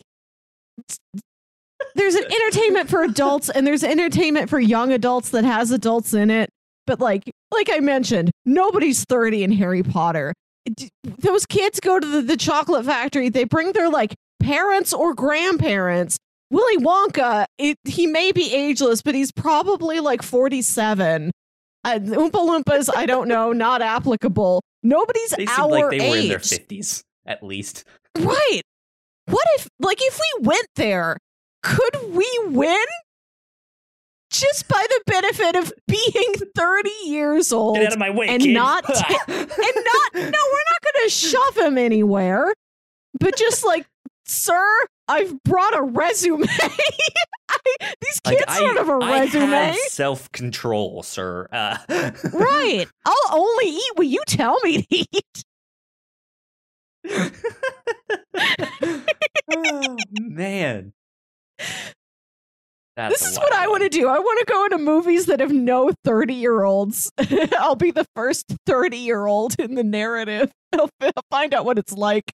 there's 1.94 2.15
an 2.15 2.24
entertainment 2.24 2.89
for 2.89 3.03
adults 3.03 3.51
and 3.51 3.66
there's 3.66 3.85
entertainment 3.85 4.49
for 4.49 4.59
young 4.59 4.93
adults 4.93 5.31
that 5.31 5.44
has 5.44 5.70
adults 5.70 6.15
in 6.15 6.31
it. 6.31 6.49
But 6.86 7.00
like 7.00 7.30
like 7.50 7.68
I 7.70 7.80
mentioned, 7.80 8.30
nobody's 8.44 9.04
30 9.04 9.44
in 9.44 9.52
Harry 9.52 9.82
Potter. 9.82 10.34
Those 11.18 11.46
kids 11.46 11.80
go 11.80 11.98
to 11.98 12.06
the, 12.06 12.22
the 12.22 12.36
chocolate 12.36 12.84
factory, 12.84 13.28
they 13.28 13.44
bring 13.44 13.72
their 13.72 13.90
like 13.90 14.14
parents 14.40 14.92
or 14.92 15.14
grandparents. 15.14 16.18
Willy 16.50 16.84
Wonka, 16.84 17.46
it, 17.59 17.78
he 17.84 18.06
may 18.06 18.30
be 18.30 18.52
ageless, 18.52 19.00
but 19.00 19.14
he's 19.14 19.32
probably 19.32 20.00
like 20.00 20.22
47. 20.22 21.30
Uh, 21.84 21.98
Oompa 21.98 22.30
Loompas, 22.32 22.90
I 22.94 23.06
don't 23.06 23.26
know, 23.26 23.52
not 23.54 23.80
applicable. 23.80 24.62
Nobody's 24.82 25.30
They 25.30 25.46
our 25.46 25.68
like 25.68 25.98
they 25.98 26.10
were 26.10 26.16
in 26.16 26.28
their 26.28 26.38
fifties 26.38 27.02
at 27.26 27.42
least. 27.42 27.84
Right. 28.18 28.60
What 29.26 29.46
if, 29.56 29.68
like, 29.80 29.98
if 30.00 30.18
we 30.18 30.46
went 30.46 30.66
there, 30.76 31.16
could 31.62 31.96
we 32.10 32.28
win? 32.46 32.84
Just 34.32 34.66
by 34.66 34.84
the 34.88 35.00
benefit 35.06 35.56
of 35.56 35.72
being 35.86 36.32
30 36.56 36.90
years 37.04 37.52
old 37.52 37.76
Get 37.76 37.86
out 37.88 37.92
of 37.92 37.98
my 37.98 38.10
way, 38.10 38.28
and 38.28 38.42
kid. 38.42 38.54
not 38.54 38.82
ta- 38.84 39.24
and 39.28 39.36
not, 39.38 40.14
no, 40.14 40.20
we're 40.22 40.22
not 40.24 40.82
going 40.82 41.04
to 41.04 41.10
shove 41.10 41.56
him 41.59 41.76
anywhere, 41.78 42.52
but 43.20 43.36
just 43.36 43.64
like, 43.64 43.86
sir, 44.26 44.66
I've 45.09 45.42
brought 45.44 45.76
a 45.78 45.82
resume. 45.82 46.46
I, 47.50 47.59
these 48.00 48.20
Like, 48.24 48.38
kids 48.38 48.59
don't 48.59 48.76
have 48.78 48.88
a 48.88 48.96
resume. 48.96 49.76
self 49.88 50.32
control, 50.32 51.02
sir. 51.02 51.46
Uh, 51.52 51.76
Right. 52.32 52.86
I'll 53.04 53.38
only 53.38 53.66
eat 53.66 53.90
what 53.96 54.06
you 54.06 54.22
tell 54.26 54.59
me 54.60 54.82
to 54.82 54.86
eat. 54.90 55.44
oh 59.54 59.96
man. 60.20 60.92
That's 63.08 63.20
this 63.20 63.32
is 63.32 63.38
what 63.38 63.52
I 63.52 63.66
want 63.66 63.82
to 63.82 63.88
do. 63.88 64.08
I 64.08 64.18
want 64.18 64.38
to 64.40 64.44
go 64.52 64.64
into 64.64 64.78
movies 64.78 65.26
that 65.26 65.40
have 65.40 65.52
no 65.52 65.92
30 66.04 66.34
year 66.34 66.62
olds. 66.62 67.10
I'll 67.58 67.74
be 67.74 67.90
the 67.90 68.06
first 68.14 68.54
30 68.66 68.96
year 68.96 69.26
old 69.26 69.56
in 69.58 69.74
the 69.74 69.82
narrative. 69.82 70.52
I'll 70.72 70.88
fi- 71.00 71.10
find 71.30 71.52
out 71.52 71.64
what 71.64 71.78
it's 71.78 71.92
like. 71.92 72.32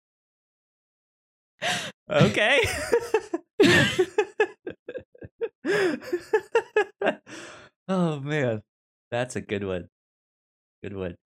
Okay. 2.11 2.61
oh 7.89 8.21
man, 8.21 8.63
that's 9.11 9.37
a 9.37 9.41
good 9.41 9.65
one. 9.65 9.89
Good 10.83 10.95
one. 10.95 11.17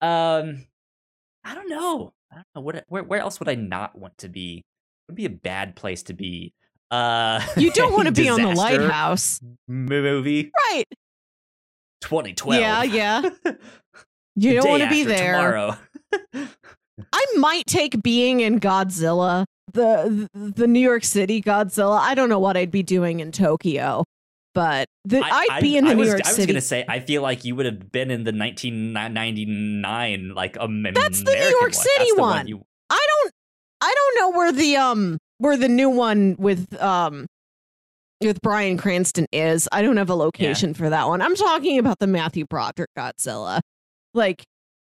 Um, 0.00 0.66
I 1.44 1.54
don't 1.54 1.68
know. 1.68 2.12
I 2.32 2.36
don't 2.36 2.46
know 2.54 2.60
what. 2.60 2.84
Where 2.88 3.02
where 3.02 3.20
else 3.20 3.38
would 3.40 3.48
I 3.48 3.54
not 3.54 3.98
want 3.98 4.18
to 4.18 4.28
be? 4.28 4.58
It 4.58 4.64
Would 5.08 5.16
be 5.16 5.26
a 5.26 5.30
bad 5.30 5.76
place 5.76 6.02
to 6.04 6.14
be. 6.14 6.52
Uh, 6.94 7.40
You 7.56 7.70
don't 7.72 7.92
want 7.92 8.06
to 8.06 8.12
be 8.12 8.28
on 8.28 8.40
the 8.42 8.54
lighthouse. 8.54 9.40
movie. 9.68 10.50
Right. 10.70 10.84
2012. 12.02 12.60
Yeah, 12.60 12.82
yeah. 12.82 13.22
You 14.36 14.54
don't 14.54 14.68
want 14.68 14.82
to 14.82 14.88
be 14.88 15.04
there. 15.04 15.34
Tomorrow. 15.34 15.76
I 17.12 17.26
might 17.36 17.66
take 17.66 18.02
being 18.02 18.40
in 18.40 18.58
Godzilla, 18.58 19.44
the 19.72 20.28
the 20.34 20.66
New 20.66 20.80
York 20.80 21.04
City 21.04 21.40
Godzilla. 21.40 22.00
I 22.00 22.16
don't 22.16 22.28
know 22.28 22.40
what 22.40 22.56
I'd 22.56 22.72
be 22.72 22.82
doing 22.82 23.20
in 23.20 23.30
Tokyo, 23.30 24.02
but 24.54 24.86
the, 25.04 25.20
I- 25.24 25.46
I'd 25.52 25.62
be 25.62 25.76
in 25.76 25.84
the 25.84 25.92
I 25.92 25.94
New 25.94 26.00
was, 26.00 26.08
York 26.08 26.18
City. 26.18 26.26
I 26.26 26.30
was 26.30 26.36
City. 26.36 26.52
gonna 26.52 26.60
say, 26.62 26.84
I 26.88 26.98
feel 26.98 27.22
like 27.22 27.44
you 27.44 27.54
would 27.54 27.66
have 27.66 27.92
been 27.92 28.10
in 28.10 28.24
the 28.24 28.32
1999, 28.32 30.34
like 30.34 30.56
um, 30.58 30.82
That's 30.82 31.22
the 31.22 31.30
New 31.32 31.38
York 31.40 31.62
one. 31.62 31.72
City 31.72 32.06
the 32.16 32.20
one. 32.20 32.48
you- 32.48 32.64
I 32.90 33.06
don't 33.08 33.32
I 33.80 33.94
don't 33.94 34.18
know 34.18 34.36
where 34.38 34.50
the 34.52 34.76
um 34.76 35.18
where 35.44 35.58
the 35.58 35.68
new 35.68 35.90
one 35.90 36.36
with 36.38 36.74
um 36.80 37.26
with 38.22 38.40
Bryan 38.40 38.78
Cranston 38.78 39.26
is. 39.30 39.68
I 39.70 39.82
don't 39.82 39.98
have 39.98 40.08
a 40.08 40.14
location 40.14 40.72
for 40.72 40.88
that 40.88 41.06
one. 41.06 41.20
I'm 41.20 41.36
talking 41.36 41.78
about 41.78 41.98
the 41.98 42.06
Matthew 42.06 42.46
Broderick 42.46 42.88
Godzilla. 42.96 43.60
Like 44.14 44.42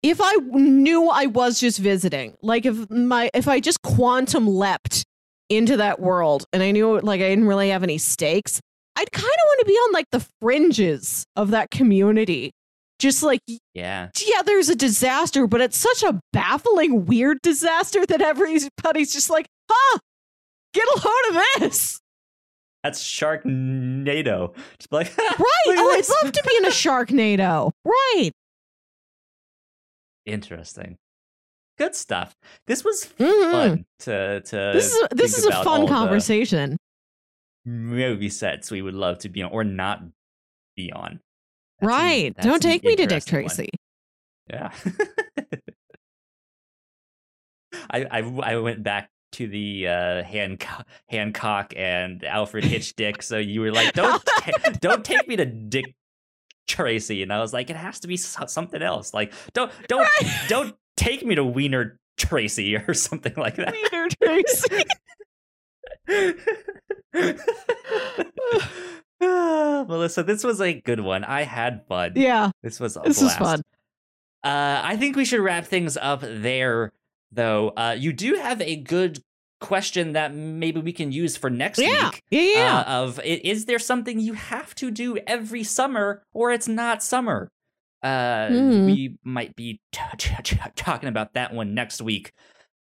if 0.03 0.19
I 0.21 0.35
knew 0.51 1.09
I 1.09 1.25
was 1.25 1.59
just 1.59 1.79
visiting, 1.79 2.35
like 2.43 2.67
if 2.67 2.87
my 2.91 3.31
if 3.33 3.47
I 3.47 3.59
just 3.59 3.81
quantum 3.81 4.47
leapt 4.47 5.03
into 5.49 5.77
that 5.77 5.99
world 5.99 6.45
and 6.53 6.61
I 6.61 6.69
knew 6.69 6.99
like 6.99 7.21
I 7.21 7.29
didn't 7.29 7.47
really 7.47 7.69
have 7.69 7.81
any 7.81 7.97
stakes, 7.97 8.61
I'd 8.95 9.11
kind 9.11 9.25
of 9.25 9.45
want 9.47 9.59
to 9.61 9.65
be 9.65 9.73
on 9.73 9.91
like 9.91 10.07
the 10.11 10.25
fringes 10.39 11.25
of 11.35 11.49
that 11.49 11.71
community. 11.71 12.51
Just 12.99 13.23
like 13.23 13.39
yeah. 13.73 14.09
yeah, 14.23 14.43
there's 14.43 14.69
a 14.69 14.75
disaster, 14.75 15.47
but 15.47 15.61
it's 15.61 15.77
such 15.77 16.03
a 16.03 16.19
baffling, 16.31 17.05
weird 17.05 17.39
disaster 17.41 18.05
that 18.05 18.21
everybody's 18.21 19.11
just 19.11 19.31
like, 19.31 19.47
huh, 19.69 19.99
get 20.73 20.85
a 20.87 21.01
load 21.07 21.37
of 21.37 21.43
this. 21.59 21.99
That's 22.83 23.01
Sharknado. 23.01 24.53
Just 24.79 24.91
like, 24.91 25.17
Right. 25.17 25.37
Oh, 25.67 25.95
I'd 25.97 26.23
love 26.23 26.33
to 26.33 26.43
be 26.45 26.55
in 26.57 26.65
a 26.65 26.69
Sharknado. 26.71 27.71
Right. 27.85 28.31
Interesting. 30.25 30.97
Good 31.77 31.95
stuff. 31.95 32.35
This 32.67 32.83
was 32.83 33.05
Mhm. 33.19 33.51
fun 33.51 33.85
to 33.99 34.41
to. 34.41 34.71
This 34.73 34.93
is 34.93 35.07
this 35.11 35.37
is 35.37 35.45
a 35.45 35.63
fun 35.63 35.87
conversation. 35.87 36.77
Movie 37.65 38.29
sets 38.29 38.69
we 38.69 38.81
would 38.81 38.93
love 38.93 39.19
to 39.19 39.29
be 39.29 39.41
on 39.41 39.51
or 39.51 39.63
not 39.63 40.01
be 40.75 40.91
on. 40.91 41.19
That's 41.79 41.87
right. 41.89 42.35
that's 42.35 42.45
Don't 42.45 42.61
take 42.61 42.83
me 42.83 42.91
to 42.97 43.05
Dick 43.07 43.11
interesting 43.27 43.43
one. 43.43 43.45
Tracy. 43.55 43.69
Yeah. 44.49 44.71
I, 47.89 48.05
I 48.11 48.19
I 48.53 48.57
went 48.57 48.83
back 48.83 49.09
to 49.33 49.47
the 49.47 49.87
uh, 49.87 50.23
Hancock, 50.23 50.87
Hancock 51.07 51.73
and 51.75 52.23
Alfred 52.23 52.63
Hitchdick. 52.65 53.21
so 53.21 53.37
you 53.37 53.61
were 53.61 53.71
like, 53.71 53.93
don't 53.93 54.23
ta- 54.25 54.71
don't 54.81 55.03
take 55.05 55.27
me 55.27 55.35
to 55.35 55.45
Dick 55.45 55.95
Tracy, 56.67 57.21
and 57.23 57.31
I 57.33 57.39
was 57.39 57.53
like, 57.53 57.69
it 57.69 57.75
has 57.75 57.99
to 58.01 58.07
be 58.07 58.17
so- 58.17 58.45
something 58.45 58.81
else. 58.81 59.13
Like, 59.13 59.33
don't 59.53 59.71
don't 59.87 60.07
don't 60.47 60.75
take 60.97 61.25
me 61.25 61.35
to 61.35 61.43
Wiener 61.43 61.99
Tracy 62.17 62.75
or 62.87 62.93
something 62.93 63.33
like 63.35 63.55
that. 63.55 63.73
Wiener 63.73 64.07
Tracy. 64.21 64.83
Ah, 69.21 69.85
Melissa, 69.87 70.23
this 70.23 70.43
was 70.43 70.59
a 70.59 70.73
good 70.81 70.99
one. 70.99 71.23
I 71.23 71.43
had 71.43 71.85
fun. 71.87 72.13
yeah, 72.15 72.51
This 72.61 72.79
was 72.79 72.97
a 72.97 73.01
this 73.05 73.21
was 73.21 73.35
blast. 73.37 73.39
fun. 73.39 73.61
Uh, 74.43 74.81
I 74.83 74.97
think 74.97 75.15
we 75.15 75.23
should 75.23 75.39
wrap 75.39 75.65
things 75.65 75.95
up 75.95 76.19
there, 76.21 76.91
though. 77.35 77.69
Uh, 77.69 77.95
you 77.97 78.13
do 78.13 78.35
have 78.35 78.61
a 78.61 78.75
good 78.75 79.19
question 79.61 80.13
that 80.13 80.33
maybe 80.33 80.81
we 80.81 80.91
can 80.91 81.11
use 81.11 81.37
for 81.37 81.49
next 81.49 81.79
Yeah. 81.79 82.09
week. 82.09 82.21
Yeah, 82.29 82.41
yeah. 82.41 82.79
Uh, 82.79 82.83
of 83.03 83.19
is 83.23 83.65
there 83.65 83.79
something 83.79 84.19
you 84.19 84.33
have 84.33 84.75
to 84.75 84.91
do 84.91 85.17
every 85.25 85.63
summer, 85.63 86.23
or 86.33 86.51
it's 86.51 86.67
not 86.67 87.01
summer? 87.03 87.49
Uh, 88.01 88.49
Hmm. 88.49 88.85
We 88.85 89.17
might 89.23 89.55
be 89.55 89.79
t- 89.93 90.01
t- 90.17 90.35
t- 90.43 90.57
talking 90.75 91.07
about 91.07 91.33
that 91.33 91.53
one 91.53 91.73
next 91.73 92.01
week. 92.01 92.31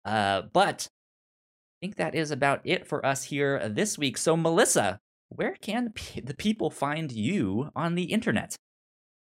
Uh, 0.06 0.44
but 0.54 0.88
I 0.88 1.86
think 1.86 1.98
that 1.98 2.16
is 2.16 2.32
about 2.32 2.62
it 2.64 2.88
for 2.88 3.06
us 3.06 3.26
here 3.26 3.68
this 3.68 3.98
week. 3.98 4.18
So, 4.18 4.38
Melissa, 4.38 5.00
where 5.28 5.56
can 5.62 5.92
p- 5.94 6.22
the 6.22 6.34
people 6.34 6.70
find 6.70 7.12
you 7.12 7.70
on 7.76 7.96
the 7.96 8.04
internet? 8.04 8.56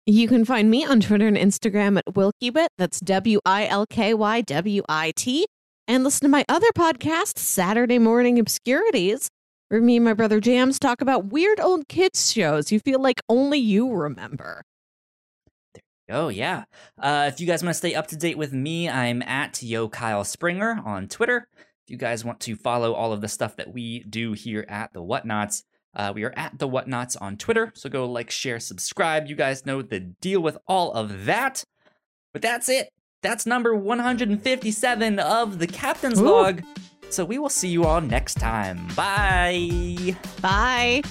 You 0.10 0.30
can 0.30 0.46
find 0.46 0.72
me 0.72 0.86
on 0.86 1.02
Twitter 1.02 1.28
and 1.28 1.36
Instagram 1.36 1.98
at 1.98 2.06
Wilkywit. 2.06 2.68
That's 2.78 3.02
W 3.02 3.42
I 3.46 3.68
L 3.68 3.86
K 3.86 4.14
Y 4.14 4.40
W 4.40 4.82
I 4.88 5.12
T. 5.18 5.46
And 5.86 6.06
listen 6.06 6.22
to 6.22 6.30
my 6.30 6.46
other 6.48 6.70
podcast, 6.78 7.38
Saturday 7.38 8.00
Morning 8.00 8.40
Obscurities, 8.40 9.28
where 9.68 9.82
me 9.82 9.98
and 9.98 10.06
my 10.06 10.14
brother 10.14 10.40
Jams 10.40 10.80
talk 10.80 11.02
about 11.02 11.26
weird 11.26 11.60
old 11.60 11.90
kids 11.90 12.32
shows 12.32 12.72
you 12.72 12.80
feel 12.80 13.02
like 13.02 13.20
only 13.28 13.60
you 13.60 13.92
remember. 13.92 14.64
Oh 16.10 16.30
yeah. 16.30 16.64
Uh, 16.98 17.30
if 17.30 17.42
you 17.42 17.46
guys 17.46 17.62
want 17.62 17.74
to 17.74 17.78
stay 17.78 17.94
up 17.94 18.08
to 18.08 18.16
date 18.16 18.38
with 18.38 18.54
me, 18.54 18.88
I'm 18.88 19.22
at 19.24 19.62
Yo 19.62 19.90
Kyle 19.90 20.24
Springer 20.24 20.82
on 20.86 21.10
Twitter. 21.10 21.50
If 21.58 21.92
you 21.92 21.98
guys 21.98 22.24
want 22.24 22.40
to 22.40 22.56
follow 22.56 22.94
all 22.94 23.12
of 23.12 23.20
the 23.20 23.28
stuff 23.28 23.58
that 23.58 23.74
we 23.74 24.06
do 24.06 24.32
here 24.32 24.66
at 24.70 24.94
the 24.94 25.04
Whatnauts, 25.04 25.64
uh, 25.98 26.14
we 26.15 26.24
are 26.24 26.34
at 26.38 26.57
the 26.60 26.69
Whatnauts 26.69 27.19
on 27.19 27.36
Twitter. 27.36 27.72
So 27.76 27.90
go 27.90 28.06
like, 28.10 28.32
share, 28.32 28.60
subscribe. 28.60 29.28
You 29.28 29.36
guys 29.36 29.65
know 29.65 29.82
the 29.82 29.99
deal 29.99 30.41
with 30.41 30.57
all 30.68 30.94
of 30.94 31.26
that. 31.26 31.64
But 32.32 32.44
that's 32.44 32.69
it. 32.69 32.90
That's 33.24 33.48
number 33.48 33.76
157 33.76 35.19
of 35.19 35.60
the 35.60 35.68
Captain's 35.68 36.22
Ooh. 36.22 36.26
Log. 36.26 36.61
So 37.10 37.26
we 37.26 37.40
will 37.40 37.49
see 37.49 37.69
you 37.69 37.86
all 37.86 37.99
next 37.99 38.36
time. 38.36 38.88
Bye. 38.95 40.15
Bye. 40.40 41.02